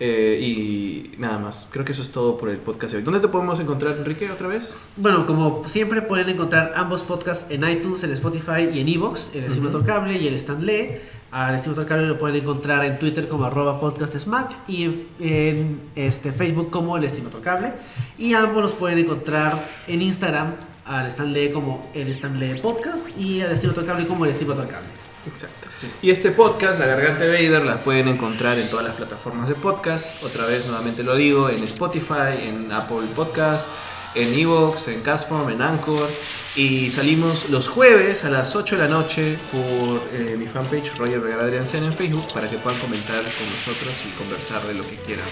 Eh, 0.00 0.38
y 0.40 1.18
nada 1.18 1.38
más, 1.40 1.68
creo 1.72 1.84
que 1.84 1.90
eso 1.90 2.02
es 2.02 2.12
todo 2.12 2.38
por 2.38 2.50
el 2.50 2.58
podcast 2.58 2.92
de 2.92 2.98
hoy. 2.98 3.04
¿Dónde 3.04 3.20
te 3.20 3.28
podemos 3.28 3.58
encontrar, 3.58 3.96
Enrique, 3.98 4.30
otra 4.30 4.46
vez? 4.46 4.76
Bueno, 4.96 5.26
como 5.26 5.64
siempre 5.66 6.02
pueden 6.02 6.28
encontrar 6.28 6.72
ambos 6.76 7.02
podcasts 7.02 7.46
en 7.50 7.68
iTunes, 7.68 8.04
en 8.04 8.12
Spotify 8.12 8.70
y 8.72 8.80
en 8.80 8.88
Evox, 8.88 9.34
el 9.34 9.44
Estimator 9.44 9.84
Cable 9.84 10.16
y 10.16 10.28
el 10.28 10.34
Stanley. 10.34 11.00
Al 11.32 11.56
Estimator 11.56 11.86
Cable 11.86 12.06
lo 12.06 12.18
pueden 12.18 12.36
encontrar 12.42 12.84
en 12.84 12.98
Twitter 12.98 13.28
como 13.28 13.44
arroba 13.44 13.80
podcastsmack 13.80 14.68
y 14.68 14.84
en, 14.84 15.08
en, 15.18 15.80
este, 15.96 16.30
Facebook 16.30 16.70
como 16.70 16.96
el 16.96 17.04
Estimator 17.04 17.40
Cable. 17.40 17.72
Y 18.18 18.34
ambos 18.34 18.62
los 18.62 18.74
pueden 18.74 18.98
encontrar 19.00 19.68
en 19.88 20.00
Instagram 20.00 20.54
al 20.88 21.06
Stanley 21.06 21.52
como 21.52 21.90
el 21.94 22.08
Stanley 22.08 22.60
Podcast 22.60 23.06
y 23.18 23.42
al 23.42 23.52
Estimator 23.52 23.86
Cable 23.86 24.06
como 24.06 24.24
el 24.24 24.32
Estimator 24.32 24.66
Cable. 24.66 24.88
Exacto. 25.26 25.68
Y 26.00 26.10
este 26.10 26.30
podcast, 26.30 26.78
La 26.80 26.86
Garganta 26.86 27.24
de 27.24 27.28
Vader, 27.28 27.64
la 27.64 27.78
pueden 27.82 28.08
encontrar 28.08 28.58
en 28.58 28.70
todas 28.70 28.86
las 28.86 28.96
plataformas 28.96 29.48
de 29.48 29.54
podcast. 29.54 30.22
Otra 30.22 30.46
vez, 30.46 30.66
nuevamente 30.66 31.02
lo 31.02 31.14
digo, 31.14 31.50
en 31.50 31.62
Spotify, 31.64 32.48
en 32.48 32.72
Apple 32.72 33.06
Podcast, 33.14 33.68
en 34.14 34.38
Evox, 34.38 34.88
en 34.88 35.02
Castform, 35.02 35.50
en 35.50 35.62
Anchor. 35.62 36.08
Y 36.56 36.90
salimos 36.90 37.50
los 37.50 37.68
jueves 37.68 38.24
a 38.24 38.30
las 38.30 38.56
8 38.56 38.76
de 38.76 38.82
la 38.82 38.88
noche 38.88 39.38
por 39.52 40.00
eh, 40.12 40.34
mi 40.36 40.46
fanpage 40.46 40.96
Roger 40.96 41.20
Vergara 41.20 41.44
Adrián 41.44 41.66
en 41.72 41.92
Facebook 41.92 42.32
para 42.32 42.48
que 42.48 42.56
puedan 42.56 42.80
comentar 42.80 43.22
con 43.22 43.50
nosotros 43.50 43.94
y 44.06 44.10
conversar 44.18 44.66
de 44.66 44.74
lo 44.74 44.88
que 44.88 44.96
quieran. 44.96 45.28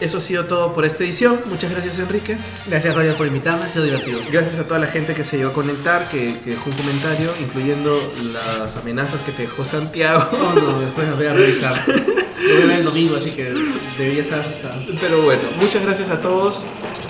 Eso 0.00 0.18
ha 0.18 0.20
sido 0.20 0.46
todo 0.46 0.72
por 0.72 0.84
esta 0.86 1.04
edición. 1.04 1.40
Muchas 1.46 1.70
gracias, 1.70 1.98
Enrique. 1.98 2.38
Gracias 2.66 2.94
Roger 2.94 3.14
por 3.16 3.26
invitarme, 3.26 3.64
ha 3.64 3.68
sido 3.68 3.84
divertido. 3.84 4.20
Gracias 4.32 4.58
a 4.58 4.64
toda 4.64 4.80
la 4.80 4.86
gente 4.86 5.12
que 5.12 5.24
se 5.24 5.36
llegó 5.36 5.50
a 5.50 5.52
conectar, 5.52 6.08
que, 6.08 6.38
que 6.42 6.50
dejó 6.50 6.70
un 6.70 6.76
comentario, 6.76 7.34
incluyendo 7.40 8.12
las 8.16 8.76
amenazas 8.76 9.20
que 9.22 9.32
te 9.32 9.42
dejó 9.42 9.64
Santiago. 9.64 10.30
No, 10.32 10.54
no, 10.54 10.80
después 10.80 11.06
las 11.08 11.16
voy 11.18 11.26
a 11.26 11.34
revisar. 11.34 11.84
Lo 11.86 12.54
voy 12.54 12.62
a 12.62 12.66
ver 12.66 12.78
el 12.78 12.84
domingo, 12.84 13.16
así 13.16 13.32
que 13.32 13.52
debería 13.98 14.22
estar 14.22 14.38
asustado. 14.40 14.80
Pero 15.00 15.22
bueno, 15.22 15.42
muchas 15.60 15.82
gracias 15.82 16.10
a 16.10 16.22
todos. 16.22 16.64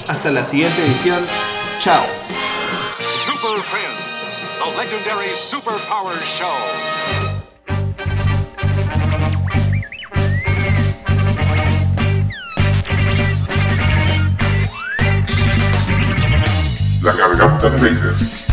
Hasta 0.09 0.33
la 0.33 0.45
siguiente 0.45 0.85
edición. 0.85 1.21
Chao. 1.81 2.05
Super 2.99 3.63
Friends, 3.63 4.43
the 4.59 4.77
legendary 4.77 5.31
Superpower 5.37 6.17
Show. 6.25 7.20
La 17.03 17.13
garganta 17.15 17.71
de 17.71 17.79
Vader. 17.79 18.50